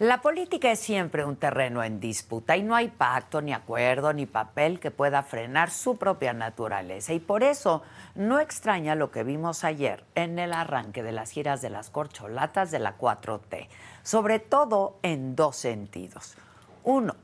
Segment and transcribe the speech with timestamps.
[0.00, 4.26] La política es siempre un terreno en disputa y no hay pacto, ni acuerdo, ni
[4.26, 7.12] papel que pueda frenar su propia naturaleza.
[7.12, 7.82] Y por eso
[8.16, 12.72] no extraña lo que vimos ayer en el arranque de las giras de las corcholatas
[12.72, 13.68] de la 4T,
[14.02, 16.34] sobre todo en dos sentidos.
[16.82, 17.14] Uno,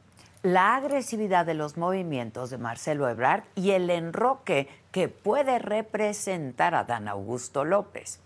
[0.44, 6.84] la agresividad de los movimientos de Marcelo Ebrard y el enroque que puede representar a
[6.84, 8.20] Dan Augusto López.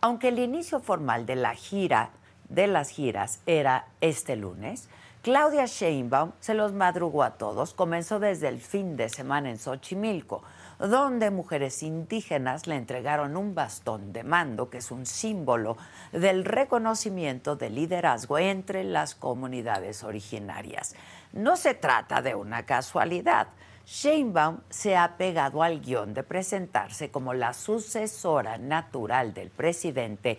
[0.00, 2.12] Aunque el inicio formal de la gira
[2.50, 4.88] de las giras era este lunes,
[5.22, 7.74] Claudia Sheinbaum se los madrugó a todos.
[7.74, 10.42] Comenzó desde el fin de semana en Xochimilco,
[10.78, 15.76] donde mujeres indígenas le entregaron un bastón de mando, que es un símbolo
[16.12, 20.94] del reconocimiento del liderazgo entre las comunidades originarias.
[21.34, 23.48] No se trata de una casualidad.
[23.84, 30.38] Sheinbaum se ha pegado al guion de presentarse como la sucesora natural del presidente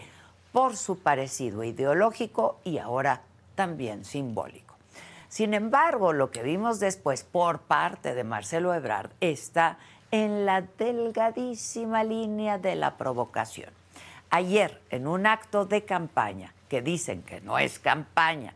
[0.52, 3.22] por su parecido ideológico y ahora
[3.56, 4.76] también simbólico.
[5.30, 9.78] Sin embargo, lo que vimos después por parte de Marcelo Ebrard está
[10.12, 13.70] en la delgadísima línea de la provocación.
[14.30, 18.54] Ayer, en un acto de campaña, que dicen que no es campaña,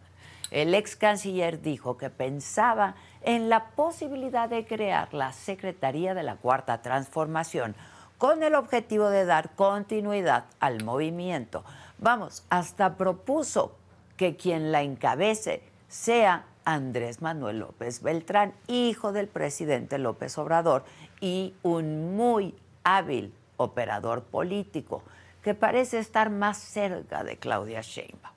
[0.52, 6.36] el ex canciller dijo que pensaba en la posibilidad de crear la Secretaría de la
[6.36, 7.76] Cuarta Transformación
[8.18, 11.64] con el objetivo de dar continuidad al movimiento
[12.06, 13.76] Vamos, hasta propuso
[14.16, 20.86] que quien la encabece sea Andrés Manuel López Beltrán, hijo del presidente López Obrador
[21.20, 25.02] y un muy hábil operador político
[25.42, 28.36] que parece estar más cerca de Claudia Sheinbaum.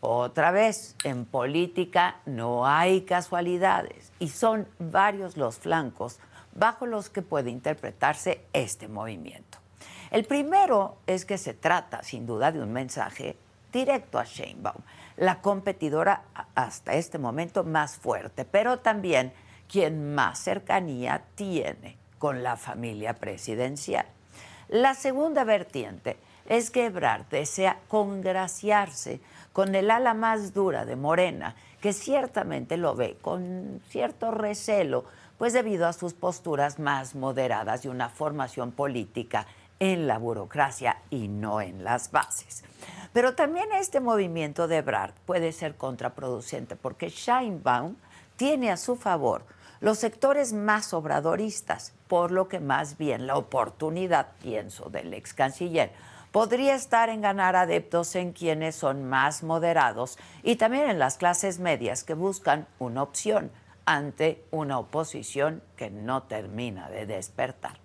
[0.00, 6.18] Otra vez, en política no hay casualidades y son varios los flancos
[6.56, 9.53] bajo los que puede interpretarse este movimiento.
[10.14, 13.36] El primero es que se trata, sin duda, de un mensaje
[13.72, 14.80] directo a Sheinbaum,
[15.16, 16.22] la competidora
[16.54, 19.32] hasta este momento más fuerte, pero también
[19.68, 24.06] quien más cercanía tiene con la familia presidencial.
[24.68, 26.16] La segunda vertiente
[26.46, 29.20] es que Ebrard desea congraciarse
[29.52, 35.06] con el ala más dura de Morena, que ciertamente lo ve con cierto recelo,
[35.38, 39.48] pues debido a sus posturas más moderadas y una formación política
[39.80, 42.64] en la burocracia y no en las bases.
[43.12, 47.96] Pero también este movimiento de Ebrard puede ser contraproducente porque Scheinbaum
[48.36, 49.44] tiene a su favor
[49.80, 55.92] los sectores más obradoristas, por lo que más bien la oportunidad, pienso, del ex canciller
[56.34, 61.60] podría estar en ganar adeptos en quienes son más moderados y también en las clases
[61.60, 63.52] medias que buscan una opción
[63.86, 67.83] ante una oposición que no termina de despertar.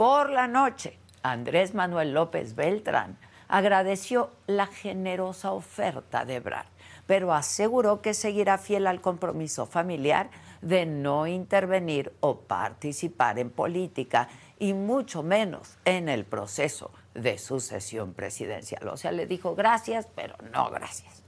[0.00, 3.18] Por la noche, Andrés Manuel López Beltrán
[3.48, 6.68] agradeció la generosa oferta de Ebrard,
[7.06, 10.30] pero aseguró que seguirá fiel al compromiso familiar
[10.62, 18.14] de no intervenir o participar en política y mucho menos en el proceso de sucesión
[18.14, 18.88] presidencial.
[18.88, 21.19] O sea, le dijo gracias, pero no gracias.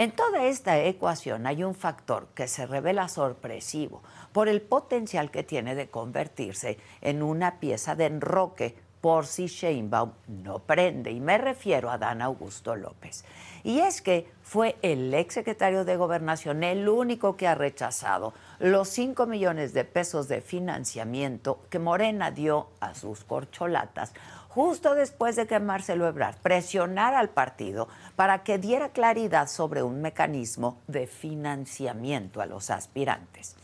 [0.00, 4.02] En toda esta ecuación hay un factor que se revela sorpresivo
[4.32, 10.12] por el potencial que tiene de convertirse en una pieza de enroque por si Sheinbaum
[10.26, 11.10] no prende.
[11.10, 13.26] Y me refiero a Dan Augusto López.
[13.62, 18.88] Y es que fue el ex secretario de Gobernación el único que ha rechazado los
[18.88, 24.14] 5 millones de pesos de financiamiento que Morena dio a sus corcholatas
[24.50, 30.02] justo después de que Marcelo Ebrard presionara al partido para que diera claridad sobre un
[30.02, 33.54] mecanismo de financiamiento a los aspirantes.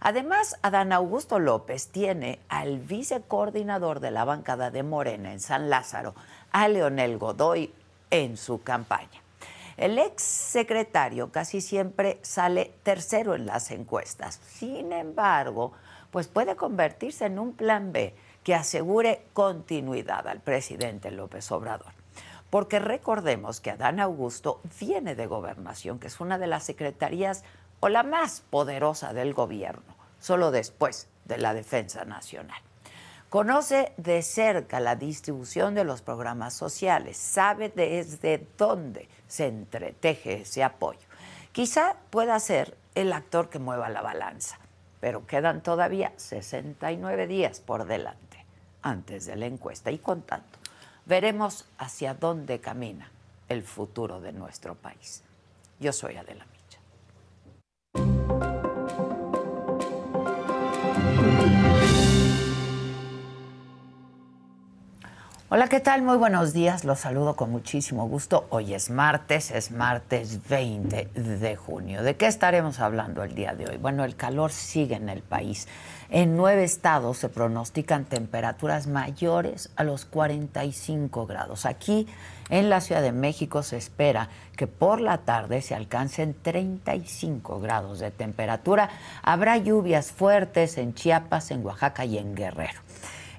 [0.00, 6.14] Además, Adán Augusto López tiene al vicecoordinador de la bancada de Morena en San Lázaro,
[6.52, 7.72] a Leonel Godoy,
[8.10, 9.20] en su campaña.
[9.76, 14.40] El ex secretario casi siempre sale tercero en las encuestas.
[14.46, 15.72] Sin embargo,
[16.10, 21.92] pues puede convertirse en un plan B que asegure continuidad al presidente López Obrador.
[22.48, 27.44] Porque recordemos que Adán Augusto viene de gobernación, que es una de las secretarías
[27.80, 32.60] o la más poderosa del gobierno, solo después de la defensa nacional.
[33.28, 40.64] Conoce de cerca la distribución de los programas sociales, sabe desde dónde se entreteje ese
[40.64, 41.06] apoyo.
[41.52, 44.58] Quizá pueda ser el actor que mueva la balanza,
[44.98, 48.29] pero quedan todavía 69 días por delante
[48.82, 50.58] antes de la encuesta y con tanto
[51.06, 53.10] veremos hacia dónde camina
[53.48, 55.22] el futuro de nuestro país.
[55.80, 56.46] Yo soy Adela
[65.52, 66.02] Hola, ¿qué tal?
[66.02, 66.84] Muy buenos días.
[66.84, 68.46] Los saludo con muchísimo gusto.
[68.50, 72.04] Hoy es martes, es martes 20 de junio.
[72.04, 73.76] ¿De qué estaremos hablando el día de hoy?
[73.76, 75.66] Bueno, el calor sigue en el país.
[76.08, 81.66] En nueve estados se pronostican temperaturas mayores a los 45 grados.
[81.66, 82.06] Aquí
[82.48, 87.98] en la Ciudad de México se espera que por la tarde se alcancen 35 grados
[87.98, 88.88] de temperatura.
[89.24, 92.80] Habrá lluvias fuertes en Chiapas, en Oaxaca y en Guerrero.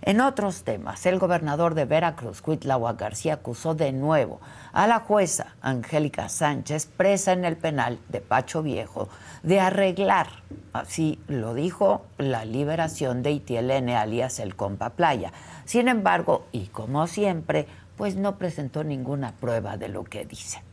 [0.04, 4.40] En otros temas, el gobernador de Veracruz, Cuitláhuac García, acusó de nuevo
[4.74, 9.10] a la jueza Angélica Sánchez, presa en el penal de Pacho Viejo,
[9.44, 10.28] de arreglar,
[10.74, 15.34] así lo dijo, la liberación de Itielene alias el Compa Playa.
[15.66, 20.64] Sin embargo, y como siempre, pues no presentó ninguna prueba de lo que dice.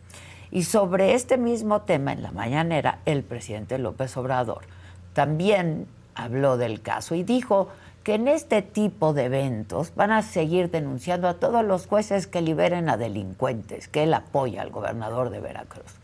[0.50, 4.62] Y sobre este mismo tema, en la mañanera, el presidente López Obrador
[5.12, 7.69] también habló del caso y dijo
[8.03, 12.41] que en este tipo de eventos van a seguir denunciando a todos los jueces que
[12.41, 15.95] liberen a delincuentes, que él apoya al gobernador de Veracruz.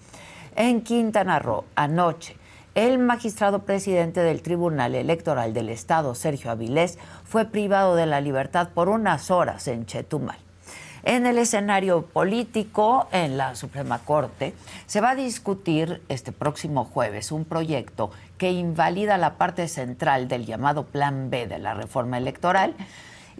[0.56, 2.36] En Quintana Roo, anoche,
[2.74, 8.70] el magistrado presidente del Tribunal Electoral del Estado, Sergio Avilés, fue privado de la libertad
[8.74, 10.38] por unas horas en Chetumal.
[11.06, 14.54] En el escenario político, en la Suprema Corte,
[14.86, 20.46] se va a discutir este próximo jueves un proyecto que invalida la parte central del
[20.46, 22.74] llamado Plan B de la reforma electoral.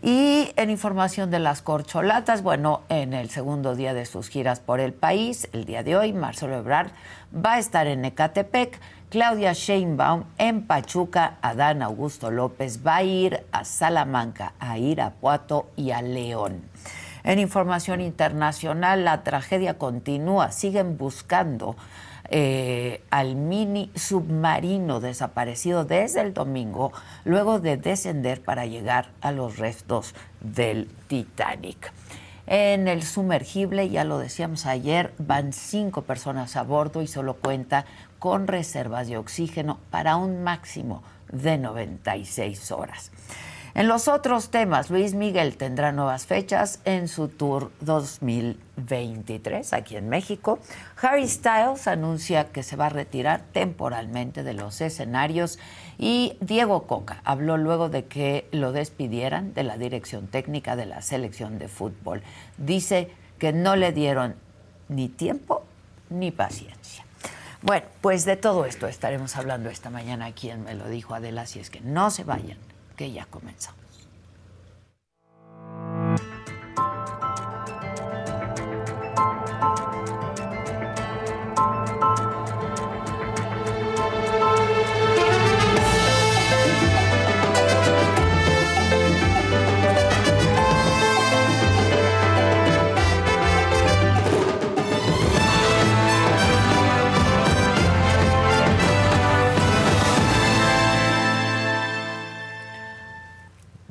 [0.03, 4.81] Y en información de las corcholatas, bueno, en el segundo día de sus giras por
[4.81, 6.91] el país, el día de hoy, Marcelo Ebrard
[7.35, 13.45] va a estar en Ecatepec, Claudia Sheinbaum en Pachuca, Adán Augusto López va a ir
[13.53, 16.63] a Salamanca, a Irapuato y a León.
[17.23, 20.51] En información internacional, la tragedia continúa.
[20.51, 21.77] Siguen buscando
[22.31, 26.93] eh, al mini submarino desaparecido desde el domingo,
[27.25, 31.93] luego de descender para llegar a los restos del Titanic.
[32.47, 37.87] En el sumergible, ya lo decíamos ayer, van cinco personas a bordo y solo cuenta
[38.19, 43.11] con reservas de oxígeno para un máximo de 96 horas.
[43.77, 50.09] En los otros temas, Luis Miguel tendrá nuevas fechas en su tour 2023 aquí en
[50.09, 50.61] México.
[51.03, 55.59] Harry Styles anuncia que se va a retirar temporalmente de los escenarios
[55.99, 61.03] y Diego Coca habló luego de que lo despidieran de la dirección técnica de la
[61.03, 62.23] selección de fútbol.
[62.59, 63.11] Dice
[63.41, 64.37] que no le dieron
[64.89, 65.65] ni tiempo
[66.11, 67.05] ni paciencia.
[67.61, 71.47] Bueno, pues de todo esto estaremos hablando esta mañana aquí en Me lo dijo Adela,
[71.47, 72.59] si es que no se vayan
[72.97, 73.84] que ya comenzamos.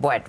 [0.04, 0.26] Bueno,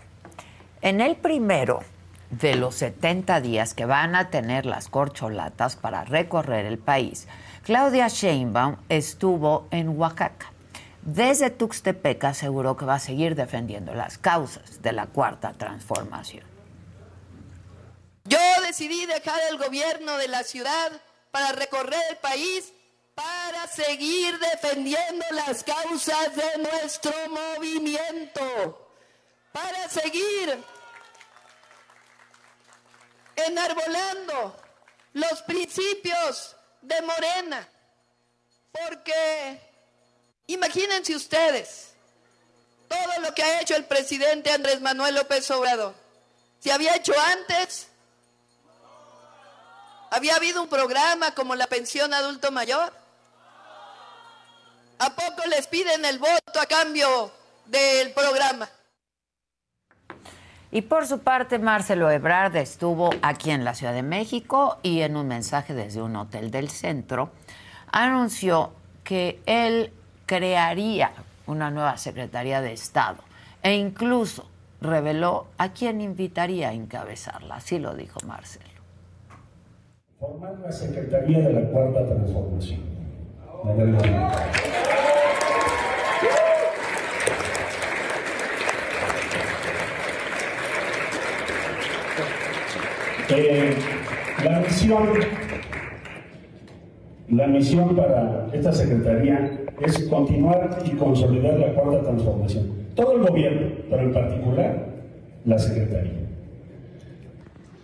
[0.82, 1.82] en el primero
[2.30, 7.26] de los 70 días que van a tener las corcholatas para recorrer el país,
[7.64, 10.52] Claudia Sheinbaum estuvo en Oaxaca.
[11.02, 16.44] Desde Tuxtepec aseguró que va a seguir defendiendo las causas de la cuarta transformación.
[18.26, 20.92] Yo decidí dejar el gobierno de la ciudad
[21.32, 22.72] para recorrer el país
[23.16, 28.83] para seguir defendiendo las causas de nuestro movimiento
[29.54, 30.64] para seguir
[33.36, 34.60] enarbolando
[35.12, 37.68] los principios de Morena.
[38.72, 39.60] Porque
[40.48, 41.92] imagínense ustedes,
[42.88, 45.94] todo lo que ha hecho el presidente Andrés Manuel López Obrador.
[46.58, 47.86] ¿Se había hecho antes?
[50.10, 52.92] ¿Había habido un programa como la pensión adulto mayor?
[54.98, 57.32] ¿A poco les piden el voto a cambio
[57.66, 58.68] del programa?
[60.74, 65.16] Y por su parte, Marcelo Ebrard estuvo aquí en la Ciudad de México y en
[65.16, 67.30] un mensaje desde un hotel del centro
[67.92, 68.72] anunció
[69.04, 69.92] que él
[70.26, 71.12] crearía
[71.46, 73.18] una nueva Secretaría de Estado
[73.62, 74.50] e incluso
[74.80, 77.54] reveló a quién invitaría a encabezarla.
[77.54, 78.66] Así lo dijo Marcelo.
[80.18, 82.80] Formar la Secretaría de la Cuarta Transformación.
[93.30, 93.74] Eh,
[94.44, 95.02] la misión,
[97.30, 102.66] la misión para esta secretaría es continuar y consolidar la cuarta transformación.
[102.94, 104.86] Todo el gobierno, pero en particular
[105.46, 106.12] la secretaría,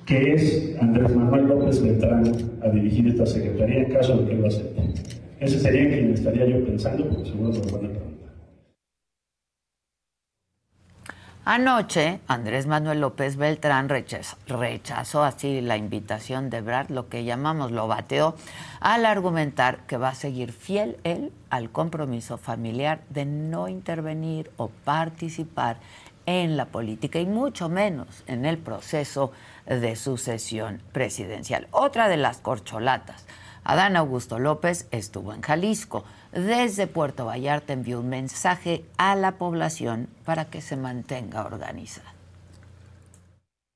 [0.04, 2.32] que es Andrés Manuel López Beltrán
[2.62, 4.82] a dirigir esta secretaría en caso de que lo acepte.
[5.40, 8.10] Ese sería quien estaría yo pensando, porque seguro se lo van a preguntar.
[11.52, 17.88] Anoche, Andrés Manuel López Beltrán rechazó, así la invitación de Brad, lo que llamamos lo
[17.88, 18.36] bateó,
[18.78, 24.68] al argumentar que va a seguir fiel él al compromiso familiar de no intervenir o
[24.68, 25.78] participar
[26.24, 29.32] en la política y mucho menos en el proceso
[29.66, 31.66] de sucesión presidencial.
[31.72, 33.26] Otra de las corcholatas,
[33.64, 40.08] Adán Augusto López estuvo en Jalisco desde Puerto Vallarta envió un mensaje a la población
[40.24, 42.14] para que se mantenga organizada.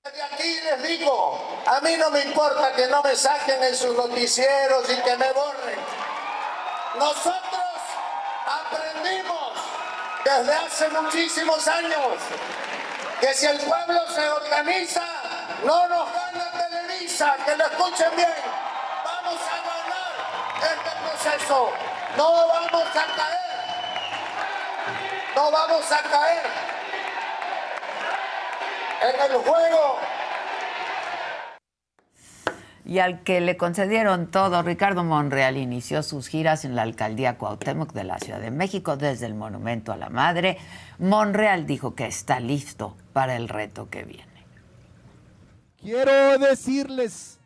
[0.05, 3.97] De aquí les digo, a mí no me importa que no me saquen en sus
[3.97, 5.79] noticieros y que me borren.
[6.99, 7.65] Nosotros
[8.47, 9.53] aprendimos
[10.25, 12.19] desde hace muchísimos años
[13.21, 15.07] que si el pueblo se organiza,
[15.65, 18.35] no nos gana Televisa, que lo escuchen bien.
[19.05, 21.94] Vamos a ganar este proceso.
[22.17, 23.45] No vamos a caer.
[25.35, 26.47] No vamos a caer
[29.03, 29.99] en el juego.
[32.87, 37.93] Y al que le concedieron todo, Ricardo Monreal inició sus giras en la alcaldía Cuauhtémoc
[37.93, 40.59] de la Ciudad de México desde el Monumento a la Madre.
[40.99, 44.27] Monreal dijo que está listo para el reto que viene.
[45.81, 47.39] Quiero decirles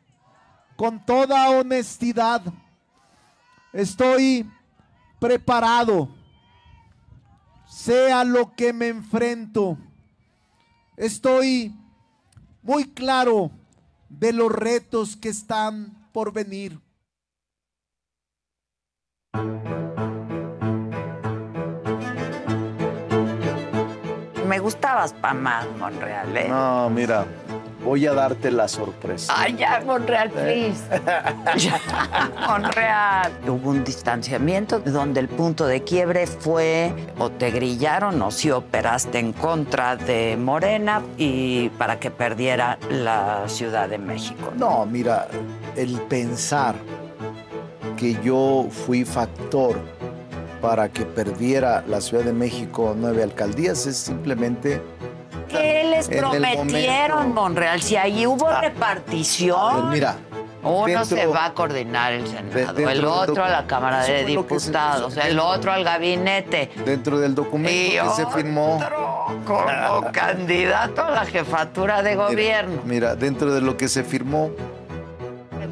[0.77, 2.43] con toda honestidad,
[3.73, 4.49] estoy
[5.19, 6.09] preparado,
[7.67, 9.77] sea lo que me enfrento.
[10.97, 11.75] Estoy
[12.63, 13.51] muy claro
[14.09, 16.81] de los retos que están por venir.
[24.47, 26.49] Me gustabas pa' más, Monreal, ¿eh?
[26.49, 27.27] No, mira,
[27.85, 29.33] voy a darte la sorpresa.
[29.37, 30.83] Ay, ya, Monreal, please.
[31.57, 31.81] Ya,
[32.47, 33.33] Monreal.
[33.47, 39.19] Hubo un distanciamiento donde el punto de quiebre fue o te grillaron o si operaste
[39.19, 44.53] en contra de Morena y para que perdiera la Ciudad de México.
[44.57, 45.29] No, mira,
[45.77, 46.75] el pensar
[47.97, 49.77] que yo fui factor
[50.61, 54.81] para que perdiera la Ciudad de México nueve alcaldías es simplemente
[55.49, 57.83] ¿Qué les prometieron, Monreal?
[57.83, 59.91] Si ahí hubo Ah, repartición.
[59.91, 60.17] Mira,
[60.63, 64.25] Uno dentro- se va a coordinar el Senado, el otro a la Cámara de se-
[64.25, 66.71] Diputados, el otro al gabinete.
[66.85, 68.79] dentro del documento Y que se firmó.
[69.47, 72.83] como candidato a la jefatura de gobierno.
[72.85, 74.51] Mira, dentro de lo que se firmó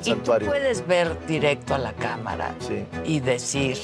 [0.05, 0.17] Y tú
[0.47, 2.85] puedes ver directo a la cámara Sí.
[3.05, 3.77] y decir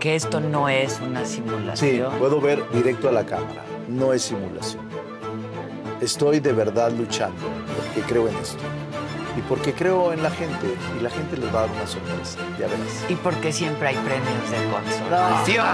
[0.00, 2.12] que esto no es una Sí, simulación.
[2.18, 3.62] puedo ver directo a la cámara.
[3.88, 4.87] No es simulación.
[6.00, 8.62] Estoy de verdad luchando porque creo en esto.
[9.36, 10.76] Y porque creo en la gente.
[10.96, 12.38] Y la gente les va a dar una sorpresa.
[12.56, 13.04] Ya verás.
[13.08, 15.66] Y porque siempre hay premios de consolación.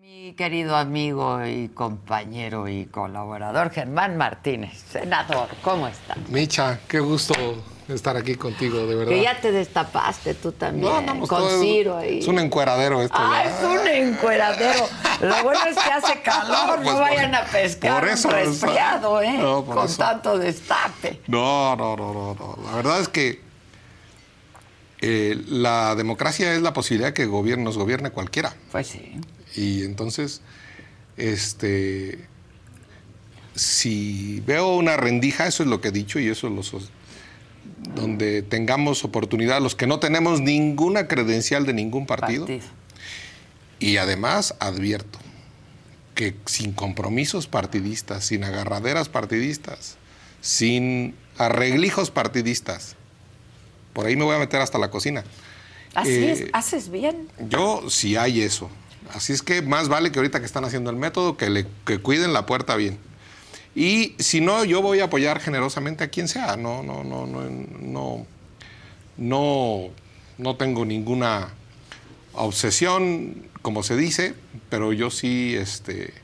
[0.00, 6.16] Mi querido amigo y compañero y colaborador Germán Martínez, senador, ¿cómo estás?
[6.28, 7.34] Micha, qué gusto
[7.88, 9.12] estar aquí contigo, de verdad.
[9.12, 12.18] Que ya te destapaste tú también, No, no, pues con todo- Ciro ahí.
[12.18, 13.16] Es un encueradero esto.
[13.18, 13.50] Ah, ya.
[13.50, 14.88] es un encueradero.
[15.20, 18.34] Lo bueno es que hace calor, Pues no por- vayan a pescar por eso, un
[18.34, 19.38] resfriado, ¿eh?
[19.38, 19.98] no, por Con eso.
[19.98, 21.20] tanto destape.
[21.28, 22.58] No, no, no, no, no.
[22.64, 23.40] La verdad es que
[25.00, 28.54] eh, la democracia es la posibilidad que gobierne, nos gobierne cualquiera.
[28.72, 29.20] Pues sí.
[29.54, 30.40] Y entonces,
[31.16, 32.26] este,
[33.54, 36.62] si veo una rendija, eso es lo que he dicho y eso lo
[37.94, 42.66] donde tengamos oportunidad, los que no tenemos ninguna credencial de ningún partido, Partido.
[43.78, 45.18] Y además advierto
[46.14, 49.96] que sin compromisos partidistas, sin agarraderas partidistas,
[50.40, 52.96] sin arreglijos partidistas,
[53.92, 55.24] por ahí me voy a meter hasta la cocina.
[55.94, 57.28] Así Eh, es, haces bien.
[57.48, 58.70] Yo sí hay eso.
[59.14, 61.98] Así es que más vale que ahorita que están haciendo el método, que, le, que
[61.98, 62.98] cuiden la puerta bien.
[63.76, 66.56] Y si no, yo voy a apoyar generosamente a quien sea.
[66.56, 67.42] No, no, no, no,
[67.78, 68.26] no,
[69.18, 69.90] no,
[70.38, 71.48] no tengo ninguna
[72.32, 74.34] obsesión, como se dice,
[74.70, 76.14] pero yo sí, este,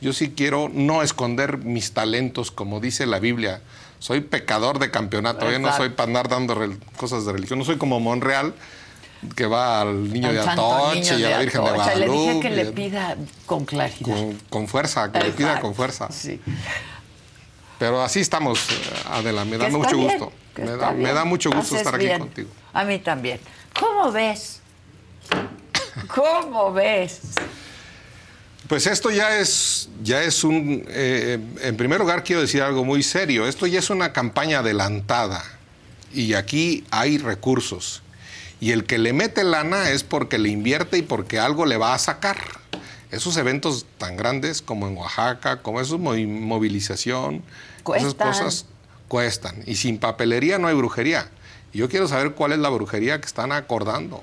[0.00, 3.62] yo sí quiero no esconder mis talentos, como dice la Biblia.
[4.00, 6.56] Soy pecador de campeonato, yo no soy para andar dando
[6.96, 7.60] cosas de religión.
[7.60, 8.52] No soy como Monreal,
[9.36, 11.94] que va al niño de Atoche y a la Virgen de Atocha.
[11.94, 12.82] Le dije que le Guadalupe.
[12.82, 14.00] pida con claridad.
[14.02, 16.10] Con, con fuerza, que le pida con fuerza.
[16.10, 16.40] Sí.
[17.78, 18.66] Pero así estamos,
[19.10, 20.32] Adela, me da mucho bien, gusto.
[20.56, 21.14] Me da, me bien.
[21.14, 22.18] da mucho gusto Haces estar aquí bien.
[22.20, 22.48] contigo.
[22.72, 23.40] A mí también.
[23.78, 24.60] ¿Cómo ves?
[26.14, 27.20] ¿Cómo ves?
[28.68, 33.02] Pues esto ya es, ya es un, eh, en primer lugar quiero decir algo muy
[33.02, 35.44] serio, esto ya es una campaña adelantada
[36.12, 38.02] y aquí hay recursos.
[38.58, 41.94] Y el que le mete lana es porque le invierte y porque algo le va
[41.94, 42.38] a sacar.
[43.10, 47.42] Esos eventos tan grandes como en Oaxaca, como movi- movilización,
[47.96, 48.66] esas cosas
[49.08, 49.62] cuestan.
[49.66, 51.28] Y sin papelería no hay brujería.
[51.72, 54.22] Y yo quiero saber cuál es la brujería que están acordando.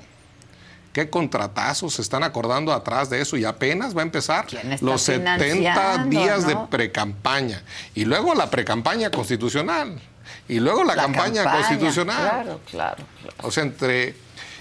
[0.92, 3.36] ¿Qué contratazos se están acordando atrás de eso?
[3.36, 6.70] Y apenas va a empezar ¿Quién está los 70 financiando, días de no?
[6.70, 7.62] precampaña.
[7.96, 10.00] Y luego la precampaña constitucional.
[10.46, 12.16] Y luego la, campaña, constitucional.
[12.22, 13.36] Claro, claro, claro.
[13.42, 14.14] O sea, entre...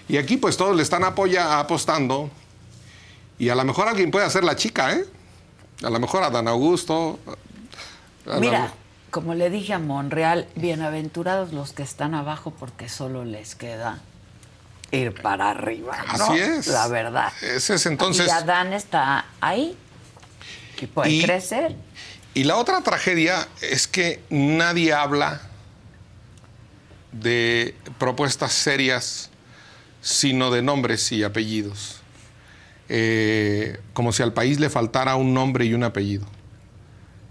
[0.09, 2.31] Y aquí pues todos le están apoya, apostando.
[3.39, 5.05] Y a lo mejor alguien puede hacer la chica, ¿eh?
[5.83, 7.19] A lo mejor a Dan Augusto.
[8.25, 8.73] a la- Mira,
[9.11, 13.99] como le dije a Monreal, bienaventurados los que están abajo porque solo les queda
[14.91, 15.97] ir para arriba.
[16.17, 16.23] ¿no?
[16.25, 16.67] Así es.
[16.67, 17.33] La verdad.
[17.41, 18.27] Ese es entonces...
[18.27, 19.75] Y Adán está ahí
[20.79, 21.75] y puede Y- crecer.
[22.35, 25.41] Y la otra tragedia es que nadie habla
[27.11, 29.29] de propuestas serias,
[30.01, 31.97] sino de nombres y apellidos.
[32.89, 36.25] Eh, como si al país le faltara un nombre y un apellido.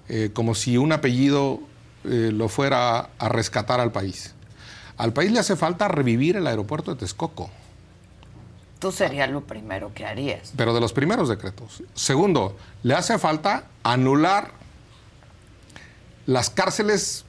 [0.09, 1.61] Eh, como si un apellido
[2.05, 4.35] eh, lo fuera a rescatar al país.
[4.97, 7.51] Al país le hace falta revivir el aeropuerto de Texcoco,
[8.79, 10.53] Tú serías lo primero que harías.
[10.57, 11.85] pero de los primeros decretos.
[11.95, 14.51] Segundo, le hace falta anular
[16.27, 17.25] las cárceles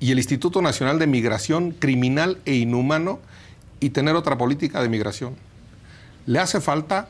[0.00, 3.20] y el Instituto Nacional de Migración criminal e inhumano
[3.80, 5.34] y tener otra política de migración.
[6.26, 7.08] Le hace falta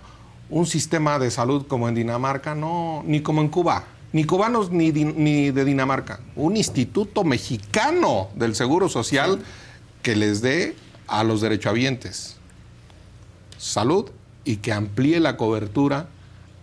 [0.50, 4.90] un sistema de salud como en Dinamarca, no, ni como en Cuba, ni cubanos ni,
[4.92, 6.20] ni de Dinamarca.
[6.36, 9.40] Un instituto mexicano del Seguro Social
[10.02, 10.74] que les dé
[11.06, 12.36] a los derechohabientes
[13.58, 14.10] salud
[14.44, 16.08] y que amplíe la cobertura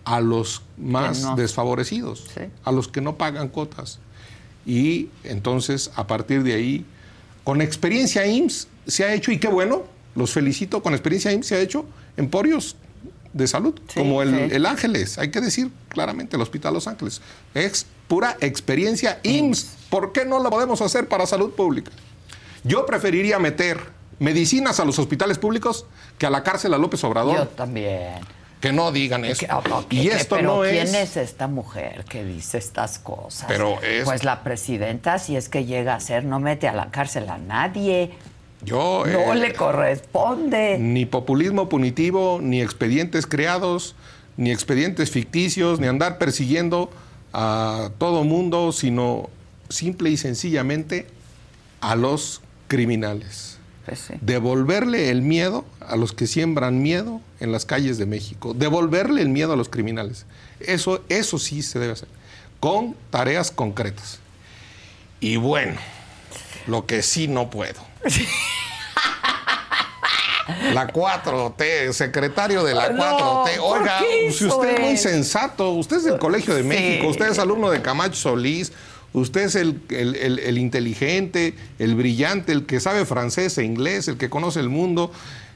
[0.05, 1.35] a los más no.
[1.35, 2.41] desfavorecidos, Sí.
[2.63, 3.99] a los que no pagan cuotas.
[4.65, 6.85] Y entonces, a partir de ahí,
[7.43, 9.83] con experiencia IMSS se ha hecho, y qué bueno,
[10.15, 11.85] los felicito, con experiencia IMSS se ha hecho
[12.17, 12.75] emporios
[13.35, 14.55] de salud, Sí, como el, sí.
[14.55, 17.21] el Ángeles, hay que decir claramente, el Hospital Los Ángeles.
[17.53, 19.75] Es pura experiencia IMSS.
[19.89, 21.91] ¿Por qué no lo podemos hacer para salud pública?
[22.63, 23.77] Yo preferiría meter
[24.19, 25.85] medicinas a los hospitales públicos
[26.17, 27.35] que a la cárcel a López Obrador.
[27.35, 28.21] Yo también.
[28.61, 29.45] Que no digan eso.
[29.45, 30.93] Que- ok, y que- esto pero no ¿quién es...
[30.93, 33.45] es esta mujer que dice estas cosas?
[33.49, 36.89] Pero es- Pues la presidenta, si es que llega a ser, no mete a la
[36.89, 38.13] cárcel a nadie.
[38.65, 40.77] Yo, No eh, le corresponde.
[40.79, 43.95] Ni populismo punitivo, ni expedientes creados,
[44.37, 46.89] ni expedientes ficticios, ni andar persiguiendo
[47.31, 49.29] a todo mundo, sino
[49.69, 51.07] simple y sencillamente
[51.81, 53.57] a los criminales.
[53.85, 54.15] Pues sí.
[54.21, 58.53] Devolverle el miedo a los que siembran miedo en las calles de México.
[58.55, 60.25] Devolverle el miedo a los criminales.
[60.59, 62.07] Eso, eso sí se debe hacer.
[62.59, 64.19] Con tareas concretas.
[65.19, 65.75] Y bueno,
[66.67, 67.79] lo que sí no puedo.
[70.73, 73.57] La 4T, secretario de la No, 4T.
[73.57, 73.99] ¿por Oiga,
[74.31, 76.67] si usted es muy sensato, usted es del Colegio de Sí.
[76.67, 78.71] México, usted es alumno de Camacho Solís,
[79.13, 84.07] usted es el, el- el- el inteligente, el brillante, el que sabe francés e inglés,
[84.07, 85.11] el que conoce el mundo,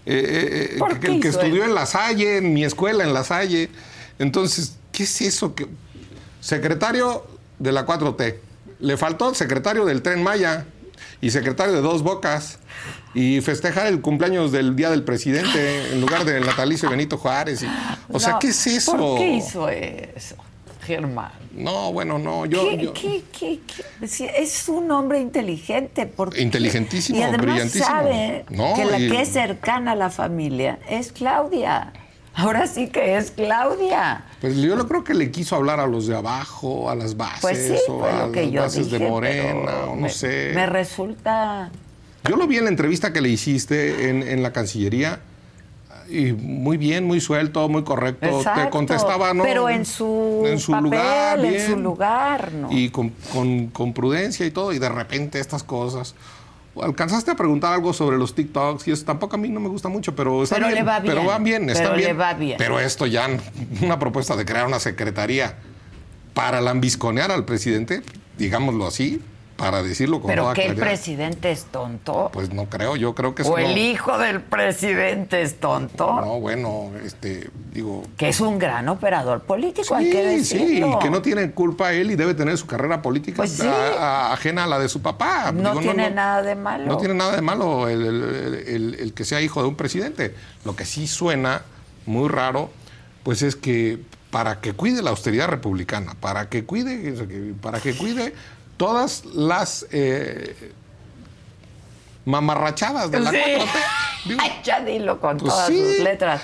[0.06, 3.14] eh, eh, ¿Por que- qué el que estudió en La Salle, en mi escuela en
[3.14, 3.70] La Salle.
[4.18, 5.54] Entonces, ¿qué es eso?
[5.54, 5.68] que
[6.42, 7.26] Secretario
[7.60, 8.40] de la 4T.
[8.80, 10.66] Le faltó secretario del Tren Maya
[11.22, 12.60] y secretario de Dos Bocas
[13.14, 17.64] y festejar el cumpleaños del Día del Presidente en lugar del natalicio de Benito Juárez.
[17.64, 17.68] y-
[18.12, 18.96] o sea, ¿qué es eso?
[18.96, 20.36] ¿Por qué hizo eso,
[20.86, 21.32] Germán?
[21.54, 22.70] No, bueno, no, yo...
[22.70, 23.60] ¿Qué- yo- qué- qué-
[24.00, 24.08] qué?
[24.08, 26.06] Si Es un hombre inteligente.
[26.06, 26.42] ¿por qué?
[26.42, 27.86] Inteligentísimo, y además brillantísimo.
[27.86, 31.92] sabe No, que la y- que es cercana a la familia es Claudia.
[32.40, 34.24] Ahora sí que es Claudia.
[34.40, 37.42] Pues yo lo creo que le quiso hablar a los de abajo, a las bases,
[37.42, 40.02] Pues sí, o a lo que las yo bases de dije, Morena, pero o no
[40.04, 40.52] me- sé.
[40.56, 41.70] Me resulta...
[42.24, 45.20] Yo lo vi en la entrevista que le hiciste en, en la Cancillería.
[46.10, 48.42] Y muy bien, muy suelto, muy correcto.
[48.56, 49.44] Te contestaba, ¿no?
[49.44, 52.72] Pero en su, en su papel, lugar, en su lugar, ¿no?
[52.72, 56.16] Y con, con- con prudencia y todo, y de repente estas cosas.
[56.84, 59.90] Alcanzaste a preguntar algo sobre los TikToks y eso tampoco a mí no me gusta
[59.90, 62.20] mucho, pero está Pero bien, le va bien, Pero van bien, pero le bien.
[62.20, 62.56] va bien.
[62.58, 63.28] Pero esto ya,
[63.82, 65.56] una propuesta de crear una secretaría
[66.34, 68.02] para lambisconear al presidente,
[68.38, 69.22] digámoslo así,
[69.60, 72.30] para decirlo con Pero toda que el presidente es tonto.
[72.34, 76.20] Pues no creo, yo creo que eso o el hijo del presidente es tonto.
[76.22, 78.04] No, bueno, este, digo.
[78.18, 81.00] Que es un gran operador político, hay Sí, que sí, decirlo.
[81.00, 83.68] que no tiene culpa él y debe tener su carrera política Pues sí.
[83.68, 85.52] a- a- ajena a la de su papá.
[85.52, 86.86] No Digo, tiene nada de malo.
[86.86, 90.34] No tiene nada de malo el, el- el- el que sea hijo de un presidente.
[90.66, 91.62] Lo que sí suena
[92.06, 92.70] muy raro,
[93.24, 94.00] pues es que
[94.32, 97.16] para que cuide la austeridad republicana, para que cuide,
[97.62, 98.34] para que cuide
[98.80, 100.72] todas las eh,
[102.26, 103.38] mamarrachadas de la Sí.
[103.38, 103.68] 4T.
[104.26, 105.78] Digo, Ay, ya dilo con Pues todas sí.
[105.78, 106.42] sus letras.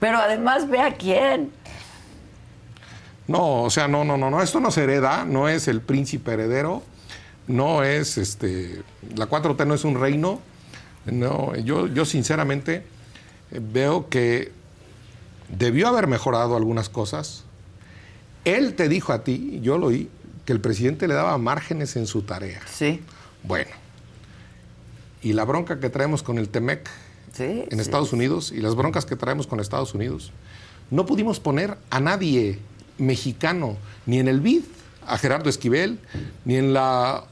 [0.00, 1.52] Pero además ve a quién.
[3.26, 6.32] No, o sea, no, no, no, no, esto no se hereda, no es el príncipe
[6.32, 6.82] heredero,
[7.46, 8.82] no es este,
[9.16, 10.40] la 4T no es un reino,
[11.06, 12.84] no, yo, yo sinceramente
[13.50, 14.52] eh, veo que
[15.48, 17.44] debió haber mejorado algunas cosas.
[18.44, 20.10] Él te dijo a ti, yo lo oí,
[20.44, 22.60] que el presidente le daba márgenes en su tarea.
[22.66, 23.00] Sí.
[23.42, 23.70] Bueno,
[25.22, 26.88] y la bronca que traemos con el TEMEC
[27.32, 27.64] Sí.
[27.68, 30.30] en Estados Unidos y las broncas que traemos con Estados Unidos.
[30.90, 32.58] No pudimos poner a nadie
[32.98, 33.76] mexicano,
[34.06, 34.62] ni en el BID,
[35.06, 35.98] a Gerardo Esquivel,
[36.44, 37.24] ni en la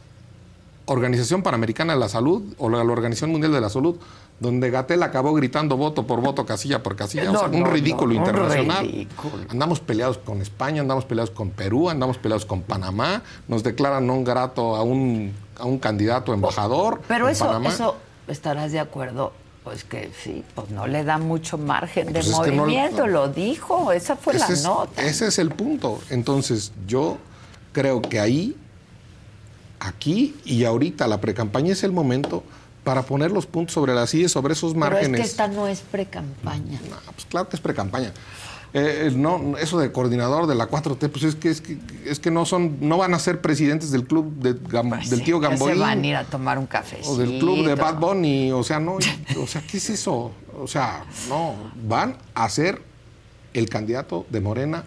[0.87, 3.97] Organización Panamericana de la Salud o la Organización Mundial de la Salud,
[4.43, 7.31] donde Gatel acabó gritando voto por voto, casilla por casilla.
[7.31, 8.87] O No, sea, un no, ridículo no, un internacional.
[8.87, 9.45] ridículo.
[9.49, 14.23] Andamos peleados con España, andamos peleados con Perú, andamos peleados con Panamá, nos declaran no
[14.25, 17.01] grato a un, a un candidato embajador.
[17.09, 17.71] Pero en eso, Panamá.
[17.71, 17.97] eso
[18.29, 19.33] estarás de acuerdo.
[19.65, 24.17] Pues que sí, pues no le da mucho margen de Pues movimiento, lo dijo, esa
[24.17, 25.01] fue la es, nota.
[25.03, 26.01] Ese es el punto.
[26.11, 27.19] Entonces, yo
[27.73, 28.57] creo que ahí,
[29.79, 32.43] aquí y ahorita, la precampaña es el momento
[32.85, 35.21] para poner los puntos sobre las sillas, sobre esos Pero es márgenes.
[35.21, 36.81] que esta no es pre-campaña.
[36.93, 38.13] Ah, pues claro que es precampaña.
[38.75, 42.19] Eh, eh, no, eso de coordinador de la 4T, pues es que, es que, es
[42.19, 45.25] que no son, no van a ser presidentes del club de Gam- Pues del sí,
[45.27, 45.75] tío Gamboín.
[45.75, 47.11] Se van a ir a tomar un cafecito.
[47.11, 48.95] O del club de Bad Bunny, o sea, no,
[49.41, 50.33] o sea, ¿qué es eso?
[50.59, 51.55] O sea, no,
[51.87, 52.81] van a ser
[53.53, 54.85] el candidato de Morena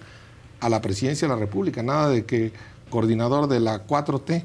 [0.62, 2.52] a la presidencia de la República, nada de que
[2.90, 4.44] coordinador de la 4T.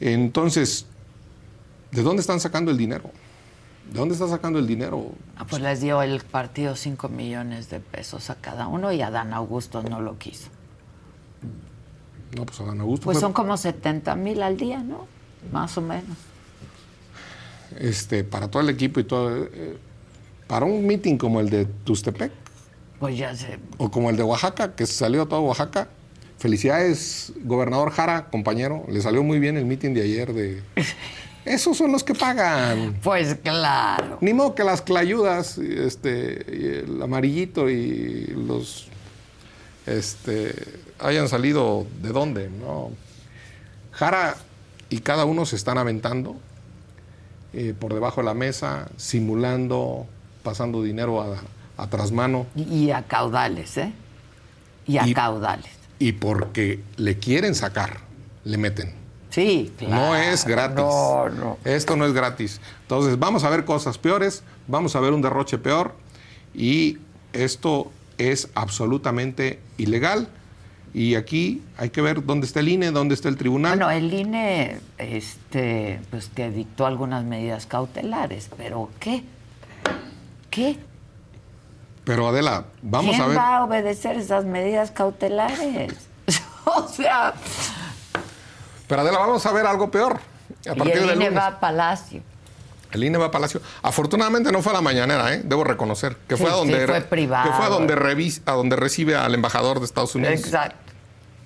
[0.00, 0.86] Entonces,
[1.92, 3.10] ¿de dónde están sacando el dinero?
[3.92, 5.12] ¿De dónde está sacando el dinero?
[5.36, 9.32] Ah, pues les dio el partido 5 millones de pesos a cada uno y Adán
[9.32, 10.48] Augusto no lo quiso.
[12.36, 15.06] No, pues Adán Augusto Pues fue- son como 70 mil al día, ¿no?
[15.52, 16.16] Más o menos.
[17.78, 19.44] este, para todo el equipo y todo.
[19.52, 19.78] eh,
[20.46, 22.32] para un meeting como el de Tustepec
[22.98, 23.58] Pues ya sé.
[23.76, 25.88] o como el de Oaxaca, que salió todo Oaxaca.
[26.38, 28.84] Felicidades, gobernador Jara, compañero.
[28.88, 30.62] Le salió muy bien el meeting de ayer de.
[31.48, 32.98] Esos son los que pagan.
[33.02, 34.18] Pues claro.
[34.20, 38.88] Ni modo que las clayudas, este, y el amarillito y los.
[39.86, 40.54] Este,
[40.98, 42.90] hayan salido de dónde, ¿no?
[43.92, 44.36] Jara
[44.90, 46.36] y cada uno se están aventando
[47.54, 50.06] eh, por debajo de la mesa, simulando,
[50.42, 51.36] pasando dinero a,
[51.82, 52.46] a trasmano.
[52.54, 53.92] Y, a caudales, ¿eh?
[54.86, 55.70] Y a Y- caudales.
[55.98, 57.98] Y porque le quieren sacar,
[58.44, 58.92] le meten.
[59.38, 59.94] Sí, claro.
[59.94, 60.76] No es gratis.
[60.78, 61.58] No, no.
[61.64, 62.60] Esto no es gratis.
[62.82, 65.94] Entonces, vamos a ver cosas peores, vamos a ver un derroche peor
[66.54, 66.98] y
[67.32, 70.28] esto es absolutamente ilegal.
[70.92, 73.78] Y aquí hay que ver dónde está el INE, dónde está el tribunal.
[73.78, 79.22] Bueno, el INE, este, pues que dictó algunas medidas cautelares, pero ¿qué?
[80.50, 80.78] ¿Qué?
[82.02, 83.38] Pero Adela, vamos ¿Quién a ver.
[83.38, 86.08] va a obedecer esas medidas cautelares?
[86.64, 87.34] o sea,
[88.88, 90.18] Pero Adela, vamos a ver algo peor.
[90.68, 91.36] A y partir el del INE lunes.
[91.42, 92.22] va a Palacio.
[92.90, 93.60] El INE va a Palacio.
[93.82, 95.42] Afortunadamente no fue a la mañanera, ¿eh?
[95.44, 96.16] debo reconocer.
[96.26, 97.50] Que Sí, fue a sí, donde, fue privado.
[97.50, 100.34] Que fue a donde, revis- a donde recibe al embajador de Estados Unidos.
[100.34, 100.76] Exacto.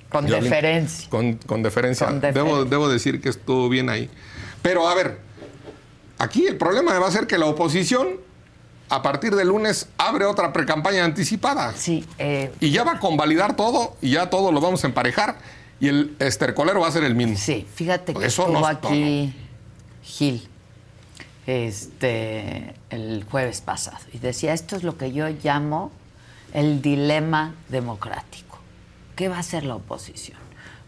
[0.09, 1.11] Con deferencia.
[1.11, 2.07] Con, con deferencia.
[2.07, 4.09] Con Debo, debo decir que estuvo bien ahí.
[4.61, 5.19] Pero a ver,
[6.19, 8.09] aquí el problema va a ser que la oposición,
[8.91, 11.73] a partir del lunes, abre otra precampaña anticipada.
[11.75, 15.37] Sí, eh, Y ya va a convalidar todo y ya todo lo vamos a emparejar
[15.83, 17.37] y el estercolero va a ser el mismo.
[17.37, 19.35] sí, fíjate que Eso estuvo no- aquí
[20.03, 20.49] Gil
[21.47, 25.91] este, el jueves pasado y decía, esto es lo que yo llamo
[26.55, 28.59] el dilema democrático.
[29.17, 30.39] ¿Qué va a hacer la oposición?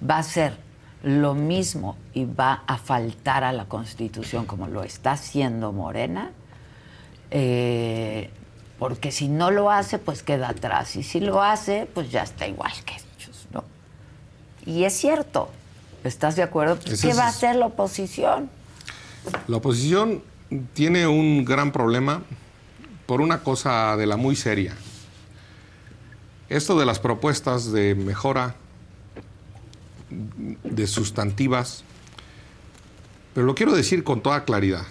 [0.08, 0.56] ¿Va a hacer
[1.02, 6.30] lo mismo y va a faltar a la Constitución como lo está haciendo Morena?
[7.30, 8.30] Eh,
[8.78, 10.96] porque si no lo hace, pues queda atrás.
[10.96, 12.94] Y si lo hace, pues ya está igual que.
[14.66, 15.50] Y es cierto.
[16.04, 16.76] ¿Estás de acuerdo?
[16.76, 18.50] Pues, ¿Qué va a hacer la oposición?
[19.48, 20.22] La oposición
[20.74, 22.22] tiene un gran problema
[23.06, 24.74] por una cosa de la muy seria.
[26.48, 28.54] Esto de las propuestas de mejora
[30.10, 31.84] de sustantivas,
[33.32, 34.84] pero lo quiero decir con toda claridad.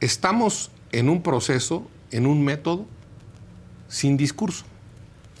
[0.00, 2.86] Estamos en un proceso, en un método
[3.88, 4.64] sin discurso.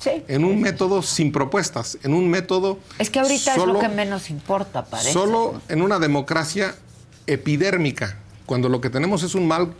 [0.02, 0.24] Sí.
[0.26, 2.80] En un método sin propuestas, en un método...
[2.98, 5.12] Es que ahorita es lo que menos importa, parece.
[5.12, 6.74] Solo en una democracia
[7.28, 9.74] epidérmica, cuando lo que tenemos es un mal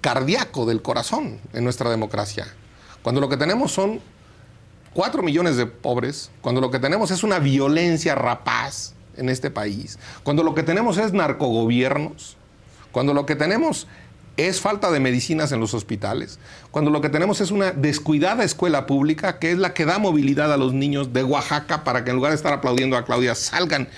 [0.00, 2.46] cardíaco del corazón en nuestra democracia.
[3.02, 4.00] Cuando lo que tenemos son
[4.94, 9.98] cuatro millones de pobres, cuando lo que tenemos es una violencia rapaz en este país,
[10.22, 12.36] cuando lo que tenemos es narcogobiernos,
[12.92, 13.88] cuando lo que tenemos
[14.38, 16.38] es falta de medicinas en los hospitales,
[16.70, 20.52] cuando lo que tenemos es una descuidada escuela pública que es la que da movilidad
[20.52, 23.88] a los niños de Oaxaca para que en lugar de estar aplaudiendo a Claudia salgan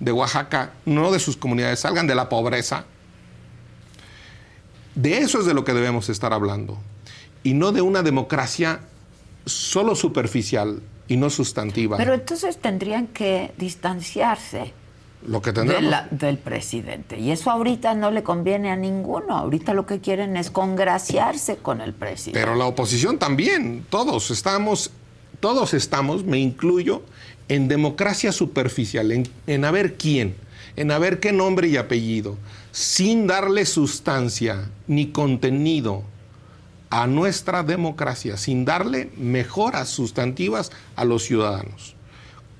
[0.00, 2.84] de Oaxaca, no de sus comunidades, salgan de la pobreza.
[4.96, 6.76] De eso es de lo que debemos estar hablando
[7.44, 8.80] y no de una democracia
[9.46, 11.96] solo superficial y no sustantiva.
[11.98, 14.72] Pero entonces tendrían que distanciarse
[15.26, 17.18] lo que del presidente.
[17.18, 19.36] Y eso ahorita no le conviene a ninguno.
[19.36, 22.38] Ahorita lo que quieren es congraciarse con el presidente.
[22.38, 23.84] Pero la oposición también.
[23.88, 24.90] Todos estamos,
[25.40, 27.02] todos estamos, me incluyo,
[27.48, 30.34] en democracia superficial, en, en a ver quién,
[30.76, 32.36] en a ver qué nombre y apellido,
[32.72, 36.02] sin darle sustancia ni contenido
[36.90, 41.93] a nuestra democracia, sin darle mejoras sustantivas a los ciudadanos.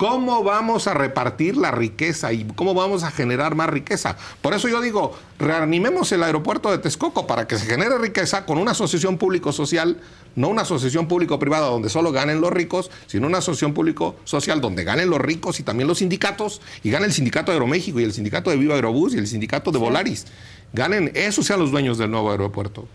[0.04, 4.18] ¿Cómo vamos a repartir la riqueza y cómo vamos a generar más riqueza?
[4.42, 8.58] Por eso yo digo, reanimemos el aeropuerto de Texcoco para que se genere riqueza con
[8.58, 9.96] una asociación público-social,
[10.36, 15.08] no una asociación público-privada donde solo ganen los ricos, sino una asociación público-social donde ganen
[15.08, 18.50] los ricos y también los sindicatos, y gane el sindicato de Aeroméxico y el sindicato
[18.50, 20.26] de Viva Aerobús y el sindicato de Volaris.
[20.74, 22.86] Ganen, esos sean los dueños del nuevo aeropuerto.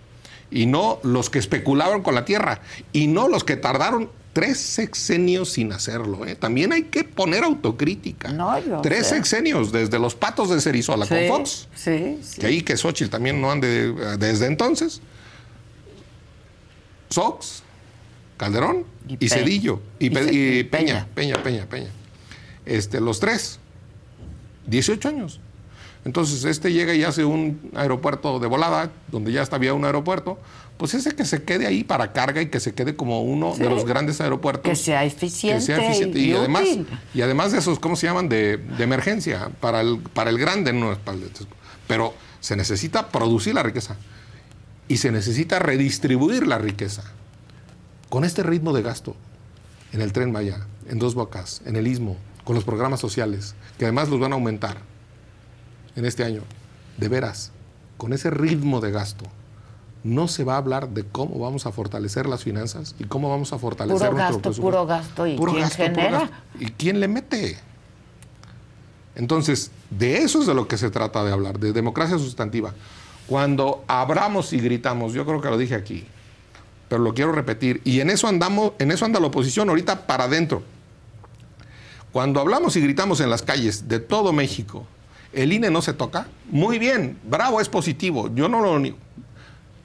[0.51, 2.61] Y no los que especulaban con la tierra.
[2.93, 6.25] Y no los que tardaron tres sexenios sin hacerlo.
[6.25, 6.33] ¿eh?
[6.33, 8.33] También hay que poner autocrítica.
[8.81, 11.67] tres sexenios, desde los patos de Cerizola con Fox.
[11.75, 15.01] Sí, Que ahí que Xochitl también no ande desde entonces.
[17.09, 17.63] Sox,
[18.37, 19.81] Calderón y, Cedillo.
[19.99, 21.89] Y, Peña, Peña, Peña, Peña.
[22.65, 23.59] Este, los tres.
[24.67, 25.41] 18 años.
[26.05, 30.39] Entonces, este llega y hace un aeropuerto de volada, donde ya había un aeropuerto,
[30.79, 33.69] pues ese que se quede ahí para carga y que se quede como uno de
[33.69, 34.63] los grandes aeropuertos.
[34.63, 35.59] Que sea eficiente.
[35.59, 36.17] Que sea eficiente.
[36.17, 36.63] Y, además,
[37.13, 38.29] y además de esos, ¿cómo se llaman?
[38.29, 41.29] De, emergencia, para el, para el grande, no es para el
[41.85, 43.97] Pero se necesita producir la riqueza
[44.87, 47.03] y se necesita redistribuir la riqueza.
[48.07, 49.17] Con este ritmo de gasto,
[49.91, 52.15] en el tren Maya, en Dos Bocas, en el Istmo,
[52.45, 54.77] con los programas sociales, que además los van a aumentar
[55.97, 56.43] en este año,
[56.95, 57.51] de veras,
[57.97, 59.25] con ese ritmo de gasto,
[60.03, 63.51] no se va a hablar de cómo vamos a fortalecer las finanzas y cómo vamos
[63.53, 66.29] a fortalecer puro nuestro gasto, Puro gasto, ¿y quién genera?
[66.59, 67.57] ¿Y quién le mete?
[69.15, 72.73] Entonces, de eso es de lo que se trata de hablar, de democracia sustantiva.
[73.27, 76.05] Cuando abramos y gritamos, yo creo que lo dije aquí,
[76.87, 80.23] pero lo quiero repetir, y en eso andamos, en eso anda la oposición ahorita para
[80.23, 80.63] adentro.
[82.11, 84.87] Cuando hablamos y gritamos en las calles de todo México,
[85.33, 88.79] el INE no se toca, muy bien, bravo, es positivo, yo no lo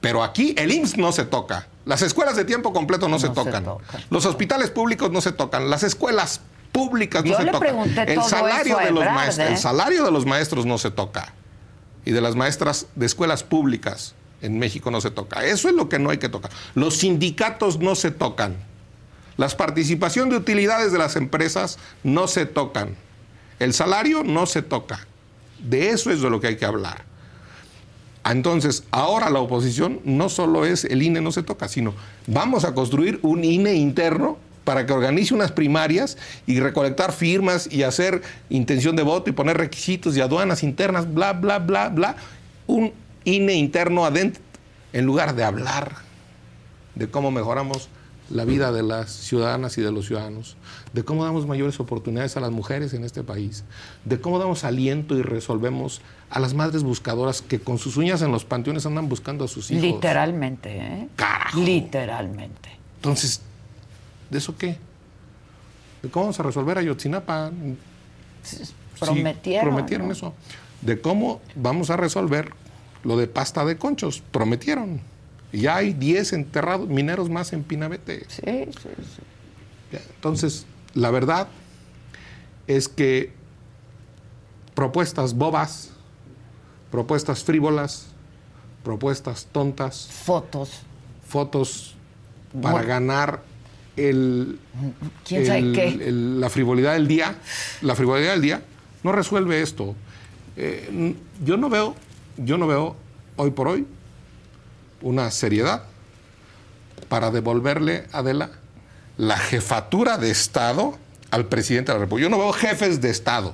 [0.05, 1.67] pero aquí el IMSS no se toca.
[1.83, 3.65] Las escuelas de tiempo completo no, se, tocan.
[4.11, 5.67] Los hospitales públicos no se tocan.
[5.67, 6.41] Las escuelas
[6.71, 8.07] públicas no se tocan.
[8.07, 9.57] El salario de los maestros, el ¿eh?
[9.57, 11.33] salario de los maestros no se toca.
[12.05, 14.13] Y de las maestras de escuelas públicas
[14.43, 15.43] en México no se toca.
[15.43, 16.51] Eso es lo que no hay que tocar.
[16.75, 18.57] Los sindicatos no se tocan.
[19.37, 22.95] Las participación de utilidades de las empresas no se tocan.
[23.57, 25.07] El salario no se toca.
[25.57, 27.14] De eso es de lo que hay que hablar.
[28.25, 31.93] Entonces, ahora la oposición no solo es el INE no se toca, sino
[32.25, 37.83] vamos a construir un INE interno para que organice unas primarias y recolectar firmas y
[37.83, 42.15] hacer intención de voto y poner requisitos y aduanas internas, bla, bla, bla, bla.
[42.65, 42.91] Un
[43.25, 44.41] INE interno adentro,
[44.91, 45.91] en lugar de hablar
[46.95, 47.89] de cómo mejoramos
[48.29, 50.57] la vida de las ciudadanas y de los ciudadanos,
[50.93, 53.63] de cómo damos mayores oportunidades a las mujeres en este país,
[54.03, 58.31] de cómo damos aliento y resolvemos a las madres buscadoras que con sus uñas en
[58.31, 59.83] los panteones andan buscando a sus hijos.
[59.83, 61.07] Literalmente, ¿eh?
[61.15, 61.59] Carajo.
[61.59, 62.69] Literalmente.
[62.97, 63.41] Entonces,
[64.29, 64.77] ¿de eso qué?
[66.01, 67.51] ¿De cómo vamos a resolver Ayotzinapa?
[68.41, 68.63] Sí,
[68.99, 69.69] Prometieron.
[69.69, 70.13] prometieron ¿no?
[70.13, 70.33] eso.
[70.81, 72.53] De cómo vamos a resolver
[73.03, 74.23] lo de pasta de conchos.
[74.31, 75.01] Prometieron.
[75.55, 78.25] Y ya hay 10 enterrados mineros más en Pinabete.
[78.27, 79.97] Sí, sí, sí.
[80.15, 81.47] Entonces, la verdad
[82.67, 83.31] es que
[84.73, 85.91] propuestas bobas,
[86.91, 88.07] propuestas frívolas,
[88.83, 90.81] propuestas tontas, Fotos.
[91.25, 91.95] fotos
[92.61, 92.87] para Bueno.
[92.89, 93.41] ganar
[93.95, 94.59] el,
[95.25, 95.87] ¿Quién sabe qué?
[96.07, 97.35] el- la frivolidad del día,
[97.81, 98.61] la frivolidad del día
[99.03, 99.95] no resuelve esto.
[100.57, 101.15] Eh,
[101.45, 101.95] yo no veo,
[102.35, 102.97] yo no veo
[103.37, 103.87] hoy por hoy
[105.01, 105.83] una seriedad
[107.09, 108.49] para devolverle a Adela
[109.17, 110.97] la jefatura de Estado
[111.31, 112.29] al presidente de la República.
[112.29, 113.53] Yo no veo jefes de Estado.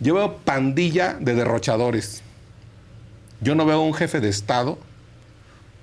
[0.00, 2.22] Yo veo pandilla de derrochadores.
[3.40, 4.78] Yo no veo un jefe de Estado.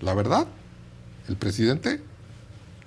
[0.02, 0.48] La verdad,
[1.28, 2.02] el presidente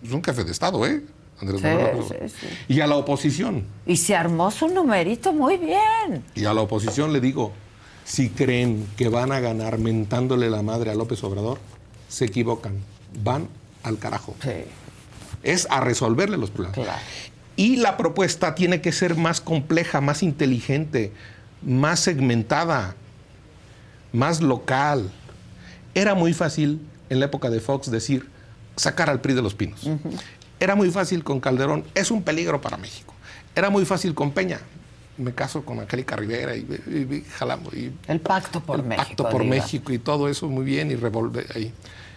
[0.03, 1.03] es un jefe de Estado, ¿eh?
[1.41, 2.47] Andrés Sí.
[2.69, 6.25] Y a la oposición, Y se armó su numerito muy bien.
[6.35, 7.53] y a la oposición le digo,
[8.09, 11.59] si creen que van a ganar mentándole la madre a López Obrador,
[12.09, 12.79] se equivocan.
[13.23, 13.49] Van
[13.83, 14.35] al carajo.
[14.43, 14.65] Sí.
[15.43, 16.79] Es a resolverle los problemas.
[16.79, 17.03] Claro.
[17.57, 21.13] Y la propuesta tiene que ser más compleja, más inteligente,
[21.61, 22.95] más segmentada,
[24.13, 25.11] más local.
[25.95, 28.27] Era muy fácil en la época de Fox decir,
[28.77, 29.87] sacar al PRI de los pinos.
[30.61, 33.13] Era muy fácil con Calderón, es un peligro para México.
[33.55, 34.61] Era muy fácil con Peña.
[35.19, 37.75] Me caso con Angélica Rivera y, y- y jalamos.
[37.75, 39.07] Y El pacto por el México.
[39.09, 39.55] pacto por diga.
[39.57, 41.73] México y todo eso muy bien y revolver ahí.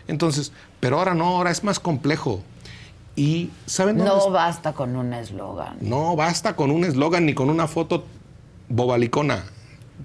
[0.08, 2.44] Entonces, pero ahora no, ahora es más complejo.
[3.16, 5.78] Y ¿saben dónde No basta con un eslogan.
[5.82, 8.06] No basta con un eslogan ni con una foto
[8.70, 9.44] bobalicona.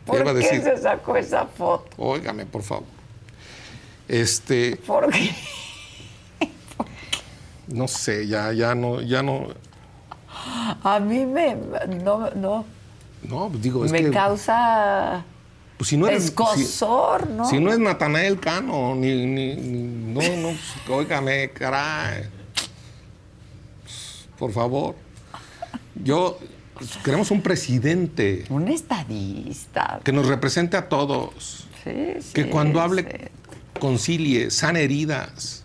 [0.05, 1.89] ¿Por qué decir, se sacó esa foto?
[1.99, 2.85] óigame, por favor.
[4.09, 5.31] Este, ¿Por qué?
[7.69, 9.49] no sé, ya, ya no, ya no,
[10.85, 11.57] A mí me.
[12.05, 12.65] No, no.
[13.29, 15.25] No, pues digo, es me que causa.
[15.77, 17.49] pues si no eres, si, escosor, ¿no?
[17.49, 22.25] si no es Natanael Cano, ni, ni, ni- no, no, pues, óigame, caray.
[24.39, 24.95] Por favor.
[26.03, 26.39] Yo,
[26.75, 30.01] pues, queremos un presidente Un estadista.
[30.05, 31.67] que nos represente a todos.
[31.85, 32.85] Sí, sí, que cuando sí.
[32.85, 33.31] hable
[33.81, 35.65] concilie, sane heridas,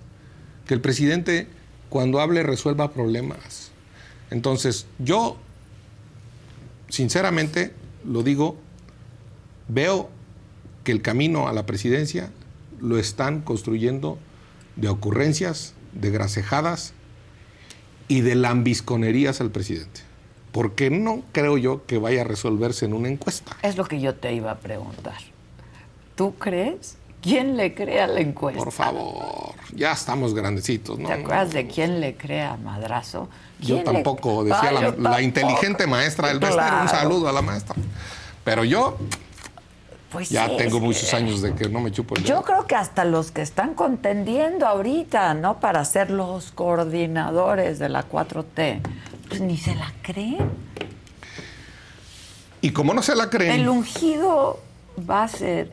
[0.67, 1.47] que el presidente
[1.89, 3.71] cuando hable resuelva problemas.
[4.29, 5.37] Entonces, yo,
[6.91, 7.73] sinceramente,
[8.05, 8.57] lo digo,
[9.67, 10.09] veo
[10.83, 12.31] que el camino a la presidencia
[12.79, 14.19] lo están construyendo
[14.75, 16.93] de ocurrencias, de gracejadas
[18.07, 20.01] y de lambisconerías al presidente.
[20.51, 23.55] Porque no creo yo que vaya a resolverse en una encuesta.
[23.61, 25.17] Es lo que yo te iba a preguntar.
[26.15, 26.97] ¿Tú crees?
[27.21, 28.63] ¿Quién le cree a la encuesta?
[28.63, 31.07] Por favor, ya estamos grandecitos, ¿no?
[31.07, 33.29] ¿Te acuerdas de quién le cree a Madrazo?
[33.59, 35.19] Yo ¿Quién le- tampoco, decía la, yo la tampoco.
[35.19, 36.81] inteligente maestra del Bester, Claro.
[36.81, 37.75] un saludo a la maestra.
[38.43, 38.97] Pero yo
[40.11, 42.43] Pues ya sí, tengo muchos que- años de que no me chupo el Yo dedo.
[42.43, 45.59] creo que hasta los que están contendiendo ahorita, ¿no?
[45.59, 48.81] Para ser los coordinadores de la 4T,
[49.29, 50.49] pues ni se la creen.
[52.61, 54.59] Y como no se la creen, El ungido
[55.09, 55.71] va a ser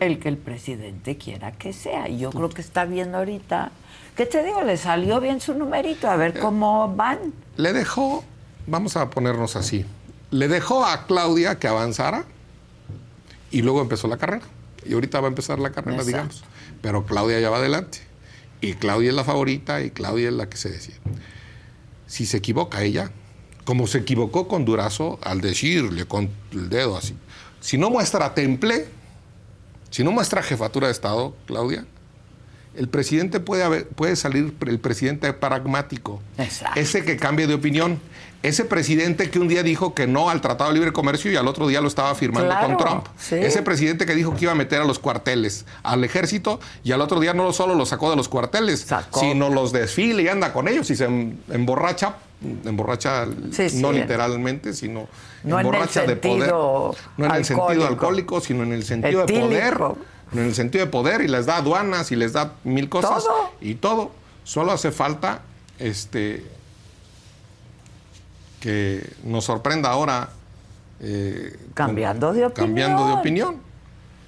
[0.00, 2.08] el que el presidente quiera que sea.
[2.08, 3.70] Y yo creo que está viendo ahorita,
[4.16, 7.18] que te digo, le salió bien su numerito, a ver cómo van.
[7.56, 8.24] le dejó,
[8.66, 9.84] vamos a ponernos así,
[10.30, 12.24] le dejó a Claudia que avanzara
[13.50, 14.44] y luego empezó la carrera.
[14.84, 16.06] Y ahorita va a empezar la carrera, Exacto.
[16.10, 16.44] digamos.
[16.80, 17.98] Pero Claudia ya va adelante.
[18.60, 20.96] Y Claudia es la favorita y Claudia es la que se decide.
[22.06, 23.10] Si se equivoca ella,
[23.64, 27.14] como se equivocó con Durazo al decirle con el dedo así,
[27.60, 28.86] si no muestra temple,
[29.92, 31.84] si no muestra jefatura de Estado, Claudia,
[32.74, 36.20] el presidente puede, haber- puede salir el presidente pragmático.
[36.38, 36.80] Exacto.
[36.80, 38.00] Ese que cambie de opinión.
[38.42, 41.46] Ese presidente que un día dijo que no al Tratado de Libre Comercio y al
[41.46, 43.06] otro día lo estaba firmando Claro, con Trump.
[43.16, 43.36] sí.
[43.36, 47.00] Ese presidente que dijo que iba a meter a los cuarteles al ejército y al
[47.02, 49.20] otro día no solo los sacó de los cuarteles, Sacó.
[49.20, 52.16] sino los desfile y anda con ellos y se em- emborracha,
[52.64, 53.80] emborracha Sí, sí.
[53.82, 55.08] no literalmente, sino
[55.44, 56.38] No en el emborracha de poder.
[56.40, 58.40] sentido No en el sentido alcohólico.
[58.40, 59.78] sino en el sentido de poder.
[60.32, 63.50] En el sentido de poder y les da aduanas y les da mil cosas Todo.
[63.60, 64.10] y todo.
[64.44, 65.42] Solo hace falta
[65.78, 66.44] este
[68.60, 70.30] que nos sorprenda ahora
[71.00, 72.66] eh, Cambiando de opinión.
[72.68, 73.56] cambiando de opinión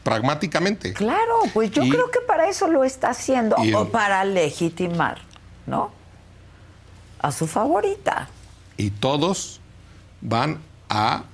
[0.02, 0.92] pragmáticamente.
[0.92, 5.18] Claro, pues yo Y- creo que para eso lo está haciendo, o para legitimar,
[5.66, 5.90] ¿no?
[7.24, 8.28] A su favorita.
[8.76, 9.60] y todos
[10.20, 10.58] van
[10.90, 11.24] a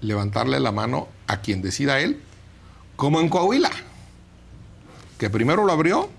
[0.00, 2.20] levantarle la mano a quien decida él,
[2.96, 3.70] como en Coahuila,
[5.18, 6.10] que primero lo abrió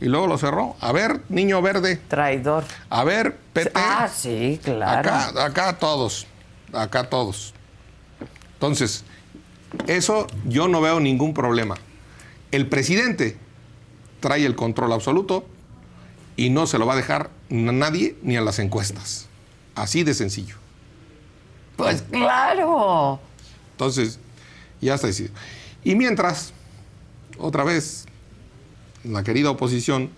[0.00, 0.76] y luego lo cerró.
[0.80, 1.96] A ver, niño verde.
[2.08, 2.64] Traidor.
[2.90, 3.72] A ver, PT.
[3.74, 5.08] Ah, sí, claro.
[5.08, 6.26] Acá, acá todos.
[6.74, 7.54] Acá todos.
[8.54, 9.02] Entonces,
[9.86, 11.76] eso yo no veo ningún problema.
[12.50, 13.38] El presidente
[14.20, 15.46] trae el control absoluto
[16.38, 19.26] y no se lo va a dejar a nadie ni a las encuestas.
[19.74, 20.54] Así de sencillo.
[21.76, 23.18] Pues claro.
[23.72, 24.20] Entonces,
[24.80, 25.34] ya está decidido.
[25.82, 26.52] Y mientras,
[27.38, 28.06] otra vez,
[29.02, 30.10] la querida oposición,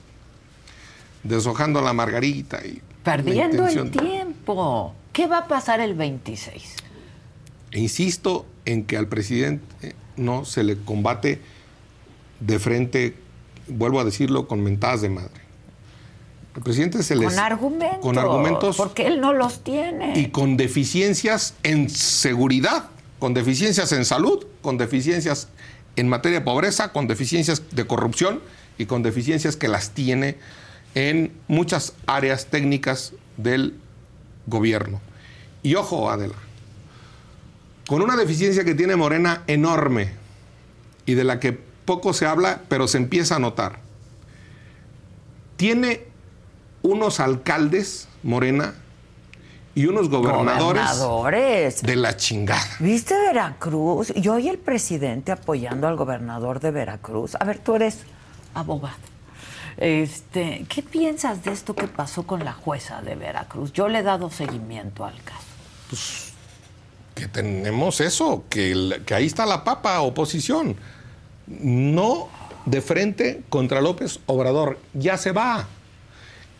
[1.22, 2.82] deshojando la margarita y...
[3.02, 4.94] Perdiendo el tiempo.
[5.14, 6.76] ¿Qué va a pasar el 26?
[7.70, 11.40] E insisto en que al presidente no se le combate
[12.40, 13.16] de frente,
[13.68, 15.49] vuelvo a decirlo, con mentadas de madre.
[16.62, 17.28] Presidente se les...
[17.28, 18.00] Con argumentos.
[18.00, 20.18] Con argumentos Porque él no los tiene.
[20.18, 25.48] y con deficiencias en seguridad, con deficiencias en salud, con deficiencias
[25.96, 28.40] en materia de pobreza, con deficiencias de corrupción
[28.78, 30.36] y con deficiencias que las tiene
[30.94, 33.74] en muchas áreas técnicas del
[34.46, 35.00] gobierno.
[35.62, 36.34] Y ojo, Adela,
[37.86, 40.12] con una deficiencia que tiene Morena enorme
[41.06, 41.52] y de la que
[41.84, 43.80] poco se habla, pero se empieza a notar.
[45.56, 46.09] Tiene
[46.82, 48.74] unos alcaldes, Morena,
[49.74, 51.82] y unos gobernadores, Gobernadores.
[51.82, 52.66] de la chingada.
[52.80, 54.12] ¿Viste Veracruz?
[54.14, 57.36] Yo y el presidente apoyando al gobernador de Veracruz.
[57.38, 57.98] A ver, tú eres
[58.54, 58.96] abogado.
[59.76, 63.72] Este, ¿Qué piensas de esto que pasó con la jueza de Veracruz?
[63.72, 65.46] Yo le he dado seguimiento al caso.
[67.14, 70.76] Que tenemos eso, que, el- que ahí está la papa, oposición.
[71.46, 72.28] No
[72.66, 75.66] de frente contra López Obrador, ya se va.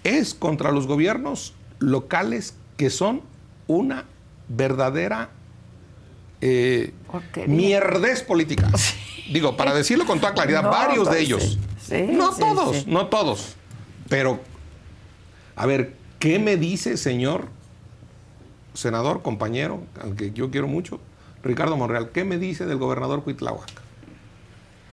[0.05, 3.23] Es contra los gobiernos locales que son
[3.67, 4.05] una
[4.49, 5.31] verdadera
[6.41, 6.93] eh,
[7.47, 8.71] mierdez política.
[9.33, 11.59] Digo, para decirlo con toda claridad, No, varios de pues, ellos.
[11.83, 12.09] sí.
[12.11, 13.55] No sí, todos, no todos.
[14.09, 14.41] Pero,
[15.55, 17.49] a ver, ¿qué me dice, señor
[18.75, 21.01] senador, compañero, al que yo quiero mucho,
[21.43, 22.11] Ricardo Monreal?
[22.11, 23.71] ¿Qué me dice del gobernador Cuitláhuac?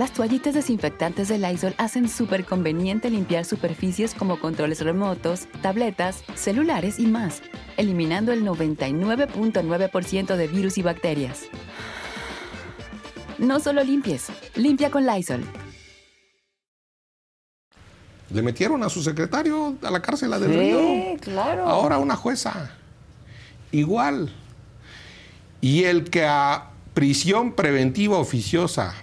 [0.00, 6.98] Las toallitas desinfectantes de Lysol hacen súper conveniente limpiar superficies como controles remotos, tabletas, celulares
[6.98, 7.42] y más,
[7.76, 11.42] eliminando el 99.9% de virus y bacterias.
[13.36, 15.44] No solo limpies, limpia con Lysol.
[18.32, 21.16] Le metieron a su secretario a la cárcel, a Del Sí, Río.
[21.20, 21.68] claro.
[21.68, 22.70] Ahora una jueza.
[23.70, 24.32] Igual.
[25.60, 28.94] Y el que a prisión preventiva oficiosa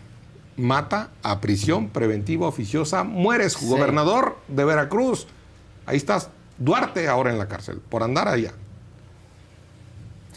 [0.57, 3.67] mata, a prisión preventiva oficiosa mueres, Sí.
[3.67, 5.27] gobernador de Veracruz.
[5.85, 8.51] Ahí estás, Duarte ahora en la cárcel, por andar allá.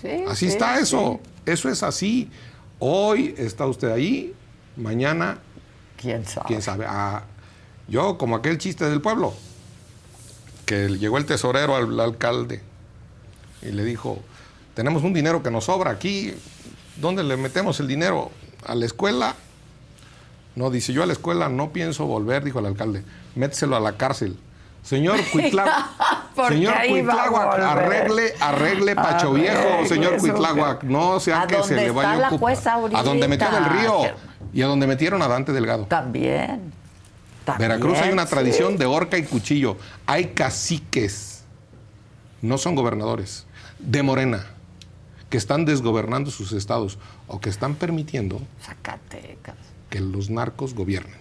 [0.01, 1.21] Sí, Así sí, está eso.
[1.47, 2.31] Eso es así.
[2.79, 4.35] Hoy está usted ahí,
[4.77, 5.39] mañana,
[5.97, 6.47] ¿Quién sabe?
[6.47, 6.85] quién sabe.
[6.89, 7.23] Ah,
[7.89, 9.35] yo, como aquel chiste del pueblo,
[10.67, 12.63] que llegó el tesorero al alcalde
[13.63, 14.19] y le dijo,
[14.75, 16.33] tenemos un dinero que nos sobra aquí,
[16.97, 18.31] ¿dónde le metemos el dinero?
[18.67, 19.35] ¿A la escuela?
[20.57, 23.97] No, dice, yo a la escuela no pienso volver, dijo el alcalde, méteselo a la
[23.97, 24.37] cárcel.
[24.83, 25.87] Señor Cuitláhuac,
[26.49, 32.29] señor Cuitláhuac, arregle, arregle Pacho Viejo, señor Cuitláhuac, no sea ¿A que se le vaya
[32.95, 34.03] a donde metió del río
[34.53, 35.85] y a donde metieron a Dante Delgado.
[35.85, 36.73] También.
[37.45, 38.31] También, Veracruz hay una sí.
[38.31, 39.77] tradición de horca y cuchillo.
[40.07, 41.45] Hay caciques,
[42.43, 43.47] no son gobernadores,
[43.79, 44.47] de Morena,
[45.31, 46.99] que están desgobernando sus estados
[47.29, 49.57] o que están permitiendo Zacatecas.
[49.91, 51.19] Que los narcos gobiernen.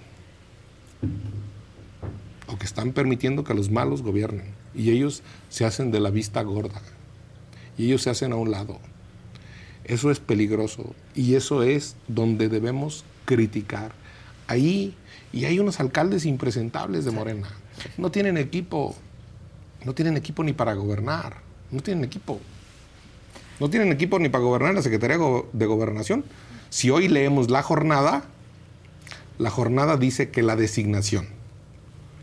[2.48, 4.54] O que están permitiendo que los malos gobiernen.
[4.74, 6.82] Y ellos se hacen de la vista gorda.
[7.78, 8.80] Y ellos se hacen a un lado.
[9.84, 10.94] Eso es peligroso.
[11.16, 13.92] Y eso es donde debemos criticar.
[14.48, 14.96] Ahí,
[15.34, 17.48] y hay unos alcaldes impresentables de Morena.
[17.98, 18.96] No tienen equipo.
[19.86, 21.38] No tienen equipo ni para gobernar.
[21.72, 22.40] No tienen equipo.
[23.60, 25.18] No tienen equipo ni para gobernar la Secretaría
[25.54, 26.24] de Gobernación.
[26.70, 28.24] Si hoy leemos la jornada,
[29.40, 31.28] la jornada dice que la designación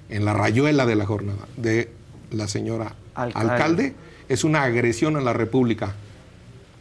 [0.09, 1.91] en la rayuela de la jornada de
[2.31, 3.53] la señora Alcalde.
[3.53, 3.95] alcalde,
[4.29, 5.95] es una agresión a la República.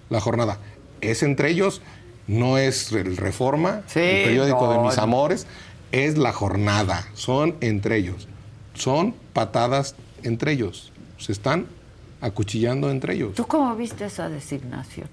[0.10, 0.60] La jornada.
[1.02, 1.82] Es entre ellos,
[2.28, 5.04] no es el Reforma, Sí, el periódico de mis no.
[5.04, 5.48] amores,
[5.92, 7.08] es la jornada.
[7.14, 8.28] Son entre ellos.
[8.74, 10.92] Son patadas entre ellos.
[11.18, 11.68] Se están
[12.22, 13.36] acuchillando entre ellos.
[13.36, 15.08] ¿Tú cómo viste esa designación?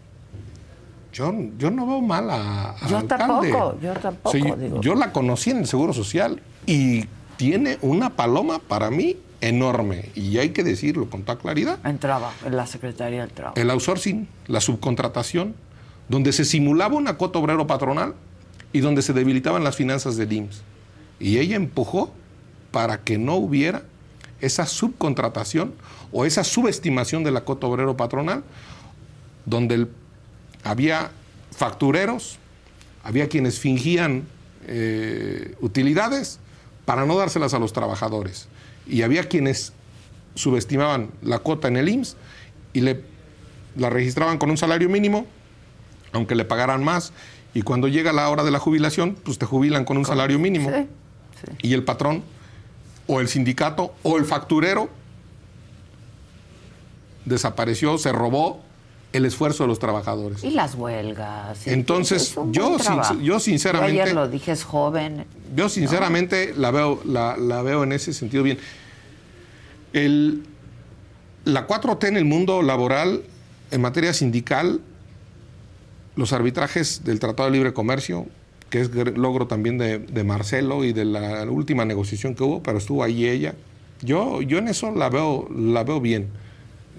[1.13, 3.51] Yo, yo no veo mal a, a Yo alcalde.
[3.51, 4.81] tampoco, yo tampoco, digo.
[4.81, 7.05] yo la conocí en el Seguro Social y
[7.37, 10.11] tiene una paloma para mí enorme.
[10.15, 11.79] Y hay que decirlo con toda claridad.
[11.85, 13.61] Entraba en la Secretaría del Trabajo.
[13.61, 15.55] El outsourcing, la subcontratación,
[16.09, 18.15] donde se simulaba una cuota obrero patronal
[18.73, 20.63] y donde se debilitaban las finanzas del IMSS.
[21.21, 22.13] Y ella empujó
[22.71, 23.83] para que no hubiera
[24.41, 25.75] esa subcontratación
[26.11, 28.43] o esa subestimación de la cuota obrero patronal,
[29.45, 29.89] donde el-
[30.65, 31.11] había
[31.51, 32.39] factureros,
[33.03, 34.25] había quienes fingían
[34.67, 36.39] eh, utilidades
[36.85, 38.49] para no dárselas a los trabajadores.
[38.87, 39.73] Y había quienes
[40.35, 42.17] subestimaban la cuota en el IMSS
[42.73, 43.03] y le,
[43.77, 45.27] la registraban con un salario mínimo,
[46.13, 47.13] aunque le pagaran más.
[47.55, 50.71] Y cuando llega la hora de la jubilación, pues te jubilan con un salario mínimo.
[50.71, 50.89] Sí,
[51.63, 52.23] Y el patrón,
[53.07, 54.89] o el sindicato, o el facturero,
[57.25, 58.61] desapareció, se robó
[59.13, 60.43] el esfuerzo de los trabajadores.
[60.43, 61.67] Y las huelgas.
[61.67, 65.25] Entonces, yo sin- yo sinceramente- Yo ayer lo dije, es joven.
[65.55, 68.59] Yo sinceramente la, veo, la, la veo en ese sentido bien.
[69.93, 70.43] El-
[71.45, 73.23] la 4T en el mundo laboral,
[73.71, 74.81] en materia sindical,
[76.17, 78.27] los arbitrajes del Tratado de Libre Comercio,
[78.71, 82.63] que es gr- logro también de, de Marcelo y de la última negociación que hubo,
[82.63, 83.55] pero estuvo ahí ella.
[84.03, 86.29] Yo, yo en eso la veo, la veo bien.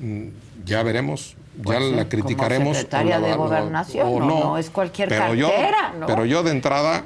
[0.02, 0.28] Mm,
[0.66, 2.78] Ya veremos, Pues ya sí, la como criticaremos.
[2.78, 6.08] secretaria o la- de Gobernación, o no, no es cualquier pero yo- cartera, ¿no?
[6.08, 7.06] Pero yo de entrada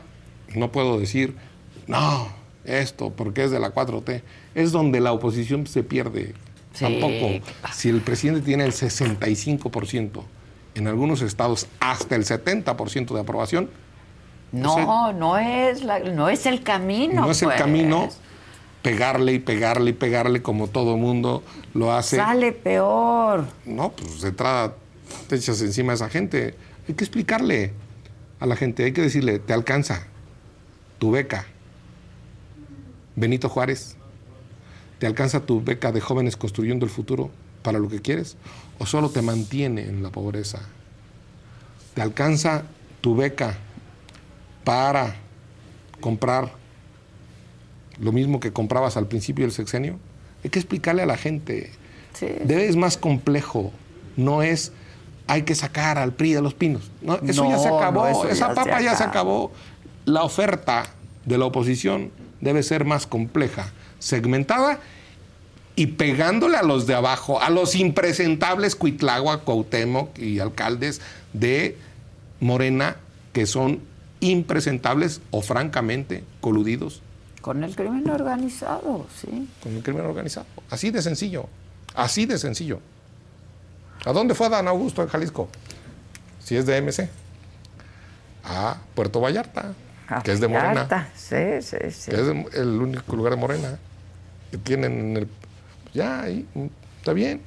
[0.55, 1.35] no puedo decir,
[1.87, 2.29] no,
[2.63, 4.23] esto, porque es de la 4T.
[4.55, 6.33] Es donde la oposición se pierde.
[6.73, 7.45] Sí, Tampoco.
[7.73, 10.23] Si el presidente tiene el 65%,
[10.75, 13.69] en algunos estados hasta el 70% de aprobación,
[14.51, 17.21] No, no es, la- no es el camino.
[17.25, 17.59] no es el pues.
[17.59, 18.07] camino
[18.81, 22.17] pegarle y pegarle y pegarle como todo mundo lo hace.
[22.17, 23.45] Sale peor.
[23.65, 24.75] No, pues de entrada
[25.27, 26.55] te echas encima a esa gente.
[26.87, 27.73] Hay que explicarle
[28.39, 30.07] a la gente, hay que decirle, te alcanza
[30.99, 31.45] tu beca.
[33.15, 33.95] Benito Juárez,
[34.99, 37.31] ¿te alcanza tu beca de jóvenes construyendo el futuro
[37.63, 38.37] para lo que quieres?
[38.79, 40.59] ¿O solo te mantiene en la pobreza?
[41.95, 42.63] ¿Te alcanza
[43.01, 43.57] tu beca
[44.63, 45.15] para
[45.99, 46.51] comprar
[47.99, 49.97] lo mismo que comprabas al principio del sexenio?
[50.43, 51.71] Hay que explicarle a la gente.
[52.13, 52.27] Sí.
[52.43, 53.71] Debe- es más complejo.
[54.15, 54.71] No es
[55.29, 56.89] hay que sacar al PRI de los pinos.
[57.01, 58.07] No, eso No, ya se acabó.
[58.09, 59.47] no, Esa se papa ya se acabó.
[59.47, 59.51] acabó.
[60.05, 60.85] La oferta
[61.25, 64.79] de la oposición debe ser más compleja, segmentada
[65.75, 71.01] y pegándole a los de abajo, a los impresentables Cuitlagua, Cuauhtémoc y alcaldes
[71.33, 71.77] de
[72.39, 72.95] Morena
[73.33, 73.81] que son
[74.21, 77.01] impresentables o francamente coludidos
[77.47, 79.47] Con el crimen organizado, sí.
[79.63, 80.45] con el crimen organizado.
[80.69, 81.47] Así de sencillo.
[81.95, 82.81] Así de sencillo.
[84.03, 85.47] ¿A dónde fue Dan Augusto en Jalisco?
[86.43, 87.09] Si es de MC.
[88.43, 89.73] A Puerto Vallarta,
[90.25, 90.73] que es de Morena.
[90.73, 92.11] Vallarta, Sí, sí, sí.
[92.11, 93.79] Que es el único lugar de Morena
[94.51, 95.29] que tienen en el.
[95.93, 96.65] Ya, ahí, mm,
[96.99, 97.41] está bien.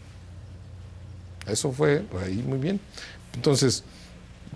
[1.47, 2.81] Eso fue ahí muy bien.
[3.35, 3.85] Entonces,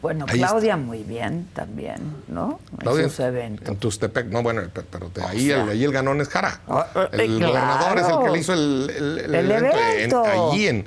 [0.04, 0.48] Bueno, Ahí está.
[0.50, 1.96] Claudia muy bien también,
[2.28, 2.60] ¿no?
[2.76, 3.66] Claudia, en sus eventos.
[3.66, 6.60] en Tustepec, no, bueno, pe- pero de ahí, el, ahí el ganón es Jara.
[6.68, 7.48] Ah, El claro.
[7.54, 10.24] gobernador es el que le hizo el, el- el El evento, en- evento.
[10.50, 10.84] allí en,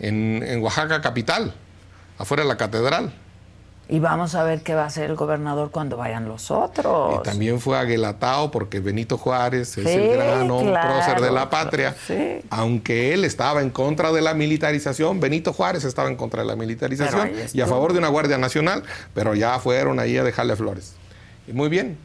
[0.00, 1.54] en- en Oaxaca capital,
[2.18, 3.14] afuera de la catedral.
[3.88, 7.20] Y vamos a ver qué va a hacer el gobernador cuando vayan los otros.
[7.20, 11.48] Y también fue a Guelatao porque Benito Juárez es el gran claro, prócer de la
[11.50, 11.94] patria.
[12.06, 12.40] sí.
[12.50, 16.56] Aunque él estaba en contra de la militarización, Benito Juárez estaba en contra de la
[16.56, 18.82] militarización y a favor de una Guardia Nacional,
[19.14, 20.94] pero ya fueron ahí a dejarle flores.
[21.46, 21.96] Y muy bien,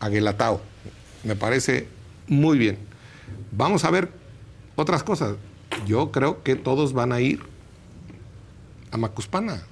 [0.00, 0.60] a Guelatao.
[1.24, 1.88] Me parece
[2.26, 2.78] muy bien.
[3.52, 4.10] Vamos a ver
[4.76, 5.36] otras cosas.
[5.86, 7.40] Yo creo que todos van a ir
[8.90, 9.62] a Macuspana.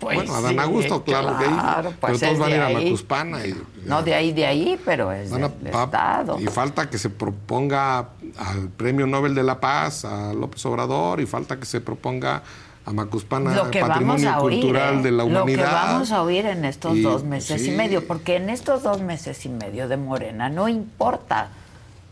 [0.00, 2.56] Pues bueno, a Dan sí, Augusto, claro, que claro, ahí, pues pero todos van a
[2.56, 2.68] ir a.
[2.70, 3.46] Macuspana.
[3.46, 6.40] Y, No de ahí, de ahí, pero es Van a- del va- Estado.
[6.40, 7.98] Y falta que se proponga
[8.38, 12.42] al Premio Nobel de la Paz a López Obrador y falta que se proponga
[12.86, 15.02] a Macuspana Lo que vamos Patrimonio a oír, Cultural ¿eh?
[15.02, 15.72] de la lo que Humanidad.
[15.72, 19.44] vamos a oír en estos Y- dos meses y medio, porque en estos dos meses
[19.44, 21.48] y medio de Morena no importa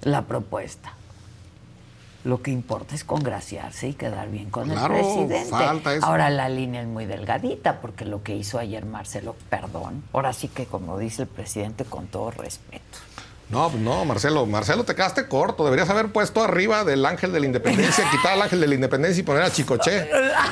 [0.03, 0.93] la propuesta.
[2.24, 5.50] Lo que importa es congraciarse y quedar bien con Claro, el presidente.
[5.50, 6.04] falta eso.
[6.04, 10.48] Ahora la línea es muy delgadita, porque lo que hizo ayer Marcelo, perdón, ahora sí
[10.48, 12.98] que como dice el presidente, con todo respeto.
[13.50, 15.64] No, pues no, Marcelo, Marcelo, te quedaste corto.
[15.64, 19.20] Deberías haber puesto arriba del ángel de la independencia, quitar al ángel de la independencia
[19.20, 20.06] y poner a Chicoche,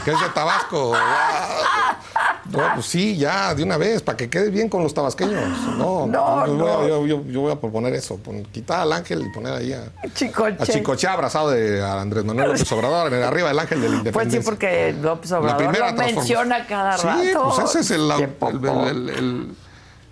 [0.05, 0.95] que es de Tabasco.
[2.53, 5.43] No, pues sí, ya, de una vez, para que quede bien con los tabasqueños.
[5.79, 6.65] No, No, yo, no.
[6.65, 9.53] Voy a, yo- yo- yo voy a proponer eso, pon- quitar al ángel y poner
[9.53, 10.57] ahí a, Chicoche.
[10.63, 13.89] a Chicoche abrazado de a Andrés Manuel López Obrador, en el arriba del ángel de
[13.89, 14.41] la Pues independencia.
[14.43, 16.15] sí, porque López Obrador lo transformación.
[16.17, 17.53] menciona cada Sí, rato.
[17.57, 18.87] pues ese es el, Qué el- poco.
[18.87, 19.49] el- el-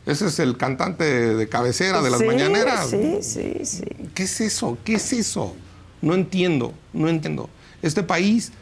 [0.06, 2.88] ese es el cantante de cabecera de las Sí, mañaneras.
[2.90, 3.84] Sí, sí, sí.
[4.14, 4.76] ¿Qué es eso?
[4.84, 5.54] ¿Qué es eso?
[6.02, 7.48] No entiendo, no entiendo.
[7.80, 8.52] Este país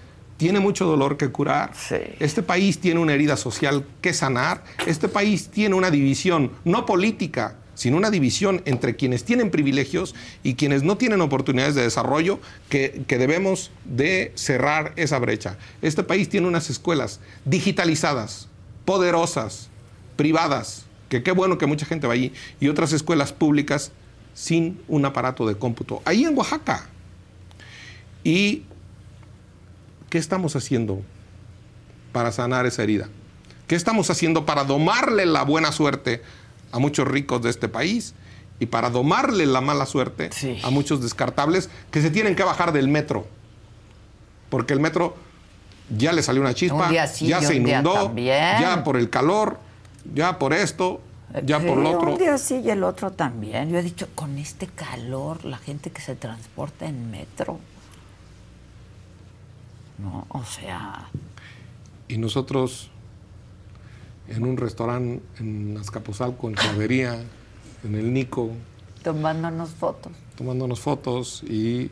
[0.42, 1.70] tiene mucho dolor que curar.
[1.72, 1.98] Sí.
[2.18, 4.64] Este país tiene una herida social que sanar.
[4.86, 10.54] Este país tiene una división, no política, sino una división entre quienes tienen privilegios y
[10.54, 15.58] quienes no tienen oportunidades de desarrollo que, que debemos de cerrar esa brecha.
[15.80, 18.48] Este país tiene unas escuelas digitalizadas,
[18.84, 19.68] poderosas,
[20.16, 23.92] privadas, que qué bueno que mucha gente va allí, y otras escuelas públicas
[24.34, 26.02] sin un aparato de cómputo.
[26.04, 26.88] Ahí en Oaxaca.
[28.24, 28.64] ¿Y
[30.12, 31.00] qué estamos haciendo
[32.12, 33.08] para sanar esa herida?
[33.66, 36.20] ¿Qué estamos haciendo para domarle la buena suerte
[36.70, 38.12] a muchos ricos de este país
[38.60, 40.60] y para domarle la mala suerte Sí.
[40.62, 43.26] a muchos descartables que se tienen que bajar del metro?
[44.50, 45.16] Porque el metro
[45.96, 49.60] ya le salió una chispa, Un día sí ya se inundó, ya por el calor,
[50.12, 51.00] ya por esto,
[51.42, 52.12] ya Sí, por lo otro.
[52.12, 53.70] Un día sí y el otro también.
[53.70, 57.58] Yo he dicho, con este calor, la gente que se transporta en metro.
[59.98, 61.08] No, o sea,
[62.08, 62.90] Y nosotros
[64.28, 67.22] en un restaurante en Azcapotzalco, en Clavería,
[67.84, 68.50] en el Nico,
[69.02, 70.12] tomándonos fotos.
[70.36, 71.90] tomándonos fotos y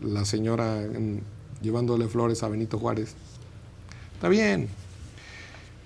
[0.00, 1.22] la señora en-
[1.60, 3.14] llevándole flores a Benito Juárez.
[4.14, 4.68] Está bien,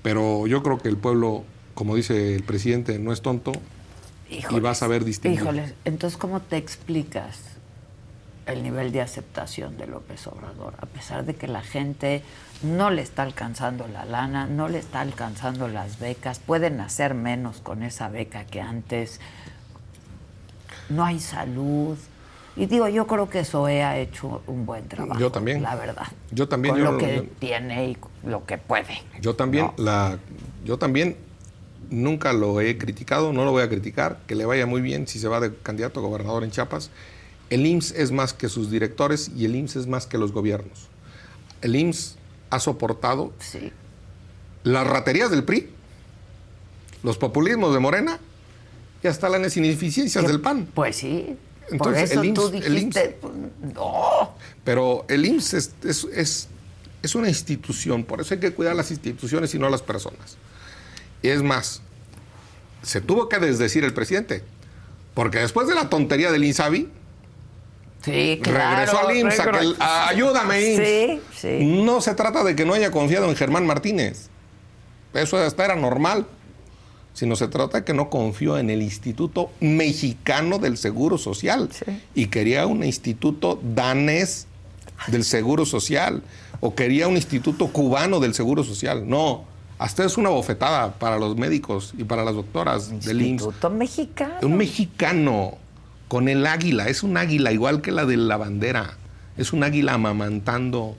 [0.02, 1.44] pero yo creo que el pueblo,
[1.74, 3.52] como dice el presidente, no es tonto
[4.30, 5.40] y va a saber distinguir.
[5.40, 7.38] Híjoles, entonces, ¿cómo te explicas
[8.46, 10.74] el nivel de aceptación de López Obrador?
[10.80, 12.22] A pesar de que la gente
[12.62, 17.58] no le está alcanzando la lana, no le está alcanzando las becas, pueden hacer menos
[17.60, 19.20] con esa beca que antes,
[20.88, 21.96] no hay salud.
[22.56, 25.20] Y digo, yo creo que Zoe ha hecho un buen trabajo.
[25.20, 25.62] Yo también.
[25.62, 26.06] La verdad.
[26.30, 29.02] Yo también, Con yo lo que yo- tiene y lo que puede.
[29.20, 30.18] Yo también, la,
[30.64, 31.18] yo también
[31.90, 35.18] nunca lo he criticado, no lo voy a criticar, que le vaya muy bien si
[35.18, 36.90] se va de candidato a gobernador en Chiapas.
[37.50, 40.88] El IMSS es más que sus directores y el IMSS es más que los gobiernos.
[41.62, 42.16] El IMSS
[42.50, 43.72] ha soportado Sí.
[44.64, 45.70] las raterías del PRI,
[47.02, 48.18] los populismos de Morena
[49.02, 50.68] y hasta las ineficiencias del PAN.
[50.74, 51.36] Pues sí.
[51.66, 53.18] Por Entonces, eso el tú el dijiste,
[53.74, 54.34] no.
[54.64, 56.48] Pero el IMSS es, es- es-
[57.02, 60.36] es una institución, por eso hay que cuidar las instituciones y no las personas.
[61.22, 61.82] Y es más,
[62.82, 64.42] se tuvo que desdecir el presidente,
[65.14, 66.88] porque después de la tontería del INSABI,
[68.06, 68.76] Sí, claro.
[68.76, 70.86] regresó al IMSS, a que el- a- ayúdame IMSS.
[70.86, 71.20] Sí,
[71.58, 71.64] sí.
[71.66, 74.28] No se trata de que no haya confiado en Germán Martínez,
[75.12, 76.26] eso hasta era normal,
[77.14, 81.68] sino se trata de que no confió en el Instituto Mexicano del Seguro Social
[82.14, 84.46] y quería un instituto danés
[85.08, 86.22] del Seguro Social
[86.60, 89.08] o quería un instituto cubano del Seguro Social.
[89.08, 89.44] No,
[89.78, 93.28] hasta es una bofetada para los médicos y para las doctoras del IMSS.
[93.30, 94.34] Instituto Mexicano.
[94.42, 95.58] Un mexicano
[96.08, 98.96] con el águila, es un águila igual que la de la bandera,
[99.36, 100.96] es un águila amamantando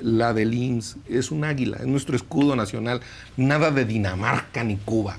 [0.00, 3.00] la del IMSS, es un águila, es nuestro escudo nacional,
[3.36, 5.16] nada de Dinamarca ni Cuba,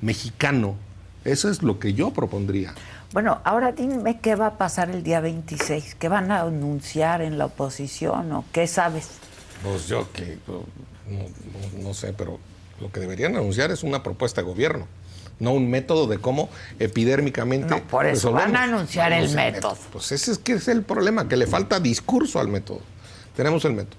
[0.00, 0.76] mexicano,
[1.24, 2.74] eso es lo que yo propondría.
[3.12, 7.36] Bueno, ahora dime qué va a pasar el día 26, qué van a anunciar en
[7.38, 9.10] la oposición o qué sabes.
[9.62, 10.64] Pues yo que no,
[11.10, 12.38] no- no sé, pero
[12.80, 14.86] lo que deberían anunciar es una propuesta de gobierno,
[15.42, 17.66] no un método de cómo epidérmicamente.
[17.68, 19.78] No, por eso, van a anunciar el Tenemos método.
[19.92, 22.80] Pues ese es que es el problema, que le falta discurso al método.
[23.36, 23.96] Tenemos el método.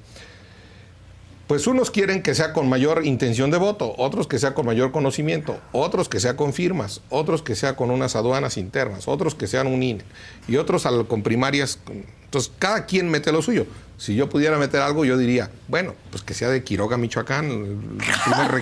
[1.47, 4.91] Pues unos quieren que sea con mayor intención de voto, otros que sea con mayor
[4.93, 9.45] conocimiento, otros que sea con firmas, otros que sea con unas aduanas internas, otros que
[9.47, 10.03] sean un INE
[10.47, 11.79] y otros al- con primarias.
[12.23, 13.67] Entonces, cada quien mete lo suyo.
[13.97, 17.77] Si yo pudiera meter algo, yo diría, bueno, pues que sea de Quiroga, Michoacán, el
[18.23, 18.61] primer,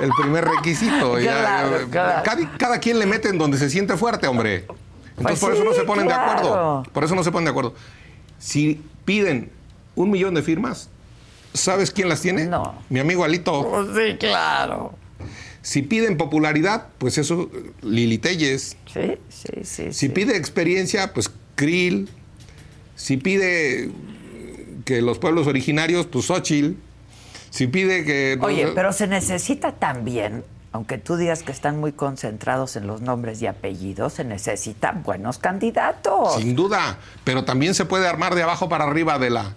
[0.00, 1.18] el primer requisito.
[1.20, 2.22] ya- Claro, ya- claro.
[2.24, 4.66] Cada, cada quien le mete en donde se siente fuerte, hombre.
[5.16, 6.82] Entonces, Pues por eso no se ponen de acuerdo.
[6.92, 7.74] Por eso no se ponen de acuerdo.
[8.38, 9.50] Si piden
[9.94, 10.88] un millón de firmas,
[11.52, 12.46] ¿sabes quién las tiene?
[12.46, 12.74] No.
[12.90, 13.68] Mi amigo Alito.
[13.68, 14.94] Pues sí, claro.
[15.62, 17.48] Si piden popularidad, pues eso,
[17.80, 18.76] Lili Telles.
[18.92, 19.84] Sí, sí, sí.
[19.86, 20.08] Si sí.
[20.10, 22.08] pide experiencia, pues Krill.
[22.96, 23.90] Si pide
[24.84, 26.72] que los pueblos originarios, pues Xochitl.
[27.54, 28.36] Si pide que...
[28.40, 30.42] Oye, pero se necesita también
[30.72, 35.38] aunque tú digas que están muy concentrados en los nombres y apellidos, se necesitan buenos
[35.38, 36.34] candidatos.
[36.34, 39.54] Sin duda, pero también se puede armar de abajo para arriba de la...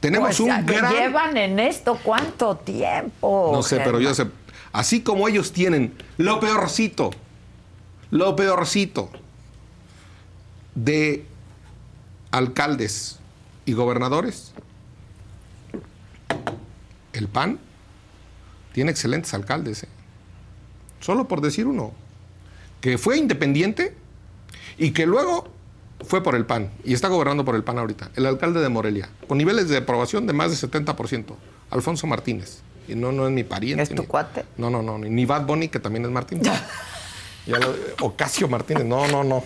[0.00, 0.92] Tenemos Pues, un gran...
[0.92, 3.52] llevan en esto cuánto tiempo.
[3.52, 4.26] No sé, pero yo sé.
[4.72, 7.10] Así como ellos tienen lo peorcito,
[8.10, 9.10] lo peorcito
[10.74, 11.24] de
[12.32, 13.20] alcaldes
[13.64, 14.54] y gobernadores,
[17.18, 17.58] el PAN
[18.72, 19.82] tiene excelentes alcaldes.
[19.84, 19.88] ¿eh?
[21.00, 21.92] Solo por decir uno,
[22.80, 23.94] que fue independiente
[24.76, 25.48] y que luego
[26.06, 28.10] fue por el PAN y está gobernando por el PAN ahorita.
[28.16, 31.34] El alcalde de Morelia, con niveles de aprobación de más de 70%,
[31.70, 32.60] Alfonso Martínez.
[32.86, 33.82] Y no, no es mi pariente.
[33.82, 34.44] ¿Es tu ni- cuate?
[34.56, 34.96] No, no, no.
[34.98, 36.48] Ni Bad Bunny, que también es Martínez.
[37.46, 38.84] Ya lo- Ocasio Martínez.
[38.84, 39.42] No, no, no.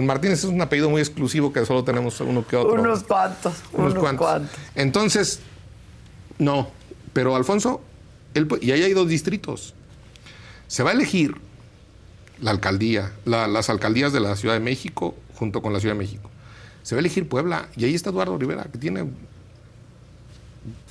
[0.00, 2.80] Martínez es un apellido muy exclusivo que solo tenemos uno que otro.
[2.80, 4.26] Unos cuantos, Unos unos cuantos.
[4.28, 4.56] cuantos.
[4.76, 5.40] Entonces,
[6.40, 6.68] no.
[7.12, 7.80] Pero Alfonso,
[8.34, 9.74] él y ahí hay dos distritos.
[10.66, 11.36] Se va a elegir
[12.40, 15.98] la alcaldía, la- las alcaldías de la Ciudad de México junto con la Ciudad de
[15.98, 16.30] México.
[16.82, 19.04] Se va a elegir Puebla y ahí está Eduardo Rivera, que tiene,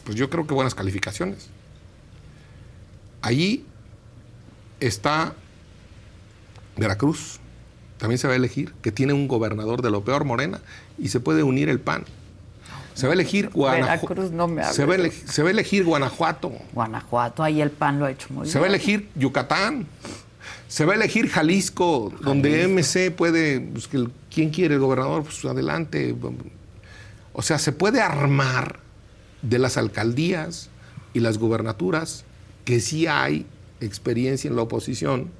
[0.04, 1.50] pues yo creo que buenas calificaciones.
[3.22, 3.66] Allí
[4.80, 5.34] está
[6.78, 7.40] Veracruz,
[7.98, 10.62] también se va a elegir, que tiene un gobernador de lo peor Morena
[10.98, 12.06] y se puede unir el PAN.
[13.00, 14.30] Se va a elegir Guanajuato.
[14.32, 16.52] No me se, va se va a elegir Guanajuato.
[16.74, 18.76] Guanajuato, ahí el PAN lo ha hecho muy Se va a bien.
[18.76, 19.88] elegir Yucatán.
[20.68, 25.24] Se va a elegir Jalisco, donde MC puede, pues, que ¿quién quiere el gobernador?
[25.24, 26.14] Pues adelante.
[27.32, 28.80] O sea, se puede armar
[29.42, 30.70] de las alcaldías
[31.14, 32.26] y las gubernaturas
[32.66, 33.46] que sí hay
[33.80, 35.32] experiencia en la oposición.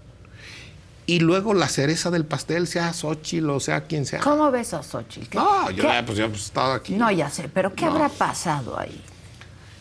[1.10, 4.20] Y luego la cereza del pastel, sea Xochitl o sea quien sea.
[4.20, 5.28] ¿Cómo ves a Xochitl?
[5.30, 6.94] ¿Qué- No, yo ya, pues, ya, pues, estaba aquí.
[6.96, 9.04] No, ya sé, pero ¿qué habrá pasado ahí?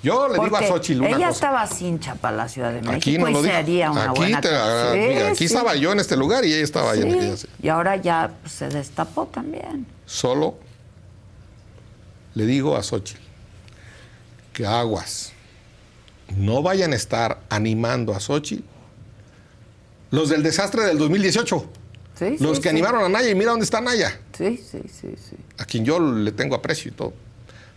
[0.02, 1.30] Yo le digo a Xochitl una ella cosa.
[1.30, 4.40] estaba cincha para la Ciudad de México Aquí no y lo sería una aquí buena
[4.40, 4.48] te-.
[4.48, 5.44] Sí, aquí sí.
[5.46, 7.34] estaba yo en este lugar y ella estaba allá en aquella.
[7.62, 9.86] Y ahora ya pues, se destapó también.
[10.06, 10.54] Solo
[12.34, 13.20] le digo a Xochitl
[14.52, 15.32] que aguas.
[16.36, 18.62] No vayan a estar animando a Xochitl
[20.10, 21.66] los del desastre del 2018.
[22.18, 22.74] Sí, los sí, que sí.
[22.74, 24.18] animaron a Naya y mira dónde está Naya.
[24.36, 25.36] Sí, sí, sí, sí.
[25.58, 27.12] A quien yo le tengo aprecio y todo.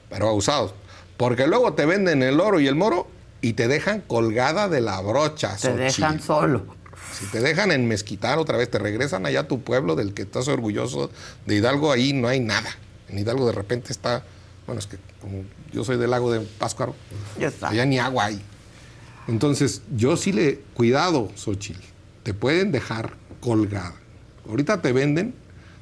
[0.09, 0.73] Pero abusados.
[1.17, 3.07] Porque luego te venden el oro y el moro
[3.41, 5.55] y te dejan colgada de la brocha.
[5.55, 5.77] Te Xochitl.
[5.79, 6.75] dejan solo.
[7.19, 10.23] Si te dejan en mezquitar otra vez, te regresan allá a tu pueblo del que
[10.23, 11.11] estás orgulloso.
[11.45, 12.69] De Hidalgo ahí no hay nada.
[13.09, 14.23] En Hidalgo de repente está,
[14.65, 16.95] bueno, es que como yo soy del lago de Páscuaro,
[17.39, 17.69] Ya está.
[17.69, 18.41] allá ni agua hay.
[19.27, 21.79] Entonces, yo sí le, cuidado, Xochitl,
[22.23, 23.93] te pueden dejar colgada.
[24.47, 25.33] Ahorita te venden,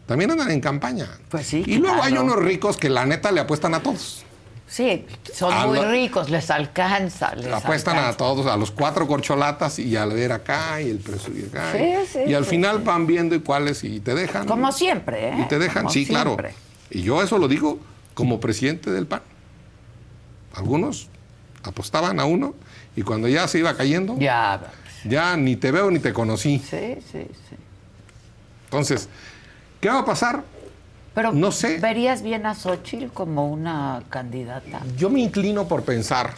[0.05, 1.07] también andan en campaña.
[1.29, 2.25] Pues sí, Y luego hay claro.
[2.25, 4.23] unos ricos que la neta le apuestan a todos.
[4.67, 7.33] Sí, son A muy lo- ricos, les alcanza.
[7.35, 11.33] Les apuestan a todos, a los cuatro corcholatas y al ver acá y el precio
[11.35, 11.71] y acá.
[11.71, 14.45] Sí, y, sí, y al sí, final van viendo y cuáles y te dejan.
[14.45, 15.35] Como siempre, ¿eh?
[15.39, 16.31] Y te dejan, Como sí, claro.
[16.31, 16.53] siempre.
[16.91, 17.79] Y yo eso lo digo
[18.13, 19.21] como presidente del PAN.
[20.53, 21.07] Algunos
[21.63, 22.53] apostaban a uno
[22.95, 24.61] y cuando ya se iba cayendo, Ya.
[25.05, 26.59] Ya ni te veo ni te conocí.
[26.59, 27.55] Sí, sí, sí.
[28.65, 29.09] Entonces,
[29.81, 30.43] ¿qué va a pasar?
[31.15, 31.79] Pero No sé.
[31.79, 34.81] ¿verías bien a Xochitl como una candidata?
[34.97, 36.33] Yo me inclino por pensar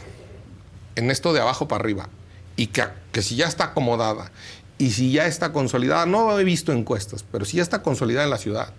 [0.95, 2.09] en esto de abajo para arriba
[2.55, 4.31] y que, que si ya está acomodada
[4.77, 8.31] y si ya está consolidada, no he visto encuestas, pero si ya está consolidada en
[8.31, 8.69] la ciudad,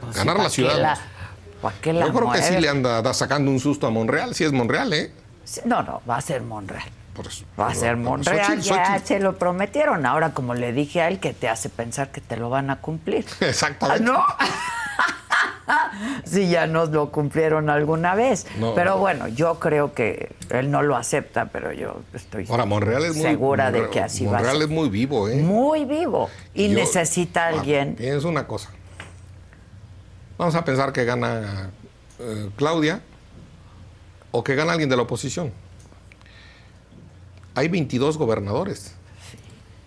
[0.00, 0.80] Pues ganar la ¿pa' ciudad.
[0.80, 0.98] la-
[1.62, 4.34] ¿pa' qué la Yo creo que sí le anda da sacando un susto a Monreal,
[4.34, 5.12] si es Monreal, ¿eh?
[5.64, 6.88] No, no, va a ser Monreal.
[7.26, 7.44] Eso.
[7.58, 10.06] Va a ser pero Monreal, Xochitl- ya Xochitl- se lo prometieron.
[10.06, 12.76] Ahora, como le dije a él, que te hace pensar que te lo van a
[12.76, 13.24] cumplir.
[13.40, 14.04] Exactamente.
[14.04, 14.22] ¿No?
[16.24, 18.46] sí, ya nos lo cumplieron alguna vez.
[18.58, 18.74] No.
[18.74, 23.14] pero bueno, yo creo que él no lo acepta, pero yo estoy Ahora, Monreal es
[23.14, 23.22] muy.
[23.22, 24.62] segura de Monreal- que así va a Monreal ser.
[24.64, 25.36] es muy vivo, ¿eh?
[25.36, 26.30] Muy vivo.
[26.54, 27.94] Y Yo- necesita a Ah, alguien.
[27.96, 28.70] Pienso una cosa.
[30.38, 31.70] Vamos a pensar que gana
[32.20, 33.00] eh, Claudia
[34.30, 35.52] o que gana alguien de la oposición.
[37.58, 38.92] Hay 22 gobernadores.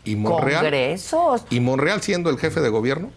[0.03, 1.45] Y Monreal, Congresos.
[1.49, 3.11] y Monreal siendo el jefe de gobierno,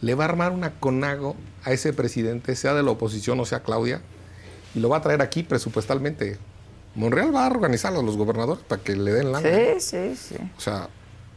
[0.00, 3.60] le va a armar una conago a ese presidente, sea de la oposición o sea
[3.62, 4.00] Claudia,
[4.74, 6.38] y lo va a traer aquí presupuestalmente.
[6.96, 9.48] Monreal va a organizar a los gobernadores para que le den lana.
[9.48, 10.36] Sí, sí, sí.
[10.56, 10.88] O sea,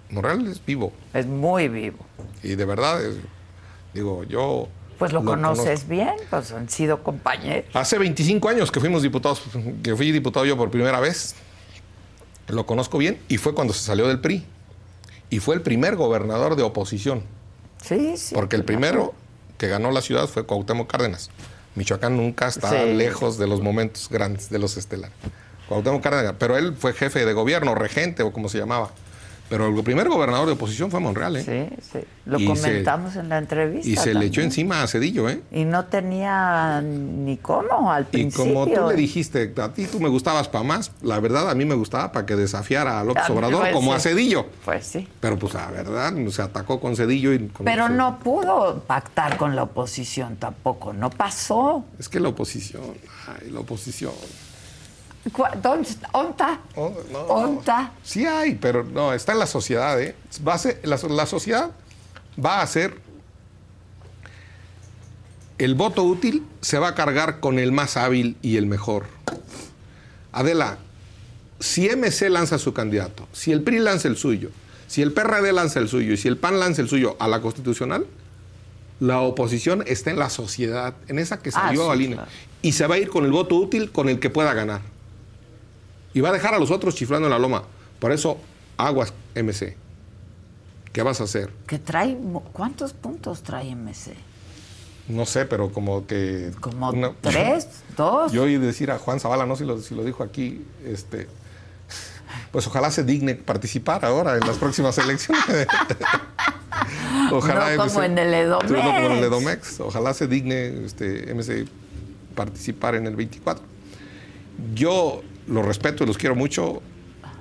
[0.09, 0.91] Monreal es vivo.
[1.13, 1.99] Es muy vivo.
[2.41, 3.17] Y de verdad, es-
[3.93, 4.67] digo, yo...
[4.97, 5.89] Pues lo, conoces conozco.
[5.89, 7.65] bien, pues han sido compañeros.
[7.75, 9.43] Hace 25 años que fuimos diputados,
[9.83, 11.35] que fui diputado yo por primera vez.
[12.47, 14.45] Lo conozco bien y fue cuando se salió del PRI.
[15.29, 17.23] Y fue el primer gobernador de oposición.
[17.81, 18.35] Sí, sí.
[18.35, 19.13] Porque el primero
[19.57, 21.29] que ganó la ciudad fue Cuauhtémoc Cárdenas.
[21.75, 22.93] Michoacán nunca está Sí.
[22.93, 25.15] lejos de los momentos grandes de los estelares.
[25.67, 28.91] Cuauhtémoc Cárdenas, pero él fue jefe de gobierno, regente o como se llamaba.
[29.53, 31.69] Pero el primer gobernador de oposición fue Monreal, ¿eh?
[31.69, 31.99] Sí, sí.
[32.25, 33.87] Lo Y se- comentamos en la entrevista.
[33.87, 35.41] Y se le echó encima a Cedillo, ¿eh?
[35.51, 38.45] Y no tenía ni cómo al Y principio.
[38.51, 41.65] como tú le dijiste, a ti tú me gustabas para más, la verdad a mí
[41.65, 43.97] me gustaba para que desafiara a López Obrador pues como sí.
[43.97, 44.47] a Cedillo.
[44.65, 45.07] Pues sí.
[45.19, 49.55] Pero pues la verdad se atacó con Cedillo y con Pero no pudo pactar con
[49.55, 50.93] la oposición tampoco.
[50.93, 51.85] No pasó.
[51.99, 52.81] Es que la oposición,
[53.27, 54.13] ay, la oposición.
[55.31, 56.09] Cu- ¿Dónde está?
[56.11, 56.59] ¿Dónde está?
[56.75, 57.91] ¿Dónde está?
[58.03, 60.15] Sí hay, pero no, está en la sociedad, ¿eh?
[60.45, 61.71] Va a ser, la, la sociedad
[62.43, 62.97] va a ser.
[65.57, 69.05] El voto útil se va a cargar con el más hábil y el mejor.
[70.31, 70.77] Adela,
[71.59, 74.49] si MC lanza su candidato, si el PRI lanza el suyo,
[74.87, 77.39] si el PRD lanza el suyo y si el PAN lanza el suyo a la
[77.41, 78.05] constitucional,
[78.99, 82.15] la oposición está en la sociedad, en esa que Ah, salió sí, al INE.
[82.15, 82.31] claro.
[82.61, 84.81] Y se va a ir con el voto útil con el que pueda ganar.
[86.13, 87.63] Y va a dejar a los otros chiflando en la loma.
[87.99, 88.37] Por eso,
[88.77, 89.75] aguas, MC.
[90.91, 91.49] ¿Qué vas a hacer?
[91.67, 92.17] Que trae.
[92.51, 94.13] ¿Cuántos puntos trae MC?
[95.07, 96.51] No sé, pero como que...
[96.61, 98.31] Como una- tres, dos.
[98.31, 101.27] Yo oí decir a Juan Zavala, no sé si lo, si lo dijo aquí, este,
[102.51, 105.67] pues ojalá se digne participar ahora en las próximas elecciones.
[107.29, 107.39] No
[107.77, 108.71] como en el Edomex.
[108.71, 109.79] No como en el Edomex.
[109.79, 111.67] Ojalá se digne este, MC
[112.35, 113.63] participar en el 24.
[114.73, 116.81] Yo los respeto y los quiero mucho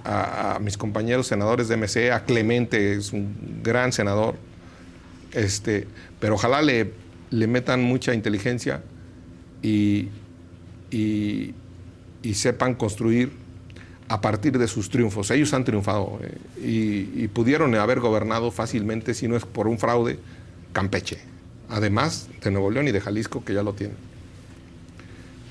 [0.04, 4.34] a, mis compañeros senadores de MC, a Clemente, es un gran senador,
[5.32, 5.86] este,
[6.20, 6.92] pero ojalá le,
[7.30, 8.82] le metan mucha inteligencia
[9.62, 10.08] y,
[10.90, 11.54] y-
[12.24, 13.32] y sepan construir
[14.08, 15.30] a partir de sus triunfos.
[15.32, 16.36] Ellos han triunfado eh,
[17.16, 20.18] y, y pudieron haber gobernado fácilmente, si no es por un fraude,
[20.72, 21.18] Campeche,
[21.68, 23.96] además de Nuevo León y de Jalisco, que ya lo tienen.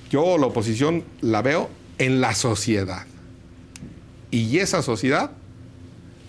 [0.10, 1.70] Yo la oposición la veo
[2.06, 3.06] en la sociedad.
[4.32, 5.32] Y esa sociedad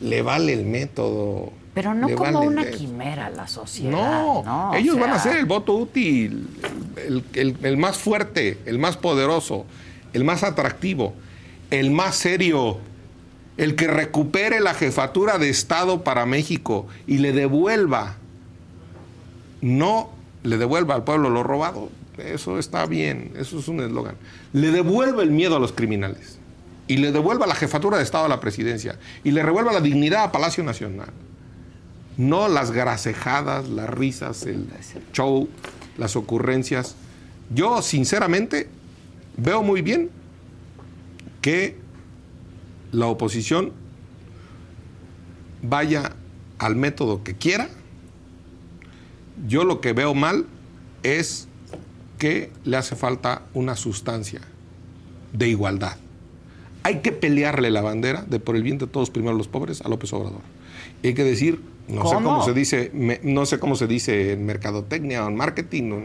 [0.00, 1.52] le vale el método.
[1.74, 3.90] Pero no como vale una quimera la sociedad.
[3.92, 6.46] no, No, o ellos van a ser el voto útil,
[6.96, 9.64] el, el- el más fuerte, el más poderoso,
[10.12, 11.14] el más atractivo,
[11.70, 12.78] el más serio,
[13.56, 18.16] el que recupere la jefatura de Estado para México y le devuelva,
[19.62, 20.10] no
[20.42, 21.88] le devuelva al pueblo lo robado.
[22.18, 24.16] Eso está bien, eso es un eslogan.
[24.52, 26.38] Le devuelva el miedo a los criminales
[26.86, 30.24] y le devuelva la jefatura de Estado a la presidencia y le revuelva la dignidad
[30.24, 31.08] a Palacio Nacional.
[32.18, 34.66] No las gracejadas, las risas, el
[35.12, 35.48] show,
[35.96, 36.96] las ocurrencias.
[37.54, 38.68] Yo, sinceramente,
[39.36, 40.10] veo muy bien
[41.40, 41.76] que
[42.92, 43.72] la oposición
[45.62, 46.12] vaya
[46.58, 47.68] al método que quiera.
[49.48, 50.46] Yo lo que veo mal
[51.02, 51.48] es
[52.22, 54.40] que le hace falta una sustancia
[55.32, 55.96] de igualdad.
[56.84, 59.88] Hay que pelearle la bandera de por el bien de todos, primero los pobres, a
[59.88, 60.42] López Obrador.
[61.02, 62.44] Y hay que decir, no sé ¿Cómo?
[62.44, 66.02] se dice, me- no sé cómo se dice en mercadotecnia o en marketing, o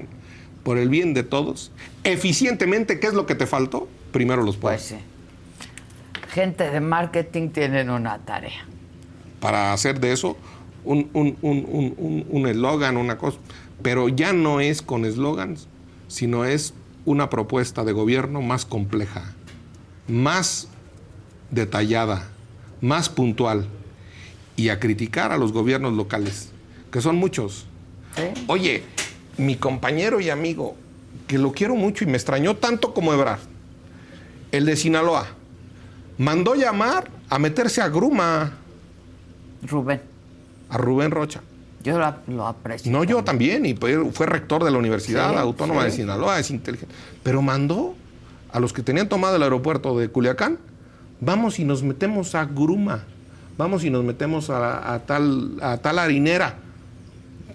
[0.64, 1.72] por el bien de todos,
[2.04, 3.88] eficientemente, ¿qué es lo que te faltó?
[4.12, 4.88] Primero los pobres.
[4.90, 5.06] Pues sí.
[6.34, 8.66] Gente de marketing tienen una tarea.
[9.40, 10.36] para hacer de eso
[10.84, 13.38] un un- un- un- un- un eslogan, una cosa.
[13.84, 15.68] Pero ya no es con eslogans,
[16.08, 16.74] sino es
[17.06, 19.34] una propuesta de gobierno más compleja,
[20.08, 20.68] más
[21.52, 22.28] detallada,
[22.82, 23.68] más puntual.
[24.56, 26.50] Y a criticar a los gobiernos locales,
[26.92, 27.68] que son muchos.
[28.48, 28.84] Oye,
[29.38, 30.76] mi compañero y amigo,
[31.28, 33.40] que lo quiero mucho y me extrañó tanto como Ebrard,
[34.52, 35.28] el de Sinaloa,
[36.18, 38.54] mandó llamar a meterse a Gruma.
[39.62, 40.02] Rubén.
[40.70, 41.42] A Rubén Rocha.
[41.84, 41.98] Yo
[42.28, 42.92] lo aprecio.
[42.92, 45.86] No, yo también, y fue fue rector de la Universidad Sí, Autónoma sí.
[45.88, 46.94] de Sinaloa, es inteligente.
[47.24, 47.96] Pero mandó
[48.52, 50.58] a los que tenían tomado el aeropuerto de Culiacán,
[51.22, 53.04] vamos y nos metemos a Gruma,
[53.58, 56.56] vamos y nos metemos a, a tal, a tal harinera.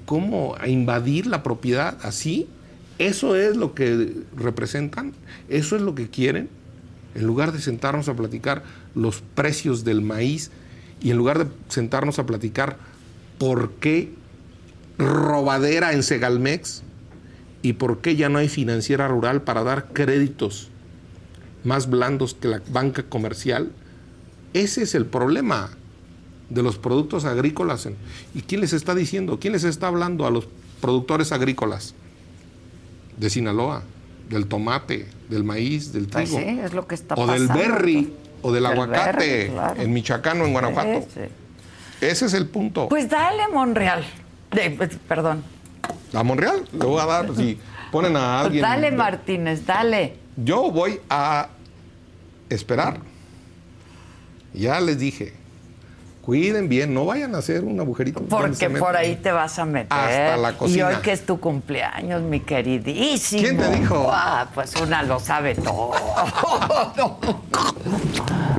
[0.04, 0.54] ¿Cómo?
[0.58, 2.48] ¿A invadir la propiedad así?
[2.98, 5.12] ¿Eso es lo que representan?
[5.48, 6.48] ¿Eso es lo que quieren?
[7.14, 8.62] En lugar de sentarnos a platicar
[8.94, 10.50] los precios del maíz
[11.00, 12.76] y en lugar de sentarnos a platicar
[13.42, 14.08] por qué
[14.98, 16.84] robadera en Segalmex
[17.60, 20.68] y por qué ya no hay financiera rural para dar créditos
[21.64, 23.72] más blandos que la banca comercial.
[24.54, 25.70] Ese es el problema
[26.50, 27.88] de los productos agrícolas.
[28.32, 29.40] ¿Y quién les está diciendo?
[29.40, 30.46] ¿Quién les está hablando a los
[30.80, 31.96] productores agrícolas?
[33.18, 33.82] De Sinaloa,
[34.30, 36.38] del tomate, del maíz, del Pues trigo.
[36.38, 39.82] sí, es lo que está o del berry, o del, Del aguacate, berry, claro.
[39.82, 41.00] en Michoacán o en Guanajuato.
[41.12, 41.41] Sí, sí.
[42.02, 42.88] Ese es el punto.
[42.88, 44.04] Pues dale, Monreal.
[44.50, 45.44] De- pues, perdón.
[46.12, 47.58] A Monreal le voy a dar, si
[47.92, 48.60] ponen a alguien.
[48.62, 50.16] Dale, Martínez, dale.
[50.36, 51.48] Yo voy a
[52.50, 52.98] esperar.
[54.52, 55.32] Ya les dije,
[56.22, 58.22] Cuiden bien, no vayan a hacer un agujerito.
[58.22, 59.92] Porque por ahí te vas a meter.
[59.92, 60.86] Hasta la Y cocina.
[60.88, 63.42] hoy que es tu cumpleaños, mi queridísimo.
[63.42, 64.08] ¿Quién te dijo?
[64.08, 65.90] Ah, pues una lo sabe todo.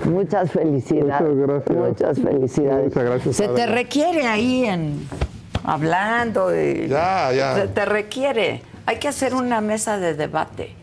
[0.05, 1.21] Muchas felicidades.
[1.21, 1.77] Muchas gracias.
[1.77, 2.83] Muchas felicidades.
[2.85, 5.07] Muchas gracias, Se te requiere ahí en
[5.63, 6.53] hablando.
[6.53, 7.55] y- Ya, ya.
[7.55, 8.61] Se te requiere.
[8.85, 10.75] Hay que hacer una mesa de debate.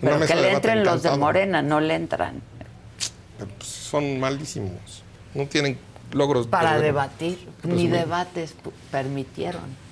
[0.00, 1.16] Pero que de le debate, entren los de.
[1.16, 2.42] Morena, no le entran.
[3.60, 5.04] Son malísimos.
[5.36, 5.78] No tienen
[6.12, 6.46] logros.
[6.46, 7.48] Para pues, debatir.
[7.62, 8.54] Ni debates
[8.90, 9.86] permitieron.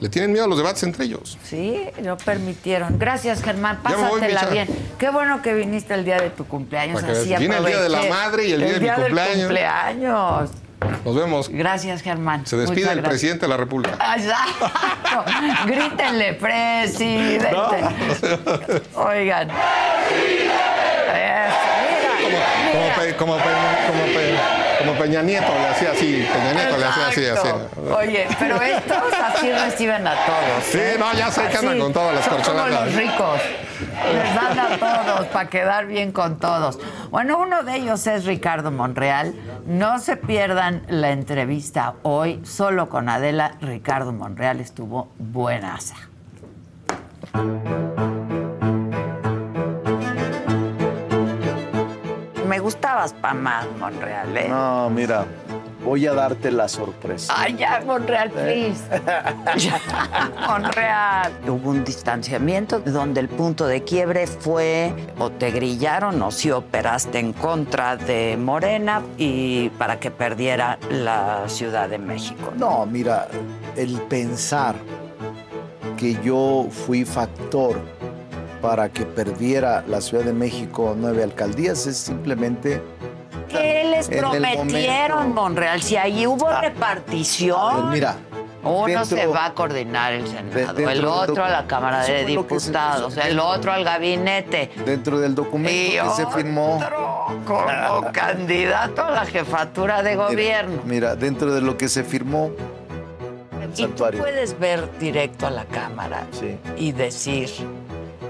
[0.00, 1.38] Le tienen miedo a los debates entre ellos.
[1.42, 2.98] Sí, no permitieron.
[2.98, 3.80] Gracias, Germán.
[3.82, 4.68] Voy, Pásatela bien.
[4.98, 7.02] Qué bueno que viniste el día de tu cumpleaños.
[7.02, 7.34] Así.
[7.36, 9.38] Viene el día de la madre y el día de mi del cumpleaños.
[9.38, 10.50] cumpleaños.
[11.04, 11.48] Nos vemos.
[11.48, 12.46] Gracias, Germán.
[12.46, 13.08] Se despide Muchas el gracias.
[13.08, 13.96] presidente de la República.
[14.16, 15.24] Exacto.
[15.66, 17.48] Grítenle, presidente.
[18.94, 19.48] Oigan.
[19.50, 19.56] Eso,
[22.74, 24.25] mira, Como, mira.
[24.86, 26.26] Como Peña Nieto le hacía así.
[26.32, 27.48] Peña Nieto le hacía así, así.
[27.94, 30.64] Oye, pero estos así reciben a todos.
[30.70, 30.96] Sí, ¿eh?
[30.98, 33.40] no, ya sé que andan con todas las son como los ricos.
[34.12, 36.78] Les dan a todos para quedar bien con todos.
[37.10, 39.34] Bueno, uno de ellos es Ricardo Monreal.
[39.66, 43.56] No se pierdan la entrevista hoy solo con Adela.
[43.60, 45.96] Ricardo Monreal estuvo buenaza.
[52.46, 54.48] Me gustabas pa' más, Monreal, ¿eh?
[54.48, 55.26] No, mira,
[55.84, 57.34] voy a darte la sorpresa.
[57.36, 58.84] Ay, ya, Monreal, please.
[59.56, 59.80] Ya,
[60.48, 61.32] Monreal.
[61.48, 67.18] Hubo un distanciamiento donde el punto de quiebre fue o te grillaron o si operaste
[67.18, 72.52] en contra de Morena y para que perdiera la Ciudad de México.
[72.56, 73.26] No, mira,
[73.76, 74.76] el pensar
[75.96, 77.80] que yo fui factor
[78.66, 82.82] para que perdiera la Ciudad de México nueve alcaldías es simplemente...
[83.48, 85.80] ¿Qué les prometieron, Monreal?
[85.82, 87.90] Si ahí hubo A ver, repartición.
[87.90, 88.16] mira,
[88.64, 92.24] Uno dentro- se va a coordinar el Senado, el otro a la Cámara de se
[92.24, 94.72] Diputados, el otro al gabinete.
[94.84, 96.82] dentro del documento que se firmó...
[97.46, 100.82] como candidato a la jefatura de gobierno.
[100.84, 102.50] Mira, dentro de lo que se firmó,
[103.76, 106.58] Y tú puedes ver directo a la cámara Sí.
[106.76, 107.48] y decir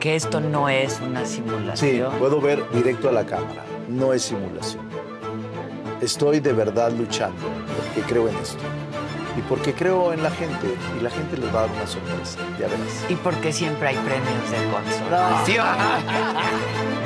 [0.06, 2.12] que esto no es una Sí, simulación.
[2.20, 3.64] puedo ver directo a la cámara.
[3.88, 4.84] No es simulación.
[6.00, 7.42] Estoy de verdad luchando
[7.76, 8.62] porque creo en esto.
[9.36, 10.68] Y porque creo en la gente.
[10.96, 12.38] Y la gente les va a dar una sorpresa.
[12.60, 13.04] Ya verás.
[13.08, 15.66] Y porque siempre hay premios de consolación.
[15.74, 17.05] Que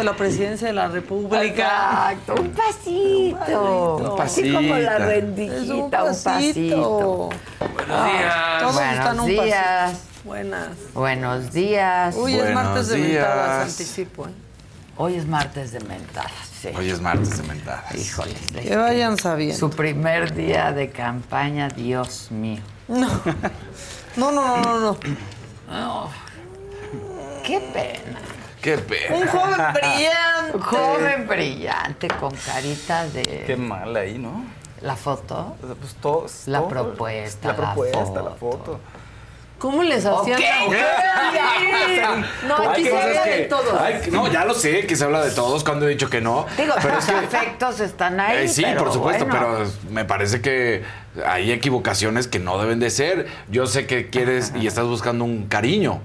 [0.00, 1.42] de la presidencia de la República.
[2.12, 3.96] Exacto, un pasito.
[4.14, 7.28] Un Así como la un rendijita, un pasito.
[7.28, 7.28] pasito.
[7.60, 8.34] Buenos días.
[8.60, 9.90] Todos Buenos están un días.
[9.92, 10.00] pasito.
[10.24, 10.68] Buenas.
[10.94, 12.14] Buenos días.
[12.18, 14.26] Uy, es martes de mentadas, anticipo.
[14.26, 14.32] ¿eh?
[14.96, 16.68] Hoy es martes de mentadas, sí.
[16.76, 17.94] Hoy es martes de mentadas.
[17.94, 18.34] Híjole.
[18.62, 19.56] Que vayan sabiendo.
[19.56, 22.60] Su primer día de campaña, Dios mío.
[22.88, 23.08] No.
[24.16, 24.98] No, no, no, no,
[25.70, 26.10] no.
[27.44, 28.18] Qué pena.
[28.62, 29.16] Qué pena.
[29.16, 30.54] Un joven brillante.
[30.56, 33.44] Un joven brillante con carita de...
[33.46, 34.44] Qué mal ahí, ¿no?
[34.82, 35.56] ¿La foto?
[35.78, 36.42] Pues todos.
[36.46, 36.70] La todos.
[36.72, 38.22] propuesta, La la propuesta, foto.
[38.24, 38.80] la foto.
[39.58, 40.38] ¿Cómo les hacían?
[40.66, 40.74] Ok.
[42.48, 43.80] No, aquí se habla de todos.
[44.10, 46.46] No, ya lo sé que se habla de todos cuando he dicho que no.
[46.56, 48.44] Digo, pero los es que- afectos están ahí.
[48.44, 49.38] Eh, sí, pero por supuesto, bueno.
[49.58, 50.82] pero me parece que
[51.26, 53.26] hay equivocaciones que no deben de ser.
[53.50, 56.00] Yo sé que quieres y estás buscando un cariño.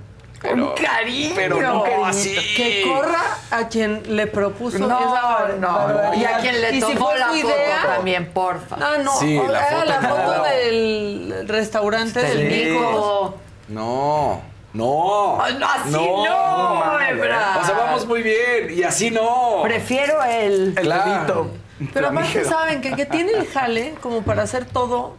[0.49, 1.33] Pero, Un cariño.
[1.35, 2.05] Pero no Cariñito.
[2.07, 2.35] así.
[2.55, 3.21] Que corra
[3.51, 6.13] a quien le propuso No, esa no, barbaridad.
[6.13, 8.75] Y a quien le si tomó fue la su foto idea, también, porfa.
[8.79, 9.15] Ah, no.
[9.19, 10.09] Sí, o- la era foto la no.
[10.15, 12.49] foto del restaurante del.
[12.73, 13.35] Nico.
[13.69, 14.41] No,
[14.73, 15.37] no.
[15.37, 17.59] No, así no, Ebra.
[17.61, 19.61] O sea, vamos muy bien y así no.
[19.63, 20.73] Prefiero el...
[20.75, 21.49] Claro.
[21.93, 25.15] Pero aparte saben que, que tiene el jale como para hacer todo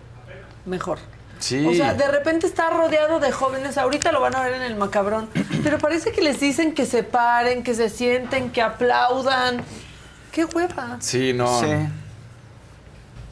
[0.64, 0.98] mejor.
[1.38, 1.66] Sí.
[1.66, 4.76] O sea, de repente está rodeado de jóvenes, ahorita lo van a ver en el
[4.76, 5.28] macabrón,
[5.62, 9.62] pero parece que les dicen que se paren, que se sienten, que aplaudan.
[10.32, 10.96] ¡Qué hueva!
[11.00, 11.60] Sí, no.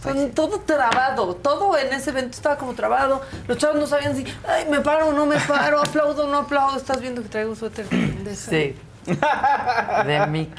[0.02, 3.22] Son todo trabado, todo en ese evento estaba como trabado.
[3.48, 6.38] Los chavos no sabían si, ay, me paro o no me paro, aplaudo o no
[6.38, 6.76] aplaudo.
[6.76, 8.36] Estás viendo que traigo suéter de.
[8.36, 8.76] Sí.
[10.06, 10.54] De Mickey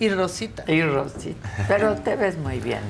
[0.00, 0.64] Y Rosita.
[0.66, 1.48] y Rosita.
[1.68, 2.80] Pero te ves muy bien.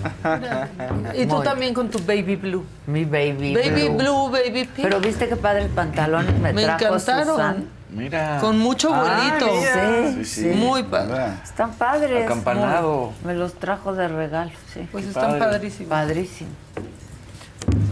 [1.14, 1.44] Y tú Muy.
[1.44, 2.64] también con tu baby blue.
[2.86, 3.96] Mi baby, Baby blue.
[3.98, 4.82] blue, baby pink.
[4.82, 7.26] Pero viste qué padres pantalones me, Me trajo encantaron.
[7.26, 7.64] Susan.
[7.90, 8.38] Mira.
[8.40, 9.52] Con mucho Ah, abuelito.
[9.52, 10.12] mira.
[10.14, 10.46] Sí, sí.
[10.54, 11.32] Muy padre.
[11.42, 12.24] Están padres.
[12.24, 13.12] Acampanado.
[13.24, 14.88] Muy- Me los trajo de regalo, sí.
[14.92, 15.40] Pues están padre.
[15.40, 15.88] padrísimos.
[15.90, 16.50] Padrísimo.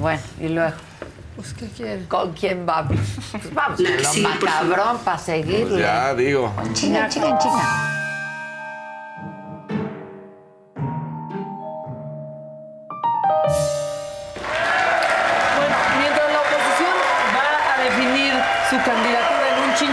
[0.00, 0.76] Bueno, y luego,
[1.34, 2.04] Pues, ¿qué quiere?
[2.06, 2.96] ¿con quién vamos?
[3.32, 5.66] Pues vamos con lo macabrón para seguirle.
[5.66, 6.52] Pues ya digo.
[6.72, 7.94] Chinga, chinga, chinga.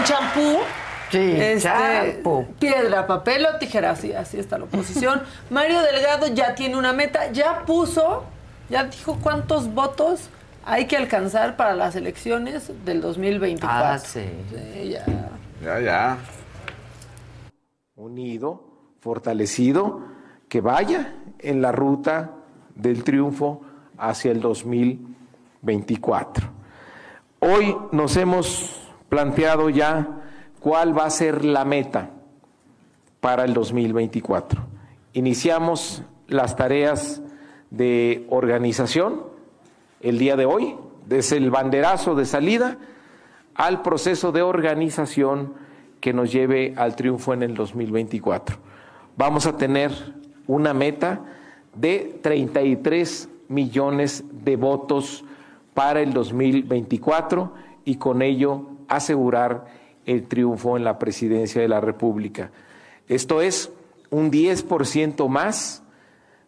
[0.06, 0.58] Chinchampú,
[1.10, 2.46] Sí, este, champú.
[2.58, 5.22] piedra, papel o tijera, así, así está la oposición.
[5.50, 8.24] Mario Delgado ya tiene una meta, ya puso,
[8.68, 10.28] ya dijo cuántos votos
[10.64, 13.86] hay que alcanzar para las elecciones del 2024.
[13.86, 14.24] Ah, sí.
[14.50, 15.04] Sí, ya.
[15.62, 16.18] Ya, ya.
[17.94, 18.64] unido,
[19.00, 20.02] fortalecido,
[20.48, 22.32] que vaya en la ruta
[22.74, 23.62] del triunfo
[23.96, 26.48] hacia el 2024.
[27.38, 30.22] Hoy nos hemos planteado ya
[30.60, 32.10] cuál va a ser la meta
[33.20, 34.62] para el 2024.
[35.12, 37.22] Iniciamos las tareas
[37.70, 39.22] de organización
[40.00, 40.76] el día de hoy,
[41.06, 42.78] desde el banderazo de salida
[43.54, 45.54] al proceso de organización
[46.00, 48.56] que nos lleve al triunfo en el 2024.
[49.16, 49.92] Vamos a tener
[50.46, 51.20] una meta
[51.74, 55.24] de 33 millones de votos
[55.74, 57.52] para el 2024
[57.84, 59.66] y con ello asegurar
[60.04, 62.50] el triunfo en la presidencia de la República.
[63.08, 63.72] Esto es
[64.10, 65.82] un 10% más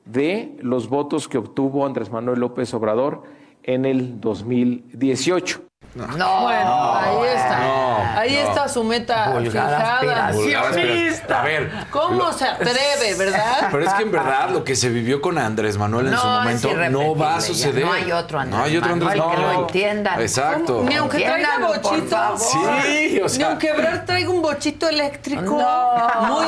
[0.04, 3.24] de los votos que obtuvo Andrés Manuel López Obrador
[3.62, 5.67] en el 2018.
[5.94, 7.58] No, Bueno, ahí está.
[7.58, 8.48] no, ahí no.
[8.48, 9.98] está su meta Vulgar fijada.
[9.98, 11.70] A ver.
[11.90, 13.68] ¿Cómo lo- se atreve, verdad?
[13.70, 16.26] Pero es que en verdad lo que se vivió con Andrés Manuel en No, su
[16.26, 17.40] momento no va a ya.
[17.40, 17.84] suceder.
[17.84, 19.52] No hay otro Andrés No hay otro Andrés Manuel que no.
[19.52, 20.20] lo entiendan.
[20.20, 20.76] Exacto.
[20.78, 20.88] ¿Cómo?
[20.88, 22.38] Ni aunque traiga bochito.
[22.38, 23.38] Sí, o sea.
[23.38, 25.42] Ni aunque Brad traiga un bochito eléctrico.
[25.42, 26.46] No, Muy...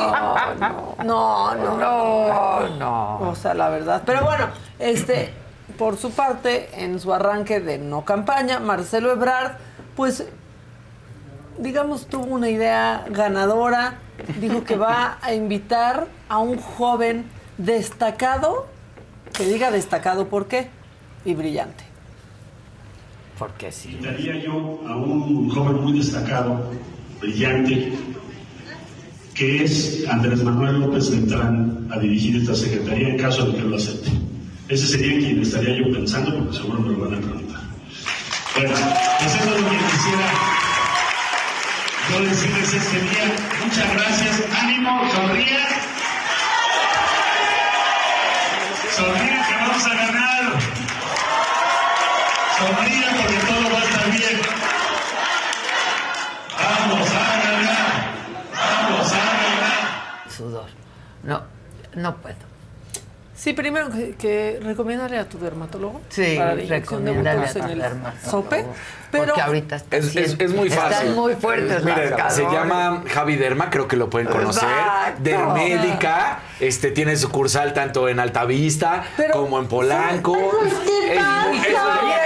[1.03, 3.19] no, no, No, no.
[3.29, 4.01] O sea, la verdad.
[4.05, 4.47] Pero bueno,
[4.79, 5.33] este,
[5.81, 9.53] por su parte, en su arranque de no campaña, Marcelo Ebrard,
[9.95, 10.27] pues,
[11.57, 13.97] digamos, tuvo una idea ganadora.
[14.39, 17.25] Dijo que va a invitar a un joven
[17.57, 18.67] destacado,
[19.33, 20.69] que diga destacado por qué,
[21.25, 21.83] y brillante.
[23.39, 23.93] Porque sí.
[23.93, 26.63] Invitaría yo a un joven muy destacado,
[27.19, 27.91] brillante,
[29.33, 33.77] que es Andrés Manuel López Beltrán, a dirigir esta secretaría en caso de que lo
[33.77, 34.11] acepte.
[34.71, 37.61] Ese sería quien estaría yo pensando, porque seguro me lo van a preguntar.
[38.55, 38.73] Bueno,
[39.19, 40.31] pues eso es lo que quisiera
[42.09, 43.35] yo decirles este día.
[43.61, 44.43] Muchas gracias.
[44.61, 45.67] Ánimo, sonría.
[48.95, 50.59] Sonría que vamos a ganar.
[52.57, 54.41] Sonría porque todo va a estar bien.
[56.57, 58.13] Vamos a ganar.
[58.55, 60.29] Vamos a ganar.
[60.29, 60.69] Sudor.
[61.23, 61.43] No,
[61.93, 62.50] no puedo.
[63.41, 65.99] Sí, primero que, que recomiéndale a tu dermatólogo.
[66.09, 68.29] Sí, para la inyección de a en tu el dermatólogo.
[68.29, 68.65] sope.
[69.11, 70.91] Pero Porque ahorita está Es, es- es muy fácil.
[70.93, 74.67] Están muy fuertes Miren, las se llama Javi Derma, creo que lo pueden conocer.
[74.69, 75.21] Exacto.
[75.21, 80.37] Dermédica, este tiene sucursal tanto en Altavista Pero- como en Polanco.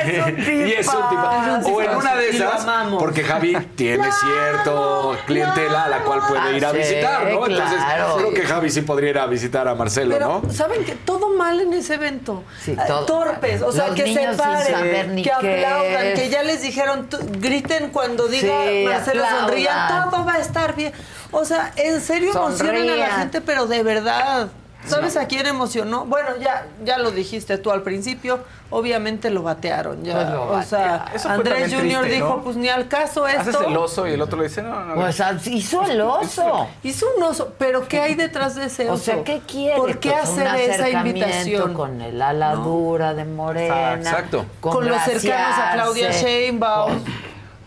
[0.06, 1.74] y es un.
[1.74, 2.66] O en una de esas,
[3.00, 7.48] porque Javi tiene cierto clientela a la cual puede ir a Ah, visitar, ¿no?
[7.48, 8.16] Entonces, claro.
[8.18, 10.52] creo que Javi sí podría ir a visitar a Marcelo, Pero, ¿no?
[10.54, 12.44] ¿saben que Todo mal en ese evento.
[12.62, 13.06] Sí, Ah, todo.
[13.06, 17.08] Torpes, o sea, que se paren, que aplaudan, que ya les dijeron,
[17.40, 19.48] griten cuando diga Sí, Marcelo aplaudan.
[19.48, 20.92] sonría, todo va a estar bien.
[21.32, 23.20] O sea, en serio emocionan a la Sonrían.
[23.20, 24.50] gente, pero de verdad.
[24.86, 26.06] ¿Sabes a quién emocionó?
[26.06, 28.44] Bueno, ya, ya lo dijiste tú al principio,
[28.76, 30.14] obviamente lo batearon ya.
[30.16, 32.44] Pues lo o sea, Andrés Junior triste, dijo, ¿no?
[32.44, 33.42] pues ni al caso esto.
[33.42, 34.96] Haces el oso y el otro le dice, no, no.
[34.96, 36.68] Pues ah, hizo el oso.
[36.84, 39.04] Hizo un oso, pero ¿qué hay detrás de ese O oso?
[39.04, 39.78] sea, ¿qué quiere?
[39.78, 41.74] ¿Por qué Pues un hacer esa invitación?
[41.74, 43.94] Con el ala dura de Morena.
[43.96, 44.46] Exacto.
[44.60, 46.12] Con los cercanos a Claudia.
[46.12, 47.04] Sheinbaum.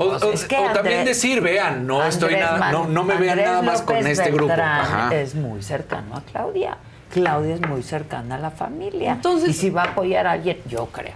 [0.00, 3.02] O, o- Pues es que o también decir, vean, no estoy nada, Man- no, no
[3.02, 4.52] me vean nada más con este grupo.
[4.52, 5.12] Ajá.
[5.14, 6.76] Es muy cercano a Claudia.
[7.12, 9.12] Claudia es muy cercana a la familia.
[9.12, 11.14] Entonces- y si va a apoyar a alguien, yo creo,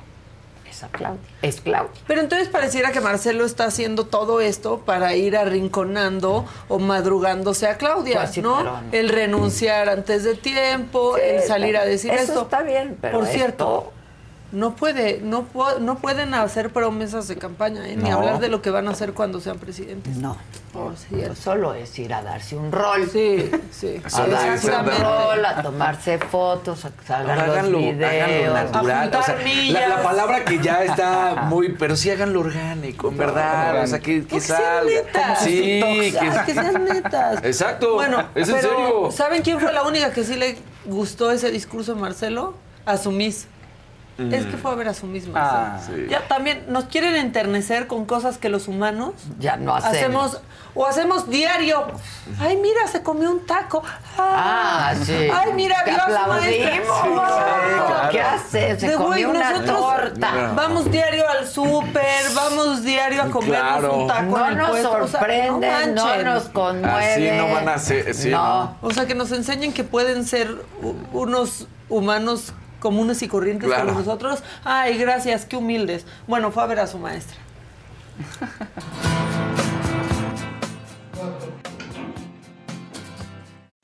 [0.69, 1.20] es a Claudia.
[1.43, 1.90] Es Claudia.
[2.06, 7.77] Pero entonces pareciera que Marcelo está haciendo todo esto para ir arrinconando o madrugándose a
[7.77, 8.64] Claudia, Pues sí, ¿no?
[8.93, 12.43] El renunciar antes de tiempo, Sí, el salir a decir eso esto.
[12.43, 13.93] está bien, pero Por cierto,
[14.53, 17.97] no puede, no, pu- no pueden hacer promesas de campaña, ¿eh?
[17.97, 18.19] ni No.
[18.19, 20.16] hablar de lo que van a hacer cuando sean presidentes.
[20.19, 20.37] No.
[20.73, 21.35] Por cierto.
[21.35, 23.07] Solo es ir a darse un rol.
[23.11, 24.01] Sí, sí.
[24.15, 28.12] A darse un rol, a tomarse fotos, a que Ahora salgan los háganlo, videos.
[28.23, 28.91] háganlo natural.
[28.91, 29.89] A juntar o sea, la, millas.
[29.91, 33.83] la palabra que ya está muy, pero sí háganlo orgánico, en verdad.
[33.83, 35.41] O sea, que, que sean netas.
[35.43, 35.81] Sí,
[36.47, 37.41] que sean netas.
[37.45, 37.95] Exacto.
[37.95, 39.11] Bueno, es en serio.
[39.11, 40.57] ¿saben quién fue la única que sí le
[40.87, 42.55] gustó ese discurso de Marcelo?
[42.87, 43.12] A su
[44.19, 45.33] Es que fue a ver a su Marcelo.
[45.37, 46.07] Ah, sí.
[46.09, 50.41] Ya también nos quieren enternecer con cosas que los humanos Ya no hacemos.
[50.75, 51.87] o hacemos diario.
[52.39, 53.83] Ay, mira, se comió un taco.
[54.19, 55.13] Ah, sí.
[55.33, 56.41] Ay, mira, Te vio a su aplaudimos.
[56.43, 56.73] maestra.
[56.75, 57.15] Sí, Wow.
[57.15, 58.09] claro.
[58.11, 58.81] ¿Qué hace?
[58.81, 60.53] Se De comió güey, una nosotros torta.
[60.55, 63.95] Vamos diario al súper, vamos diario a comernos Claro.
[63.97, 64.93] un taco No nos puesto.
[64.93, 66.89] O sea, sorprenden, no, nos conmueven.
[66.95, 68.15] Así no van a ser.
[68.15, 68.77] Sí, no.
[68.83, 70.55] O sea, que nos enseñen que pueden ser
[71.13, 72.53] unos humanos
[72.83, 73.87] comunes y corrientes Claro.
[73.87, 74.43] como nosotros.
[74.65, 76.05] Ay, gracias, qué humildes.
[76.27, 77.37] Bueno, fue a ver a su maestra.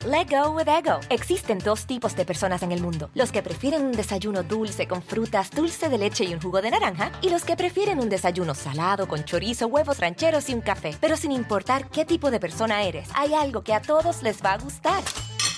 [0.05, 1.01] Let go with ego.
[1.11, 5.03] Existen dos tipos de personas en el mundo: los que prefieren un desayuno dulce con
[5.03, 8.55] frutas, dulce de leche y un jugo de naranja, y los que prefieren un desayuno
[8.55, 10.97] salado con chorizo, huevos rancheros y un café.
[11.01, 14.53] Pero sin importar qué tipo de persona eres, hay algo que a todos les va
[14.55, 15.03] a gustar.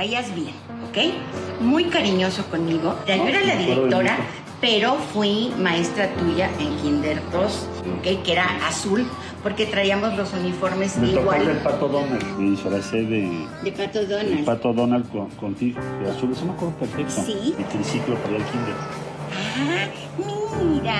[0.00, 0.54] Caías bien,
[0.88, 1.60] ¿ok?
[1.60, 2.96] Muy cariñoso conmigo.
[3.06, 4.16] Yo era la directora,
[4.58, 7.68] pero fui maestra tuya en Kinder 2,
[7.98, 8.22] ¿ok?
[8.24, 9.06] Que era azul,
[9.42, 13.98] porque traíamos los uniformes Me tocó igual el Pato Donald, me disfracé de, de Pato
[13.98, 14.44] de Donald.
[14.46, 17.22] Pato Donald con, contigo, de azul, eso me acuerdo perfecto.
[17.26, 17.54] Sí.
[17.58, 18.74] Mi triciclo para el kinder.
[19.36, 19.88] Ah,
[20.64, 20.96] mira,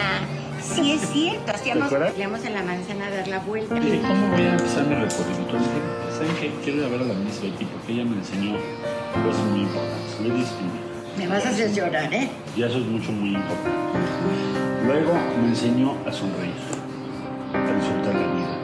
[0.61, 1.53] sí es cierto.
[1.53, 3.77] Hacíamos, ¿Te a la manzana a dar la vuelta.
[3.77, 6.10] ¿cómo voy a empezar mi recorrido?
[6.21, 6.51] ¿Saben qué?
[6.63, 8.53] Quiero ir a ver a la Miss Betty porque ella me enseñó
[9.25, 10.53] cosas muy importantes.
[11.19, 12.31] Me vas a hacer llorar, ¿eh?
[12.57, 13.99] Y eso es mucho, muy importante.
[14.87, 16.53] Luego me enseñó a sonreír,
[17.55, 18.59] a disfrutar la vida.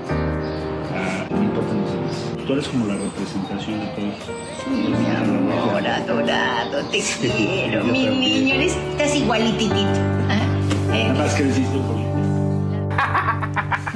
[0.94, 2.46] A, no importan los demás.
[2.46, 4.32] Tú eres como la representación de todo eso.
[4.64, 10.00] Sí, mi amor, adorado, te Sí, quiero, mi niño, eres, estás igualititito.
[10.28, 10.94] ¿ah?
[10.94, 12.05] Eh, Nada más que deciste por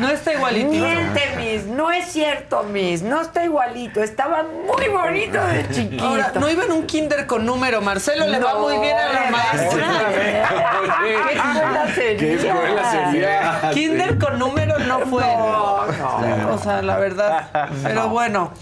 [0.00, 0.70] No está igualito.
[0.70, 1.66] Miente, Miss.
[1.66, 3.02] No es cierto, Miss.
[3.02, 4.02] No está igualito.
[4.02, 6.04] Estaba muy bonito de chiquito.
[6.04, 7.80] Ahora, no iba en un kinder con número.
[7.80, 9.86] Marcelo le va muy bien a la maestra.
[11.02, 12.18] ¿Qué escuela sería?
[12.18, 13.70] ¿Qué escuela sería?
[13.72, 15.22] Kinder con número no fue.
[15.22, 16.54] No, no.
[16.54, 17.68] O sea, la verdad.
[17.82, 18.52] Pero bueno,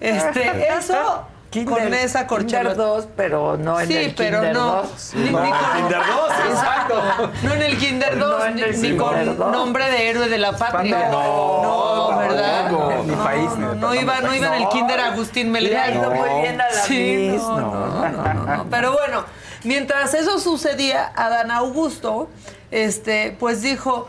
[0.00, 1.26] este, eso
[1.64, 2.74] con esa Kinder corcholata.
[2.74, 4.72] 2, pero no en sí, el pero Kinder no.
[4.82, 5.14] 2.
[5.14, 7.02] Ni, ni No, con- Kinder 2, exacto.
[7.42, 9.52] No en el Kinder 2, No en ni, el ni con Kinder 2.
[9.52, 11.08] nombre de héroe de la patria.
[11.10, 11.62] No,
[12.10, 12.62] no, ¿verdad?
[12.64, 13.02] tampoco.
[13.06, 14.68] No, país, ni no, de iba, no iba en el No.
[14.70, 15.92] Kinder Agustín Le ha Melgar.
[15.94, 17.42] ido muy bien a la Sí, Miss.
[17.42, 18.66] no, no, no, no, no.
[18.70, 19.24] Pero bueno,
[19.62, 22.28] mientras eso sucedía, Adán Augusto,
[22.70, 24.08] este, pues dijo,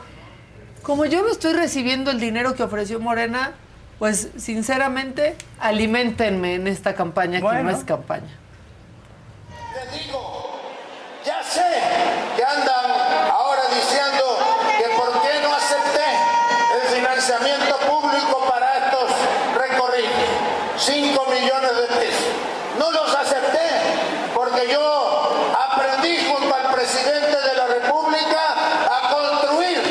[0.81, 3.51] como yo no estoy recibiendo el dinero que ofreció Morena,
[3.99, 8.38] pues sinceramente, alimentenme en esta campaña que no es campaña.
[9.73, 10.61] Les digo,
[11.26, 11.63] ya sé
[12.35, 12.91] que andan
[13.31, 14.38] ahora diciendo
[14.77, 16.09] que por qué no acepté
[16.76, 19.11] el financiamiento público para estos
[19.57, 20.11] recorridos.
[20.77, 22.27] 5 millones de pesos.
[22.77, 23.69] No los acepté
[24.34, 28.41] porque yo aprendí junto al presidente de la República
[28.85, 29.81] a construir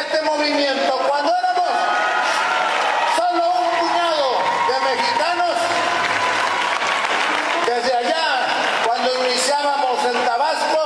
[0.00, 0.98] este movimiento.
[1.06, 1.68] Cuando éramos
[3.16, 4.28] solo un puñado
[4.68, 5.54] de mexicanos,
[7.66, 8.24] desde allá,
[8.86, 10.84] cuando iniciábamos en Tabasco,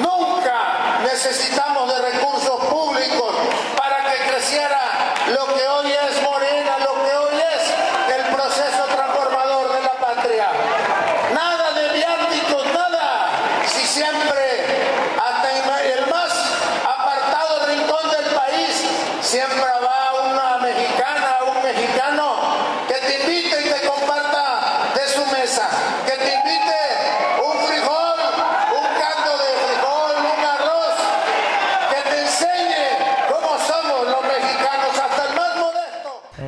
[0.00, 3.32] nunca necesitamos de recursos públicos
[3.76, 9.72] para que creciera lo que hoy es Morena, lo que hoy es el proceso transformador
[9.74, 10.48] de la patria.
[11.34, 12.88] Nada de viáticos, nada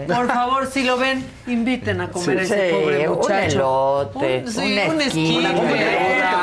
[0.06, 3.56] por favor, si lo ven, inviten a comer a ese Sí, pobre un muchacho.
[3.56, 5.40] elote, Un- sí, un un.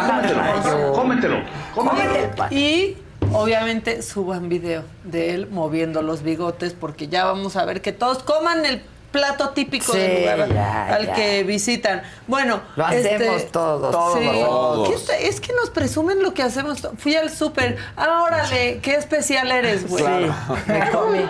[0.07, 1.35] Cómetelo, cómetelo.
[1.75, 2.47] Cómetelo.
[2.51, 2.97] Y
[3.33, 8.23] obviamente suban video de él moviendo los bigotes porque ya vamos a ver que todos
[8.23, 8.81] coman el
[9.19, 11.13] plato típico Sí, del lugar ya, al ya.
[11.13, 12.03] que visitan.
[12.27, 14.25] Bueno, Lo hacemos todos, sí.
[14.45, 14.89] todos.
[14.89, 16.87] ¿Qué está- Es que nos presumen lo que hacemos.
[16.97, 17.77] Fui al súper.
[17.95, 20.03] Ah, órale, qué especial eres, güey.
[20.03, 20.33] Claro.
[20.67, 21.25] Me comí.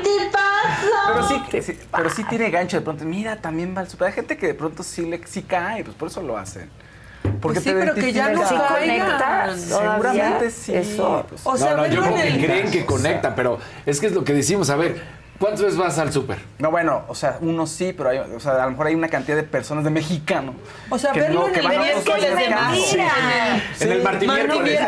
[1.07, 3.05] Pero sí, sí, pero sí tiene gancho de pronto.
[3.05, 4.07] Mira, también va al super.
[4.07, 6.69] Hay gente que de pronto sí, le, sí cae, pues por eso lo hacen.
[7.41, 8.71] Porque Pues sí, te pero que ya no identificas.
[8.71, 9.59] caigan.
[9.59, 10.73] Seguramente sí.
[10.73, 11.25] Eso.
[11.27, 11.41] pues.
[11.43, 14.07] O sea, no, no, yo creo en que el- creen que conectan, pero es que
[14.07, 14.69] es lo que decimos.
[14.69, 15.01] A ver,
[15.39, 16.39] ¿cuántas veces vas al súper?
[16.59, 19.09] No, bueno, o sea, uno sí, pero hay, o sea, a lo mejor hay una
[19.09, 20.55] cantidad de personas de mexicanos.
[20.89, 22.55] O sea, que verlo no, en que el miércoles de.
[22.85, 23.83] Sí.
[23.83, 24.79] En el Martín miércoles.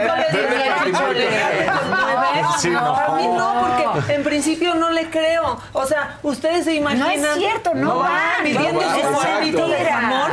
[2.60, 2.96] Sí, No, no.
[2.96, 5.60] A mí no, porque en principio no le creo.
[5.74, 7.22] O sea, ustedes se imaginan.
[7.22, 10.32] No es cierto, no va van, Midiendo no su de jamón.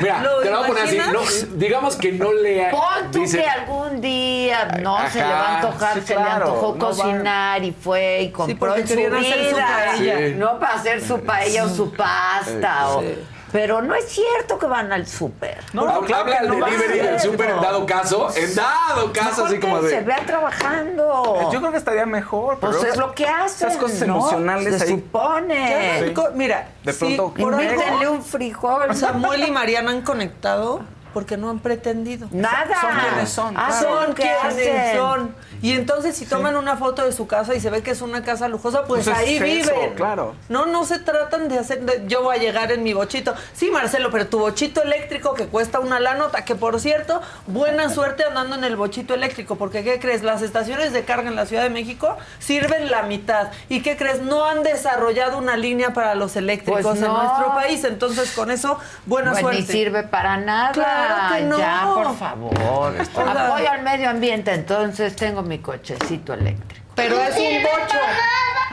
[0.00, 0.98] Mira, ¿Lo te lo voy a poner así.
[1.12, 2.68] no, digamos que no le.
[2.70, 6.14] Pon tú dice- que algún día no se le Ajá, va a antojar, sí, se
[6.14, 9.54] claro, le antojó no va- cocinar y fue y compró porque en su hacer su
[9.56, 9.66] vida.
[9.86, 10.18] paella.
[10.18, 10.34] Sí.
[10.36, 12.88] No para hacer su paella o su pasta.
[12.90, 13.02] o-
[13.50, 15.58] Pero no es cierto que van al súper.
[15.72, 17.62] No, Habla- claro habla el no delivery del súper en no.
[17.62, 18.28] dado caso.
[18.36, 20.00] En dado caso, Mejor así como que se de.
[20.02, 21.50] vea trabajando.
[21.52, 22.58] Yo creo que estaría mejor.
[22.58, 23.68] pues pero es lo que hacen.
[23.68, 24.16] Esas cosas ¿no?
[24.16, 24.90] emocionales Se ahí.
[24.90, 26.04] supone.
[26.08, 26.14] Sí.
[26.34, 28.94] Mira, De sí, pronto- Invítenle un frijol.
[28.94, 30.80] Samuel y Mariana han conectado
[31.14, 32.28] porque no han pretendido.
[32.30, 32.80] Nada.
[32.80, 34.04] Son quienes son, Ah, claro.
[34.04, 34.96] Son quienes hacen.
[34.96, 35.34] son.
[35.62, 38.22] Y entonces si toman una foto de su casa y se ve que es una
[38.22, 39.94] casa lujosa, pues, Pues es ahí eso, viven.
[39.94, 40.34] claro.
[40.48, 43.34] No, no se tratan de hacer, de- yo voy a llegar en mi bochito.
[43.54, 47.88] Sí, Marcelo, pero tu bochito eléctrico que cuesta una la nota, que por cierto, buena
[47.90, 50.22] suerte andando en el bochito eléctrico, porque ¿qué crees?
[50.22, 53.48] Las estaciones de carga en la Ciudad de México sirven la mitad.
[53.68, 54.22] ¿Y qué crees?
[54.22, 57.84] No han desarrollado una línea para los eléctricos Pues en nuestro país.
[57.84, 59.60] Entonces, con eso, buena Pues suerte.
[59.60, 60.72] ni sirve para nada.
[60.72, 61.58] Claro que no.
[61.58, 62.94] Ya, por favor.
[63.16, 66.86] Apoyo al medio ambiente, entonces tengo mi cochecito eléctrico.
[66.94, 67.98] Pero es un bocho.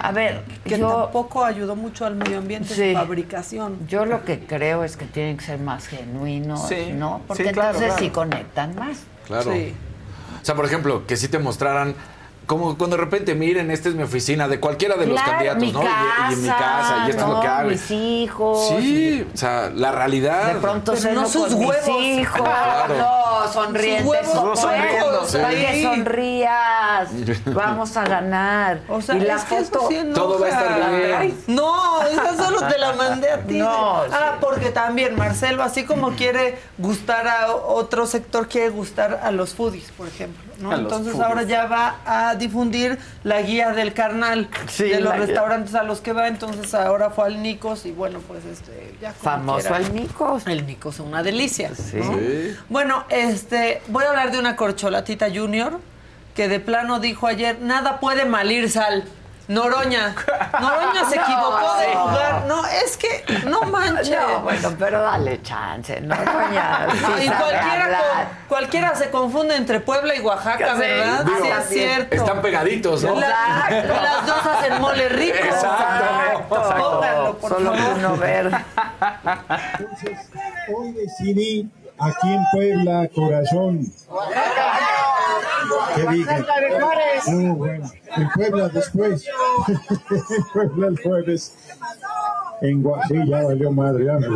[0.02, 2.92] A ver, Que yo, tampoco ayudó mucho al medio ambiente Sí.
[2.92, 3.88] su fabricación.
[3.88, 6.92] yo lo que creo es que tienen que ser más genuinos, Sí.
[6.94, 7.22] ¿no?
[7.28, 8.04] Porque Sí, claro, entonces claro.
[8.06, 8.98] sí conectan más.
[9.26, 9.52] Claro.
[9.54, 9.74] Sí.
[10.42, 11.96] O sea, por ejemplo, que si te mostraran.
[12.46, 15.62] Como cuando de repente miren, esta es mi oficina de cualquiera de los Claro, candidatos,
[15.64, 15.82] mi ¿no?
[15.82, 17.42] Y- casa, y, en mi casa, y esto es lo ¿no?
[17.42, 17.70] que hago.
[17.70, 18.68] Mis hijos.
[18.80, 20.54] Sí, o sea, la realidad.
[20.54, 22.02] De pronto Pero ceno no sus con mis huevos.
[22.02, 22.42] hijos.
[22.42, 22.98] Claro.
[22.98, 24.06] No, sonrientes.
[24.28, 25.32] Sus huevos es.
[25.32, 25.38] sí.
[25.66, 27.10] Que sonrías.
[27.46, 28.80] Vamos a ganar.
[28.90, 29.88] O sea, y la foto.
[29.90, 30.00] sí.
[30.14, 31.38] Todo va a estar bien.
[31.48, 33.56] No, esa solo te la mandé a ti.
[33.66, 34.38] No, ah, sí.
[34.42, 39.92] porque también Marcelo, así como quiere gustar a otro sector, quiere gustar a los foodies,
[39.92, 40.44] por ejemplo.
[40.60, 40.74] ¿No?
[40.76, 41.28] Entonces foodies.
[41.28, 45.26] ahora ya va a difundir la guía del carnal Sí, de los guía.
[45.26, 46.28] restaurantes a los que va.
[46.28, 50.48] Entonces ahora fue al Nicos y bueno, pues este, ya Famoso el Nicos.
[50.48, 51.72] El Nicos, una delicia.
[51.76, 51.98] Sí.
[51.98, 52.14] ¿no?
[52.18, 52.56] Sí.
[52.70, 55.80] Bueno, este, voy a hablar de una corcholatita junior
[56.36, 59.06] que de plano dijo ayer, nada puede malir sal.
[59.48, 60.16] Noroña.
[60.60, 61.22] Noroña se No.
[61.24, 62.44] equivocó de lugar.
[62.48, 64.10] No, es que no manches.
[64.20, 66.16] No, bueno, pero dale chance, ¿no?
[66.16, 68.00] Doña, sí No, y cualquiera,
[68.48, 71.24] cualquiera se confunde entre Puebla y Oaxaca, ¿verdad?
[71.26, 72.16] digo, sí, es cierto.
[72.16, 73.16] Están pegaditos, ¿no?
[73.20, 73.28] La-
[73.70, 73.94] Exacto.
[74.04, 75.38] las dos hacen mole rico.
[75.38, 76.46] Exacto.
[76.50, 77.96] Pónganlo, por Solo favor.
[77.98, 78.52] uno ver.
[79.80, 80.20] Entonces,
[80.76, 81.70] hoy decidí
[82.00, 83.82] aquí en Puebla, corazón.
[85.96, 86.46] ¿Qué dije?
[87.28, 89.26] En Puebla después.
[89.68, 91.54] en Puebla el jueves.
[92.62, 93.16] En Gua- sí,
[93.72, 94.18] madre, ya.
[94.18, 94.28] Pues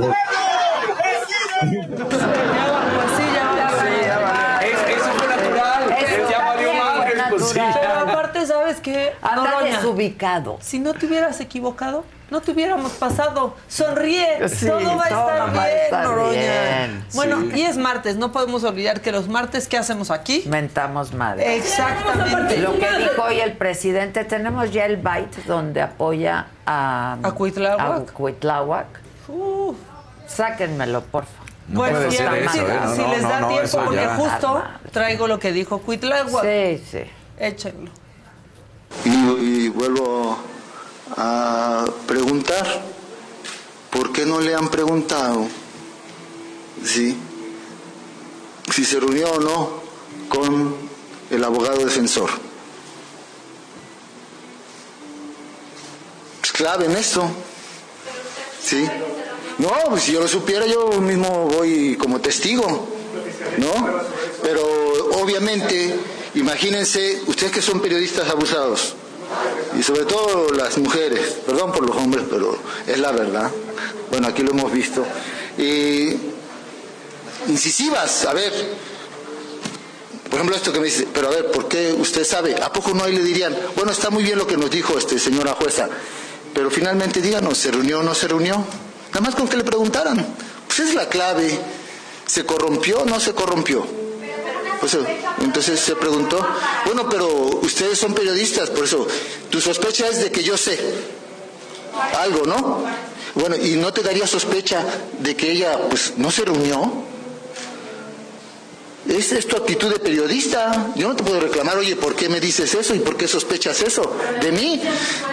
[3.18, 4.62] sí, ya valió.
[4.62, 5.82] Es- eso fue natural.
[6.00, 7.24] Eso ya valió también fue madre.
[7.30, 7.58] Pues sí.
[7.60, 7.80] natural.
[7.82, 8.96] Pero aparte, ¿sabes qué?
[9.22, 10.58] Anda desubicado.
[10.62, 13.56] si no te hubieras equivocado, no te hubiéramos pasado.
[13.68, 16.32] Sonríe, Sí, todo va a todo estar va bien, estar Noroña.
[16.32, 17.60] bien, Bueno, sí.
[17.60, 20.44] y es martes, no podemos olvidar que los martes, ¿qué hacemos aquí?
[20.48, 21.56] Mentamos madre.
[21.58, 22.58] Exactamente.
[22.58, 28.10] Lo que dijo hoy el presidente, tenemos ya el byte donde apoya a, ¿A Cuitláhuac?
[28.10, 28.88] a Cuitláhuac.
[29.28, 29.74] Uh,
[30.28, 31.50] Sáquenmelo, por favor.
[31.68, 32.80] No bueno, puede si, ser si- eso, ¿eh?
[32.84, 36.44] No, si no, les da no, tiempo, porque justo traigo lo que dijo Cuitláhuac.
[36.44, 37.02] Sí, sí.
[37.40, 37.92] Échenlo.
[39.06, 40.38] Y, vuelvo
[41.16, 42.84] a preguntar,
[43.90, 45.48] ¿por qué no le han preguntado
[46.84, 47.18] ¿sí?
[48.74, 49.82] si se reunió o no
[50.28, 50.76] con
[51.30, 52.30] el abogado defensor?
[56.44, 57.30] Es clave en esto.
[58.64, 58.86] ¿Sí?
[59.60, 62.88] No, pues si yo lo supiera yo mismo voy como testigo,
[63.58, 64.02] ¿no?
[64.42, 64.62] Pero
[65.22, 65.96] obviamente,
[66.36, 68.96] imagínense, ustedes que son periodistas abusados,
[69.78, 72.58] y sobre todo las mujeres, perdón por los hombres, pero
[72.88, 73.52] es la verdad.
[74.10, 75.06] Bueno, aquí lo hemos visto.
[75.58, 76.14] Y
[77.48, 78.52] incisivas, a ver,
[80.30, 82.56] por ejemplo, esto que me dice, pero a ver, ¿por qué usted sabe?
[82.62, 85.20] ¿A poco no ahí le dirían, bueno, está muy bien lo que nos dijo este
[85.20, 85.88] señora jueza,
[86.54, 88.64] pero finalmente díganos, ¿se reunió o no se reunió?
[89.10, 90.36] Nada más con que le preguntaran.
[90.68, 91.60] Pues es la clave.
[92.26, 93.86] ¿Se corrompió o no se corrompió?
[94.80, 94.98] Pues,
[95.42, 96.46] entonces se preguntó,
[96.86, 97.28] bueno, pero
[97.62, 99.06] ustedes son periodistas, por eso,
[99.50, 100.80] tu sospecha es de que yo sé
[102.18, 102.84] algo, ¿no?
[103.36, 104.84] Bueno, ¿y no te daría sospecha
[105.20, 107.04] de que ella, pues, no se reunió?
[109.08, 110.92] Esa es tu actitud de periodista.
[110.96, 113.82] Yo no te puedo reclamar, oye, ¿por qué me dices eso y por qué sospechas
[113.82, 114.82] eso de mí?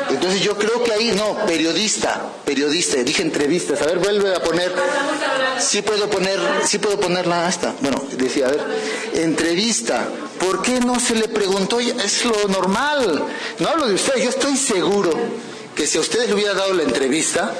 [0.09, 3.82] Entonces yo creo que ahí, no, periodista, periodista, dije entrevistas.
[3.82, 4.72] A ver, vuelve a poner,
[5.59, 7.74] sí puedo poner, sí puedo ponerla esta.
[7.80, 8.60] Bueno, decía, a ver,
[9.14, 10.09] entrevista.
[10.38, 11.80] ¿Por qué no se le preguntó?
[11.80, 13.24] Es lo normal.
[13.59, 15.10] No hablo de ustedes, yo estoy seguro
[15.74, 17.52] que si a ustedes le hubiera dado la entrevista,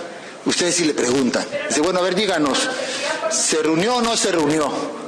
[0.45, 1.45] ustedes sí le preguntan.
[1.69, 2.69] Dice, bueno, a ver, díganos,
[3.31, 5.06] ¿se reunió o no se reunió?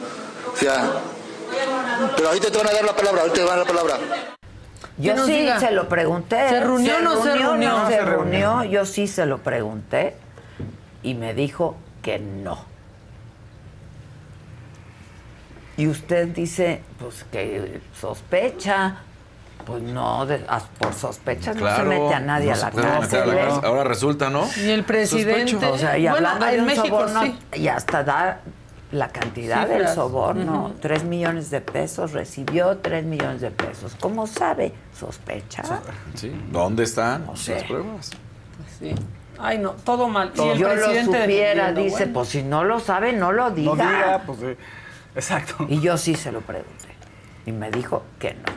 [0.60, 3.98] Pero ahorita te van a dar la palabra, ahorita te van a dar la palabra.
[4.98, 5.60] Yo sí diga.
[5.60, 6.48] se lo pregunté.
[6.48, 7.70] ¿Se reunió o no se reunió?
[7.70, 8.64] no No se reunió?
[8.64, 10.16] Yo sí se lo pregunté
[11.02, 12.64] y me dijo que no.
[15.76, 18.96] Y usted dice, pues que sospecha.
[19.64, 20.44] Pues no, de-
[20.78, 23.28] por sospecha no se mete a nadie no a la a cárcel.
[23.28, 23.38] la ¿eh?
[23.44, 23.64] cárcel.
[23.64, 24.48] Ahora resulta, ¿no?
[24.56, 25.52] Y el presidente.
[25.52, 25.72] Sospecho.
[25.74, 27.38] O sea, y Bueno, hablando de en un México soborno, sí.
[27.54, 28.40] y hasta da
[28.90, 30.74] la cantidad del soborno, Ujú.
[30.80, 33.96] tres millones de pesos, recibió tres millones de pesos.
[34.00, 34.72] ¿Cómo sabe?
[34.98, 35.62] ¿Sospecha?
[36.14, 36.32] Sí.
[36.50, 37.56] ¿Dónde están sé.
[37.56, 38.10] las pruebas?
[38.78, 38.94] Sí.
[39.38, 40.32] Ay, no, todo mal.
[40.34, 42.12] Si yo lo presidente supiera, dice, bueno.
[42.14, 43.74] pues si no lo sabe, no lo diga.
[43.74, 44.56] No diga, pues sí.
[45.14, 45.66] Exacto.
[45.68, 46.88] Y yo sí se lo pregunté.
[47.46, 48.52] Y me dijo que no.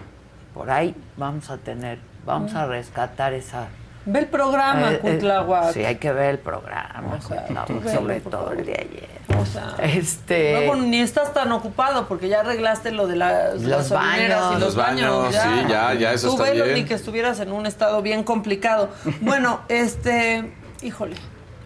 [0.53, 3.67] Por ahí vamos a tener, vamos a rescatar esa...
[4.05, 7.47] Ve el programa, eh, eh, sí, hay que ver el programa, O sea,
[7.93, 9.20] sobre todo el de ayer.
[9.39, 10.53] O sea, Este...
[10.53, 14.25] luego ni estás tan ocupado porque ya arreglaste lo de las Los baños.
[14.27, 16.75] y los, Los baños, sí, ya, ya, eso Tú está velo bien.
[16.77, 18.89] ni que estuvieras en un estado bien complicado.
[19.21, 21.15] Bueno, este, híjole,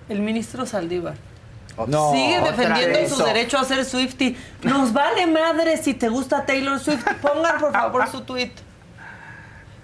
[0.09, 1.15] el ministro Saldívar.
[1.87, 4.37] No, Sigue defendiendo su derecho a ser Swifty.
[4.63, 7.03] Nos vale madre si te gusta Taylor Swift.
[7.21, 8.51] Pongan por favor su tweet.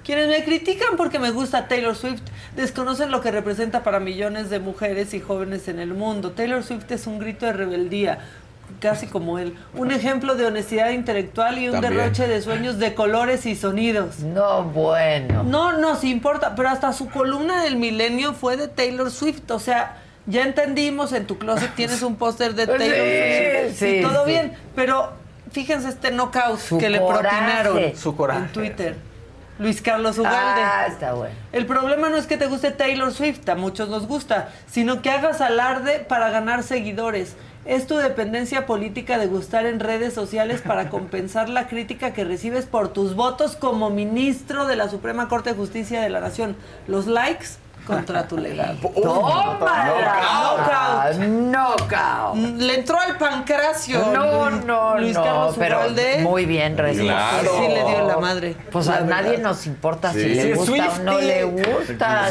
[0.04, 2.22] Quienes me critican porque me gusta Taylor Swift
[2.56, 6.32] desconocen lo que representa para millones de mujeres y jóvenes en el mundo.
[6.32, 8.20] Taylor Swift es un grito de rebeldía,
[8.80, 9.56] casi como él.
[9.76, 11.98] Un ejemplo de honestidad intelectual y un También.
[11.98, 14.20] derroche de sueños de colores y sonidos.
[14.20, 15.44] No, bueno.
[15.44, 19.52] No nos importa, pero hasta su columna del milenio fue de Taylor Swift.
[19.52, 23.80] O sea, ya entendimos, en tu closet tienes un póster de Sí, Taylor Swift.
[23.80, 24.32] sí, y todo sí.
[24.32, 25.12] bien, pero
[25.52, 28.40] fíjense este knockout Su que le propinaron Su coraje.
[28.46, 29.11] en Twitter.
[29.62, 30.62] Luis Carlos Ugalde.
[30.64, 31.36] Ah, está bueno.
[31.52, 35.12] El problema no es que te guste Taylor Swift, a muchos nos gusta, sino que
[35.12, 37.36] hagas alarde para ganar seguidores.
[37.64, 42.66] Es tu dependencia política de gustar en redes sociales para compensar la crítica que recibes
[42.66, 46.56] por tus votos como ministro de la Suprema Corte de Justicia de la Nación.
[46.88, 48.78] Los likes contra tu legado.
[49.04, 51.12] ¡Tómala!
[51.18, 51.28] Knockout.
[51.28, 52.36] Knockout.
[52.58, 54.06] Le entró al pancracio.
[54.08, 55.80] No, no, Luis no, Carlos pero
[56.22, 57.16] muy bien respondido.
[57.16, 57.52] Claro.
[57.58, 58.56] Sí le dio en la madre.
[58.72, 60.22] Pues la a nadie nos importa Sí.
[60.22, 62.28] si le Sí, gusta o no le gusta.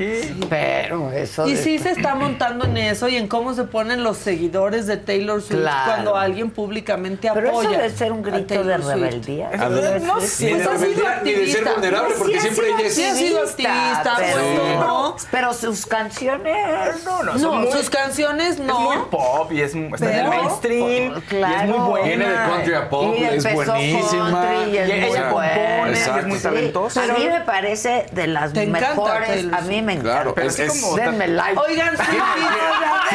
[0.00, 0.20] ¿No?
[0.22, 0.34] Sí.
[0.38, 3.64] Pues, Pero eso Y de- sí se está montando en eso y en cómo se
[3.64, 5.84] ponen los seguidores de Taylor Swift Claro.
[5.86, 7.78] cuando alguien públicamente Pero eso apoya.
[7.78, 9.50] debe ser un grito de rebeldía.
[9.58, 10.46] A ver, no sé.
[10.46, 11.72] de Pues ha sido rebeldía, ni de ser activista.
[11.72, 15.16] vulnerable, porque Sí siempre ella es- Sí ha sido activista, pero, bueno, ¿no?
[15.30, 17.04] pero sus canciones.
[17.04, 18.80] No, no, No, son muy- sus canciones Es no.
[18.80, 21.12] muy pop y es, está en el Pero- mainstream.
[21.12, 21.66] Y es Claro.
[21.78, 22.06] muy buena.
[22.06, 24.30] Viene de country a pop, Y es empezó buenísima.
[24.30, 27.02] country y es Y muy ella compone, y es muy talentosa.
[27.04, 29.46] a mí me parece de las mejores.
[29.52, 30.10] A mí me encanta.
[30.12, 31.58] Claro, Pero es- así es- como- Denme like.
[31.58, 32.16] Oigan, sí,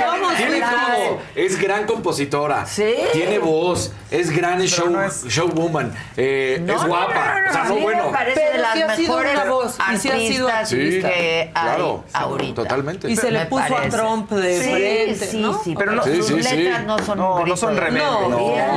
[0.03, 1.19] somos Tiene todo.
[1.35, 2.65] Es gran compositora.
[2.65, 2.93] Sí.
[3.13, 3.91] Tiene voz.
[4.11, 5.93] Es gran show, no es- showwoman.
[6.17, 7.13] eh, No, es guapa.
[7.13, 8.05] no, no, o sea, no bueno.
[8.07, 10.47] me parece Pero de las sí ha sido mejores una voz, y sí ha sido
[10.47, 12.61] hay Claro, ahorita.
[12.61, 13.09] totalmente.
[13.09, 13.89] Y se le Me puso a.
[13.89, 15.63] Trump de sí, frente, sí, ¿no?
[15.63, 16.55] Sí, pero no, Sí, sus sí, sí.
[16.57, 18.09] letras no son No, no son de rebeldes,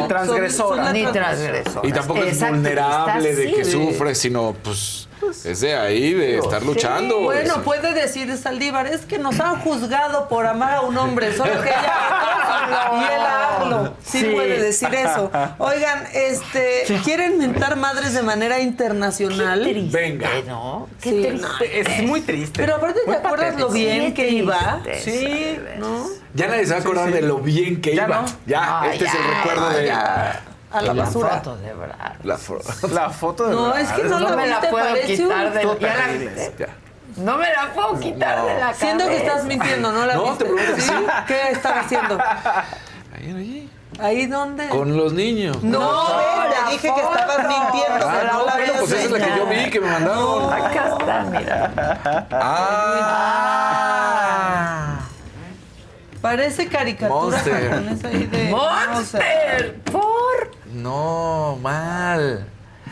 [0.02, 0.92] ni transgresoras.
[0.92, 1.84] ni transgresoras.
[1.88, 3.72] Y tampoco es vulnerable de que sí.
[3.72, 5.07] sufre, sino pues
[5.44, 7.20] es de ahí, de estar luchando.
[7.20, 11.52] Bueno, puede decir Saldívar, es que nos han juzgado por amar a un hombre, solo
[11.62, 11.92] que ella
[12.92, 13.94] y él hablo.
[14.04, 14.24] Sí, Sí.
[14.32, 15.30] puede decir eso.
[15.58, 19.88] Oigan, este, ¿quieren mentar madres de manera internacional?
[19.92, 20.28] Venga.
[20.46, 20.88] ¿no?
[21.00, 21.46] Qué Sí, triste.
[21.46, 21.92] no.
[21.98, 22.52] Es muy triste.
[22.60, 24.80] Pero aparte, ¿te acuerdas lo bien Sí, que iba?
[24.82, 25.58] triste, Sí.
[25.78, 26.06] ¿No?
[26.34, 27.12] Ya nadie se va a acordar sí.
[27.14, 28.20] de lo bien que Ya iba.
[28.22, 28.26] no.
[28.46, 29.92] Ya, No, este es el ya, recuerdo de.
[30.70, 31.28] A la La basura.
[31.30, 32.24] foto de Ebrard.
[32.24, 35.46] La, fo- La foto de No, es que no la me la puedo parece quitar
[35.46, 36.56] un- de la.
[36.58, 36.68] Ya.
[37.16, 39.26] No me la puedo quitar de la Siento que cabeza.
[39.32, 40.44] estás mintiendo, ¿no la No, viste?
[40.44, 40.92] te pregunto ¿Sí?
[41.26, 42.18] ¿Qué estás haciendo?
[43.16, 43.70] Ahí, ahí.
[44.00, 44.68] ¿Ahí dónde?
[44.68, 45.60] Con los niños.
[45.64, 48.06] No, No, dije que estabas mintiendo.
[48.08, 50.52] Ah, no, no, la bueno, pues esa es la que yo vi que me mandaron.
[50.52, 51.72] Acá está, mira.
[52.30, 54.17] Ah,
[56.28, 57.70] Parece caricatura Monster.
[57.70, 58.50] japonesa ahí de...
[58.50, 59.80] ¡Monster!
[59.90, 60.50] ¿Por?
[60.74, 62.46] no, mal.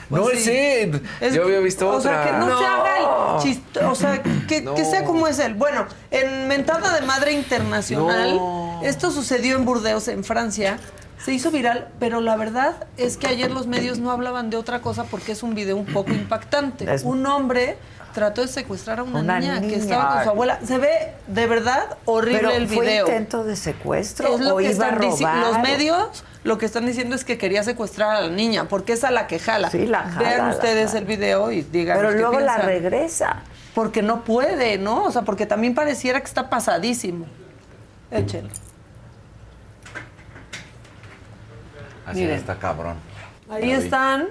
[0.09, 0.37] Pues no sí.
[0.39, 0.91] sé.
[1.21, 2.23] Es- Yo había visto o otra.
[2.25, 2.59] sea, que no, No.
[2.59, 2.97] se haga
[3.37, 4.75] el chiste, o sea, que, No.
[4.75, 5.55] que sea como es él.
[5.55, 8.81] Bueno, en Mentada de Madre Internacional, No.
[8.85, 10.79] esto sucedió en Burdeos, en Francia,
[11.23, 14.81] se hizo viral, pero la verdad es que ayer los medios no hablaban de otra
[14.81, 16.93] cosa porque es un video un poco impactante.
[16.93, 17.77] Es- Un hombre
[18.17, 20.59] trató de secuestrar a una, Una niña, que estaba con su abuela.
[20.65, 23.07] Se ve de verdad horrible Pero el fue video.
[23.07, 25.37] intento de secuestro Es lo o que iba a están dici- robar.
[25.53, 29.05] Los medios lo que están diciendo es que quería secuestrar a la niña, porque es
[29.05, 29.69] a la que jala.
[29.69, 30.99] Sí, la jala, Vean la ustedes jala.
[31.01, 31.99] el video y digan.
[31.99, 33.43] Pero qué luego la regresa.
[33.75, 35.05] Porque no puede, ¿no?
[35.05, 37.27] O sea, porque también pareciera que está pasadísimo.
[38.11, 38.51] Échenlo.
[42.07, 42.37] Así Miren.
[42.37, 42.97] está cabrón.
[43.51, 44.27] Ahí están,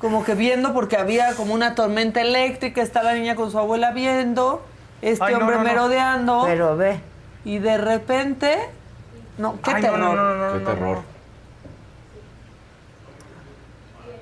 [0.00, 3.92] como que viendo, porque había como una tormenta eléctrica, está la niña con su abuela
[3.92, 4.64] viendo,
[5.02, 5.68] este Ay, no, hombre no, no.
[5.68, 7.00] merodeando, Pero ve.
[7.44, 8.58] y de repente.
[9.38, 9.98] No, qué Ay, terror.
[9.98, 10.98] no, no, no, Qué terror.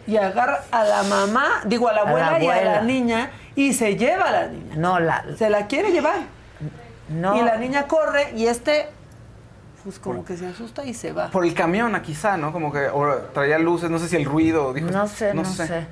[0.06, 2.72] Y agarra a la mamá, digo, a la A la abuela, y a abuela.
[2.76, 4.74] la niña, y se lleva a la niña.
[4.76, 5.24] No, la.
[5.38, 6.16] Se la quiere llevar.
[7.08, 7.36] No.
[7.36, 8.88] Y la niña corre y este,
[9.84, 11.30] pues como que se asusta y se va.
[11.30, 12.52] Por el camión, quizá, ¿no?
[12.52, 14.72] Como que o traía luces, no sé si el ruido.
[14.72, 15.86] Dijo, No sé, no, sé.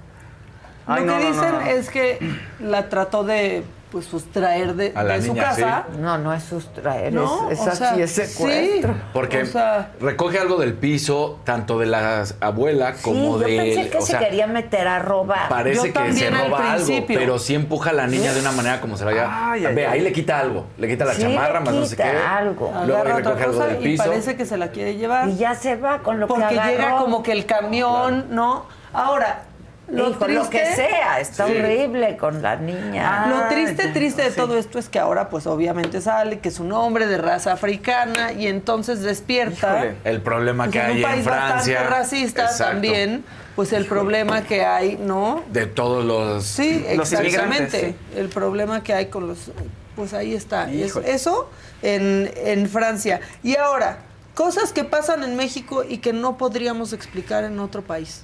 [0.86, 1.60] Ay, Lo no, que no, no, dicen no.
[1.60, 2.18] es que
[2.58, 5.84] la trató de pues sustraer de, A la de su niña, casa.
[6.00, 8.94] No, no es sustraer, No, es, o es sea, así, es secuestro.
[8.94, 9.00] sí.
[9.12, 13.56] Porque O sea- recoge algo del piso, tanto de la abuela Sí, como yo de.
[13.58, 15.50] pensé que o se sea, quería meter a robar.
[15.50, 18.80] Parece Yo que se roba algo, pero sí empuja a la niña de una manera
[18.80, 19.28] como se vaya.
[19.52, 19.92] Ay, ay, Ve, ay.
[19.98, 20.64] ahí le quita algo.
[20.78, 22.16] Le quita la Sí, chamarra, le más no sé quita qué.
[22.16, 22.72] algo.
[22.86, 24.04] Luego ahí recoge algo cosa del y piso.
[24.04, 25.28] parece que se la quiere llevar.
[25.28, 26.70] Y ya se va con lo porque que agarró.
[26.70, 28.64] llega como que el camión, ¿no?
[28.94, 29.42] Ahora,
[29.88, 31.52] lo Hijo, lo que triste- sea, está Sí.
[31.56, 33.26] horrible con la niña.
[33.28, 34.36] Lo Ah, triste, ya, triste de sí.
[34.36, 38.32] todo esto es que ahora, pues obviamente sale que es un hombre de raza africana
[38.32, 39.76] y entonces despierta.
[39.78, 39.94] Híjole.
[40.04, 41.74] El problema pues, que en hay un país en Francia.
[41.80, 42.72] bastante racista Exacto.
[42.72, 43.24] también,
[43.56, 45.42] pues el problema que hay, ¿no?
[45.52, 46.44] De todos los.
[46.44, 47.94] Sí, Los exactamente.
[48.16, 49.50] El problema que hay con los.
[49.96, 50.70] Pues ahí está.
[50.70, 51.12] Es- Híjole.
[51.12, 51.50] eso
[51.82, 53.20] en, en Francia.
[53.42, 53.98] Y ahora,
[54.34, 58.22] cosas que pasan en México y que no podríamos explicar en otro país.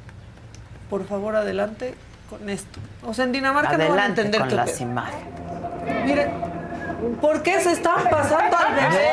[0.90, 1.94] Por favor, adelante
[2.30, 2.78] con esto.
[3.06, 5.24] O sea, en Dinamarca no van a Adelante entender con qué las imágenes.
[6.04, 6.30] Miren,
[7.20, 9.08] ¿por qué se están pasando al bebé?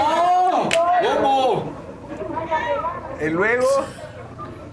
[1.22, 1.72] ¿Cómo?
[3.22, 3.66] Y luego.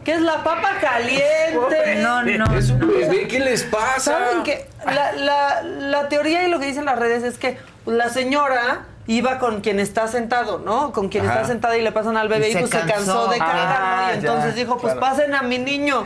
[0.05, 1.97] ¿Qué es la papa caliente?
[2.03, 2.59] No, no.
[2.59, 4.01] Es un bebé, ¿qué les pasa?
[4.19, 7.57] ¿Saben que la, la, la teoría y lo que dicen las redes es que
[7.87, 10.93] la señora iba con quien está sentado, ¿no?
[10.93, 11.35] Con quien Ajá.
[11.35, 12.95] está sentada y le pasan al bebé Y y, se pues se cansó.
[12.95, 15.01] cansó de cargarlo Ah, y entonces ya, dijo, pues claro.
[15.01, 16.03] pasen a mi niño.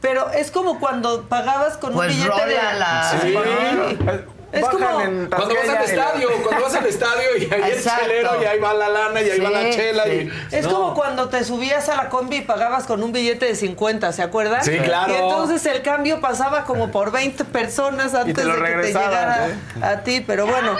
[0.00, 2.56] Pero es como cuando pagabas con Pues un billete de...
[2.56, 3.18] rólala.
[3.20, 3.34] Sí.
[4.50, 7.76] Es Bajan como- en Cuando vas al estadio, cuando vas al estadio y ahí el
[7.76, 8.00] Exacto.
[8.06, 10.30] chelero y ahí va la lana y ahí va la chela sí.
[10.50, 10.54] y.
[10.56, 10.72] Es No.
[10.72, 14.22] como cuando te subías a la combi y pagabas con un billete de 50, ¿se
[14.22, 14.64] acuerdan?
[14.64, 15.12] Sí, claro.
[15.12, 19.54] Y entonces el cambio pasaba como por 20 personas antes de que te llegara ¿eh?
[19.82, 20.24] a ti.
[20.26, 20.76] Pero bueno,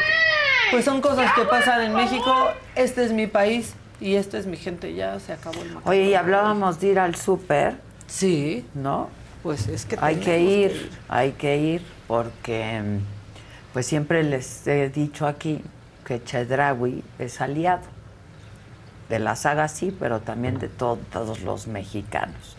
[0.71, 2.49] pues son cosas que pasan en México.
[2.75, 4.95] Este es mi país y esta es mi gente.
[4.95, 5.91] Ya se acabó el macaco.
[5.91, 7.75] Oye, y hablábamos de ir al súper,
[8.09, 9.09] Sí, ¿no?
[9.43, 12.81] pues es que Hay que ir, hay que ir, porque
[13.73, 15.63] pues siempre les he dicho aquí
[16.05, 17.83] que Chedraui es aliado
[19.09, 22.57] de la saga sí, pero también de to- todos los mexicanos.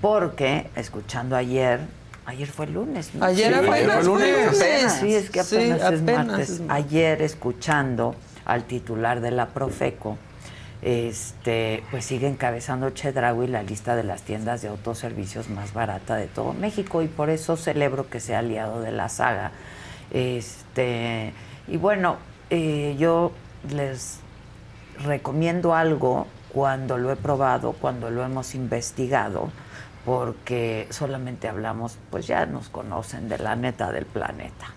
[0.00, 1.80] Porque, escuchando ayer,
[2.26, 3.24] ayer fue lunes, ¿no?
[3.24, 4.60] Ayer Sí, apenas ayer fue lunes.
[4.60, 5.00] apenas.
[5.00, 6.50] Sí, es que Sí, apenas, es apenas martes.
[6.50, 6.84] es martes.
[6.86, 8.14] Ayer escuchando
[8.44, 10.18] al titular de la Profeco,
[10.82, 16.26] este, pues sigue encabezando Chedraui la lista de las tiendas de autoservicios más barata de
[16.26, 19.52] todo México y por eso celebro que sea aliado de la saga.
[20.10, 21.32] Este,
[21.68, 22.16] y bueno,
[22.50, 23.32] eh, yo
[23.70, 24.18] les
[25.04, 29.50] recomiendo algo cuando lo he probado, cuando lo hemos investigado,
[30.04, 34.74] porque solamente hablamos, pues ya nos conocen de la neta del planeta.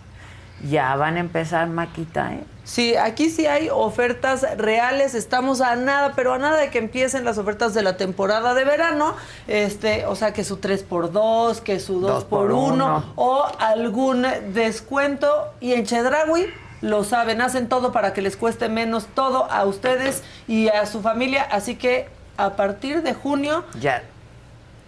[0.63, 2.43] Ya van a empezar, Maquita, ¿eh?
[2.63, 5.13] Sí, aquí sí hay ofertas reales.
[5.13, 8.63] Estamos a nada, pero a nada de que empiecen las ofertas de la temporada de
[8.63, 9.15] verano.
[9.47, 13.13] Este, o sea, que su 3x2, que su 2x1 Dos por uno.
[13.15, 15.29] o algún descuento.
[15.61, 16.47] Y en Chedraui
[16.81, 21.01] lo saben, hacen todo para que les cueste menos todo a ustedes y a su
[21.01, 21.43] familia.
[21.51, 22.07] Así que
[22.37, 24.01] a partir de junio Ya.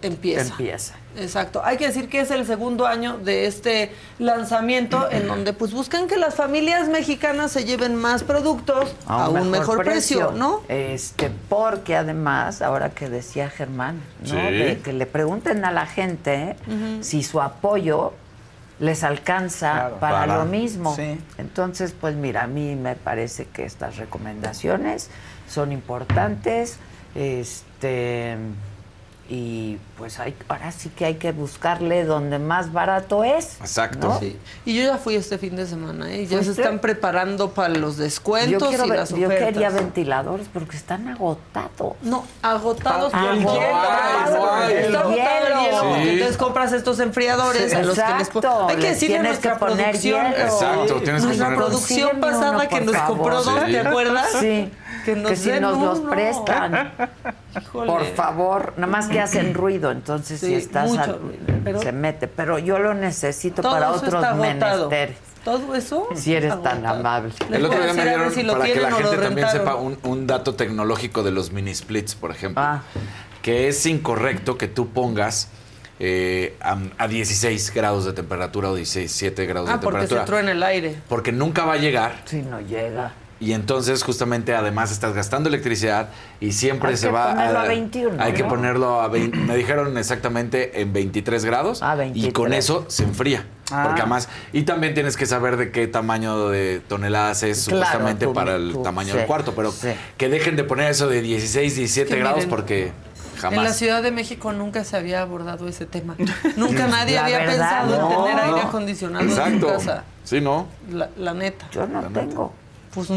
[0.02, 0.50] Empieza.
[0.50, 0.94] Empieza.
[1.16, 1.60] Exacto.
[1.64, 6.06] Hay que decir que es el segundo año de este lanzamiento en donde pues buscan
[6.06, 10.62] que las familias mexicanas se lleven más productos a, un mejor, precio, ¿no?
[10.68, 14.28] Este, porque además, ahora que decía Germán, ¿no?
[14.28, 14.36] Sí.
[14.36, 16.56] De que le pregunten a la gente
[17.00, 18.12] si su apoyo
[18.78, 19.96] les alcanza Claro.
[19.98, 20.36] para, Para.
[20.38, 20.94] lo mismo.
[20.94, 21.18] Sí.
[21.36, 25.10] Entonces, pues mira, a mí me parece que estas recomendaciones
[25.48, 26.78] son importantes.
[27.16, 28.36] Este
[29.30, 33.58] y pues hay, ahora sí que hay que buscarle donde más barato es.
[33.60, 34.08] Exacto.
[34.08, 34.18] ¿no?
[34.20, 34.38] Sí.
[34.64, 36.26] Y yo ya fui este fin de semana, ¿eh?
[36.26, 39.48] Ya se están preparando para los Yo, descuentos quiero y las yo ofertas.
[39.48, 41.94] quería ventiladores porque están agotados.
[42.02, 43.52] No, agotados por el hielo.
[43.52, 45.10] Está agotado el Hielo.
[45.10, 45.94] hielo.
[46.02, 46.08] Sí.
[46.08, 48.66] Entonces compras estos enfriadores Sí, a los que les exacto.
[48.68, 50.24] Hay que decirle nuestra que poner producción.
[50.32, 50.36] hielo.
[50.44, 53.16] Exacto, tienes que nuestra poner- producción Consígueme pasada uno, que nos favor.
[53.18, 53.72] compró dos, Sí.
[53.72, 54.28] ¿te acuerdas?
[54.40, 54.72] Sí.
[55.14, 56.92] Que nos que si den nos los prestan.
[57.58, 57.86] Híjole.
[57.90, 61.92] Por favor, nada más que hacen ruido, entonces si estás mucho al- ruido, pero- se
[61.92, 65.16] mete, pero yo lo necesito para otros menesteres.
[65.44, 66.08] Todo eso.
[66.14, 66.98] Si eres tan agotado.
[67.00, 67.32] amable.
[67.50, 70.54] El otro día me dieron si para que la gente también sepa un, un dato
[70.54, 72.62] tecnológico de los mini splits, por ejemplo.
[72.62, 72.82] Ah.
[73.40, 75.48] Que es incorrecto que tú pongas
[76.00, 80.38] eh, a, a 16 grados de temperatura o 17 grados Ah, de porque se temperatura.
[80.38, 81.00] entró en el aire.
[81.08, 82.22] Porque nunca va a llegar.
[82.26, 83.12] Si no llega.
[83.40, 86.08] Y entonces justamente además estás gastando electricidad
[86.40, 89.36] y siempre Hay se va a 21, Hay que ponerlo a 20.
[89.38, 92.32] me dijeron exactamente en 23 grados Ah, y 23.
[92.34, 93.46] con eso se enfría.
[93.70, 93.84] Ah.
[93.86, 98.26] Porque además y también tienes que saber de qué tamaño de toneladas es Claro, supuestamente
[98.26, 99.90] tú- para el tú- tamaño sí, del cuarto, pero sí.
[100.16, 102.92] que dejen de poner eso de 16, 17 Que grados miren, porque En
[103.34, 103.76] la jamás.
[103.76, 106.16] Ciudad de México nunca se había abordado ese tema.
[106.56, 109.66] Nunca nadie La había verdad, pensado en no, tener aire acondicionado en su Exacto.
[109.68, 110.04] casa.
[110.24, 110.66] Sí, ¿no?
[110.90, 111.68] La, la neta.
[111.70, 112.52] Yo no tengo.
[112.98, 113.16] Pues no.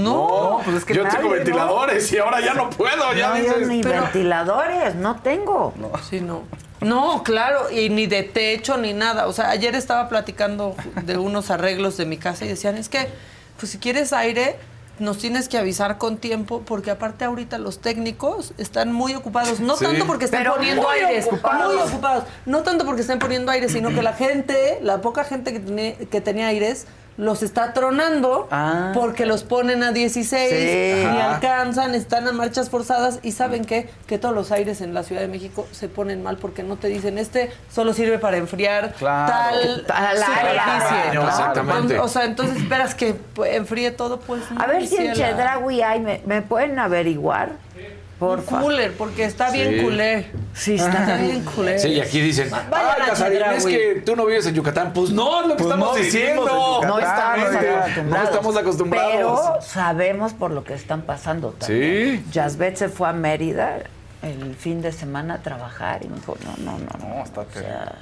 [0.57, 1.35] No, pues es que yo nadie, tengo ¿no?
[1.37, 3.67] ventiladores y ahora ya no puedo, ya No, yo dices.
[3.67, 5.73] ni pero- ventiladores, no tengo.
[6.07, 6.43] Sí, no.
[6.81, 9.25] No, claro, y ni de techo ni nada.
[9.27, 13.07] O sea, ayer estaba platicando de unos arreglos de mi casa y decían, es que,
[13.59, 14.55] pues si quieres aire,
[14.99, 19.59] nos tienes que avisar con tiempo, porque aparte ahorita los técnicos están muy ocupados.
[19.59, 19.85] No Sí.
[19.85, 21.73] tanto porque estén Pero poniendo muy aires, ocupados.
[21.73, 22.23] muy ocupados.
[22.45, 25.95] No tanto porque estén poniendo aires, sino que la gente, la poca gente que, tiene-
[26.11, 26.85] que tenía aires,
[27.17, 28.91] los está tronando Ah.
[28.95, 31.01] porque los ponen a 16 Sí.
[31.03, 31.35] y Ajá.
[31.35, 33.89] alcanzan, están a marchas forzadas y saben qué?
[34.07, 36.88] que todos los aires en la Ciudad de México se ponen mal porque no te
[36.88, 39.31] dicen este solo sirve para enfriar Claro.
[39.31, 40.49] tal Tal superficie.
[40.49, 41.27] área, ¿no?
[41.27, 41.99] Exactamente.
[41.99, 43.15] O sea, entonces esperas que
[43.45, 44.61] enfríe todo, pues no.
[44.61, 45.13] A ver si en.
[45.13, 47.49] Chedraui hay, me, me pueden averiguar.
[48.22, 49.81] Por cooler, porque está bien Sí.
[49.81, 50.27] culé.
[50.53, 51.80] Sí, Está bien culé.
[51.80, 53.76] Sí, y aquí dicen, ay, Casarín, es Chedraui".
[53.95, 54.93] que tú no vives en Yucatán.
[54.93, 56.81] Pues no, es lo que Pues estamos no diciendo.
[56.85, 58.06] No estamos acostumbrados.
[58.06, 59.11] No estamos acostumbrados.
[59.15, 62.23] Pero sabemos por lo que están pasando también.
[62.31, 62.31] Sí.
[62.31, 63.77] Jasbet se fue a Mérida
[64.22, 67.23] el fin de semana a trabajar y me dijo, no, no, no, no.
[67.23, 67.95] Está o sea,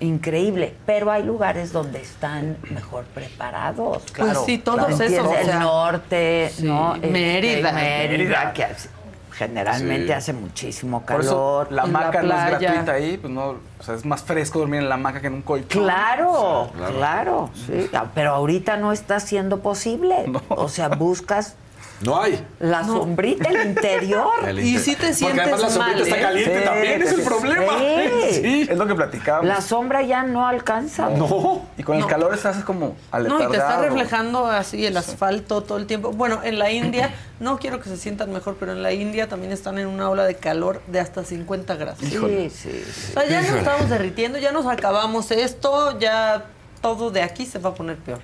[0.00, 0.74] increíble.
[0.84, 4.02] Pero hay lugares donde están mejor preparados.
[4.14, 5.26] Pues sí, todos ¿Me esos, entiendes?
[5.40, 6.94] o sea, el norte, sí, ¿no?
[6.96, 7.72] Este, Mérida.
[7.72, 8.52] Mérida, Mérida.
[8.52, 8.88] que hace-
[9.36, 10.12] generalmente Sí.
[10.12, 11.72] hace muchísimo Por eso calor.
[11.72, 13.48] la hamaca no es gratuita ahí, pues no,
[13.78, 15.82] o sea, es más fresco dormir en la hamaca que en un colchón.
[15.84, 16.94] Claro, claro.
[16.96, 17.88] claro, sí.
[17.92, 20.24] Ah, Pero ahorita no está siendo posible.
[20.28, 20.40] No.
[20.48, 21.56] O sea, buscas
[22.04, 22.44] No hay.
[22.60, 24.48] la sombrita, el interior.
[24.48, 26.20] El Y sí te Porque además la sientes sombrita mal, está ¿eh?
[26.22, 27.78] caliente Sí, también, es el problema.
[27.78, 27.94] Sí.
[28.44, 28.66] Sí.
[28.70, 29.46] Es lo que platicábamos.
[29.46, 31.08] La sombra ya no alcanza.
[31.10, 31.62] No.
[31.78, 32.06] Y con el No.
[32.08, 33.48] calor estás como No, aletardado.
[33.48, 36.10] y te está reflejando así el asfalto todo el tiempo.
[36.12, 39.52] Bueno, en la India, no quiero que se sientan mejor, pero en la India también
[39.52, 41.98] están en una ola de calor de hasta 50 grados.
[42.00, 43.12] Sí, sí, sí.
[43.16, 46.46] O sea, ya nos estamos derritiendo, ya nos acabamos esto, ya
[46.80, 48.20] todo de aquí se va a poner peor.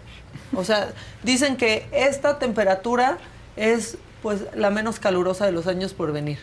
[0.54, 0.88] O sea,
[1.22, 3.18] dicen que esta temperatura
[3.56, 6.38] es pues la menos calurosa de los años por venir.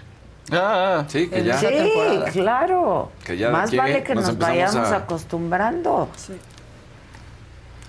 [0.52, 1.58] Ah, Sí, que En ya.
[1.60, 1.68] Sí,
[2.32, 3.12] claro.
[3.26, 6.10] Que ya de Más vale que nos vayamos a- acostumbrando.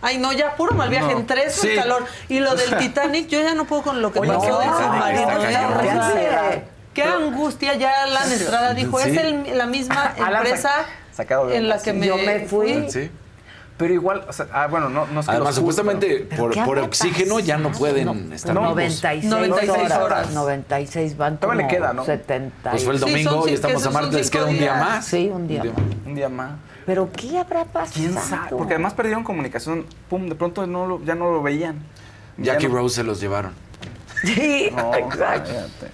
[0.00, 1.18] Ay, no, ya puro mal viaje, No.
[1.20, 1.68] entre eso Sí.
[1.70, 4.48] el calor y lo del Titanic, yo ya no puedo con lo que Oye, pasó
[4.48, 6.62] no, del submarino.
[6.94, 9.10] Qué angustia, ya Alan Estrada dijo, Sí.
[9.10, 10.72] es el- la misma empresa
[11.52, 11.96] en la que sí.
[11.96, 12.90] me Yo me fui.
[12.90, 13.10] Sí.
[13.78, 16.42] Pero igual, o sea, ah, bueno, no, no es que Además, los juzgue, supuestamente ¿Pero
[16.42, 18.74] por, qué por oxígeno ya no pueden estar no, vivos.
[18.74, 19.98] 96, 96 horas.
[20.02, 20.30] horas.
[20.32, 22.04] 96 van Todavía como le queda, ¿no?
[22.04, 22.70] 70.
[22.72, 24.46] Pues fue el Sí, domingo son y cin- estamos a son martes, les cinco queda
[24.50, 24.80] un día días.
[24.80, 25.06] más.
[25.06, 25.72] Sí, un día más.
[26.06, 26.50] Un día más.
[26.86, 27.92] Pero ¿qué habrá pasado?
[27.94, 28.48] ¿Quién sabe?
[28.50, 29.86] Porque además perdieron comunicación.
[30.10, 31.76] Pum, de pronto no lo- ya no lo veían.
[32.36, 33.52] Ya Jackie no- Rose se los llevaron.
[34.24, 35.50] Sí, No, exacto.
[35.52, 35.92] cállate.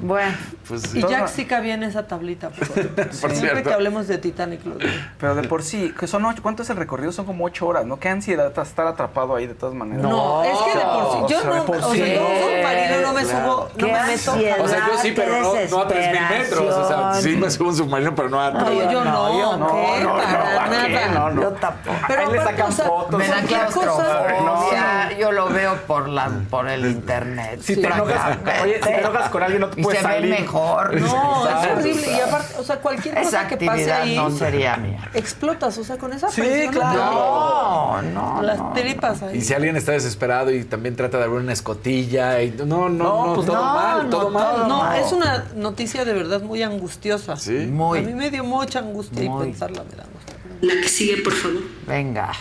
[0.00, 0.36] Bueno,
[0.68, 2.50] pues Y Jack sí cabía en esa tablita.
[2.50, 3.68] Por, Por Siempre cierto.
[3.68, 4.64] que hablemos de Titanic.
[4.64, 4.90] lo digo.
[5.18, 7.12] Pero de por sí, que son ocho, ¿cuánto es el recorrido?
[7.12, 7.98] Son como ocho horas, ¿no?
[7.98, 10.02] Qué ansiedad estar atrapado ahí de todas maneras.
[10.02, 11.32] No, es que de por sí.
[11.34, 11.98] Yo O sea, de no, por o sí.
[11.98, 13.46] sea, yo un submarino no me Claro.
[13.46, 14.30] subo, no me meto.
[14.32, 14.60] ansiedad.
[14.60, 16.74] O sea, yo sí, pero no, no a 3000 metros.
[16.74, 19.66] O sea, sí me subo un submarino, pero no a No, yo no, yo no,
[19.72, 20.02] ¿qué?
[20.04, 21.08] no, no, Para nada.
[21.14, 21.42] No, no.
[21.42, 21.96] Yo tampoco.
[22.08, 23.18] Pero Ahí le sacan o sea, fotos.
[23.18, 25.18] Me da cosa- claustrofobia.
[25.18, 27.60] Yo lo veo por la por el internet.
[27.62, 30.30] Si te enojas, oye, si te enojas con alguien no te puedes se ve salir.
[30.40, 31.00] mejor.
[31.00, 32.16] No, es horrible.
[32.16, 34.16] Y aparte, o sea, cualquier Esa cosa que pase ahí.
[34.16, 35.10] no sería mía.
[35.14, 36.72] Explotas, o sea, con esa Sí, presión.
[36.74, 37.02] claro.
[37.02, 38.72] No, no, Las no.
[38.74, 39.38] tripas ahí.
[39.38, 42.88] Y si alguien está desesperado y también trata de abrir una escotilla y no, no,
[42.88, 44.54] no, No, pues todo no, mal, no, todo mal.
[44.56, 44.98] todo No, mal.
[45.00, 47.36] es una noticia de verdad muy angustiosa.
[47.36, 47.52] Sí.
[47.66, 48.00] Muy.
[48.00, 49.46] A mí me dio mucha angustia Muy.
[49.46, 50.36] y pensarla me da angustia.
[50.62, 51.62] La que sigue, por favor.
[51.86, 52.32] Venga.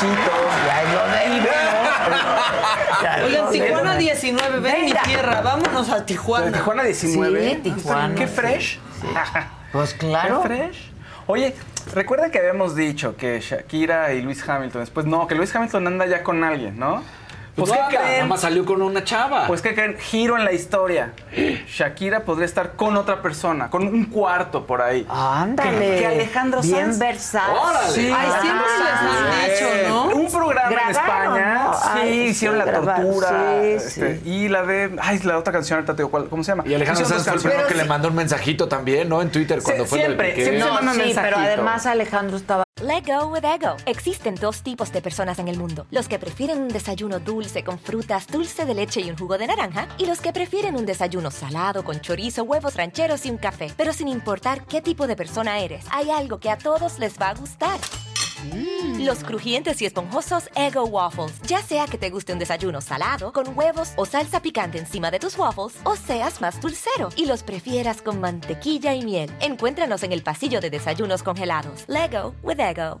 [0.00, 1.26] Ya lo de
[3.02, 6.52] Ya Oigan, Tijuana de- 19, ven mi tierra, vámonos a Tijuana.
[6.52, 7.50] Tijuana 19.
[7.50, 8.34] Sí, Tijuana, Qué sí.
[8.34, 8.78] fresh.
[9.72, 10.42] Pues claro.
[10.42, 10.90] Qué fresh.
[11.26, 11.54] Oye,
[11.92, 16.06] recuerden que habíamos dicho que Shakira y Luis Hamilton, después no, que Luis Hamilton anda
[16.06, 17.02] ya con alguien, ¿no?
[17.56, 18.12] Pues, ¿qué nada, creen?
[18.12, 19.46] Nada más salió con una chava.
[19.46, 21.12] Pues que creen, giro en la historia.
[21.68, 25.06] Shakira podría estar con otra persona, con un cuarto por ahí.
[25.08, 25.70] Ándale.
[25.78, 27.34] Que, que Alejandro Bien Sanz.
[27.34, 27.92] Órale.
[27.92, 28.12] Sí.
[28.14, 29.64] Ay, siempre les han Sí.
[29.64, 30.04] dicho, ¿no?
[30.16, 31.64] Un programa en Grabaron, España.
[31.64, 31.74] ¿no?
[31.74, 33.28] Sí, Ay, hicieron sí, la grabaron, tortura.
[33.60, 34.28] sí, este, sí.
[34.28, 34.96] Y la de.
[35.00, 36.64] Ay, la otra canción, ahorita te digo cuál- ¿cómo se llama?
[36.66, 39.22] Y Alejandro Sanz fue el primero que le mandó un mensajito también, ¿no?
[39.22, 40.42] En Twitter cuando Sí, fue siempre, Piqué.
[40.44, 41.38] siempre se No, manda sí, pero mensajito.
[41.40, 43.74] además Alejandro estaba Let go with ego.
[43.86, 47.78] Existen dos tipos de personas en el mundo: los que prefieren un desayuno dulce con
[47.78, 51.30] frutas, dulce de leche y un jugo de naranja, y los que prefieren un desayuno
[51.30, 53.72] salado con chorizo, huevos rancheros y un café.
[53.76, 57.30] Pero sin importar qué tipo de persona eres, hay algo que a todos les va
[57.30, 57.78] a gustar.
[58.98, 61.40] Los crujientes y esponjosos Ego Waffles.
[61.42, 65.18] Ya sea que te guste un desayuno salado, con huevos o salsa picante encima de
[65.18, 69.30] tus waffles, o seas más dulcero y los prefieras con mantequilla y miel.
[69.40, 71.84] Encuéntranos en el pasillo de desayunos congelados.
[71.88, 73.00] Lego with Ego.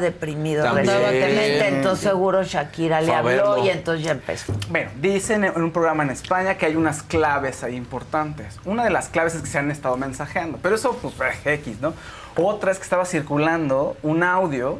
[0.00, 4.52] Deprimido recientemente, entonces seguro Shakira le habló y entonces ya empezó.
[4.70, 8.58] Bueno, dicen en un programa en España que hay unas claves ahí importantes.
[8.64, 11.14] Una de las claves es que se han estado mensajeando, pero eso, pues,
[11.44, 11.94] X, ¿no?
[12.36, 14.78] Otra es que estaba circulando un audio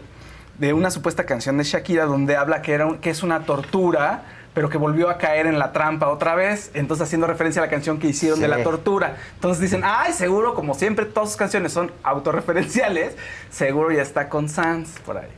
[0.58, 4.22] de una supuesta canción de Shakira donde habla que, era un- que es una tortura,
[4.54, 7.70] pero que volvió a caer en la trampa otra vez, entonces haciendo referencia a la
[7.70, 8.50] canción que hicieron de Sí.
[8.50, 9.16] la tortura.
[9.34, 13.16] Entonces dicen, ay, seguro, como siempre todas sus canciones son autorreferenciales,
[13.50, 15.28] seguro ya está con Sans por ahí.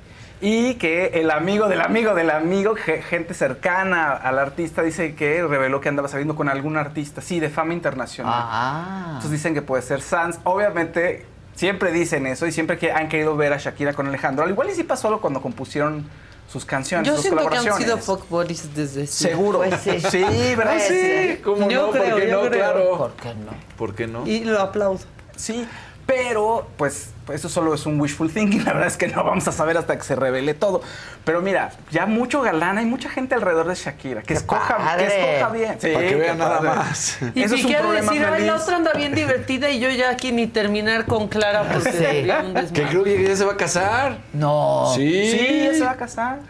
[0.41, 5.43] Y que el amigo del amigo del amigo, ge- gente cercana al artista, dice que
[5.43, 8.35] reveló que andaba saliendo con algún artista, sí, de fama internacional.
[8.37, 9.03] Ah.
[9.11, 10.41] Entonces dicen que puede ser Sans.
[10.45, 11.25] Obviamente,
[11.55, 14.45] siempre dicen eso y siempre que han querido ver a Shakira con Alejandro.
[14.45, 16.05] Al igual y sí pasó cuando compusieron
[16.51, 18.05] sus canciones, Yo sus siento que han colaboraciones.
[18.05, 19.59] sido fuck buddies desde Seguro.
[19.59, 19.99] Pues sí.
[20.11, 20.23] Sí,
[20.57, 20.75] ¿verdad?
[20.75, 21.01] Pues sí.
[21.37, 21.37] sí.
[21.43, 21.91] ¿Cómo Yo no?
[21.93, 22.49] creo, ¿Por qué yo no?
[22.49, 22.61] creo.
[22.61, 22.99] Claro.
[22.99, 23.51] ¿Por qué no?
[23.77, 24.27] ¿Por qué no?
[24.27, 25.01] Y lo aplaudo.
[25.37, 25.67] Sí,
[26.07, 28.65] pero pues pues, eso solo es un wishful thinking.
[28.67, 30.83] La verdad es que no vamos a saber hasta que se revele todo.
[31.25, 34.21] Pero mira, ya mucho galán, hay mucha gente alrededor de Shakira.
[34.23, 35.79] Que, escoja, que escoja bien.
[35.81, 37.19] Para que vean nada más.
[37.35, 39.89] Y Eso es un de problema decir, ay, la otra anda bien divertida y yo
[39.89, 41.99] ya aquí ni terminar con Clara porque Sí.
[41.99, 44.19] sería un Que creo que ya se va a casar.
[44.35, 44.93] No.
[44.95, 45.31] Sí.
[45.31, 46.41] Sí, ya se va a casar.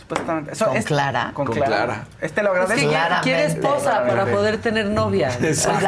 [0.00, 0.52] Supuestamente.
[0.52, 1.30] Eso ¿Con es- Clara?
[1.34, 1.68] Con, Con Clara.
[1.84, 2.04] Clara.
[2.20, 2.88] Este lo Es agradece.
[2.88, 5.30] que quiere, esposa para poder tener novia.
[5.42, 5.86] Exacto.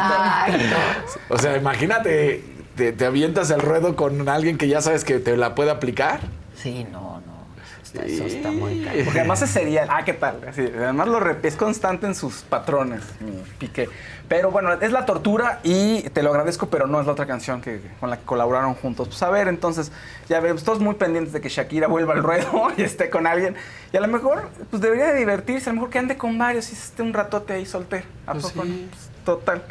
[1.30, 2.44] O sea, imagínate,
[2.80, 6.20] te, te avientas el ruedo con alguien que ya sabes que te la puede aplicar.
[6.56, 7.40] Sí, no, no.
[7.82, 8.98] Está- Eso está muy caro.
[9.04, 9.86] Porque además es serial.
[9.90, 10.40] Ah, ¿qué tal?
[10.48, 13.88] Así, además lo rep- es constante en sus patrones, mi Piqué.
[14.28, 17.60] Pero bueno, es la tortura y te lo agradezco, pero no es la otra canción
[17.60, 19.08] que, con la que colaboraron juntos.
[19.08, 19.90] Pues a ver, entonces,
[20.28, 23.56] ya veremos, todos muy pendientes de que Shakira vuelva al ruedo y esté con alguien.
[23.92, 26.70] Y a lo mejor, pues debería de divertirse, a lo mejor que ande con varios
[26.70, 28.06] y esté un ratote ahí soltero.
[28.26, 28.88] ¿A Pues poco sí.
[28.88, 29.62] Pues, total.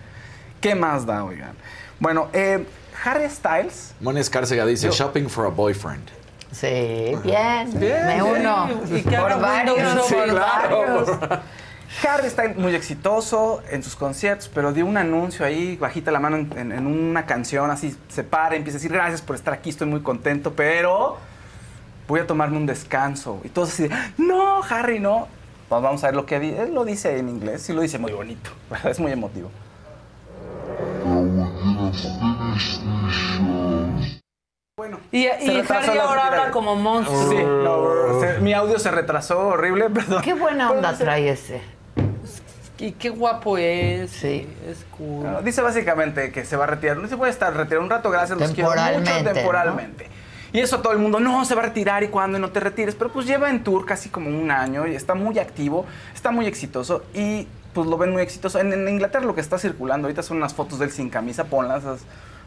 [0.61, 1.53] ¿Qué más da, oigan?
[2.02, 2.65] Bueno, eh,
[3.03, 6.09] Harry Styles Moni Escárcega dice, Yo- shopping for a boyfriend.
[6.51, 7.80] Sí, bien.
[7.80, 8.21] Bien, Me bien.
[8.23, 8.69] uno.
[8.91, 9.77] Y que haga por varios.
[9.77, 11.05] Windows Sí, claro.
[11.05, 11.41] varios.
[12.07, 16.38] Harry está muy exitoso en sus conciertos, pero dio un anuncio ahí, bajita la mano
[16.38, 19.69] en, en- en una canción, así se para, empieza a decir gracias por estar aquí,
[19.71, 21.17] estoy muy contento, pero
[22.07, 23.39] voy a tomarme un descanso.
[23.43, 25.27] Y todos así, de, no, Harry, no.
[25.67, 28.11] Pues vamos a ver lo que él lo dice en inglés, sí lo dice muy
[28.11, 28.49] bonito,
[28.85, 29.49] es muy emotivo.
[35.11, 37.29] Y, Se y Harry la ahora habla como monstruo.
[37.29, 40.21] Sí, no, se- mi audio se retrasó horrible, perdón.
[40.21, 41.61] Qué buena onda trae ese.
[42.77, 44.11] Y qué guapo es.
[44.11, 44.47] Sí.
[44.67, 45.23] Es cool.
[45.23, 46.97] No, dice básicamente que se va a retirar.
[46.97, 50.09] No se puede estar retirado un rato, gracias, los quiero mucho Temporalmente, temporalmente.
[50.53, 52.59] Y eso todo el mundo, no, se va a retirar y cuándo y no te
[52.59, 52.95] retires.
[52.95, 55.85] Pero pues lleva en tour casi como un año y está muy activo,
[56.15, 57.47] está muy exitoso y
[57.80, 58.60] pues lo ven muy exitoso.
[58.60, 61.45] En, en Inglaterra lo que está circulando ahorita son unas fotos de él sin camisa,
[61.45, 61.84] ponlas.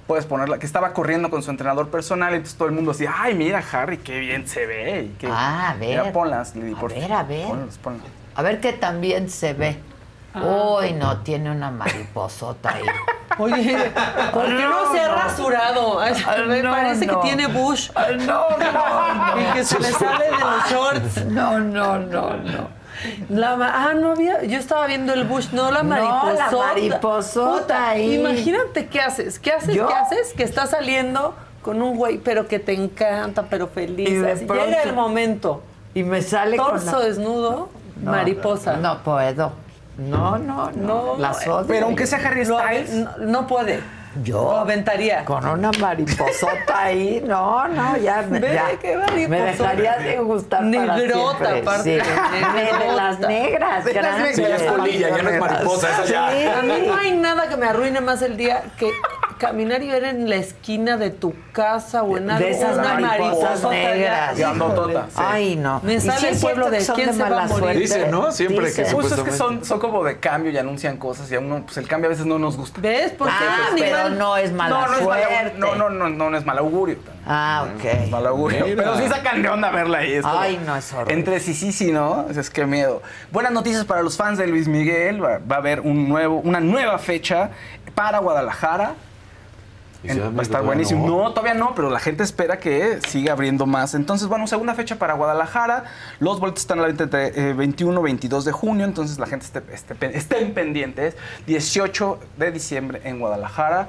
[0.07, 3.07] Puedes ponerla, que estaba corriendo con su entrenador personal y entonces todo el mundo así,
[3.11, 5.05] ay, mira Harry, qué bien se ve.
[5.05, 6.01] y qué- Ah, a ver.
[6.01, 7.47] Mira, ponlas, Lili, A por ver, a ver.
[7.47, 8.03] Ponlas, ponlas.
[8.35, 9.79] A ver que también se ve.
[10.35, 12.83] Uy, no, tiene una mariposota ahí.
[13.39, 13.91] Oye,
[14.33, 15.15] ¿por qué no, se ha no.
[15.15, 16.01] rasurado?
[16.01, 16.15] Ay,
[16.49, 17.21] me no, parece no.
[17.21, 17.91] que tiene bush.
[18.27, 19.41] No, no, no.
[19.51, 21.25] Y que se le sale de los shorts.
[21.27, 22.82] No, no, no, no.
[23.29, 24.43] La ah, no había.
[24.45, 26.67] Yo estaba viendo el bush, no la No, la mariposota.
[26.67, 28.15] mariposota Puta, ahí.
[28.15, 29.39] Imagínate qué haces.
[29.39, 29.75] ¿Qué haces?
[29.75, 29.87] ¿Yo?
[29.89, 30.33] ¿Qué haces?
[30.37, 34.09] Que estás saliendo con un güey, pero que te encanta, pero feliz.
[34.09, 35.63] Y de Así pronto- Llega el momento.
[35.95, 37.69] Y me sale con Torso la- desnudo,
[38.03, 38.77] No, mariposa.
[38.77, 39.53] No puedo.
[39.99, 41.15] No, no, no.
[41.15, 41.67] No, Las odio.
[41.69, 43.81] Pero aunque sea Harry Styles, no, no puede.
[44.23, 44.43] Yo.
[44.43, 45.25] Lo aventaría.
[45.25, 48.67] Con una mariposota ahí, no, no, ya, me- Ve, ya.
[48.81, 49.29] qué mariposota.
[49.29, 52.11] me dejaría de gustar Negrota, para aparte, sí.
[52.33, 52.79] negrota.
[52.79, 54.39] De las negras, De las grandes.
[54.39, 54.59] negras.
[54.61, 56.31] Sí, ya es polilla, ya no es mariposa, esa ya.
[56.31, 56.47] Sí.
[56.47, 58.91] A mí no hay nada que me arruine más el día que
[59.47, 62.95] caminar y ver en la esquina de tu casa o en algo De esas una
[62.95, 64.39] mariposas negras.
[64.39, 65.07] Grandotota.
[65.11, 65.27] Híjole.
[65.29, 65.81] Ay, no.
[65.83, 67.59] Me ¿Y sale sí el es pueblo de quién de se va a mala morir.
[67.65, 67.79] suerte?
[67.81, 68.31] Dice, ¿no?
[68.31, 68.85] Siempre Dice.
[68.85, 69.37] que Pues es que supuestamente.
[69.37, 72.11] son, son como de cambio y anuncian cosas y a uno, pues el cambio a
[72.11, 72.81] veces no nos gusta.
[72.81, 73.13] ¿Ves?
[73.19, 75.55] Porque Ah, es un pero animal- no es mala no, no es mal suerte.
[75.59, 76.99] No, no, no, no, no es mal augurio.
[77.27, 78.11] Ah, Es ok.
[78.13, 78.65] mal augurio.
[78.65, 78.77] Mira.
[78.85, 80.13] Pero sí sacan de onda verla ahí.
[80.13, 81.15] es como- Ay, no, es horrible.
[81.15, 82.27] Entre sí, sí, sí, ¿no?
[82.31, 83.03] Es que miedo.
[83.33, 85.21] Buenas noticias para los fans de Luis Miguel.
[85.21, 87.51] Va, va a haber un nuevo, una nueva fecha
[87.97, 88.95] para Guadalajara.
[90.05, 91.07] En- va a estar buenísimo.
[91.07, 91.31] No.
[91.33, 93.95] todavía no, pero la gente espera que siga abriendo más.
[93.95, 95.85] Entonces, bueno, segunda fecha para Guadalajara.
[96.19, 98.85] Los boletos están a la venta entre eh, 21 y 22 de junio.
[98.85, 101.17] Entonces, la gente esté, esté estén pendientes.
[101.47, 103.89] 18 de diciembre en Guadalajara.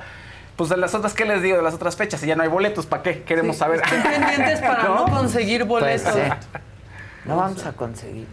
[0.56, 1.57] Pues de las otras, ¿qué les digo?
[1.57, 2.19] De las otras fechas.
[2.19, 3.23] Si ya no hay boletos, ¿para qué?
[3.23, 3.81] Queremos saber.
[3.84, 6.14] Estén pendientes para no, conseguir Pues boletos.
[6.14, 6.22] sí.
[7.26, 8.27] No vamos a conseguir.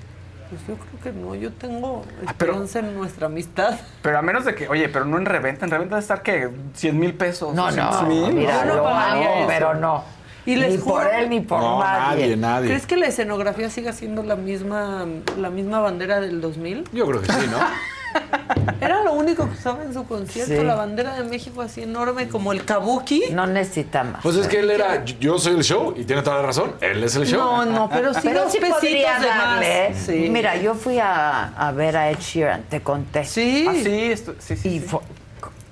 [0.50, 3.78] Pues yo creo que no, yo tengo Ah, pero- esperanza en nuestra amistad.
[4.02, 5.64] Pero a menos de que, oye, pero no en reventa.
[5.64, 6.50] En reventa debe estar, ¿qué?
[6.76, 7.54] ¿100 mil pesos?
[7.54, 8.34] No, 200 no, mil.
[8.34, 9.44] mira, Yo no amo, eso.
[9.46, 10.04] pero no.
[10.46, 12.22] Y les ni por juro- él ni por No, nadie.
[12.22, 12.66] nadie, nadie.
[12.68, 15.06] ¿Crees que la escenografía siga siendo la misma,
[15.38, 16.88] la misma bandera del 2000?
[16.92, 17.58] Yo creo que sí, ¿no?
[18.80, 20.62] Era lo único que usaba en su concierto, Sí.
[20.64, 23.24] la bandera de México así enorme como el kabuki.
[23.32, 24.22] No necesita más.
[24.22, 26.74] Pues es que él era, yo soy el show y tiene toda la razón.
[26.80, 27.38] Él es el show.
[27.40, 29.38] No, no, pero sí Pero dos sí podría de más.
[29.38, 29.94] darle.
[29.94, 30.28] Sí.
[30.30, 33.24] Mira, yo fui a, a ver a Ed Sheeran, te conté.
[33.24, 33.66] Sí.
[33.68, 34.68] Ah, sí, esto- sí, sí.
[34.76, 35.00] Y fue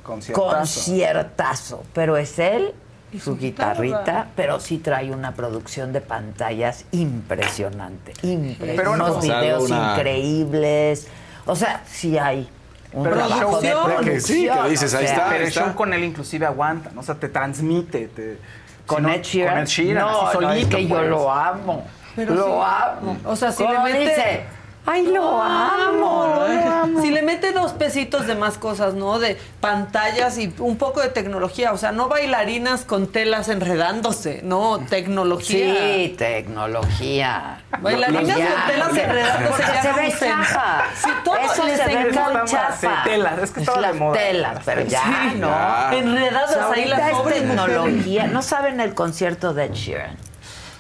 [0.02, 0.54] Conciertazo.
[0.56, 1.82] conciertazo.
[1.94, 2.72] Pero es él,
[3.12, 3.80] Y su su guitarra.
[3.82, 8.12] guitarrita, pero sí trae una producción de pantallas impresionante.
[8.22, 8.74] Impresionante.
[8.76, 11.06] Pero no, Unos sea, videos una- increíbles.
[11.48, 12.48] O sea, sí hay
[12.92, 14.04] un Pero trabajo de producción.
[14.04, 15.28] que sí, que dices, ahí o sea, está.
[15.30, 15.64] Pero el está.
[15.64, 17.00] show con él inclusive aguanta, ¿no?
[17.00, 18.08] O sea, te transmite.
[18.08, 18.38] Te,
[18.86, 19.54] Con si no- Ed Sheeran.
[19.54, 20.68] Con Ed Sheeran, no, así no, solito.
[20.68, 21.08] es que yo pues.
[21.10, 21.84] lo amo.
[22.16, 22.50] Pero lo sí.
[22.64, 23.16] amo.
[23.24, 24.42] O sea, si ¿Cómo le mete- dice?
[24.90, 26.42] Ay, lo amo, lo
[26.72, 27.02] amo.
[27.02, 29.18] Si le mete dos pesitos de más cosas, ¿no?
[29.18, 31.72] De pantallas y un poco de tecnología.
[31.72, 35.74] O sea, no bailarinas con telas enredándose, no, tecnología.
[35.74, 37.62] Sí, tecnología.
[37.82, 39.62] Bailarinas con telas enredándose.
[39.62, 40.10] Ya se ve.
[40.10, 42.76] Sí, todo Eso les se encanta.
[42.80, 44.18] Sí, telas, es que estaba las de moda.
[44.18, 45.48] telas, pero ya, Sí, ¿no?
[45.48, 45.90] ya.
[45.92, 48.26] Enredadas O sea, ahí las pobres tecnología.
[48.28, 50.27] No saben el concierto de Ed Sheeran.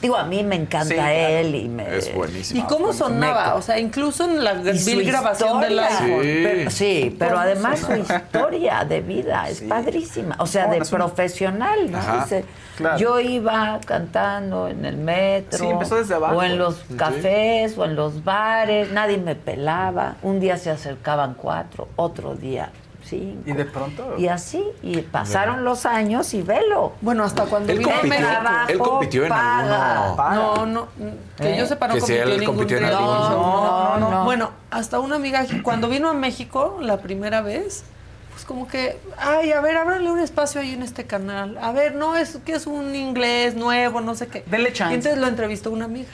[0.00, 1.96] Digo, a mí me encanta Sí, él y me...
[1.96, 2.60] Es buenísimo.
[2.60, 3.54] ¿Y cómo sonaba?
[3.56, 5.88] O sea, incluso en la vil grabación historia.
[5.88, 6.22] iPhone.
[6.22, 6.40] Sí.
[6.44, 10.36] Pero- sí, pero ¿Cómo además su historia de vida es padrísima.
[10.38, 11.98] O sea, de profesional, ¿no?
[11.98, 12.44] Ajá, Dice,
[12.76, 12.98] claro.
[12.98, 15.58] yo iba cantando en el metro.
[15.58, 16.36] Sí, empezó desde abajo.
[16.36, 18.92] O en los cafés, o en los bares.
[18.92, 20.14] Nadie me pelaba.
[20.22, 22.70] Un día se acercaban cuatro, otro día
[23.08, 23.42] cinco.
[23.46, 24.14] Y de pronto.
[24.18, 26.92] Y así, y pasaron los años y velo.
[27.00, 28.26] Bueno, hasta cuando Él compitió,
[28.68, 30.14] él compitió en paga.
[30.14, 30.66] alguno.
[30.66, 30.88] No, no,
[31.36, 33.00] que yo sepa no Que si compitió él en ningún compitió en show.
[33.00, 34.24] No, no, no.
[34.24, 37.84] Bueno, hasta una amiga cuando vino a México la primera vez,
[38.30, 41.58] pues como que, ay, a ver, ábrale un espacio ahí en este canal.
[41.60, 44.44] A ver, no es que es un inglés nuevo, no sé qué.
[44.46, 44.92] Denle chance.
[44.92, 46.08] Y entonces lo entrevistó una amiga.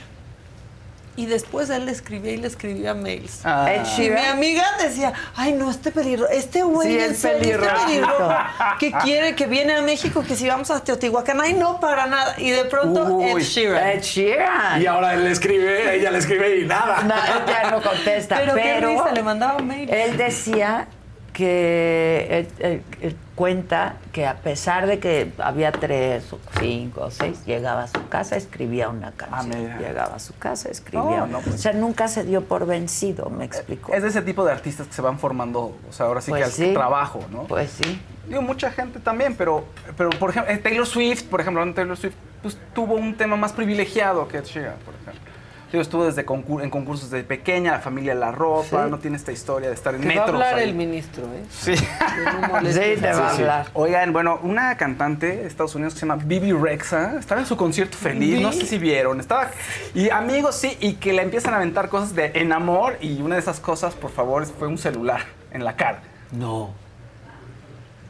[1.16, 3.42] Y después él le escribía y le escribía mails.
[3.44, 3.70] Ah.
[3.98, 7.86] Y mi amiga decía, ay, no, este peligro, este güey, Sí, el serio, este pelirrojo.
[7.86, 8.36] peligro,
[8.80, 12.34] que quiere, que viene a México, que si vamos a Teotihuacán, ay, no, para nada.
[12.38, 13.88] Y de pronto, Ed Sheeran.
[13.90, 14.82] Ed Sheeran.
[14.82, 17.02] Y ahora él le escribe, ella le escribe y nada.
[17.04, 17.14] No,
[17.46, 19.88] ya no contesta, Pero pero, qué risa, le mandaba mail.
[19.90, 20.88] él decía
[21.34, 27.10] que él, él- él cuenta que a pesar de que había tres o cinco o
[27.10, 29.60] seis, llegaba a su casa, escribía una canción.
[29.62, 29.78] mira.
[29.78, 31.56] llegaba a su casa, escribía No, una no, pues.
[31.56, 33.92] O sea, nunca se dio por vencido, me explico.
[33.92, 36.40] Es de ese tipo de artistas que se van formando, o sea, ahora sí Pues
[36.40, 36.72] que al sí.
[36.72, 37.42] trabajo, ¿no?
[37.44, 38.00] Pues sí.
[38.28, 39.64] Digo, mucha gente también, pero,
[39.98, 43.52] pero por ejemplo, eh, Taylor Swift, por ejemplo, Taylor Swift, pues tuvo un tema más
[43.52, 45.33] privilegiado que Ed Sheeran, por ejemplo.
[45.74, 48.90] Digo, estuvo desde concur- en concursos de pequeña, la familia La Ropa, Sí.
[48.92, 50.34] no tiene esta historia de estar en Que va a metros.
[50.34, 50.68] hablar ahí.
[50.68, 51.42] el ministro, ¿eh?
[51.50, 51.72] Sí.
[51.74, 52.60] No.
[52.70, 53.66] Sí, te va a hablar.
[53.72, 57.56] Oigan, bueno, una cantante de Estados Unidos que se llama Bibi Rexa estaba en su
[57.56, 59.50] concierto feliz, no sé si vieron, estaba
[59.94, 63.34] y amigos sí, y que le empiezan a aventar cosas de en amor y una
[63.34, 66.02] de esas cosas, por favor, fue un celular en la cara.
[66.30, 66.70] No.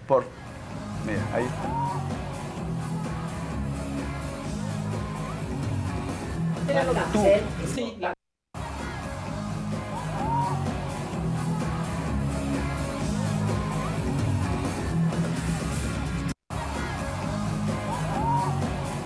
[0.06, 0.26] Por
[1.06, 2.13] Mira, ahí está.
[7.74, 8.14] Sí, la-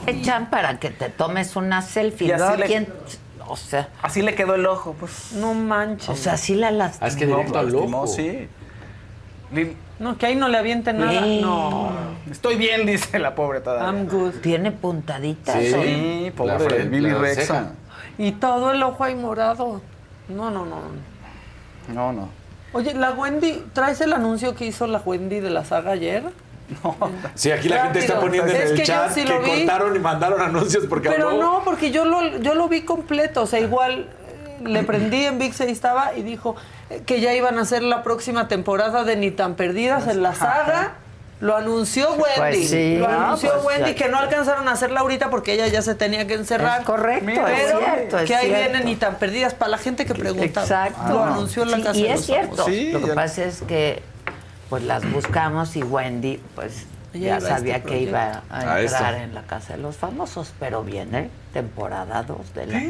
[0.07, 2.29] Echan para que te tomes una selfie.
[2.29, 2.89] Y así le- ¿quién?
[3.47, 5.33] O sea, Así le quedó el ojo, pues.
[5.33, 6.09] No manches.
[6.09, 7.05] o sea, sí la lastimó.
[7.05, 8.07] Ah, es que directo al lastimó, ojo.
[8.07, 8.49] sí.
[9.55, 11.23] Lil- No, que ahí no le avienten nada.
[11.23, 11.41] Sí.
[11.43, 11.91] No.
[12.31, 13.87] Estoy bien, dice la pobre todavía.
[13.87, 14.35] I'm good.
[14.43, 15.57] Tiene puntaditas.
[15.57, 15.73] Sí.
[15.73, 17.73] Sí, La pobre la Rexa.
[18.19, 19.81] Y todo el ojo ahí morado.
[20.29, 20.81] No, no, no.
[21.95, 22.29] No, no.
[22.73, 26.25] Oye, la Wendy, ¿traes el anuncio que hizo la Wendy de la saga ayer?
[27.35, 29.65] Sí, aquí la gente está poniendo en Es el que yo chat sí que vi.
[29.65, 31.41] cortaron y mandaron anuncios porque Pero habló.
[31.41, 33.43] no, porque yo lo, yo lo vi completo.
[33.43, 36.57] O sea, igual eh, le prendí en VIX y estaba y dijo
[36.91, 40.35] eh, que ya iban a hacer la próxima temporada de Ni tan perdidas en la
[40.35, 40.97] saga.
[41.40, 42.24] Lo anunció Wendy.
[42.36, 43.94] Pues sí, lo no, anunció pues Wendy ya.
[43.97, 46.81] que no alcanzaron a hacerla ahorita porque ella ya se tenía que encerrar.
[46.81, 48.69] Es correcto, es pero cierto, es que ahí cierto.
[48.70, 50.62] vienen Ni tan perdidas para la gente que pregunta.
[50.62, 51.12] Exacto.
[51.12, 52.65] Lo anunció en la Sí, casa Y de es los cierto.
[52.66, 54.02] Sí, Lo que ya- pasa es que
[54.69, 59.15] pues las buscamos y Wendy pues Ella ya a sabía este que iba a entrar
[59.15, 62.81] en la casa de los famosos, pero viene temporada 2 de la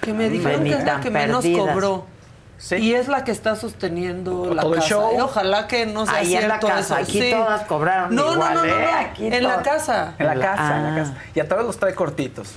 [0.00, 1.68] Que me dijeron que es la que menos perdidas.
[1.72, 2.06] cobró.
[2.62, 2.76] Sí.
[2.76, 4.80] Y es la que está sosteniendo la casa.
[4.88, 5.16] show.
[5.16, 7.10] Y ojalá que no sea Ahí en la cierto casa, eso.
[7.10, 7.30] aquí Sí.
[7.32, 8.86] todas cobraron no, igual, no, no, no, ¿eh?
[8.92, 8.98] no.
[8.98, 10.14] Aquí en la casa.
[10.16, 10.94] En la en ah.
[10.96, 11.14] casa.
[11.34, 12.54] Y a todos los trae cortitos.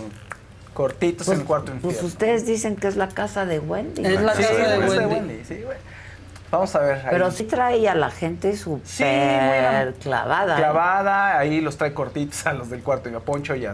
[0.75, 2.07] Cortitos en el cuarto Pues infierno.
[2.07, 4.05] ustedes dicen que es la casa de Wendy.
[4.05, 5.43] Es la Sí, casa de es Wendy.
[5.43, 5.77] Sí, güey.
[6.51, 6.97] Vamos a ver.
[6.99, 7.07] ahí.
[7.09, 10.53] Pero sí trae a la gente súper Sí, clavada.
[10.55, 10.57] ¿eh?
[10.59, 13.73] Clavada, ahí los trae cortitos a los del cuarto, y a Poncho y a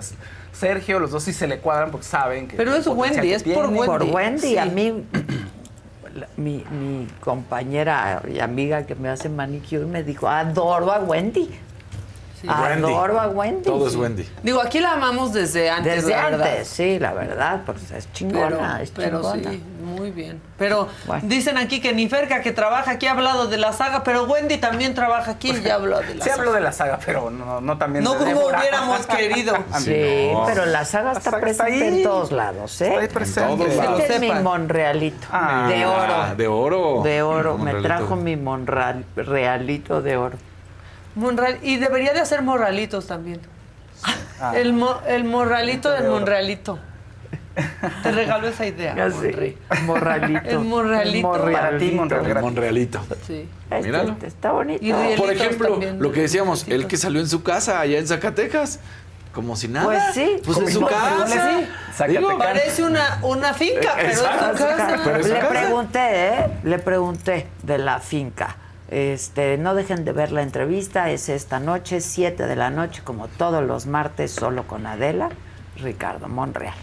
[0.53, 2.55] Sergio, los dos sí se le cuadran porque saben que.
[2.55, 3.65] Pero es Wendy, es por.
[3.67, 3.85] Wendy.
[3.85, 4.57] Por Wendy, Sí.
[4.57, 5.03] a mí,
[6.37, 11.49] mi, mi compañera y amiga que me hace manicure me dijo, adoro a Wendy.
[12.47, 12.83] Wendy.
[12.93, 13.63] Adoro a Wendy.
[13.63, 14.27] Todo es Wendy.
[14.43, 16.47] Digo, aquí la amamos desde antes, Desde la verdad.
[16.47, 19.51] antes, sí, la verdad, pues es chingona, Pero, es pero chingona.
[19.51, 20.41] sí, muy bien.
[20.57, 21.23] Pero Bueno.
[21.27, 24.93] dicen aquí que Niferca, que trabaja aquí, ha hablado de la saga, pero Wendy también
[24.93, 26.35] trabaja aquí y ya habló de la Sí saga.
[26.41, 28.59] habló de la saga, pero no, no también No de como Débora.
[28.59, 29.55] hubiéramos querido.
[29.79, 30.45] Sí, No.
[30.45, 31.97] pero la saga está saga está presente ahí.
[31.99, 32.87] en todos lados, ¿eh?
[32.87, 33.63] Está ahí presente.
[33.63, 33.99] todos lados.
[33.99, 36.13] Este Que es mi monrealito, Ah, de oro.
[36.15, 37.01] Ah, de oro.
[37.03, 40.37] De oro, me trajo mi monrealito de oro.
[41.15, 43.41] Monreal- y debería de hacer morralitos también.
[44.39, 44.53] Ah.
[44.55, 46.79] El, mo- el morralito del monrealito.
[48.01, 48.95] Te regalo esa idea.
[48.95, 50.49] Ya sé, morralito.
[50.49, 51.47] El morralito.
[51.47, 52.21] El Para ti, Monreal.
[52.23, 52.43] El gratis.
[52.49, 53.01] Monrealito.
[53.27, 53.47] Sí.
[53.69, 54.15] Este Míralo.
[54.23, 54.79] Está bonito.
[54.83, 56.01] Y Por ejemplo, también.
[56.01, 58.79] lo que decíamos, él que salió en su casa allá en Zacatecas,
[59.33, 59.85] como si nada.
[59.85, 61.27] Pues sí, Pues en su casa.
[61.27, 62.07] Zacatecas.
[62.07, 64.65] Digo, Parece una, una finca, pero Exacto.
[64.65, 65.03] casa.
[65.21, 65.49] Su Le casa.
[65.49, 66.45] pregunté, ¿eh?
[66.63, 68.55] Le pregunté de la finca.
[68.91, 73.29] Este, no dejen de ver la entrevista, es esta noche, 7 de la noche, como
[73.29, 75.29] todos los martes, solo con Adela,
[75.77, 76.73] Ricardo Monreal.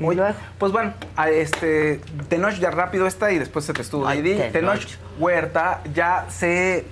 [0.00, 3.82] Y Oye, luego, Pues bueno, a este Tenoch ya rápido está y después se te
[3.82, 4.38] estuvo Ay, Didi.
[4.50, 4.52] Tenoch.
[4.52, 4.86] Tenoch
[5.20, 6.84] Huerta ya se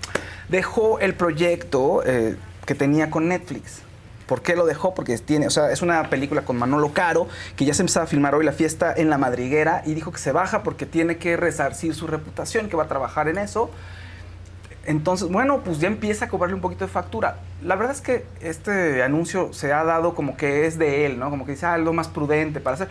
[0.49, 2.37] dejó el proyecto eh,
[2.67, 3.83] que tenía con Netflix.
[4.31, 4.95] ¿Por qué lo dejó?
[4.95, 7.27] Porque tiene, o sea, es una película con Manolo Caro,
[7.57, 10.19] que ya se empezaba a filmar hoy la fiesta en la madriguera, y dijo que
[10.19, 13.73] se baja porque tiene que resarcir su reputación, que va a trabajar en eso.
[14.85, 17.39] Entonces, bueno, pues ya empieza a cobrarle un poquito de factura.
[17.61, 21.29] La verdad es que este anuncio se ha dado como que es de él, ¿no?
[21.29, 22.89] Como que dice, ah, es lo más prudente para hacer.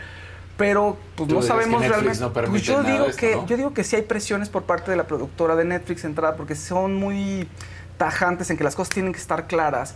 [0.58, 2.20] Pero pues no sabemos realmente.
[2.20, 3.46] no pues yo digo esto, que ¿no?
[3.46, 6.56] yo digo que sí hay presiones por parte de la productora de Netflix entrada porque
[6.56, 7.48] son muy
[7.98, 9.96] tajantes en que las cosas tienen que estar claras.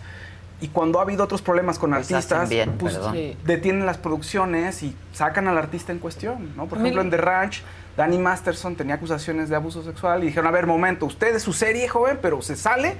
[0.63, 2.97] Y cuando ha habido otros problemas con Pues artistas, bien, pues.
[3.11, 3.35] Sí.
[3.43, 6.67] detienen las producciones y sacan al artista en cuestión, ¿no?
[6.67, 7.61] Por Mil- ejemplo, en The Ranch,
[7.97, 11.51] Danny Masterson tenía acusaciones de abuso sexual y dijeron, a ver, momento, usted es su
[11.51, 12.95] serie, joven, pero se sale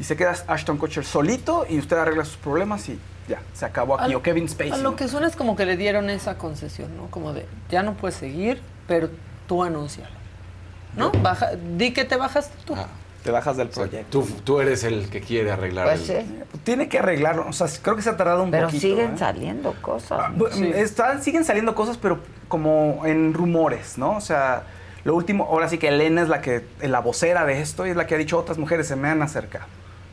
[0.00, 3.94] y se queda Ashton Kutcher solito y usted arregla sus problemas y ya, se acabó
[3.94, 4.06] aquí.
[4.10, 4.72] Al- o Kevin Spacey.
[4.72, 4.90] A ¿no?
[4.90, 7.06] lo que suena es como que le dieron esa concesión, ¿no?
[7.06, 9.10] Como de, ya no puedes seguir, pero
[9.46, 10.10] tú anúncialo.
[10.96, 11.12] ¿No?
[11.12, 12.74] Baja, di que te bajaste tú.
[13.26, 14.20] Te bajas del proyecto.
[14.20, 16.24] Tú, tú eres el que quiere arreglar Pues el...
[16.24, 16.40] sí.
[16.64, 17.46] Tiene que arreglarlo.
[17.48, 18.80] O sea, creo que se ha tardado un Pero poquito.
[18.80, 19.18] siguen ¿eh?
[19.18, 20.32] saliendo cosas.
[20.32, 20.44] ¿no?
[20.46, 24.16] Bu- están- siguen saliendo cosas, pero como en rumores, ¿no?
[24.16, 24.62] O sea,
[25.04, 27.96] lo último, ahora sí que Elena es la que, la vocera de esto y es
[27.96, 29.66] la que ha dicho otras mujeres se me han acercado.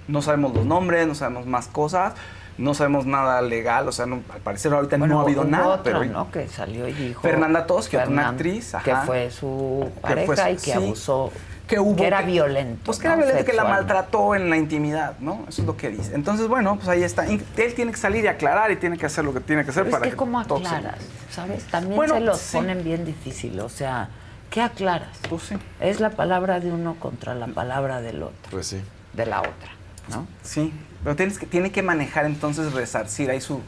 [0.07, 2.13] No sabemos los nombres, no sabemos más cosas,
[2.57, 6.03] no sabemos nada legal, o sea, no- al parecer ahorita no ha habido nada, pero
[6.05, 6.29] ¿no?
[6.29, 7.21] Que salió y dijo...
[7.21, 10.71] Fernanda Toschi, otra Fernan- actriz, Que fue su Que pareja fue su- y que sí.
[10.71, 11.31] abusó...
[11.67, 12.81] que hubo Que era que- violento.
[12.85, 13.23] Pues que era ¿no?
[13.23, 15.45] violento, que la maltrató en la intimidad, ¿no?
[15.47, 16.13] Eso es lo que dice.
[16.13, 17.25] Entonces, bueno, pues ahí está.
[17.25, 17.41] Él
[17.75, 19.91] tiene que salir y aclarar y tiene que hacer lo que tiene que hacer Pero
[19.95, 20.99] para es que ¿cómo todo se- aclaras?
[21.31, 21.63] ¿Sabes?
[21.65, 22.57] También Bueno, se los sí.
[22.57, 23.59] ponen bien difícil.
[23.61, 24.09] O sea,
[24.49, 25.17] ¿qué aclaras?
[25.29, 25.55] Pues sí.
[25.79, 28.81] Es la palabra de uno contra la palabra del otro, Pues sí.
[29.13, 29.71] de la otra,
[30.09, 30.27] ¿no?
[30.43, 30.73] Sí,
[31.03, 33.61] pero tienes que, tiene que manejar entonces, resarcir ahí su,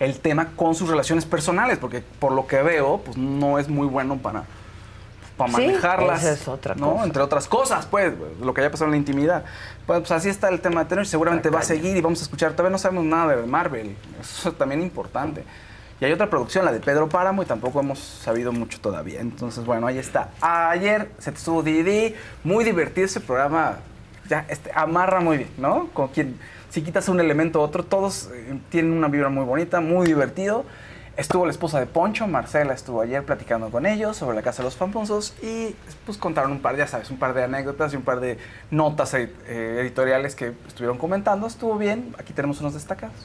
[0.00, 3.86] el tema con sus relaciones personales, porque por lo que veo, pues no es muy
[3.86, 4.44] bueno para,
[5.36, 6.22] para Sí, manejarlas.
[6.22, 6.92] esa es otra ¿no?
[6.92, 7.04] cosa.
[7.04, 9.44] Entre otras cosas, pues, lo que haya pasado en la intimidad.
[9.86, 12.22] Pues, pues así está el tema de tener, seguramente va a seguir y vamos a
[12.24, 15.44] escuchar, todavía no sabemos nada de Marvel, eso es también importante.
[16.00, 19.20] Y hay otra producción, la de Pedro Páramo, y tampoco hemos sabido mucho todavía.
[19.20, 20.28] Entonces, bueno, ahí está.
[20.42, 22.14] Ayer se te estuvo Didi,
[22.44, 23.76] muy divertido ese programa,
[24.28, 25.88] ya este, amarra muy bien, ¿no?
[25.94, 26.38] Con quien,
[26.68, 30.64] si quitas un elemento u otro, todos eh, tienen una vibra muy bonita, muy divertido.
[31.16, 34.64] Estuvo la esposa de Poncho, Marcela, estuvo ayer platicando con ellos sobre la Casa de
[34.64, 35.74] los Famosos y
[36.04, 38.36] pues contaron un par, ya sabes, un par de anécdotas y un par de
[38.70, 41.46] notas eh, eh, editoriales que estuvieron comentando.
[41.46, 43.16] Estuvo bien, aquí tenemos unos destacados.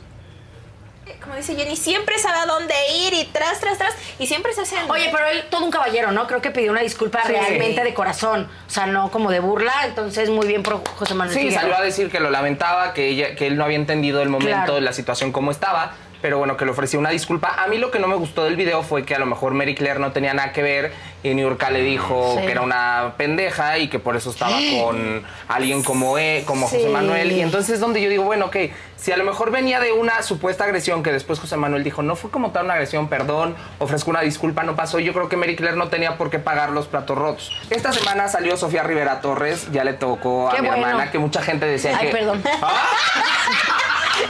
[1.22, 2.74] Como dice Jenny, siempre sabe a dónde
[3.06, 3.94] ir y tras, tras, tras.
[4.18, 4.90] Y siempre se hacen.
[4.90, 6.26] Oye, pero él todo un caballero, ¿no?
[6.28, 7.34] Creo que pidió una disculpa Sí.
[7.34, 8.48] realmente de corazón.
[8.68, 9.74] O sea, no como de burla.
[9.86, 11.62] Entonces, muy bien por José Manuel Sí, Figueroa.
[11.62, 14.56] salió a decir que lo lamentaba, que, ella, que él no había entendido el momento
[14.66, 14.80] Claro.
[14.80, 17.56] la situación como estaba, pero bueno, que le ofreció una disculpa.
[17.64, 19.76] A mí lo que no me gustó del video fue que a lo mejor Mary
[19.76, 20.92] Claire no tenía nada que ver
[21.24, 22.46] y Niurka le dijo Sí.
[22.46, 26.90] que era una pendeja y que por eso estaba con alguien como, e, como José.
[26.90, 27.32] Manuel.
[27.32, 28.56] Y entonces es donde yo digo, bueno, ok,
[28.98, 32.16] si a lo mejor venía de una supuesta agresión que después José Manuel dijo, no
[32.16, 35.00] fue como tal una agresión, perdón, ofrezco una disculpa, no pasó.
[35.00, 37.52] Yo creo que Mary Claire no tenía por qué pagar los platos rotos.
[37.70, 40.86] Esta semana salió Sofía Rivera Torres, ya le tocó a Qué mi bueno.
[40.88, 42.14] hermana, que mucha gente decía Ay, que...
[42.14, 42.44] perdón.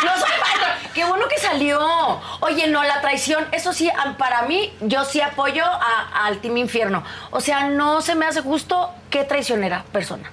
[0.04, 0.78] No soy falta.
[0.94, 1.80] Qué bueno que salió.
[2.42, 6.58] Oye, no, la traición, eso sí, a- para mí, yo sí apoyo a- al Team
[6.58, 7.04] Infierno.
[7.32, 10.30] O sea, no se me hace justo qué traicionera persona.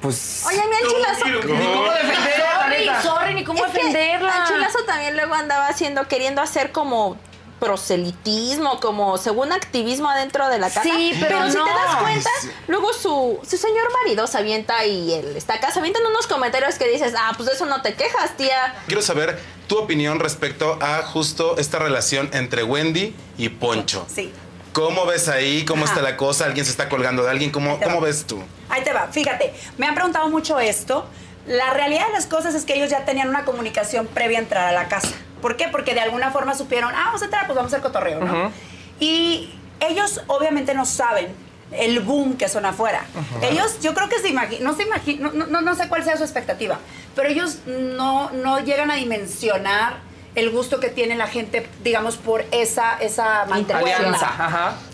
[0.00, 0.44] Pues.
[0.46, 1.24] Oye, mi anchilazo.
[1.26, 3.02] Ni cómo defenderla, la Sorry, neta.
[3.02, 4.34] sorry, ni cómo Es que defenderla.
[4.34, 7.16] Anchilazo también luego andaba haciendo, queriendo hacer como
[7.58, 10.82] proselitismo, como según activismo adentro de la casa.
[10.82, 11.64] Sí, pero si no.
[11.64, 12.30] te das cuenta,
[12.68, 16.76] luego su, su señor marido se avienta y él está acá, se avientan unos comentarios
[16.76, 18.74] que dices, ah, pues de eso no te quejas, tía.
[18.86, 24.06] Quiero saber tu opinión respecto a justo esta relación entre Wendy y Poncho.
[24.12, 24.32] Sí.
[24.72, 25.64] ¿Cómo ves ahí?
[25.64, 26.44] ¿Cómo está la cosa?
[26.44, 27.50] ¿Alguien se está colgando de alguien?
[27.50, 27.84] ¿Cómo, va.
[27.84, 28.42] cómo ves tú?
[28.68, 31.06] Ahí te va, fíjate, me han preguntado mucho esto.
[31.46, 34.68] La realidad de las cosas es que ellos ya tenían una comunicación previa a entrar
[34.68, 35.12] a la casa.
[35.46, 35.68] ¿Por qué?
[35.68, 38.46] Porque de alguna forma supieron, ah, vamos a entrar, pues vamos a hacer cotorreo, ¿no?
[38.46, 38.52] Ujú.
[38.98, 41.28] Y ellos obviamente no saben
[41.70, 43.04] el boom que son afuera.
[43.42, 46.16] Ellos, yo creo que se imaginan, no se imaginan, no, no, no sé cuál sea
[46.16, 46.80] su expectativa,
[47.14, 49.98] pero ellos no, no llegan a dimensionar
[50.34, 53.46] el gusto que tiene la gente, digamos, por esa, esa.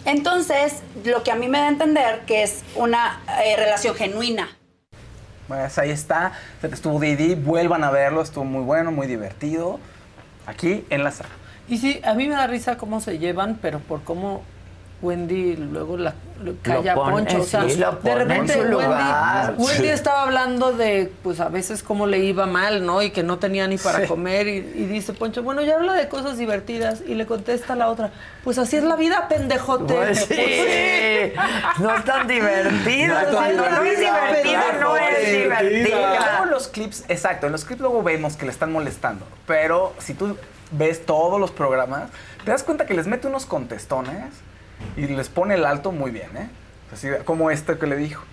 [0.05, 4.55] Entonces, lo que a mí me da a entender que es una eh, relación genuina.
[5.49, 9.81] Pues ahí está, estuvo Didi, vuelvan a verlo, estuvo muy bueno, muy divertido.
[10.47, 11.31] Aquí en la sala.
[11.69, 14.43] Y sí, a mí me da risa cómo se llevan, pero por cómo
[15.03, 16.15] Wendy luego la
[16.63, 17.41] calla Poncho.
[17.41, 19.55] O sea, sí, lo de repente su Wendy, lugar.
[19.59, 19.89] Wendy Sí.
[19.89, 23.03] estaba hablando de, pues a veces cómo le iba mal, ¿no?
[23.03, 24.07] Y que no tenía ni para Sí.
[24.07, 24.47] comer.
[24.49, 27.03] Y, y dice Poncho, bueno, ya habla de cosas divertidas.
[27.07, 28.11] Y le contesta la otra,
[28.45, 29.95] pues así es la vida, pendejote.
[29.95, 31.33] Pues sí.
[31.79, 33.17] No es tan divertido.
[33.33, 35.99] Cuando no es divertido, no es divertido.
[35.99, 39.27] Luego los clips, exacto, en los clips luego vemos que le están molestando.
[39.47, 40.37] Pero si tú
[40.71, 42.11] ves todos los programas,
[42.45, 44.33] te das cuenta que les mete unos contestones
[44.97, 46.49] y les pone el alto muy bien, ¿eh?
[46.93, 48.25] Así como este que le dijo.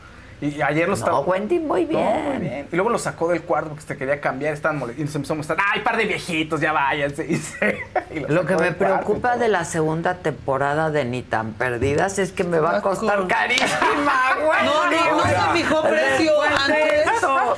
[0.41, 1.11] Y ayer lo estaba.
[1.19, 2.01] No, Wendy, muy bien.
[2.23, 2.67] No, muy bien.
[2.71, 5.01] Y luego lo sacó del cuarto porque se quería cambiar, estaban molestos.
[5.01, 7.25] Y nos empezó a mostrar, ¡ay, par de viejitos, ya váyanse!
[7.29, 7.77] Y se-
[8.13, 8.77] y Lo que me cuarto.
[8.77, 13.27] preocupa de la segunda temporada de Ni tan perdidas es que me va a costar
[13.27, 14.65] carísima, güey.
[14.65, 17.07] No, no, no se fijó precio antes.
[17.17, 17.57] eso.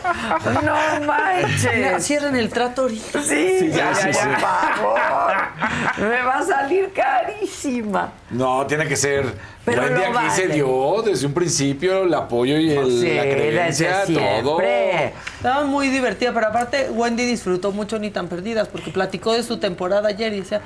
[0.64, 2.04] No manches.
[2.06, 3.22] Cierren el trato ahorita.
[3.22, 4.28] Sí, Sí, ya, sí, ya, sí.
[4.30, 5.34] por favor.
[6.10, 8.12] Me va a salir carísima.
[8.32, 9.26] No, tiene que ser.
[9.64, 13.22] Pero Wendy lo aquí se dio desde un principio el apoyo y el- Sí, la
[13.24, 14.16] creencia, todo.
[14.60, 15.14] siempre.
[15.38, 19.58] Estaba muy divertida, pero aparte Wendy disfrutó mucho Ni tan perdidas porque platicó de su
[19.60, 20.62] temporada ayer y decía,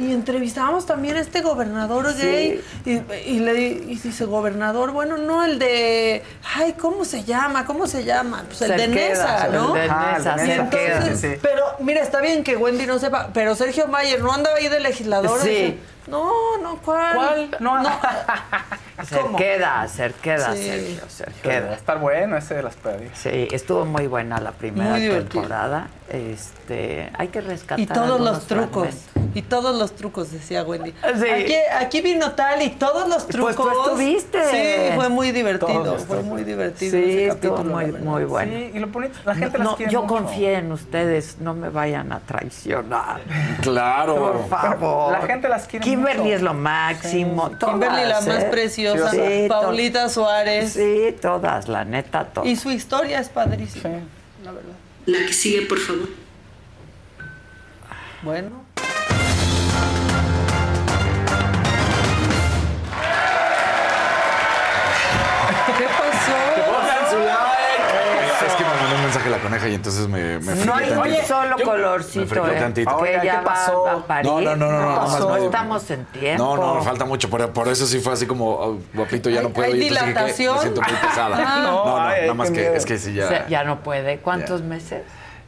[0.00, 2.22] y entrevistábamos también a este gobernador Sí.
[2.22, 2.90] gay y,
[3.30, 6.22] y le di- y dice, gobernador, bueno, no el de,
[6.56, 7.66] ay, ¿cómo se llama?
[7.66, 8.44] ¿Cómo se llama?
[8.48, 9.76] Pues el de Nesa, ¿no?
[9.76, 11.38] el de Ajá, Nesa, entonces, sí.
[11.42, 14.80] pero mira, está bien que Wendy no sepa, pero Sergio Mayer no andaba ahí de
[14.80, 15.38] legislador.
[15.42, 15.78] Sí.
[16.06, 17.14] No, no, ¿cuál?
[17.14, 17.50] ¿Cuál?
[17.60, 19.38] No, ¿Cómo?
[19.38, 20.62] Cerqueda, Cerqueda, Sí.
[20.68, 21.72] Sergio, Va a Cerqueda.
[21.74, 23.16] estar bueno ese de las perdidas.
[23.18, 25.88] Sí, estuvo muy buena la primera temporada.
[26.10, 28.88] Este, hay que rescatar Y todos los trucos.
[28.88, 29.10] fragmentos.
[29.32, 30.90] Y todos los trucos, decía Wendy.
[30.92, 31.28] Sí.
[31.30, 33.56] Aquí, aquí vino tal y todos los Pues trucos.
[33.72, 34.44] tú estuviste.
[34.90, 35.84] Sí, fue muy divertido.
[35.98, 36.24] Fue trucos.
[36.24, 36.90] muy divertido.
[36.90, 38.52] Sí, ese estuvo capítulo, muy, muy bueno.
[38.52, 40.14] Sí, y lo bonito, la gente No, las quiere yo mucho.
[40.14, 43.20] confié en ustedes, no me vayan a traicionar.
[43.62, 44.16] Claro.
[44.16, 45.12] Por favor.
[45.12, 46.34] La gente las quiere Kimberly mucho.
[46.34, 47.50] es lo máximo.
[47.50, 48.48] todas, Kimberly la más ¿eh?
[48.50, 49.10] preciosa.
[49.10, 50.72] Sí, Paulita Suárez.
[50.72, 52.48] Sí, todas, la neta, todas.
[52.48, 54.00] Y su historia es padrísima.
[54.44, 54.72] La verdad.
[55.06, 56.08] La que sigue, por favor.
[58.22, 58.64] Bueno.
[69.60, 71.20] Coneja y entonces me, me No hay tantito.
[71.20, 72.60] un solo Me colorcito, friqué ¿eh?
[72.60, 73.04] tantito.
[73.06, 73.82] Ya ¿qué pasó?
[73.82, 74.30] va a parir.
[74.30, 76.56] No, no, no, no, no, más No estamos en tiempo.
[76.56, 77.28] No, no, falta mucho.
[77.30, 79.66] Por, por eso sí fue así como, oh, guapito, ya no ¿Hay- puedo.
[79.72, 80.54] hay dije que dilatación?
[80.56, 81.36] Me siento muy pesada.
[81.38, 81.60] Ah.
[81.62, 82.74] no, no, No, ay, nada más que miedo.
[82.74, 83.28] es que sí O ya.
[83.28, 84.18] sea, ya no puede.
[84.18, 85.02] ¿Cuántos meses?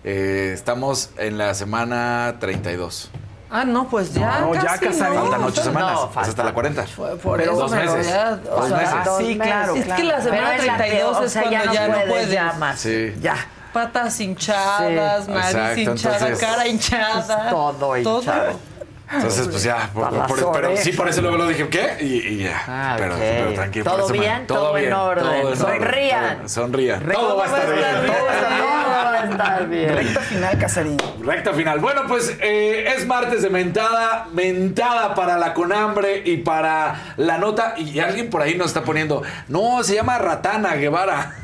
[0.04, 3.10] Eh, estamos en la semana 32.
[3.54, 4.40] Ah, no, pues ya.
[4.40, 5.14] No, ya casi, casadito.
[5.14, 5.20] ¿no?
[5.30, 5.92] Faltan ocho semanas.
[5.92, 6.30] no, es falta.
[6.30, 6.86] hasta la 40.
[6.86, 8.08] Fue por Pero eso, dos meses.
[8.08, 8.94] ya, o Dos sea, meses.
[8.94, 11.72] Ah, sí, claro, Es que la semana es la 32 peor, es o sea, cuando
[11.74, 12.30] ya, no puedes.
[12.30, 12.80] ya más.
[12.80, 13.14] Sí.
[13.20, 13.36] Ya.
[13.72, 15.30] Patas hinchadas, Sí.
[15.30, 17.50] nariz Exacto, hinchada, entonces- cara hinchada.
[17.50, 18.72] Todo hinchado.
[19.14, 19.90] Entonces, pues ya.
[19.92, 21.98] por- por- pero sí, por eso luego lo dije, ¿qué?
[22.00, 22.62] Y, y ya.
[22.66, 23.84] Ah, pero, pero tranquilo.
[23.84, 24.46] por ¿Todo bien?
[24.46, 25.24] ¿Todo en orden?
[25.24, 26.36] todo en orden, Sonrían.
[26.38, 27.02] todo- Sonrían.
[27.12, 28.06] Todo va a estar bien.
[28.06, 29.94] Todo va a estar bien.
[29.96, 30.96] Recta final, Casarín.
[31.22, 31.78] Recta final.
[31.80, 37.74] Bueno, pues eh, es martes de mentada, mentada para la conhambre y para la nota.
[37.76, 41.36] Y alguien por ahí nos está poniendo, no, se llama Ratana Guevara.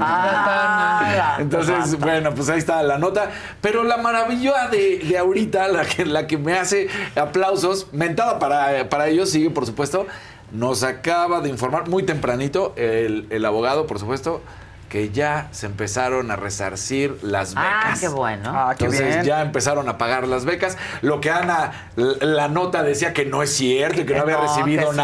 [0.00, 3.30] Ah, Entonces, bueno, pues ahí está la nota.
[3.60, 8.88] Pero la maravilla de, de ahorita, la que, la que me hace aplausos, mentada para,
[8.88, 10.06] para ellos, sigue, por supuesto,
[10.52, 14.42] nos acaba de informar muy tempranito el, el abogado, por supuesto,
[14.88, 17.70] que ya se empezaron a resarcir las becas.
[17.84, 18.50] Ah, qué bueno.
[18.52, 19.24] Ah, qué Entonces bien.
[19.24, 20.76] ya empezaron a pagar las becas.
[21.02, 24.42] Lo que Ana, la nota decía que no es cierto y que no había No,
[24.42, 24.96] recibido sí.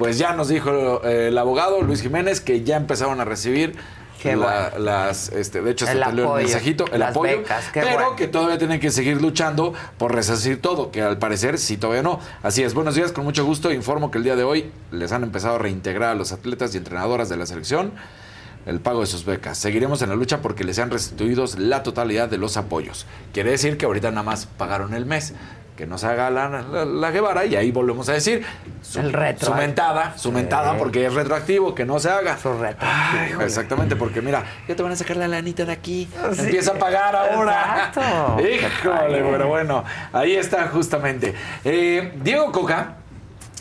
[0.00, 3.76] Pues ya nos dijo eh, el abogado Luis Jiménez que ya empezaron a recibir
[4.22, 7.64] Qué la- las, este, de hecho, El salió el apoyo, mensajito, el las apoyo, becas,
[7.72, 8.16] qué pero bueno.
[8.16, 12.20] que todavía tienen que seguir luchando por resarcir todo, que al parecer sí todavía no.
[12.42, 15.22] Así es, buenos días, con mucho gusto informo que el día de hoy les han
[15.22, 17.92] empezado a reintegrar a los atletas y entrenadoras de la selección
[18.66, 19.56] el pago de sus becas.
[19.56, 23.06] Seguiremos en la lucha porque les sean restituidos la totalidad de los apoyos.
[23.32, 25.32] Quiere decir que ahorita nada más pagaron el mes.
[25.80, 28.44] Que nos haga la, la, la Guevara y ahí volvemos a decir
[28.82, 29.46] su, El retro.
[29.48, 30.34] su mentada, su Sí.
[30.34, 32.36] mentada porque es retroactivo, que no se haga.
[32.36, 32.84] Su reto.
[32.86, 36.06] Ay, exactamente, porque mira, ya te van a sacar la lanita de aquí.
[36.34, 36.40] Sí.
[36.42, 37.88] Empieza a pagar ahora.
[37.94, 38.36] Exacto.
[38.46, 39.82] Híjole, pero bueno,
[40.12, 41.34] ahí está justamente.
[41.64, 42.96] Eh, Diego Coca.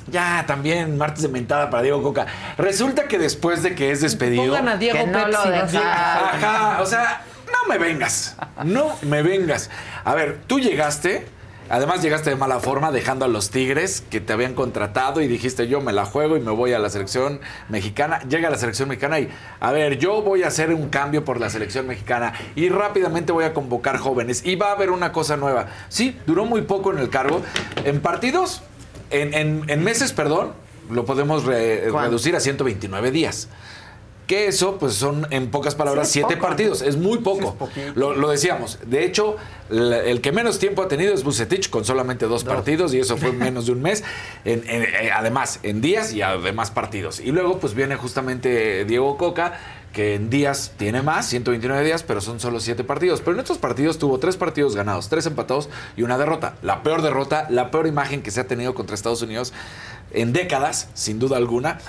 [0.07, 2.25] Ya, también martes de mentada para Diego Coca.
[2.57, 4.47] Resulta que después de que es despedido.
[4.57, 5.77] Pongan a Diego Que no Pepsi.
[5.77, 5.83] lo.
[5.83, 8.35] Ajá, o sea, no me vengas.
[8.65, 9.69] No me vengas.
[10.03, 11.38] A ver, tú llegaste.
[11.69, 15.67] Además llegaste de mala forma dejando a los Tigres que te habían contratado y dijiste
[15.67, 17.39] yo me la juego y me voy a la selección
[17.69, 18.19] mexicana.
[18.27, 19.29] Llega a la selección mexicana y
[19.59, 23.45] a ver, yo voy a hacer un cambio por la selección mexicana y rápidamente voy
[23.45, 25.67] a convocar jóvenes y va a haber una cosa nueva.
[25.89, 27.41] Sí, duró muy poco en el cargo.
[27.85, 28.63] En partidos,
[29.11, 30.53] en, en- en meses, perdón,
[30.89, 33.47] lo podemos reducir a 129 días.
[34.29, 36.47] Que eso, pues son en pocas palabras Sí, siete poco.
[36.49, 36.83] partidos.
[36.83, 37.57] Es muy Sí, poco.
[37.75, 38.77] es lo, lo decíamos.
[38.85, 39.37] De hecho,
[39.69, 43.17] la- el que menos tiempo ha tenido es Bucetich con solamente dos, partidos y eso
[43.17, 44.03] fue menos de un mes.
[44.45, 47.19] En- en- eh, además, en días y además partidos.
[47.19, 49.59] Y luego, pues viene justamente Diego Coca
[49.93, 53.21] que en días tiene más, 129 días, pero son solo siete partidos.
[53.21, 56.53] Pero en estos partidos tuvo tres partidos ganados, tres empatados y una derrota.
[56.61, 59.51] La peor derrota, la peor imagen que se ha tenido contra Estados Unidos
[60.13, 61.79] en décadas, sin duda alguna.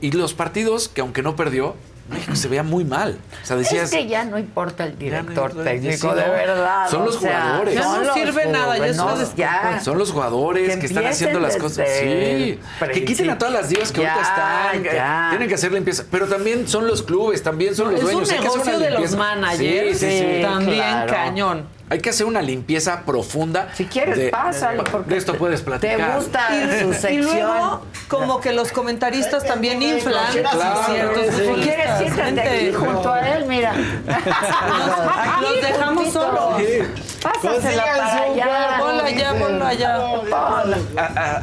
[0.00, 1.74] Y los partidos que aunque no perdió,
[2.10, 3.18] México se veía muy mal.
[3.42, 3.84] O sea, decías.
[3.84, 6.90] Es que ya no importa el director no, técnico, sí, de verdad.
[6.90, 7.74] Son los sea, jugadores.
[7.74, 9.80] Ya no sirve nada, ya es- ya.
[9.82, 11.86] Son los jugadores que, están haciendo las cosas.
[12.00, 12.58] Sí.
[12.92, 14.94] Que quiten a todas las divas que Ya, ahorita están.
[14.94, 15.26] ya.
[15.30, 16.04] Tienen que hacer limpieza.
[16.10, 18.28] Pero también son los clubes, también son los es un dueños.
[18.28, 20.42] Que hacer negocio de los managers, Sí, sí, sí.
[20.42, 21.12] también claro.
[21.12, 21.79] cañón.
[21.90, 23.68] Hay que hacer una limpieza profunda.
[23.74, 25.96] Si quieres, de, pásale, porque de esto puedes platicar.
[26.12, 26.48] te gusta
[27.00, 31.42] su Y luego, como que los comentaristas también inflan Claro, ciertos sí.
[31.54, 33.72] Si quieres, siéntate aquí junto a él, mira.
[33.72, 36.62] Aquí, Los dejamos solos.
[37.22, 38.76] Pásasela para allá.
[38.78, 39.98] Ponlo allá, ponlo allá.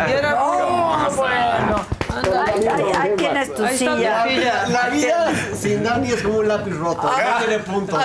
[0.07, 1.96] Y era- No, bueno.
[2.17, 4.25] Ahí, tienes tu silla.
[4.67, 7.03] La vida sin Dani es como un lápiz roto.
[7.03, 7.97] No tiene punto.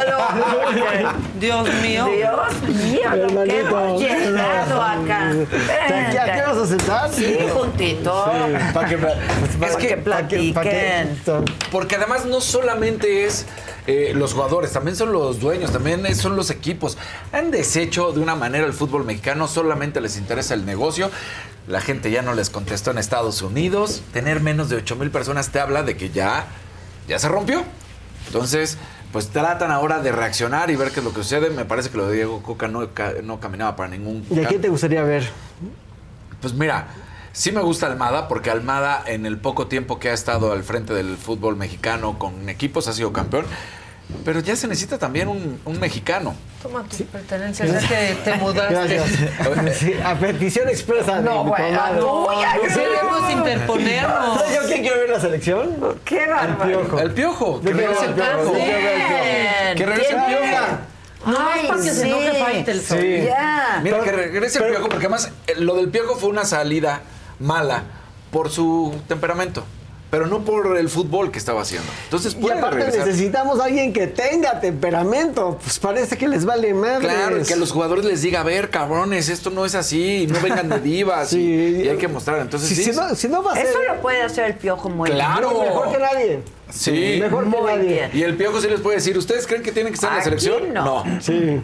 [1.39, 2.07] Dios mío.
[2.07, 5.31] Dios mío, lo que hemos llegado acá.
[5.31, 7.11] ¿Aquí ¿A qué vas a sentar?
[7.13, 8.33] Sí, juntito.
[8.73, 8.99] Para que,
[9.67, 11.21] es que, platiquen.
[11.71, 13.47] Porque además no solamente es
[13.87, 16.97] eh, los jugadores, también son los dueños, también es- son los equipos.
[17.33, 21.11] Han deshecho de una manera el fútbol mexicano, solamente les interesa el negocio.
[21.69, 24.03] La gente ya no les contestó en Estados Unidos.
[24.13, 26.47] Tener menos de 8 mil personas te habla de que ya,
[27.09, 27.63] ya se rompió.
[28.27, 28.79] Entonces,
[29.13, 31.51] pues tratan ahora de reaccionar y ver qué es lo que sucede.
[31.51, 32.89] Me parece que lo de Diego Coca no,
[33.25, 34.25] no caminaba para ningún...
[34.31, 35.29] ¿Y a quién te gustaría ver?
[36.41, 36.87] Pues mira,
[37.33, 40.93] sí me gusta Almada porque Almada en el poco tiempo que ha estado al frente
[40.95, 43.47] del fútbol mexicano con equipos ha sido campeón.
[44.27, 46.35] Pero ya se necesita también un, un mexicano.
[46.63, 48.75] Toma tus pertenencias, es que te mudaste.
[48.75, 49.07] Gracias.
[49.79, 52.01] Sí, a petición expresa No, bueno, comadre.
[52.01, 54.39] tuya, no queremos interponernos.
[54.39, 55.99] ¿Sabes yo quién quiero ver la selección?
[56.05, 56.71] Qué El bárbaro.
[56.83, 56.99] piojo.
[57.01, 57.61] El piojo.
[57.63, 58.53] Que regrese el piojo.
[59.77, 60.67] Que regrese el piojo.
[61.25, 62.09] No, Ay, es para que se sí.
[62.09, 62.99] enoje Faitelson.
[63.01, 63.23] Sí.
[63.25, 63.81] Ya.
[63.83, 67.01] Mira, que regrese el piojo porque además eh, lo del piojo fue una salida
[67.43, 67.83] mala
[68.31, 69.65] por su temperamento.
[70.11, 71.89] Pero no por el fútbol que estaba haciendo.
[72.05, 73.07] Entonces Y puede aparte regresar.
[73.07, 75.59] necesitamos a alguien que tenga temperamento.
[75.63, 76.99] Pues parece que les vale madre.
[77.01, 80.27] Claro, y que a los jugadores les diga, a ver, cabrones, esto no es así,
[80.31, 81.29] no vengan de divas.
[81.31, 81.39] Sí.
[81.41, 82.41] y, y hay que mostrar.
[82.41, 82.85] Entonces, Si, sí.
[82.85, 83.67] si no, si no va a ser...
[83.69, 85.49] Eso lo puede hacer el piojo muy Claro.
[85.49, 85.65] bien.
[85.65, 86.43] Mejor que nadie.
[86.69, 87.17] Sí.
[87.19, 87.89] Mejor que nadie.
[87.89, 88.11] bien.
[88.13, 90.25] Y el piojo sí les puede decir, ¿ustedes creen que tienen que estar en la
[90.25, 90.75] selección?
[90.75, 91.05] no.
[91.23, 91.59] Sí.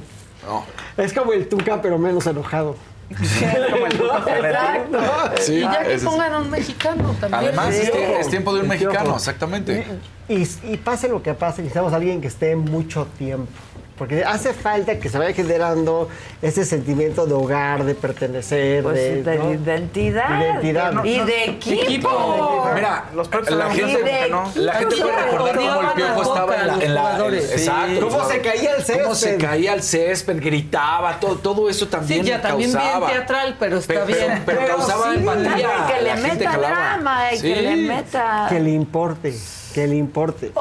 [0.46, 0.64] No.
[0.96, 2.76] Es como el Tuca, pero menos enojado.
[3.16, 3.92] Como el.
[4.44, 4.98] Exacto.
[5.40, 7.34] Sí, Y ya que pongan a un mexicano también.
[7.44, 7.82] Además, Sí.
[7.82, 9.86] es, es tiempo de un mexicano, exactamente.
[10.28, 13.50] Y, y pase lo que pase, necesitamos a alguien que esté mucho tiempo.
[13.98, 16.08] Porque hace falta que se vaya generando
[16.40, 19.52] ese sentimiento de hogar, de pertenecer, Pues de, de ¿no?
[19.52, 20.40] identidad.
[20.40, 21.04] Identidad.
[21.04, 22.70] Y de equipo.
[22.74, 24.50] Mira, Los propios la gente, no.
[24.54, 26.84] la gente puede recordar cómo el piojo estaba en la.
[26.84, 28.08] en la- exacto.
[28.08, 29.44] ¿Cómo se caía el Cómo se césped?
[29.46, 33.06] caía el césped, gritaba, todo, todo eso también Sí, ya también causaba.
[33.06, 34.42] bien teatral, pero está Pero- bien.
[34.46, 35.68] Pero, Pero causaba sí, empatía.
[35.88, 38.46] Que le meta drama y que le meta.
[38.48, 39.34] Que le importe,
[39.74, 40.52] que le importe.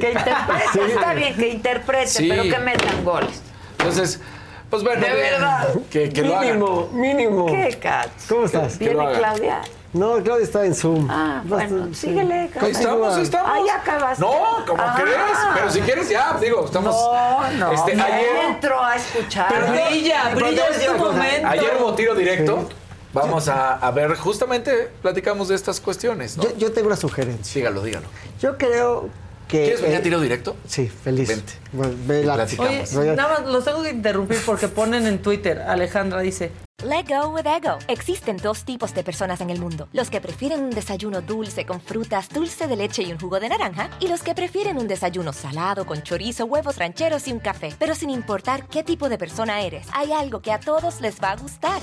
[0.00, 2.28] Que interprete, está bien, que interprete, Sí.
[2.28, 3.42] pero que metan goles.
[3.78, 4.20] Entonces,
[4.68, 5.04] pues bueno.
[5.04, 5.68] De verdad.
[5.90, 6.46] Que, que lo hagan.
[6.58, 7.46] mínimo, mínimo.
[7.46, 8.26] ¿Qué, Cats?
[8.28, 8.78] ¿Cómo estás?
[8.78, 8.94] ¿Viene.
[9.18, 9.60] Claudia?
[9.92, 11.08] No, Claudia está en Zoom.
[11.10, 12.06] Ah, bueno, Sí.
[12.06, 12.48] síguele.
[12.60, 13.50] Ahí estamos, ahí estamos.
[13.52, 14.22] Ah, ya acabaste.
[14.24, 14.94] No, como Ah.
[14.96, 15.16] crees.
[15.54, 16.94] Pero si quieres, ya, digo, estamos.
[16.94, 17.72] No, no.
[17.72, 19.46] Este, ayer, entro a escuchar.
[19.48, 21.48] Pero brilla, brilla es tu momento.
[21.48, 22.68] ayer hubo tiro directo.
[23.12, 26.36] Vamos a, a ver, justamente platicamos de estas cuestiones.
[26.36, 26.44] ¿no?
[26.44, 27.60] Yo, yo tengo una sugerencia.
[27.60, 28.06] Dígalo, dígalo.
[28.40, 29.08] Yo creo
[29.48, 29.64] que...
[29.64, 30.56] ¿Quieres venir a eh, tiro directo?
[30.66, 31.28] Sí, feliz.
[31.28, 31.54] Vente.
[31.72, 32.46] Bueno, ve la-.
[32.58, 32.84] Oye,
[33.16, 37.46] nada más los tengo que interrumpir porque ponen en Twitter, Alejandra dice, Let go with
[37.46, 37.78] ego.
[37.88, 41.78] Existen dos tipos de personas en el mundo: los que prefieren un desayuno dulce con
[41.78, 45.34] frutas, dulce de leche y un jugo de naranja, y los que prefieren un desayuno
[45.34, 47.74] salado con chorizo, huevos rancheros y un café.
[47.78, 51.32] Pero sin importar qué tipo de persona eres, hay algo que a todos les va
[51.32, 51.82] a gustar.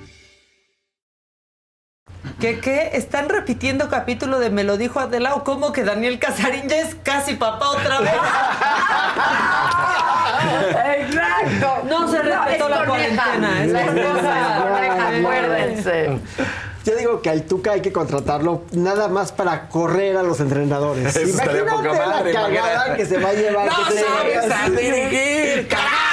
[2.39, 2.91] ¿Qué qué?
[2.93, 6.95] ¿Están repitiendo capítulo de Me lo dijo Adela o cómo que Daniel Casarín ya es
[6.95, 8.13] casi papá otra vez?
[10.97, 11.83] Exacto.
[11.87, 13.23] No se respetó es la coneja.
[13.23, 16.19] cuarentena, es La esposa acuérdense.
[16.83, 21.15] Yo digo que al Tuca hay que contratarlo nada más para correr a los entrenadores.
[21.15, 22.97] Eso Imagínate poca madre, la cagada imagínate.
[22.97, 23.65] que se va a llevar.
[23.67, 26.10] ¡No que sabes a dirigir, carajo!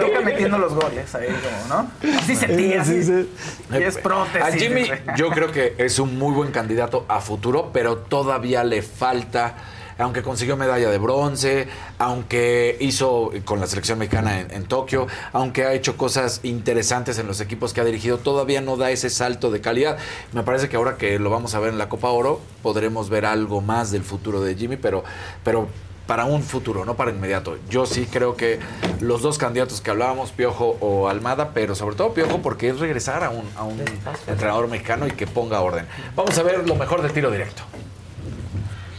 [0.00, 2.18] Toca metiendo los goles ahí, como, ¿no?
[2.18, 3.28] Así se tira, así.
[3.70, 4.42] Y es prótesis.
[4.42, 8.82] A Jimmy, yo creo que es un muy buen candidato a futuro, pero todavía le
[8.82, 9.54] falta.
[9.96, 11.68] Aunque consiguió medalla de bronce,
[11.98, 17.28] aunque hizo con la selección mexicana en, en Tokio, aunque ha hecho cosas interesantes en
[17.28, 19.96] los equipos que ha dirigido, todavía no da ese salto de calidad.
[20.32, 23.24] Me parece que ahora que lo vamos a ver en la Copa Oro, podremos ver
[23.24, 25.04] algo más del futuro de Jimmy, pero,
[25.44, 25.68] pero
[26.06, 27.58] para un futuro, no para inmediato.
[27.68, 28.60] Yo sí creo que
[29.00, 33.24] los dos candidatos que hablábamos, Piojo o Almada, pero sobre todo Piojo porque es regresar
[33.24, 33.80] a un, a un
[34.26, 35.86] entrenador mexicano y que ponga orden.
[36.14, 37.62] Vamos a ver lo mejor de tiro directo.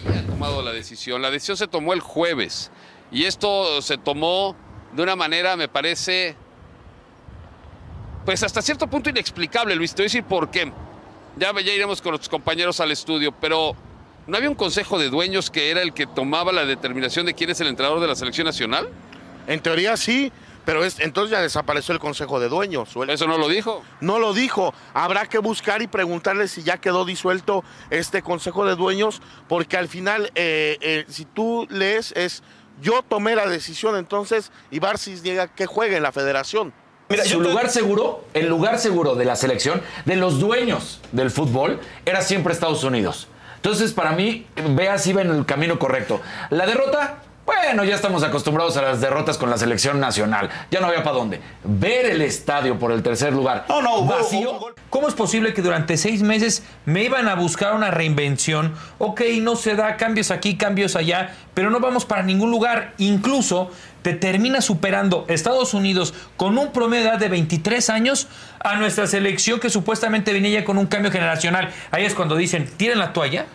[0.07, 1.21] ha tomado la decisión.
[1.21, 2.71] La decisión se tomó el jueves
[3.11, 4.55] y esto se tomó
[4.93, 6.35] de una manera, me parece,
[8.23, 9.91] pues hasta cierto punto inexplicable, Luis.
[9.93, 10.71] Te voy a decir por qué.
[11.37, 13.75] Ya, ya iremos con los compañeros al estudio, pero
[14.27, 17.49] ¿no había un consejo de dueños que era el que tomaba la determinación de quién
[17.49, 18.89] es el entrenador de la selección nacional?
[19.47, 20.31] En teoría sí,
[20.65, 22.89] pero es- entonces ya desapareció el Consejo de Dueños.
[23.07, 23.83] ¿Eso no lo dijo?
[24.01, 24.73] No lo dijo.
[24.95, 29.87] Habrá que buscar y preguntarle si ya quedó disuelto este Consejo de Dueños, porque al
[29.87, 32.41] final, eh, eh, si tú lees, es
[32.81, 36.73] yo tomé la decisión entonces y Barcis niega que juegue en la federación.
[37.25, 42.23] Su lugar seguro, el lugar seguro de la selección, de los dueños del fútbol, era
[42.23, 43.27] siempre Estados Unidos.
[43.65, 46.21] Entonces, para mí, Veas iba en el camino correcto.
[46.51, 47.15] La derrota,
[47.47, 50.51] bueno, ya estamos acostumbrados a las derrotas con la selección nacional.
[50.69, 51.41] Ya no había para dónde.
[51.63, 53.65] Ver el estadio por el tercer lugar.
[53.67, 54.59] No, no, vacío.
[54.91, 58.75] ¿Cómo es posible que durante seis meses me iban a buscar una reinvención?
[58.99, 62.93] Ok, no se da cambios aquí, cambios allá, pero no vamos para ningún lugar.
[62.99, 63.71] Incluso
[64.05, 68.27] te termina superando Estados Unidos con un promedio de edad de 23 años
[68.59, 71.71] a nuestra selección que supuestamente venía ya con un cambio generacional.
[71.89, 73.47] Ahí es cuando dicen, tiren la toalla.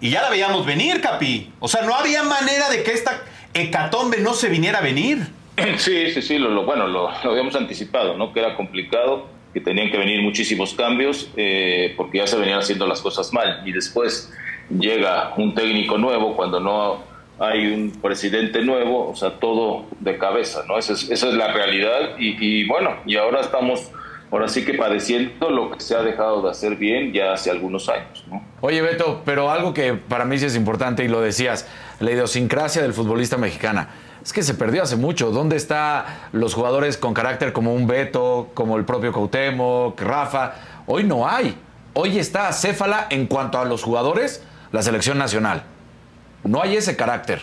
[0.00, 1.50] Y ya la veíamos venir, Capi.
[1.58, 3.20] O sea, no había manera de que esta
[3.52, 5.26] hecatombe no se viniera a venir.
[5.78, 8.32] Sí, sí, sí, lo, lo- bueno, lo, lo habíamos anticipado, ¿no?
[8.32, 12.86] Que era complicado, que tenían que venir muchísimos cambios, eh, porque ya se venían haciendo
[12.86, 13.62] las cosas mal.
[13.66, 14.32] Y después
[14.70, 17.02] llega un técnico nuevo cuando no
[17.38, 20.78] hay un presidente nuevo, o sea, todo de cabeza, ¿no?
[20.78, 22.16] Esa es, la realidad.
[22.18, 23.90] Y, y bueno, y ahora estamos,
[24.30, 27.88] ahora sí que padeciendo lo que se ha dejado de hacer bien ya hace algunos
[27.88, 28.42] años, ¿no?
[28.62, 31.68] Oye, Beto, pero algo que para mí sí es importante y lo decías,
[32.00, 33.90] la idiosincrasia del futbolista mexicana.
[34.22, 35.30] Es que se perdió hace mucho.
[35.30, 40.54] ¿Dónde están los jugadores con carácter como un Beto, como el propio Cuauhtémoc, Rafa?
[40.86, 41.54] Hoy no hay.
[41.92, 44.42] Hoy está acéfala en cuanto a los jugadores,
[44.72, 45.62] la selección nacional.
[46.46, 47.40] No hay ese carácter.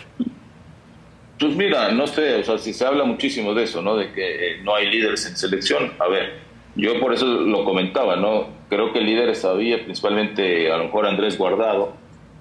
[1.38, 3.96] Pues mira, no sé, o sea, si se habla muchísimo de eso, ¿no?
[3.96, 5.92] De que eh, no hay líderes en selección.
[5.98, 6.38] A ver,
[6.76, 8.48] yo por eso lo comentaba, ¿no?
[8.68, 11.94] Creo que líderes había, principalmente a lo mejor Andrés Guardado,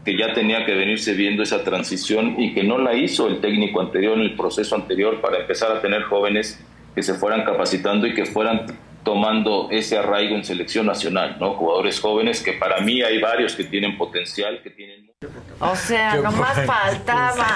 [0.05, 3.81] que ya tenía que venirse viendo esa transición y que no la hizo el técnico
[3.81, 6.63] anterior en el proceso anterior para empezar a tener jóvenes
[6.93, 8.65] que se fueran capacitando y que fueran
[9.03, 11.55] tomando ese arraigo en selección nacional, ¿no?
[11.55, 15.11] Jugadores jóvenes que para mí hay varios que tienen potencial, que tienen
[15.59, 16.73] O sea, nomás bueno.
[16.73, 17.47] faltaba.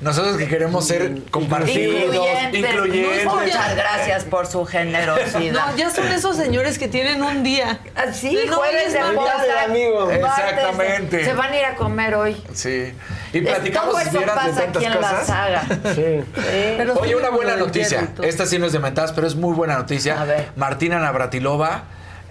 [0.00, 2.60] Nosotros que queremos ser compartidos, Incluyentes.
[2.72, 3.24] incluyentes.
[3.24, 5.52] Muchas gracias por su generosidad.
[5.52, 7.78] No, ya son esos señores que tienen un día.
[8.12, 11.24] Sí, no, jueves es de martes, Exactamente.
[11.24, 12.36] Se van a ir a comer hoy.
[12.52, 12.92] Sí.
[13.32, 15.26] Y platicamos si eso vieras de pasa tantas aquí en la cosas.
[15.26, 15.62] saga.
[16.76, 18.08] Pero Oye, sí, una buena noticia.
[18.22, 20.16] Esta sí no es de mentadas, pero es muy buena noticia.
[20.56, 21.84] Martina Navratilova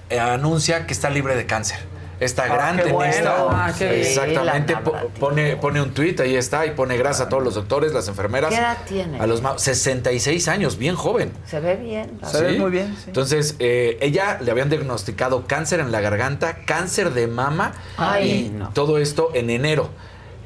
[0.10, 1.80] eh, anuncia que está libre de cáncer.
[2.20, 2.94] Esta Ah, gran tenista.
[2.96, 3.48] bueno.
[3.52, 3.92] Ah, bien.
[3.94, 4.78] Exactamente.
[5.20, 8.52] Pone, pone un tuit, ahí está, y pone gracias a todos los doctores, las enfermeras.
[8.52, 9.20] ¿Qué edad tiene?
[9.20, 11.32] A los ma- 66 años, bien joven.
[11.48, 12.20] Se ve bien.
[12.22, 12.38] la ¿Sí?
[12.60, 12.88] verdad.
[13.08, 18.50] Entonces, eh, ella le habían diagnosticado cáncer en la garganta, cáncer de mama Ay, y
[18.52, 18.70] no.
[18.70, 19.90] todo esto en enero.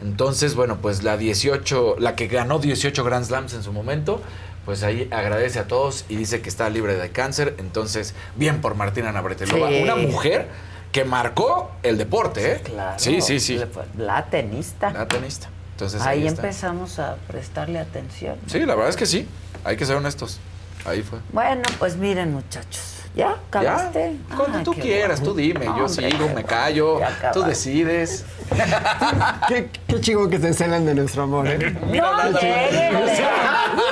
[0.02, 4.22] Entonces, bueno, pues la 18, la que ganó 18 Grand Slams en su momento,
[4.66, 7.56] pues ahí agradece a todos y dice que está libre de cáncer.
[7.60, 9.82] Entonces, bien por Martina Navratilova, Sí.
[9.84, 10.48] una mujer
[10.92, 12.62] que marcó el deporte, ¿eh?
[12.64, 12.98] Claro.
[12.98, 13.60] Sí, sí, sí.
[13.98, 14.92] La tenista.
[14.92, 15.50] La tenista.
[15.72, 18.38] Entonces, ahí, empezamos a prestarle atención.
[18.48, 19.28] Sí, la verdad es que sí.
[19.66, 20.40] Hay que ser honestos.
[20.86, 21.20] Ahí fue.
[21.34, 22.95] Bueno, pues miren, muchachos.
[23.16, 24.18] ¿Ya acabaste?
[24.36, 25.34] Cuando Ah, tú quieras, bueno.
[25.34, 25.66] tú dime.
[25.66, 27.00] No, yo hombre, sigo, me callo.
[27.00, 28.26] ya Tú decides.
[29.48, 31.58] Qué, qué chingón que se encelan de nuestro amor, ¿eh?
[31.82, 33.22] No llegues.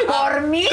[0.08, 0.66] Por mí.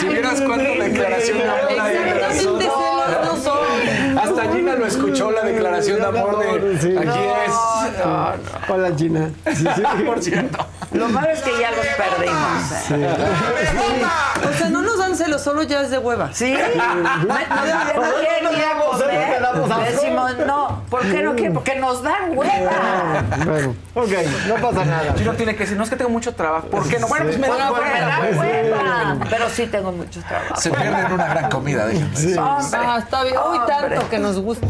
[0.00, 4.18] Si vieras cuánta declaración de amor Exactamente, celos no son.
[4.18, 7.54] Hasta Gina lo escuchó la declaración de amor de aquí es.
[8.68, 9.30] Hola, Gina.
[9.54, 9.82] Sí, sí.
[10.04, 10.66] Por cierto.
[10.92, 12.90] Lo malo es que ya los perdimos.
[12.90, 14.06] ¿eh?
[14.48, 16.30] O sea, no nos dan celos, solo ya es de hueva.
[16.32, 16.56] Sí.
[19.68, 19.80] No.
[19.80, 21.54] Decimos, no, ¿por qué no quieren?
[21.54, 23.22] Porque nos dan hueva.
[23.44, 24.10] Bueno, ok,
[24.48, 25.14] no pasa nada.
[25.14, 26.68] Chino tiene que decir, no es que tengo mucho trabajo.
[26.68, 27.08] ¿Por qué no?
[27.08, 29.16] Bueno, pues me da Porque me da hueva.
[29.28, 30.56] Pero sí tengo mucho trabajo.
[30.56, 32.10] Se pierden una gran comida, déjenme.
[32.10, 32.38] decir.
[32.40, 33.36] Ah, está bien.
[33.50, 34.66] Uy, tanto que nos gusta.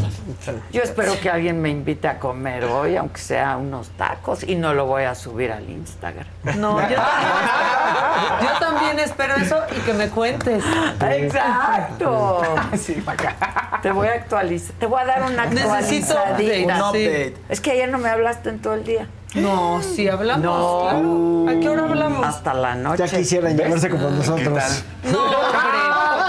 [0.71, 4.73] Yo espero que alguien me invite a comer hoy, aunque sea unos tacos, y no
[4.73, 6.27] lo voy a subir al Instagram.
[6.57, 10.61] No, yo también, yo también espero eso y que me cuentes.
[11.09, 12.41] Exacto.
[12.77, 13.79] Sí, para acá.
[13.81, 14.75] Te voy a actualizar.
[14.77, 16.73] Te voy a dar una Necesito actualizadita.
[16.73, 17.05] Un sí.
[17.07, 17.37] update.
[17.49, 19.07] Es que ayer no me hablaste en todo el día.
[19.35, 20.43] No, sí hablamos.
[20.43, 20.81] No.
[20.81, 21.45] claro.
[21.57, 22.25] ¿A qué hora hablamos?
[22.27, 23.07] Hasta la noche.
[23.07, 24.83] Ya quisieran llevarse como nosotros.
[25.11, 25.77] No, hombre.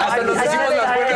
[0.07, 1.08] Hasta nos decimos las.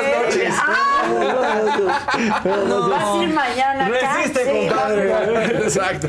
[2.69, 5.65] No, vas a ir mañana Resiste, compadre.
[5.65, 6.09] Exacto.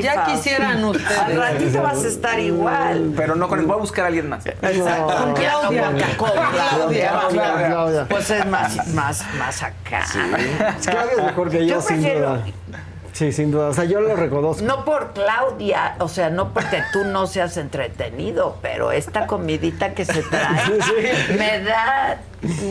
[0.00, 1.18] Ya, quisieran ustedes.
[1.18, 3.12] Al ratito vas a estar igual.
[3.16, 4.46] Pero no con él, voy a buscar a alguien más.
[4.46, 5.06] Exacto.
[5.06, 5.92] Con Claudia.
[6.16, 7.10] Con Claudia.
[7.10, 8.06] Claudia, Claudia.
[8.08, 10.04] Pues es más, más, más acá.
[10.82, 12.44] Claudia es mejor que yo, Yo sin duda.
[13.18, 13.66] Sí, sin duda.
[13.70, 14.62] O sea, yo lo reconozco.
[14.62, 20.04] No por Claudia, o sea, no porque tú no seas entretenido, pero esta comidita que
[20.04, 20.78] se trae
[21.36, 22.20] me da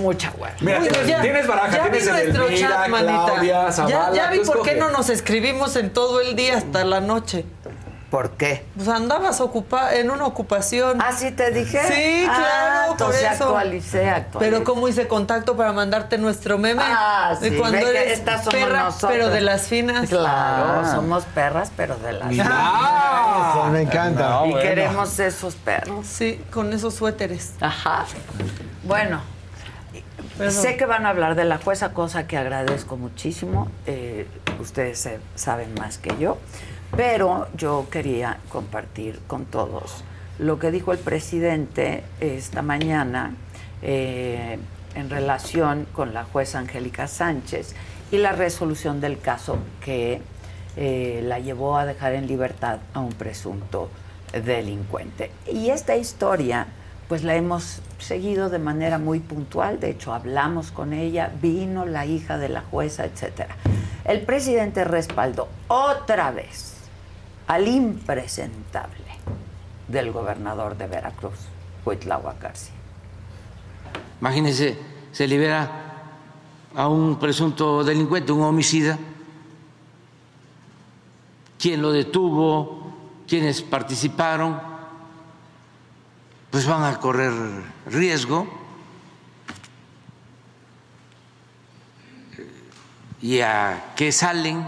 [0.01, 0.55] mucha hueva.
[0.61, 3.25] Mira, Uy, tienes, ya- tienes baraja, ya vi tienes nuestro Edelmira, chat, manita.
[3.25, 4.15] Claudia, ya, Zavala.
[4.15, 7.43] ya vi por qué no nos escribimos en todo el día hasta la noche.
[8.09, 8.63] ¿Por qué?
[8.75, 11.01] Pues andabas ocupa en una ocupación.
[11.01, 11.79] ¿Ah, sí te dije?
[11.87, 13.43] Sí, Ah, claro, por entonces eso.
[13.47, 14.39] actualicé, actualicé.
[14.51, 16.81] Pero cómo hice contacto para mandarte nuestro meme.
[16.85, 19.11] Ah, sí, cuando ve que eres estas somos perra, nosotros.
[19.11, 20.07] pero de las finas.
[20.07, 20.91] Claro, Ah.
[20.95, 24.29] somos perras, pero de las Ah, Eso, me encanta.
[24.29, 24.69] No, Y bueno.
[24.69, 26.07] queremos esos perros.
[26.07, 27.55] Sí, con esos suéteres.
[27.59, 28.05] Ajá.
[28.83, 29.19] Bueno,
[30.49, 33.69] sé que van a hablar de la jueza, cosa que agradezco muchísimo.
[33.85, 34.27] Eh,
[34.61, 36.37] ustedes se- saben más que yo.
[36.95, 40.03] Pero yo quería compartir con todos
[40.39, 43.33] lo que dijo el presidente esta mañana
[43.81, 44.59] eh,
[44.95, 47.75] en relación con la jueza Angélica Sánchez
[48.11, 50.21] y la resolución del caso que
[50.75, 53.89] eh, la llevó a dejar en libertad a un presunto
[54.31, 55.31] delincuente.
[55.51, 56.67] Y esta historia,
[57.07, 62.05] pues la hemos seguido de manera muy puntual, de hecho hablamos con ella, vino la
[62.05, 63.55] hija de la jueza, etcétera.
[64.05, 66.76] El presidente respaldó otra vez
[67.47, 69.05] al impresentable
[69.87, 71.39] del gobernador de Veracruz,
[71.83, 72.73] Cuitláhuac García.
[74.19, 74.77] Imagínense,
[75.11, 75.87] se libera
[76.75, 78.97] a un presunto delincuente, un homicida.
[81.57, 82.93] ¿Quién lo detuvo?
[83.27, 84.59] ¿Quiénes participaron?
[86.51, 87.33] Pues van a correr
[87.87, 88.47] riesgo.
[93.21, 94.63] ¿Y a qué salen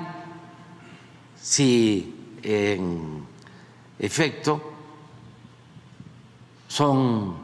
[1.39, 3.23] si en
[3.99, 4.73] efecto
[6.67, 7.35] son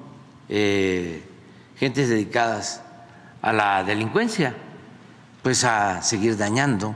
[0.49, 1.23] eh,
[1.77, 2.81] gentes dedicadas
[3.41, 4.55] a la delincuencia,
[5.41, 6.95] pues a seguir dañando.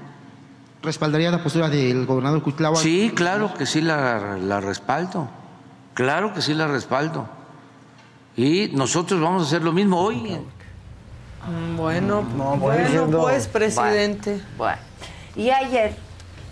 [0.81, 2.81] ¿Respaldaría la postura del gobernador Cuitláhuac?
[2.81, 5.29] Sí, claro que sí la, la respaldo,
[5.93, 7.27] claro que sí la respaldo.
[8.37, 10.15] Y nosotros vamos a hacer lo mismo hoy.
[11.47, 14.41] Mm, Bueno, bueno diciendo- pues, presidente.
[14.57, 14.77] Bueno,
[15.35, 15.95] y ayer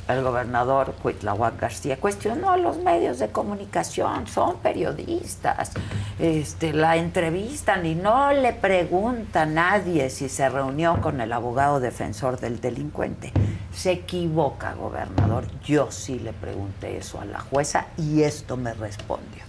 [0.07, 5.71] el gobernador Cuitláhuac García cuestionó a los medios de comunicación, son periodistas,
[6.19, 11.79] este, la entrevistan y no le pregunta a nadie si se reunió con el abogado
[11.79, 13.33] defensor del delincuente.
[13.73, 15.45] Se equivoca, gobernador.
[15.65, 19.43] Yo sí le pregunté eso a la jueza y esto me respondió.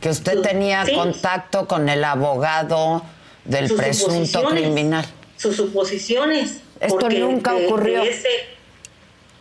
[0.00, 0.94] Que usted tenía Sí.
[0.94, 3.02] contacto con el abogado
[3.44, 5.04] del Sus presunto criminal.
[5.36, 6.60] Sus suposiciones.
[6.78, 8.02] Esto nunca de ocurrió.
[8.02, 8.28] ese-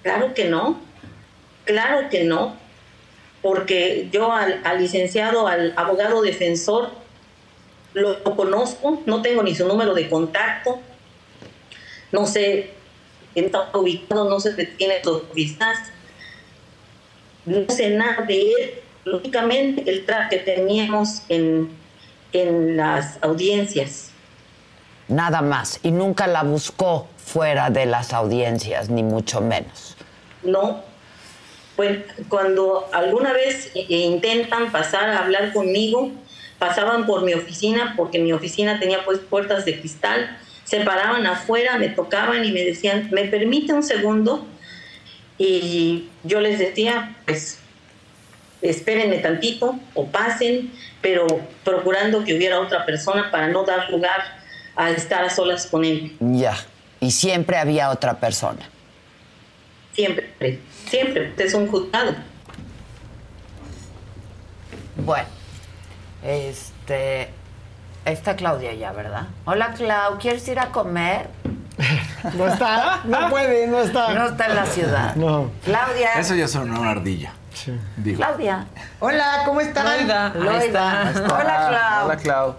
[0.07, 0.79] Claro que no.
[1.65, 2.55] Claro que no.
[3.41, 6.91] Porque yo al, licenciado, al abogado defensor,
[7.93, 10.79] lo, lo conozco, no tengo ni su número de contacto,
[12.13, 12.71] no sé
[13.35, 15.77] en está ubicado, no sé si tiene sus vistas,
[17.45, 18.71] no sé nada de él,
[19.03, 21.69] lógicamente el trato que teníamos en,
[22.31, 24.11] en las audiencias.
[25.09, 25.81] Nada más.
[25.84, 29.97] Y nunca la buscó fuera de las audiencias, ni mucho menos.
[30.43, 30.81] No.
[31.75, 36.09] Bueno, cuando alguna vez eh, intentan pasar a hablar conmigo,
[36.57, 41.77] pasaban por mi oficina, porque mi oficina tenía pues puertas de cristal, se paraban afuera,
[41.77, 44.47] me tocaban y me decían, ¿me permite un segundo?
[45.37, 47.59] Y yo les decía, pues,
[48.61, 50.71] espérenme tantito o pasen,
[51.01, 51.27] pero
[51.63, 54.39] procurando que hubiera otra persona para no dar lugar
[54.75, 56.15] a estar a solas con él.
[56.19, 56.55] Ya.
[56.99, 58.69] Y siempre había otra persona.
[59.93, 62.15] Siempre, siempre, es un juzgado.
[64.97, 65.27] Bueno,
[66.23, 67.29] este.
[68.05, 69.27] Está Claudia ya, ¿verdad?
[69.45, 71.27] Hola, Clau, ¿quieres ir a comer?
[72.35, 74.13] No está, no puede, no está.
[74.13, 75.15] No está en la ciudad.
[75.15, 75.51] No.
[75.63, 76.13] Claudia.
[76.13, 77.33] Eso ya son una ardilla.
[77.97, 78.17] Digo.
[78.17, 78.67] Claudia.
[78.99, 79.85] Hola, ¿cómo están?
[79.85, 80.31] Loida.
[80.31, 81.11] Ahí está.
[81.15, 82.05] Hola, Clau.
[82.05, 82.55] Hola, Clau.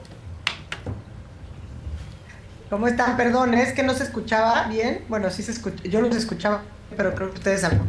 [2.71, 3.17] ¿Cómo están?
[3.17, 5.05] Perdón, es que no se escuchaba bien.
[5.09, 5.83] Bueno, sí se escucha.
[5.85, 6.63] Yo los escuchaba,
[6.97, 7.85] pero creo que ustedes algo.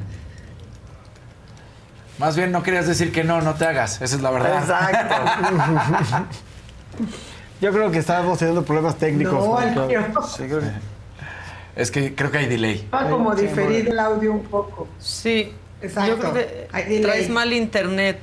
[2.18, 4.02] Más bien no querías decir que no, no te hagas.
[4.02, 4.62] Esa es la verdad.
[4.62, 5.16] Exacto.
[7.62, 9.34] Yo creo que estábamos teniendo problemas técnicos.
[9.76, 9.88] No.
[10.28, 10.72] Sí, creo que-
[11.76, 12.88] Es que creo que hay delay.
[12.94, 14.88] Va como diferido el audio un poco.
[14.98, 15.54] Sí.
[15.82, 16.10] Exacto.
[16.12, 17.02] Yo creo que Hay delay.
[17.04, 18.20] traes mal internet.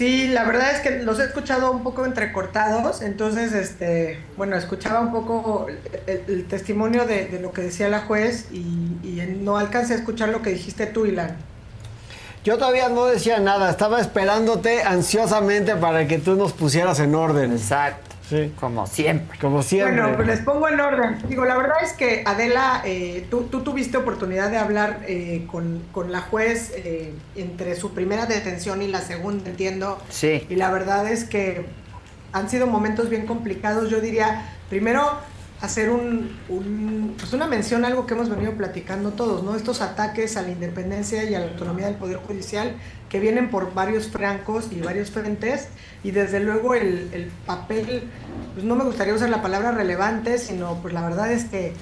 [0.00, 5.00] Sí, la verdad es que los he escuchado un poco entrecortados, entonces, este, bueno, escuchaba
[5.00, 5.66] un poco
[6.06, 9.96] el, el testimonio de, de lo que decía la juez y, y no alcancé a
[9.96, 11.36] escuchar lo que dijiste tú, Ilan.
[12.44, 17.52] Yo todavía no decía nada, estaba esperándote ansiosamente para que tú nos pusieras en orden.
[17.52, 18.16] Exacto.
[18.30, 18.52] Sí.
[18.60, 19.38] Como siempre.
[19.40, 20.00] Como siempre.
[20.00, 21.18] Bueno, pues les pongo en orden.
[21.28, 25.82] Digo, la verdad es que Adela, eh, tú, tú tuviste oportunidad de hablar eh, con,
[25.90, 29.98] con la juez eh, entre su primera detención y la segunda, entiendo.
[30.10, 30.46] Sí.
[30.48, 31.66] Y la verdad es que
[32.32, 33.90] han sido momentos bien complicados.
[33.90, 35.18] Yo diría, primero,
[35.60, 39.54] hacer un, pues una mención a algo que hemos venido platicando todos, ¿no?
[39.56, 42.74] Estos ataques a la independencia y a la autonomía del Poder Judicial
[43.10, 45.68] que vienen por varios francos y varios frentes
[46.02, 48.04] y desde luego el, el papel,
[48.54, 51.74] pues no me gustaría usar la palabra relevante, sino pues la verdad es que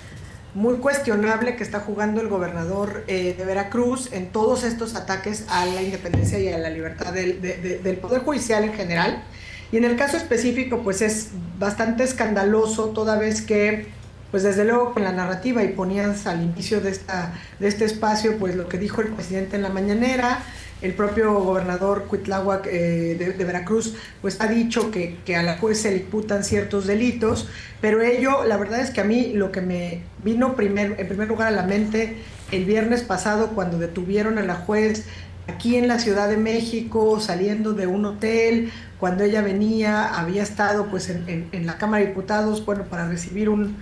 [0.54, 5.66] muy cuestionable que está jugando el gobernador eh, de Veracruz en todos estos ataques a
[5.66, 9.22] la independencia y a la libertad del, de- de- del Poder Judicial en general.
[9.70, 13.86] Y en el caso específico, pues es bastante escandaloso toda vez que,
[14.30, 18.38] pues desde luego con la narrativa y ponías al inicio de, esta, de este espacio,
[18.38, 20.42] pues lo que dijo el presidente en la mañanera,
[20.80, 25.58] el propio gobernador Cuitláhuac eh, de, de Veracruz, pues ha dicho que, que a la
[25.58, 27.48] juez se le imputan ciertos delitos,
[27.80, 31.28] pero ello, la verdad es que a mí lo que me vino primer, en primer
[31.28, 32.16] lugar a la mente
[32.52, 35.04] el viernes pasado cuando detuvieron a la juez
[35.48, 40.88] aquí en la Ciudad de México, saliendo de un hotel, cuando ella venía, había estado
[40.90, 43.76] pues en, en- en la Cámara de Diputados, bueno, para recibir un,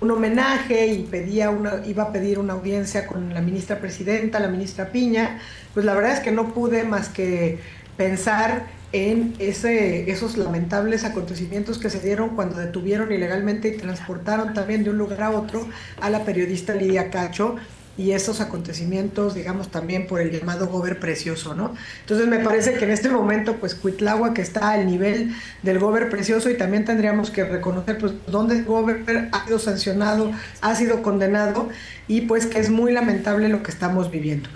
[0.00, 4.48] un homenaje y pedía una, iba a pedir una audiencia con la ministra presidenta, la
[4.48, 5.38] ministra Piña,
[5.74, 7.60] pues la verdad es que no pude más que
[7.96, 14.84] pensar en ese, esos lamentables acontecimientos que se dieron cuando detuvieron ilegalmente y transportaron también
[14.84, 15.66] de un lugar a otro
[16.00, 17.56] a la periodista Lidia Cacho
[17.98, 21.74] y esos acontecimientos, digamos, también por el llamado gober precioso, ¿no?
[22.00, 26.10] Entonces me parece que en este momento, pues Cuitlagua que está al nivel del gober
[26.10, 31.68] precioso y también tendríamos que reconocer, pues, dónde gober ha sido sancionado, ha sido condenado
[32.06, 34.48] y pues que es muy lamentable lo que estamos viviendo.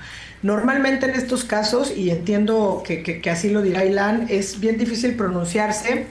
[0.43, 6.07] Normalmente en estos casos, y entiendo que así lo dirá Ilan, es bien difícil pronunciarse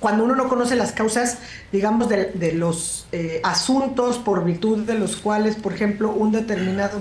[0.00, 1.38] cuando uno no conoce las causas,
[1.72, 7.00] digamos, de, los eh, asuntos por virtud de los cuales, por ejemplo, un determinado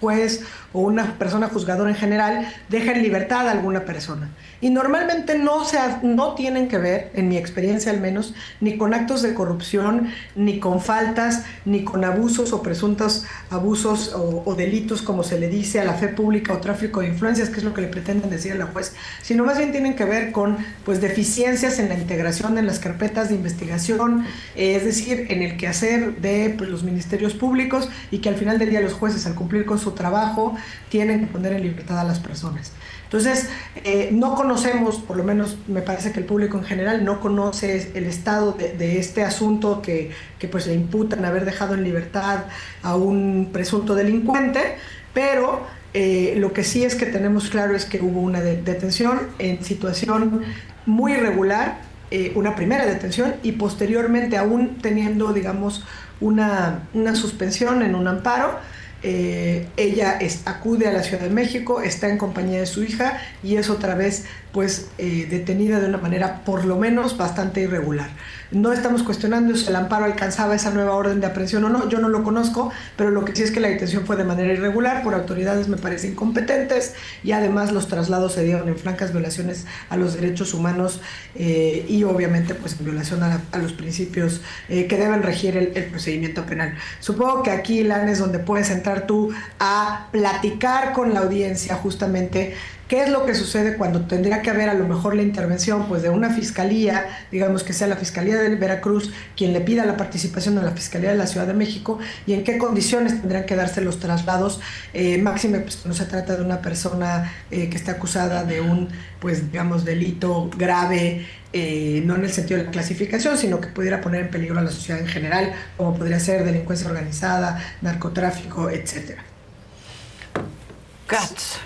[0.00, 4.30] juez o una persona juzgadora en general deja en libertad a alguna persona.
[4.60, 8.94] Y normalmente no, se, no tienen que ver, en mi experiencia al menos, ni con
[8.94, 15.02] actos de corrupción, ni con faltas, ni con abusos o presuntos abusos o, o delitos,
[15.02, 17.72] como se le dice a la fe pública o tráfico de influencias, que es lo
[17.72, 21.00] que le pretenden decir a la juez, sino más bien tienen que ver con pues,
[21.00, 26.16] deficiencias en la integración en las carpetas de investigación, eh, es decir, en el quehacer
[26.16, 29.64] de pues, los ministerios públicos y que al final del día los jueces, al cumplir
[29.64, 30.54] con su trabajo,
[30.88, 32.72] tienen que poner en libertad a las personas.
[33.10, 33.48] Entonces,
[33.82, 37.90] eh, no conocemos, por lo menos me parece que el público en general no conoce
[37.94, 42.44] el estado de, este asunto que, que, pues le imputan haber dejado en libertad
[42.84, 44.76] a un presunto delincuente,
[45.12, 45.60] pero
[45.92, 49.64] eh, lo que sí es que tenemos claro es que hubo una de- detención en
[49.64, 50.42] situación
[50.86, 51.80] muy irregular,
[52.12, 55.84] eh, una primera detención y posteriormente aún teniendo, digamos,
[56.20, 58.56] una, una suspensión en un amparo.
[59.02, 63.18] Eh, ella es- acude a la Ciudad de México, está en compañía de su hija
[63.42, 68.10] y es otra vez pues eh, detenida de una manera por lo menos bastante irregular.
[68.50, 72.00] No estamos cuestionando si el amparo alcanzaba esa nueva orden de aprehensión o no, yo
[72.00, 75.04] no lo conozco, pero lo que sí es que la detención fue de manera irregular
[75.04, 79.96] por autoridades me parece incompetentes y además los traslados se dieron en francas violaciones a
[79.96, 81.00] los derechos humanos
[81.36, 85.70] eh, y obviamente pues en violación a, la- los principios eh, que deben regir el,
[85.76, 86.74] el procedimiento penal.
[86.98, 89.30] Supongo que aquí, Lan, es donde puedes entrar tú
[89.60, 92.54] a platicar con la audiencia justamente
[92.90, 96.02] ¿Qué es lo que sucede cuando tendría que haber a lo mejor la intervención pues,
[96.02, 100.56] de una fiscalía, digamos que sea la Fiscalía de Veracruz quien le pida la participación
[100.56, 103.80] de la Fiscalía de la Ciudad de México y en qué condiciones tendrían que darse
[103.80, 104.60] los traslados?
[104.92, 108.88] Eh, máxime, pues no se trata de una persona eh, que está acusada de un,
[109.20, 114.00] pues digamos, delito grave, eh, no en el sentido de la clasificación, sino que pudiera
[114.00, 119.29] poner en peligro a la sociedad en general, como podría ser delincuencia organizada, narcotráfico, etcétera.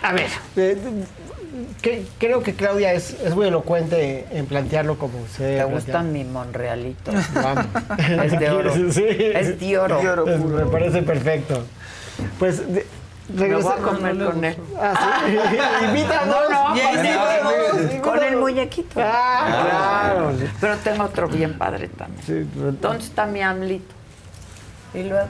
[0.02, 0.76] A ver, eh,
[1.82, 6.24] que- creo que Claudia es, es muy elocuente en plantearlo como se ¿Te gustan mi
[6.24, 7.12] Monrealito?
[7.34, 7.66] Vamos.
[8.24, 8.74] Es de oro.
[8.92, 9.04] Sí.
[9.08, 10.26] Es de oro.
[10.28, 11.64] Es- me parece perfecto.
[12.38, 12.86] Pues de-
[13.34, 14.56] Me voy a comer con él.
[14.78, 15.84] Ah, sí.
[15.86, 16.36] Invítanos.
[16.44, 16.74] No, no,
[17.70, 19.00] con, sí con el muñequito.
[19.02, 20.32] Ah, claro.
[20.60, 22.48] Pero tengo otro bien padre también.
[22.80, 23.94] ¿Dónde está mi amlito?
[24.94, 25.28] Y luego.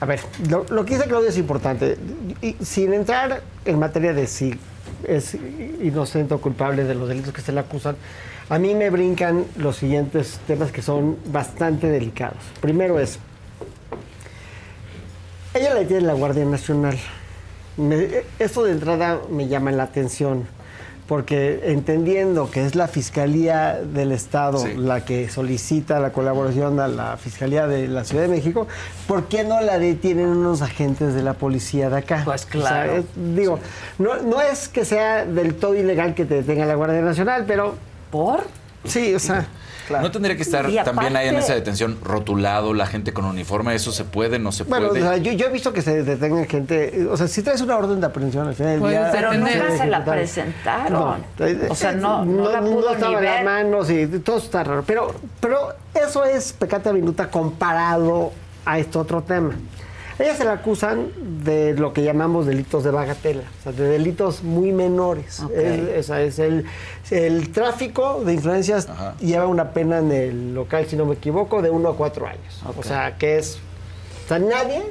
[0.00, 1.96] A ver, lo, que dice Claudia es importante.
[2.42, 4.54] Y sin entrar en materia de si
[5.04, 5.34] es
[5.82, 7.96] inocente o culpable de los delitos que se le acusan,
[8.48, 12.38] a mí me brincan los siguientes temas que son bastante delicados.
[12.60, 13.18] Primero es,
[15.54, 16.98] ella la tiene la Guardia Nacional.
[18.38, 20.46] Esto de entrada me llama la atención,
[21.06, 27.16] porque entendiendo que es la Fiscalía del Estado la que solicita la colaboración a la
[27.16, 28.66] Fiscalía de la Ciudad de México,
[29.06, 32.22] ¿por qué no la detienen unos agentes de la policía de acá?
[32.24, 33.04] Pues claro.
[33.34, 33.60] digo,
[33.98, 37.76] no, no es que sea del todo ilegal que te detenga la Guardia Nacional, pero...
[38.10, 38.44] ¿Por?
[38.84, 39.46] Sí, o sea...
[39.90, 43.92] No tendría que estar también ahí en esa detención rotulado, la gente con uniforme, eso
[43.92, 45.02] se puede, no se Bueno, o puede.
[45.02, 48.00] sea, yo, yo he visto que se detenga gente, o sea, si traes una orden
[48.00, 49.08] de aprehensión al final del día...
[49.12, 51.24] Pero nunca se la presentaron.
[51.38, 53.44] eh, O sea, no- no la pudo estaba ni en las ver.
[53.44, 54.84] manos y todo está raro.
[54.86, 58.32] Pero, pero eso es pecata minuta comparado
[58.64, 59.54] a este otro tema.
[60.18, 61.08] Ella se la acusan
[61.44, 65.40] de lo que llamamos delitos de bagatela, o sea, de delitos muy menores.
[65.42, 65.50] Ok.
[65.52, 66.64] Es- esa es el,
[67.10, 68.88] el tráfico de influencias
[69.20, 72.62] lleva una pena en el local, si no me equivoco, de uno a cuatro años.
[72.78, 73.58] O sea, que es...
[74.24, 74.82] O sea, nadie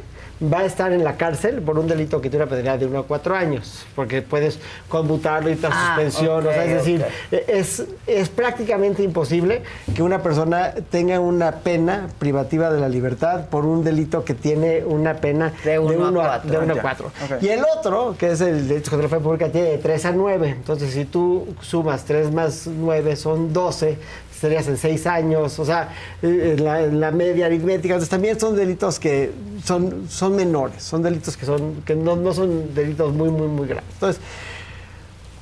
[0.44, 3.00] va a estar en la cárcel por un delito que tiene una penalidad de uno
[3.00, 6.46] a cuatro años, porque puedes conmutarlo y dar Ah, suspensión.
[6.46, 7.40] o sea, es decir, ok.
[7.48, 9.64] es, es prácticamente imposible
[9.96, 14.84] que una persona tenga una pena privativa de la libertad por un delito que tiene
[14.84, 16.52] una pena de uno a uno cuatro.
[16.52, 16.82] de uno a Ya.
[16.82, 17.08] cuatro.
[17.24, 17.42] Ok.
[17.42, 20.12] Y el otro, que es el delito contra la fe pública, tiene de 3 a
[20.12, 20.50] 9.
[20.50, 23.98] Entonces, si tú sumas 3 más 9 son 12,
[24.36, 25.60] estarías en 6 años.
[25.60, 25.90] O sea,
[26.22, 27.96] eh, la, la media aritmética.
[27.96, 29.32] Entonces, también son delitos que
[29.64, 30.84] son, son menores.
[30.84, 33.90] Son delitos que, son, que no, no son delitos muy, muy, muy graves.
[33.94, 34.22] Entonces,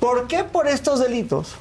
[0.00, 1.54] ¿por qué por estos delitos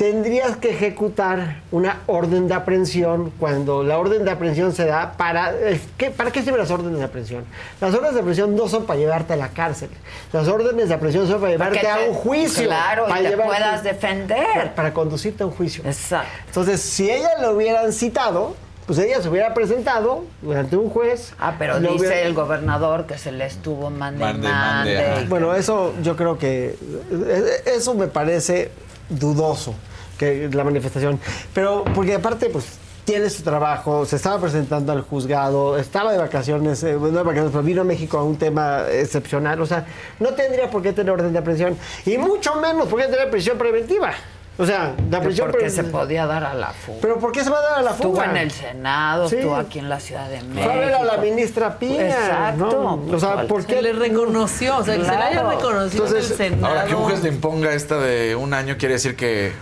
[0.00, 5.52] tendrías que ejecutar una orden de aprehensión cuando la orden de aprehensión se da para...
[5.98, 7.44] ¿qué, ¿Para qué sirven las órdenes de aprehensión?
[7.82, 9.90] Las órdenes de aprehensión no son para llevarte a la cárcel.
[10.32, 12.64] Las órdenes de aprehensión son para llevarte a te- un juicio.
[12.66, 14.46] claro, y para te llevarte- puedas defender.
[14.54, 15.82] Para, para conducirte a un juicio.
[15.84, 16.30] Exacto.
[16.46, 18.56] Entonces, si ella lo hubieran citado,
[18.86, 20.24] pues ella se hubiera presentado
[20.56, 21.34] ante un juez.
[21.38, 24.94] Ah, pero dice hubiera- el gobernador que se le estuvo mande, Mande, mande.
[24.94, 25.24] mande, ajá.
[25.28, 26.74] Bueno, eso yo creo que
[27.12, 28.70] eh, eso me parece
[29.10, 29.74] dudoso
[30.20, 31.18] que la manifestación,
[31.54, 32.66] pero porque aparte pues
[33.06, 37.50] tiene su trabajo, se estaba presentando al juzgado, estaba de vacaciones, eh, no de vacaciones,
[37.50, 39.86] pero vino a México a un tema excepcional, o sea,
[40.20, 43.56] no tendría por qué tener orden de aprehensión y mucho menos por qué tener prisión
[43.56, 44.12] preventiva.
[44.58, 46.98] O sea, la prisión Porque se podía dar a la fuga.
[47.00, 48.26] ¿Pero por qué se va a dar a la Estuvo fuga?
[48.30, 49.36] en el Senado, Sí.
[49.36, 50.62] estuvo aquí en la Ciudad de México.
[50.64, 52.08] Fue a ver a la ministra Piña.
[52.08, 52.66] Exacto.
[53.08, 53.16] ¿no?
[53.16, 53.76] O sea, ¿por qué?
[53.76, 55.50] Se le reconoció, o sea, que se le haya Claro.
[55.50, 56.66] reconocido en el Senado.
[56.66, 59.52] Ahora, que un juez le imponga esta de un año quiere decir que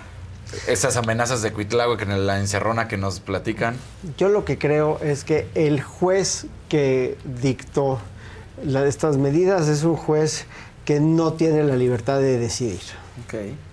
[0.67, 3.77] esas amenazas de Cuitláhuac en la encerrona que nos platican.
[4.17, 7.99] Yo lo que creo es que el juez que dictó
[8.65, 10.47] la- estas medidas es un juez
[10.85, 12.81] que no tiene la libertad de decidir.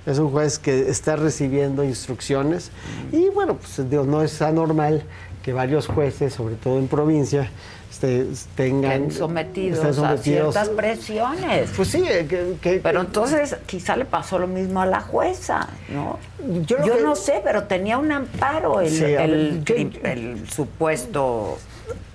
[0.06, 2.72] Es un juez que está recibiendo instrucciones
[3.12, 5.04] y bueno, pues digo, no es anormal
[5.44, 7.50] que varios jueces, sobre todo en provincia,
[7.96, 8.26] este,
[8.56, 11.70] tengan Estén sometidos, a ciertas presiones.
[11.76, 12.04] Pues sí,
[12.62, 16.20] que, pero entonces quizá le pasó lo mismo a la jueza, ¿no?
[16.66, 20.50] Yo, Yo, que- no sé, pero tenía un amparo el, Sí, el, yo- crim- el
[20.50, 21.58] supuesto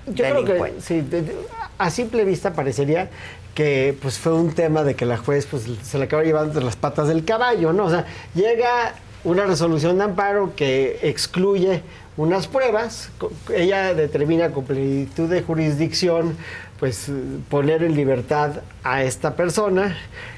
[0.06, 1.36] Yo creo que sí, de- de-
[1.78, 3.08] a simple vista parecería
[3.54, 6.64] que pues fue un tema de que la juez pues se la acaba llevando entre
[6.64, 7.86] las patas del caballo, ¿no?
[7.86, 8.94] O sea, llega
[9.24, 11.82] una resolución de amparo que excluye
[12.20, 13.10] unas pruebas,
[13.54, 16.36] ella determina con plenitud de jurisdicción
[16.78, 17.10] pues
[17.48, 19.96] poner en libertad a esta persona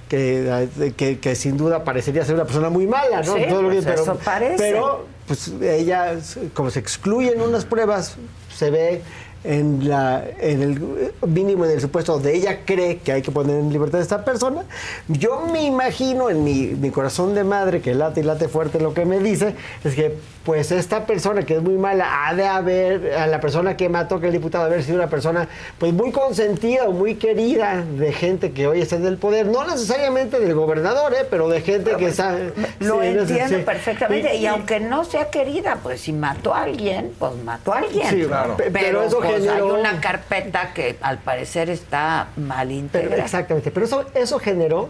[0.09, 3.35] que, que, que sin duda parecería ser una persona muy mala, ¿no?
[3.37, 4.57] Sí, Todo pues que- pero, eso parece.
[4.59, 6.17] pero pues ella,
[6.55, 8.17] como se excluyen unas pruebas,
[8.55, 9.03] se ve
[9.45, 10.81] en, la, en el
[11.27, 14.25] mínimo en el supuesto donde ella cree que hay que poner en libertad a esta
[14.25, 14.63] persona,
[15.09, 18.95] yo me imagino en mi, mi corazón de madre, que late y late fuerte lo
[18.95, 19.55] que me dice,
[19.85, 23.77] es que pues esta persona que es muy mala ha de haber, a la persona
[23.77, 25.49] que mató, que el diputado, haber sido una persona
[25.79, 29.65] pues muy consentida o muy querida de gente que hoy está en el poder, no
[29.65, 31.27] necesariamente del gobernador, ¿eh?
[31.31, 32.53] pero de gente que sabe...
[32.81, 33.63] Lo sí, no sé, entiendo sí.
[33.65, 34.35] perfectamente.
[34.35, 38.09] Y- Y, aunque no sea querida, pues si mató a alguien, pues mató a alguien.
[38.11, 38.55] Sí, claro.
[38.57, 43.23] Pero, Pero eso pues, generó- hay una carpeta que al parecer está mal Pero, integrada.
[43.25, 44.89] exactamente, pero eso, eso generó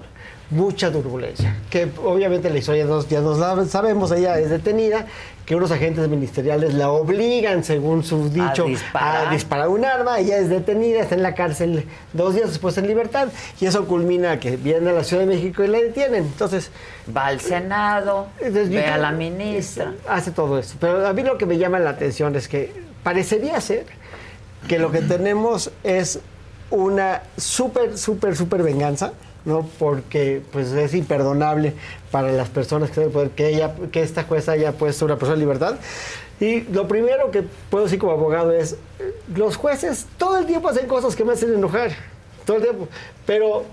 [0.52, 5.06] mucha turbulencia, que obviamente la historia nos, ya nos la sabemos, ella es detenida,
[5.44, 9.28] que unos agentes ministeriales la obligan, según su dicho, disparar.
[9.28, 12.86] a disparar un arma, ella es detenida, está en la cárcel dos días después en
[12.86, 13.28] libertad,
[13.60, 16.24] y eso culmina que viene a la Ciudad de México y la detienen.
[16.24, 16.70] Entonces...
[17.14, 19.94] Va al Senado, ve a la ministra.
[20.08, 20.76] Hace todo eso.
[20.78, 22.72] Pero a mí lo que me llama la atención es que
[23.02, 23.86] parecería ser
[24.68, 26.20] que lo que tenemos es
[26.70, 29.12] una súper, súper, súper venganza,
[29.44, 29.68] ¿no?
[29.78, 31.74] Porque pues es imperdonable
[32.10, 35.40] para las personas que poder que ella, que esta jueza haya puesto una persona en
[35.40, 35.76] libertad.
[36.40, 38.76] Y lo primero que puedo decir como abogado es,
[39.34, 41.92] los jueces todo el tiempo hacen cosas que me hacen enojar,
[42.44, 42.88] todo el tiempo,
[43.26, 43.64] pero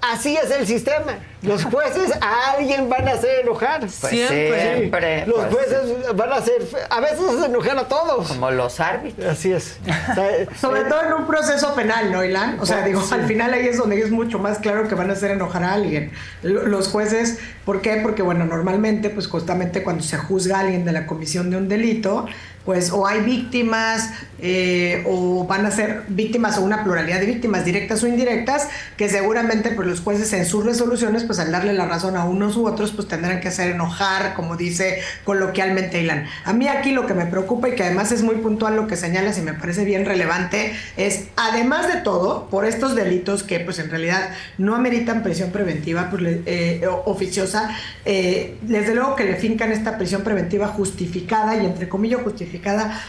[0.00, 1.18] así es el sistema.
[1.42, 3.88] Los jueces a alguien van a hacer enojar.
[3.88, 4.76] siempre.
[4.76, 5.54] siempre, Los pues.
[5.54, 8.28] jueces van a hacer, a veces hacen enojar a todos.
[8.28, 9.26] Como los árbitros.
[9.26, 9.78] Así es.
[10.10, 10.28] O sea,
[10.60, 12.58] Sobre todo en un proceso penal, ¿no, Ilan?
[12.60, 12.88] O sea, Sí.
[12.88, 15.64] digo, al final ahí es donde es mucho más claro que van a hacer enojar
[15.64, 16.12] a alguien.
[16.42, 17.96] Los jueces, ¿por qué?
[18.02, 21.68] Porque, bueno, normalmente, pues justamente cuando se juzga a alguien de la comisión de un
[21.68, 22.26] delito,
[22.64, 24.10] pues o hay víctimas
[24.42, 29.08] eh, o van a ser víctimas o una pluralidad de víctimas directas o indirectas que
[29.08, 32.66] seguramente pues los jueces en sus resoluciones pues al darle la razón a unos u
[32.66, 36.26] otros pues tendrán que hacer enojar como dice coloquialmente Ilan.
[36.44, 38.96] A mí aquí lo que me preocupa y que además es muy puntual lo que
[38.96, 43.78] señalas y me parece bien relevante es además de todo por estos delitos que pues
[43.78, 47.70] en realidad no ameritan prisión preventiva pues, eh, oficiosa
[48.04, 52.49] eh, desde luego que le fincan esta prisión preventiva justificada y entre comillas justificada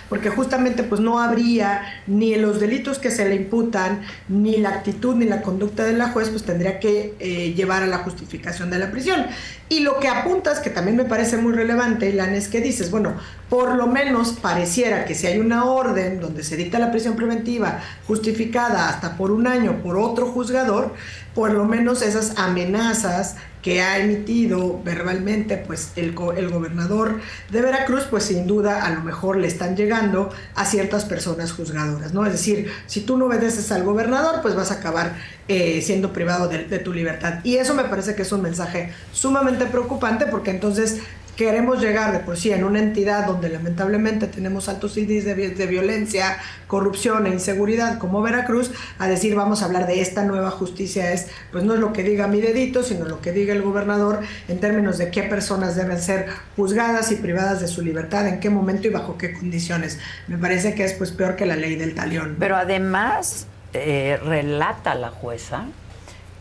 [0.10, 5.16] porque justamente pues no habría ni los delitos que se le imputan ni la actitud
[5.16, 8.80] ni la conducta de la juez pues tendría que eh, llevar a la justificación de
[8.80, 9.26] la prisión.
[9.70, 13.14] Y lo que apuntas que también me parece muy relevante Ilan es que dices bueno
[13.50, 17.80] por lo menos pareciera que si hay una orden donde se dicta la prisión preventiva
[18.08, 20.94] justificada hasta por un año por otro juzgador,
[21.36, 27.20] por lo menos esas amenazas que ha emitido verbalmente pues el, el gobernador
[27.52, 32.14] de Veracruz, pues sin duda a lo mejor le están llegando a ciertas personas juzgadoras,
[32.14, 32.26] ¿no?
[32.26, 35.16] Es decir, si tú no obedeces al gobernador, pues vas a acabar
[35.48, 37.40] eh, siendo privado de tu libertad.
[37.44, 41.00] Y eso me parece que es un mensaje sumamente preocupante porque entonces
[41.46, 45.48] queremos llegar de por sí en una entidad donde lamentablemente tenemos altos índices de, vi-
[45.48, 46.38] de violencia,
[46.68, 51.30] corrupción e inseguridad como Veracruz, a decir vamos a hablar de esta nueva justicia es,
[51.52, 54.60] pues no es lo que diga mi dedito, sino lo que diga el gobernador en
[54.60, 58.88] términos de qué personas deben ser juzgadas y privadas de su libertad, en qué momento
[58.88, 59.98] y bajo qué condiciones.
[60.28, 62.36] Me parece que es pues peor que la ley del talión.
[62.38, 65.64] Pero además eh, relata la jueza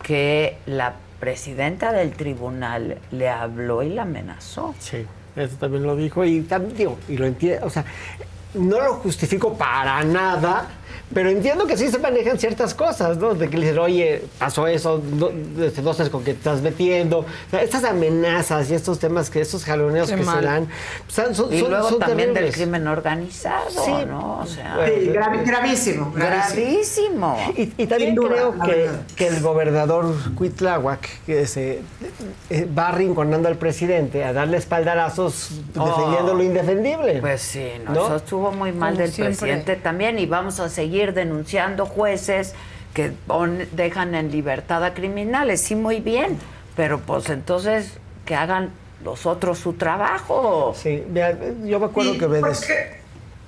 [0.03, 4.75] que la presidenta del tribunal le habló y la amenazó.
[4.79, 7.85] Sí, eso también lo dijo y también digo, y lo entiendo, o sea,
[8.55, 10.67] no lo justifico para nada,
[11.13, 13.35] pero entiendo que sí se manejan ciertas cosas, ¿no?
[13.35, 15.31] De que le dicen, oye, pasó eso, no,
[15.65, 17.21] este, no sabes con qué te estás metiendo.
[17.21, 20.41] O sea, estas amenazas y estos temas, que estos jaloneos Qué que mal.
[20.41, 20.69] se dan,
[21.09, 23.93] son, son, y son- luego son también del crimen organizado, Sí.
[24.09, 24.41] ¿no?
[24.41, 25.07] O sea, Sí,
[25.45, 27.37] gravísimo, gravísimo.
[27.57, 31.81] Y, y también duda, creo que, que el gobernador Cuitláhuac que se
[32.51, 36.35] eh, va arrinconando al presidente a darle espaldarazos defendiendo Oh.
[36.35, 37.21] lo indefendible.
[37.21, 38.05] Pues sí, no, ¿No?
[38.07, 39.37] eso estuvo muy mal Como del siempre.
[39.37, 42.55] presidente también y vamos a seguir denunciando jueces
[42.95, 43.13] que
[43.73, 46.39] dejan en libertad a criminales, sí, muy bien,
[46.77, 48.71] pero pues entonces que hagan
[49.05, 50.75] los otros su trabajo.
[50.77, 51.05] Sí,
[51.65, 52.41] yo me acuerdo que me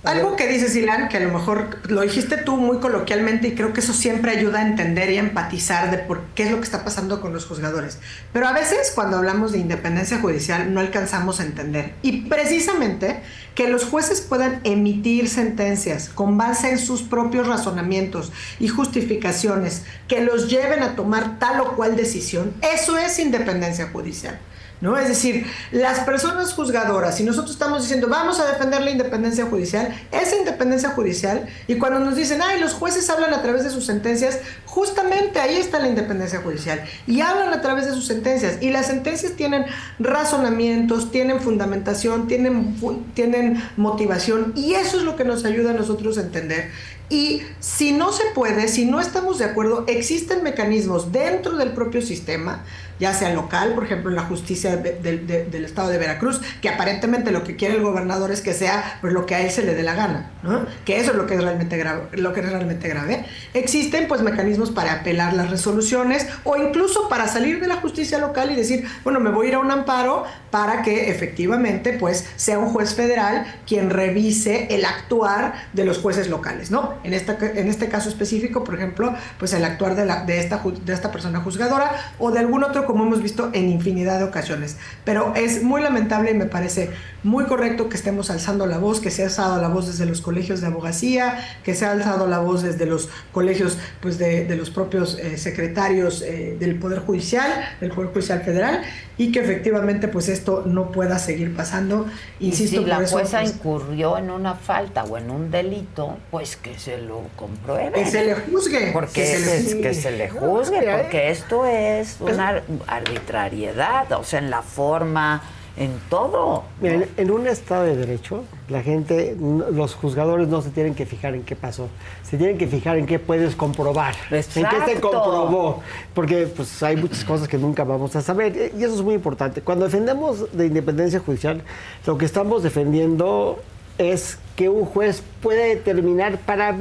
[0.05, 3.73] Algo que dices, Ilan, que a lo mejor lo dijiste tú muy coloquialmente y creo
[3.73, 6.65] que eso siempre ayuda a entender y a empatizar de por qué es lo que
[6.65, 7.99] está pasando con los juzgadores.
[8.33, 11.95] Pero a veces cuando hablamos de independencia judicial no alcanzamos a entender.
[12.03, 13.23] Y precisamente
[13.55, 20.21] que los jueces puedan emitir sentencias con base en sus propios razonamientos y justificaciones que
[20.21, 24.41] los lleven a tomar tal o cual decisión, eso es independencia judicial.
[24.83, 24.99] ¿No?
[24.99, 29.97] Es decir, las personas juzgadoras, si nosotros estamos diciendo vamos a defender la independencia judicial,
[30.11, 33.87] esa independencia judicial, y cuando nos dicen, ay, los jueces hablan a través de sus
[33.87, 38.71] sentencias, justamente ahí está la independencia judicial, y hablan a través de sus sentencias, y
[38.71, 39.65] las sentencias tienen
[40.01, 42.77] razonamientos, tienen fundamentación, tienen,
[43.15, 46.71] tienen motivación, y eso es lo que nos ayuda a nosotros a entender
[47.13, 52.01] y si no se puede, si no estamos de acuerdo, existen mecanismos dentro del propio
[52.01, 52.65] sistema,
[53.03, 57.43] ya sea local, por ejemplo, en la justicia del estado de Veracruz, que aparentemente lo
[57.43, 59.83] que quiere el gobernador es que sea pues, lo que a él se le dé
[59.83, 60.67] la gana, ¿no?
[60.85, 63.27] que eso es lo que es realmente grave, lo que es realmente grave.
[63.55, 68.53] Existen pues mecanismos para apelar las resoluciones o incluso para salir de la justicia local
[68.53, 70.23] y decir, bueno, me voy a ir a un amparo
[70.53, 76.29] para que efectivamente pues sea un juez federal quien revise el actuar de los jueces
[76.29, 76.95] locales, ¿no?
[77.03, 80.93] En, esta, en este caso específico, por ejemplo, pues el actuar de, de, esta, de
[80.93, 84.77] esta persona juzgadora o de algún otro, como hemos visto en infinidad de ocasiones.
[85.05, 86.91] Pero es muy lamentable y me parece
[87.23, 90.21] muy correcto que estemos alzando la voz, que se ha alzado la voz desde los
[90.21, 94.57] colegios de abogacía, que se ha alzado la voz desde los colegios pues de, de
[94.57, 98.83] los propios eh, secretarios eh, del Poder Judicial, del Poder Judicial Federal,
[99.19, 102.07] y que efectivamente pues esto no pueda seguir pasando.
[102.41, 106.17] Insisto, y si la eso, jueza pues, incurrió en una falta o en un delito,
[106.31, 107.93] pues que se lo compruebe.
[107.93, 108.91] Que se le juzgue.
[108.93, 109.81] Porque Que se le es- juzgue.
[109.83, 115.43] que se le juzgue, porque esto es una arbitrariedad, o sea, en la forma,
[115.77, 116.65] en todo.
[116.81, 121.07] Mira, en, en un Estado de Derecho, la gente, los juzgadores no se tienen que
[121.07, 121.89] fijar en qué pasó,
[122.23, 125.11] se tienen que fijar en qué puedes comprobar, en qué se Exacto.
[125.11, 125.83] comprobó,
[126.15, 129.63] porque pues hay muchas cosas que nunca vamos a saber y eso es muy importante.
[129.63, 131.63] Cuando defendemos de independencia judicial,
[132.07, 133.59] lo que estamos defendiendo
[133.99, 136.77] es que un juez puede determinar para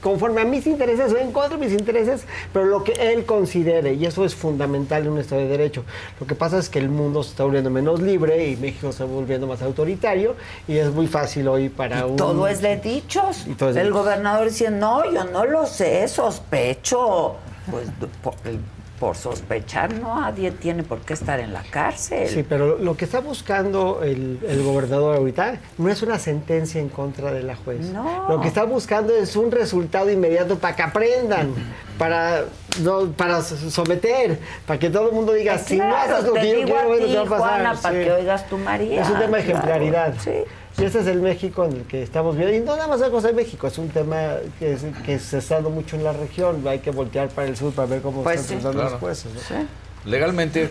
[0.00, 3.94] conforme a mis intereses o en contra de mis intereses, pero lo que él considere,
[3.94, 5.84] y eso es fundamental en un Estado de Derecho.
[6.18, 8.90] Lo que pasa es que el mundo se está volviendo menos libre y México se
[8.90, 10.34] está volviendo más autoritario
[10.66, 12.16] y es muy fácil hoy para un...
[12.16, 13.46] Todo es de dichos.
[13.46, 14.02] Y todo es de el dichos.
[14.02, 17.36] gobernador decía, no, yo no lo sé, sospecho.
[17.70, 17.88] Pues
[19.04, 22.26] por, sospechar nadie tiene por qué estar en la cárcel.
[22.28, 26.88] Sí, pero lo que está buscando el, el gobernador ahorita no es una sentencia en
[26.88, 27.80] contra de la juez.
[27.92, 28.26] No.
[28.28, 31.52] Lo que está buscando es un resultado inmediato para que aprendan,
[31.98, 32.44] para,
[32.80, 36.64] no, para someter, para que todo el mundo diga, si no haces lo que yo
[36.66, 37.38] quiero, bueno, ti, ¿qué va a pasar?
[37.38, 38.04] Juana, para Sí.
[38.04, 39.02] que oigas tu María.
[39.02, 40.14] Es un tema de Claro, ejemplaridad.
[40.18, 40.30] sí.
[40.76, 42.54] Y ese es el México en el que estamos viendo.
[42.54, 45.38] Y no nada más es cosa de México, es un tema que, es- que se
[45.38, 46.66] está dando mucho en la región.
[46.66, 48.62] Hay que voltear para el sur para ver cómo Pues están sí.
[48.62, 49.00] tratando los Claro.
[49.00, 49.32] jueces.
[49.50, 50.10] ¿no?
[50.10, 50.70] Legalmente,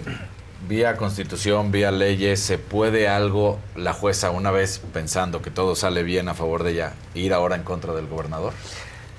[0.67, 6.03] vía constitución, vía leyes, ¿se puede algo la jueza, una vez pensando que todo sale
[6.03, 8.53] bien a favor de ella, ir ahora en contra del gobernador?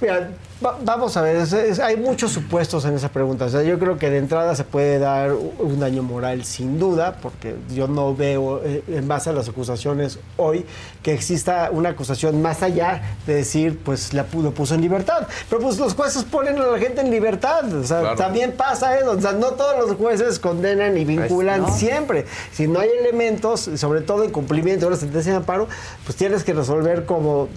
[0.01, 0.31] Mira,
[0.65, 3.47] va- vamos a ver, es- es- hay muchos supuestos en esa pregunta.
[3.47, 7.16] O sea, yo creo que de entrada se puede dar un daño moral sin duda,
[7.23, 10.66] porque yo no veo, eh, en base a las acusaciones hoy,
[11.02, 15.26] que exista una acusación más allá de decir, pues la lo puso en libertad.
[15.49, 17.73] Pero pues los jueces ponen a la gente en libertad.
[17.73, 18.16] O sea, Claro.
[18.16, 19.10] también pasa eso.
[19.12, 21.73] O sea, no todos los jueces condenan y vinculan no.
[21.73, 22.26] siempre.
[22.52, 25.68] Si no hay elementos, sobre todo en cumplimiento de la sentencia de amparo,
[26.05, 27.49] pues tienes que resolver como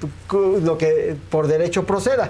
[0.63, 2.29] lo que por derecho proceda.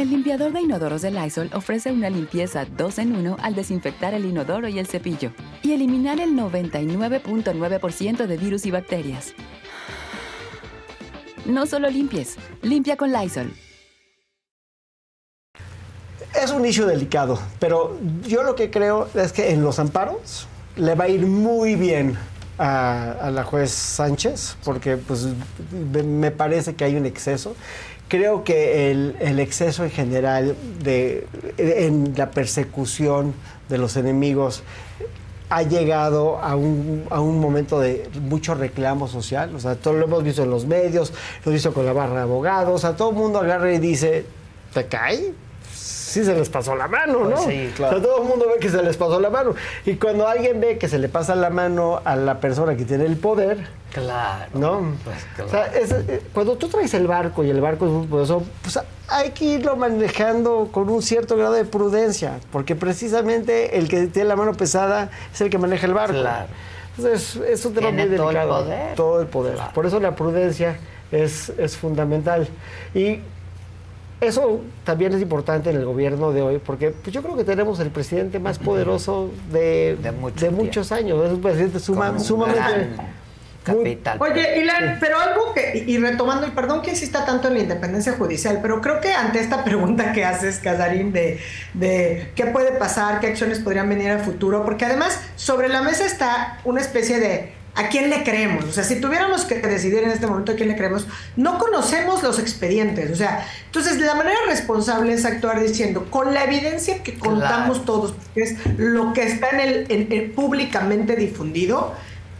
[0.00, 4.24] El limpiador de inodoros de Lysol ofrece una limpieza 2 en 1 al desinfectar el
[4.24, 5.30] inodoro y el cepillo
[5.62, 9.34] y eliminar el 99.9% de virus y bacterias.
[11.44, 13.52] No solo limpies, limpia con Lysol.
[16.42, 20.46] Es un issue delicado, pero yo lo que creo es que en los amparos
[20.76, 22.16] le va a ir muy bien
[22.56, 25.26] a, a la juez Sánchez, porque pues
[25.92, 27.54] me- me parece que hay un exceso.
[28.10, 33.34] Creo que el, exceso en general de, en la persecución
[33.68, 34.64] de los enemigos
[35.48, 39.54] ha llegado a un, a un momento de mucho reclamo social.
[39.54, 42.16] O sea, todo lo hemos visto en los medios, lo hemos visto con la barra
[42.16, 42.74] de abogados.
[42.74, 44.26] O sea, todo el mundo agarra y dice,
[44.74, 45.32] ¿te cae?
[46.10, 47.30] Sí se les pasó la mano, ¿no?
[47.30, 47.96] Pues sí, claro.
[47.96, 49.54] O sea, todo el mundo ve que se les pasó la mano.
[49.86, 53.06] Y cuando alguien ve que se le pasa la mano a la persona que tiene
[53.06, 54.44] el poder, Claro.
[54.54, 54.92] ¿no?
[55.04, 58.06] Pues, O sea, es, eh, cuando tú traes el barco y el barco es muy
[58.06, 63.88] poderoso, pues hay que irlo manejando con un cierto grado de prudencia, porque precisamente el
[63.88, 66.20] que tiene la mano pesada es el que maneja el barco.
[66.20, 66.46] Claro.
[66.96, 68.64] Entonces, es un tema muy todo el delicado.
[68.64, 68.94] poder.
[68.94, 69.58] Todo el poder.
[69.74, 70.76] Por eso la prudencia
[71.10, 72.46] es, es fundamental.
[72.94, 73.20] Y
[74.20, 77.80] eso también es importante en el gobierno de hoy, porque pues, yo creo que tenemos
[77.80, 81.24] el presidente más poderoso de, de, muchos años.
[81.24, 82.90] Es un presidente suma- sumamente...
[83.64, 84.18] capital.
[84.20, 88.12] Oye, Ilan, pero algo que, y retomando, y perdón que insista tanto en la independencia
[88.14, 91.38] judicial, pero creo que ante esta pregunta que haces, Casarín, de,
[91.74, 96.04] de qué puede pasar, qué acciones podrían venir a futuro, porque además sobre la mesa
[96.06, 98.64] está una especie de a quién le creemos.
[98.64, 102.22] O sea, si tuviéramos que decidir en este momento a quién le creemos, no conocemos
[102.22, 103.10] los expedientes.
[103.10, 108.14] O sea, entonces la manera responsable es actuar diciendo, con la evidencia que contamos todos,
[108.34, 111.94] que es lo que está en el, en- en públicamente difundido,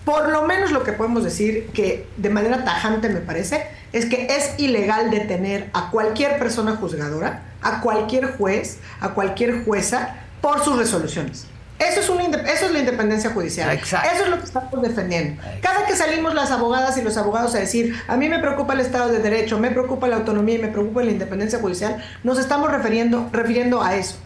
[0.05, 4.27] por lo menos lo que podemos decir que de manera tajante me parece es que
[4.31, 10.77] es ilegal detener a cualquier persona juzgadora, a cualquier juez, a cualquier jueza por sus
[10.79, 11.45] resoluciones.
[11.81, 13.71] Eso es, una inde- eso es la independencia judicial.
[13.71, 14.09] Exacto.
[14.15, 15.43] Eso es lo que estamos defendiendo.
[15.63, 18.81] Cada que salimos las abogadas y los abogados a decir, a mí me preocupa el
[18.81, 22.71] Estado de Derecho, me preocupa la autonomía y me preocupa la independencia judicial, nos estamos
[22.71, 24.17] refiriendo, refiriendo a eso.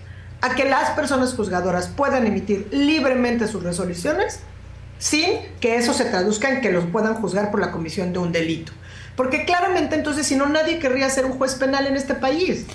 [0.42, 4.41] A que las personas juzgadoras puedan emitir libremente sus resoluciones
[4.99, 8.33] sin que eso se traduzca en que los puedan juzgar por la comisión de un
[8.33, 8.73] delito.
[9.16, 12.66] Porque claramente entonces, si no, nadie querría ser un juez penal en este país.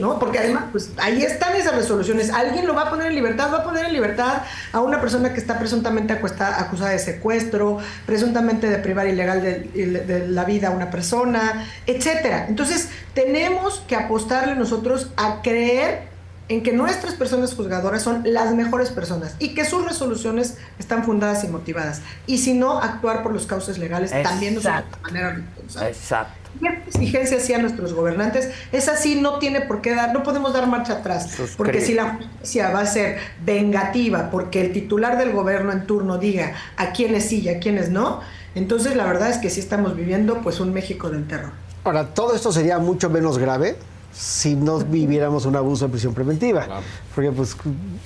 [0.00, 0.18] ¿No?
[0.18, 2.30] Porque además, pues ahí están esas resoluciones.
[2.30, 4.42] Alguien lo va a poner en libertad, va a poner en libertad
[4.72, 9.60] a una persona que está presuntamente acuesta- acusada de secuestro, presuntamente de privar ilegal de,
[10.06, 12.46] de la vida a una persona, etcétera.
[12.48, 16.14] Entonces, tenemos que apostarle nosotros a creer
[16.48, 21.42] en que nuestras personas juzgadoras son las mejores personas y que sus resoluciones están fundadas
[21.42, 22.02] y motivadas.
[22.26, 24.98] Y si no, actuar por los cauces legales también de Exacto.
[25.02, 25.88] manera responsable.
[25.88, 26.45] Exacto.
[26.62, 30.66] Esta exigencia hacia nuestros gobernantes es así, no tiene por qué dar, no podemos dar
[30.66, 35.72] marcha atrás, porque si la justicia va a ser vengativa porque el titular del gobierno
[35.72, 38.20] en turno diga a quiénes sí y a quiénes no,
[38.54, 41.52] entonces la verdad es que sí estamos viviendo pues un México del terror.
[41.84, 43.76] Ahora, todo esto sería mucho menos grave
[44.16, 46.80] si no viviéramos un abuso de prisión preventiva.
[47.14, 47.54] Porque pues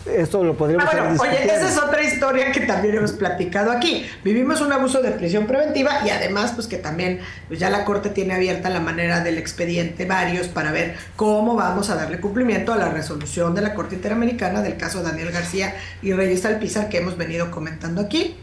[0.07, 1.53] esto lo podríamos Ah, bueno, oye, discutiendo.
[1.55, 4.05] esa es otra historia que también hemos platicado aquí.
[4.25, 8.11] Vivimos un abuso de prisión preventiva y además, pues que también, pues ya la Corte
[8.11, 12.77] tiene abierta la manera del expediente varios para ver cómo vamos a darle cumplimiento a
[12.77, 17.17] la resolución de la Corte Interamericana del caso Daniel García y Reyes Alpizar que hemos
[17.17, 18.37] venido comentando aquí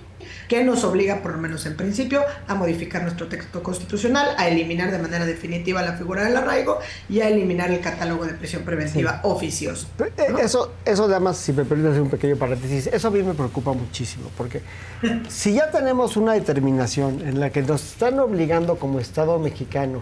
[0.48, 4.92] que nos obliga, por lo menos en principio, a modificar nuestro texto constitucional, a eliminar
[4.92, 9.20] de manera definitiva la figura del arraigo y a eliminar el catálogo de prisión preventiva
[9.24, 9.88] oficioso.
[10.00, 13.22] Eh, Eso, eso nada más, si me permite hacer un pequeño paréntesis, eso a mí
[13.24, 14.62] me preocupa muchísimo, porque
[15.30, 20.02] si ya tenemos una determinación en la que nos están obligando como Estado mexicano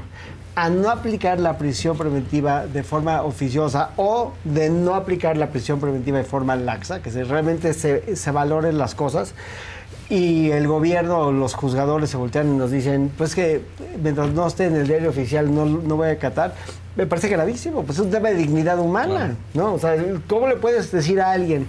[0.55, 5.81] a no aplicar la prisión preventiva de forma oficiosa o de no aplicar la prisión
[5.81, 9.33] preventiva de forma laxa, que se, realmente se, se valoren las cosas,
[10.09, 13.61] y el gobierno o los juzgadores se voltean y nos dicen, pues que
[14.01, 16.53] mientras no esté en el diario oficial no, no voy a acatar,
[16.95, 19.73] me parece gravísimo, pues es un tema de dignidad humana, ¿no?
[19.73, 19.95] O sea,
[20.27, 21.65] ¿cómo le puedes decir a alguien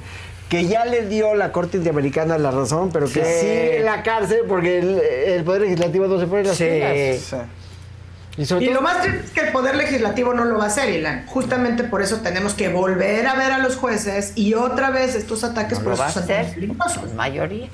[0.48, 3.40] que ya le dio la Corte Interamericana la razón, pero que Sí.
[3.40, 6.65] sigue en la cárcel porque el, el Poder Legislativo no se pone las Sí.
[6.65, 7.34] pilas?
[8.39, 10.65] Y, sobre Y todo- lo más triste es que el Poder Legislativo no lo va
[10.65, 11.24] a hacer, Ilan.
[11.26, 15.42] Justamente por eso tenemos que volver a ver a los jueces y otra vez estos
[15.44, 16.55] ataques No por lo va a hacer,
[17.00, 17.68] con mayoría.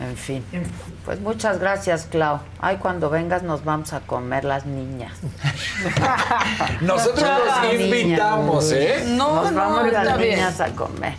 [0.00, 0.44] En fin.
[1.04, 2.38] Pues muchas gracias, Clau.
[2.60, 5.12] Ay, cuando vengas nos vamos a comer las niñas.
[6.82, 7.80] Nosotros Las los niñas.
[8.04, 9.04] invitamos, ¿eh?
[9.08, 10.36] nos no, vamos las bien.
[10.36, 11.14] niñas a comer.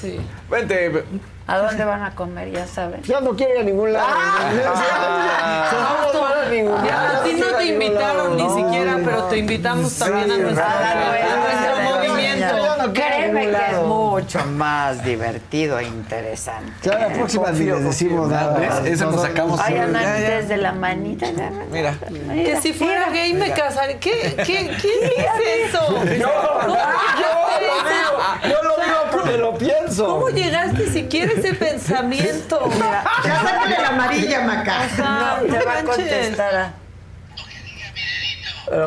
[0.00, 0.20] Sí.
[0.50, 1.04] Vente.
[1.46, 2.50] ¿A dónde van a comer?
[2.52, 3.02] Ya saben.
[3.02, 4.06] Ya no quiero ir a ningún lado.
[4.10, 5.70] Ah.
[6.12, 7.20] No van a ningún Ya, lado.
[7.20, 11.96] a ti no te invitaron ni siquiera, pero te invitamos también a nuestro, a nuestro
[11.96, 12.92] movimiento.
[12.92, 13.77] Créeme que es
[14.20, 16.72] mucho más divertido e interesante.
[16.82, 18.86] Ya la próxima ni les decimos nada.
[18.86, 19.74] Ese nos sacamos Ay,
[20.20, 21.26] desde la manita.
[21.70, 21.94] Mira.
[21.98, 23.98] Que si fuera gay me casaría.
[24.00, 25.90] ¿Qué, qué, ¿Quién dice eso?
[25.90, 28.48] No, ¿Cómo yo, a eso?
[28.48, 30.06] yo lo digo porque lo pienso.
[30.06, 32.68] ¿Cómo llegaste siquiera a ese pensamiento?
[33.24, 34.84] Ya sácale la amarilla, Maca.
[34.84, 36.72] Ajá, No, te va a contestar.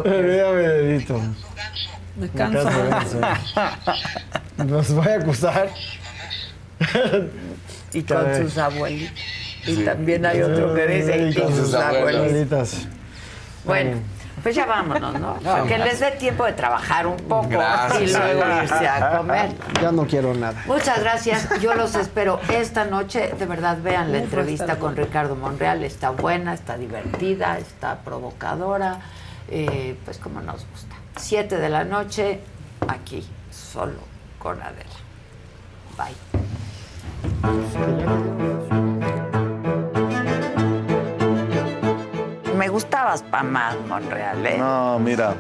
[0.06, 1.22] Mira, Benedito.
[2.16, 2.69] Me Me cansa.
[4.65, 5.69] Nos va a acusar.
[7.93, 8.43] Y con Caray.
[8.43, 9.19] sus abuelitos.
[9.67, 12.15] Y también hay otro que dice y con sus abuelitos.
[12.15, 12.88] abuelitas.
[13.65, 13.98] Bueno,
[14.41, 15.38] Pues ya vámonos, ¿no?
[15.67, 18.01] Que les dé tiempo de trabajar un poco Gracias.
[18.01, 19.51] y luego irse a comer.
[19.80, 20.64] Ya no quiero nada.
[20.65, 21.48] Muchas gracias.
[21.61, 23.33] Yo los espero esta noche.
[23.38, 25.83] De verdad, vean la entrevista con Ricardo Monreal.
[25.83, 28.99] Está buena, está divertida, está provocadora.
[29.53, 30.95] eh, pues como nos gusta.
[31.17, 32.40] Siete de la noche,
[32.88, 33.99] aquí, solo
[34.41, 34.89] con Adela.
[35.97, 36.15] Bye.
[42.57, 44.57] Me gustabas pa' más, Monreal, ¿eh?
[44.57, 45.35] No, mira,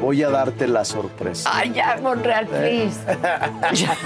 [0.00, 1.50] voy a darte la sorpresa.
[1.52, 2.98] Ay, ya, Monreal, please.
[3.74, 3.96] Ya,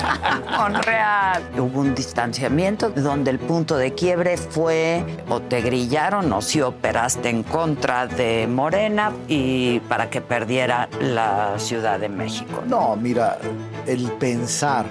[0.58, 1.42] Monreal.
[1.58, 7.28] Hubo un distanciamiento donde el punto de quiebre fue o te grillaron o si operaste
[7.28, 12.62] en contra de Morena y para que perdiera la Ciudad de México.
[12.66, 13.38] No, mira,
[13.86, 14.86] el pensar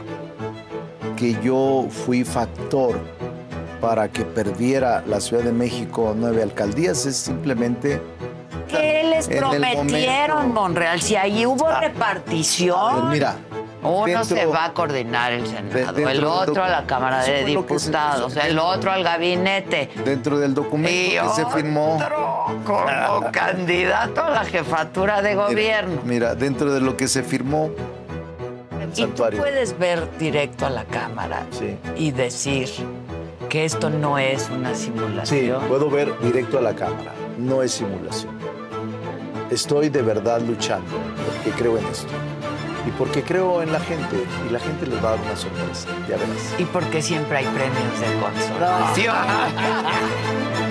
[1.17, 2.99] que yo fui factor
[3.80, 8.01] para que perdiera la Ciudad de México nueve alcaldías es simplemente...
[8.72, 11.01] ¿Qué les prometieron, Monreal?
[11.01, 12.77] Si ahí hubo repartición.
[12.80, 13.35] A ver, mira,
[13.83, 17.45] Uno dentro- se va a coordinar el Senado, el otro a la Cámara de se
[17.45, 19.90] Diputados, el otro al gabinete.
[20.06, 22.00] dentro del documento Y que se firmó...
[22.66, 22.85] Como
[23.32, 26.01] candidato a la jefatura de gobierno.
[26.06, 27.69] Mira, dentro de lo que se firmó...
[28.95, 31.43] Y tú puedes ver directo a la cámara
[31.95, 32.69] y decir
[33.48, 35.64] que esto no es una Sí, simulación.
[35.67, 37.14] puedo ver directo a la cámara.
[37.38, 38.38] No es simulación.
[39.51, 42.07] Estoy de verdad luchando porque creo en esto.
[42.88, 44.23] Y porque creo en la gente.
[44.47, 45.89] Y la gente les va a dar una sorpresa.
[46.07, 46.55] Ya verás.
[46.57, 49.15] Y porque siempre hay premios de consolación.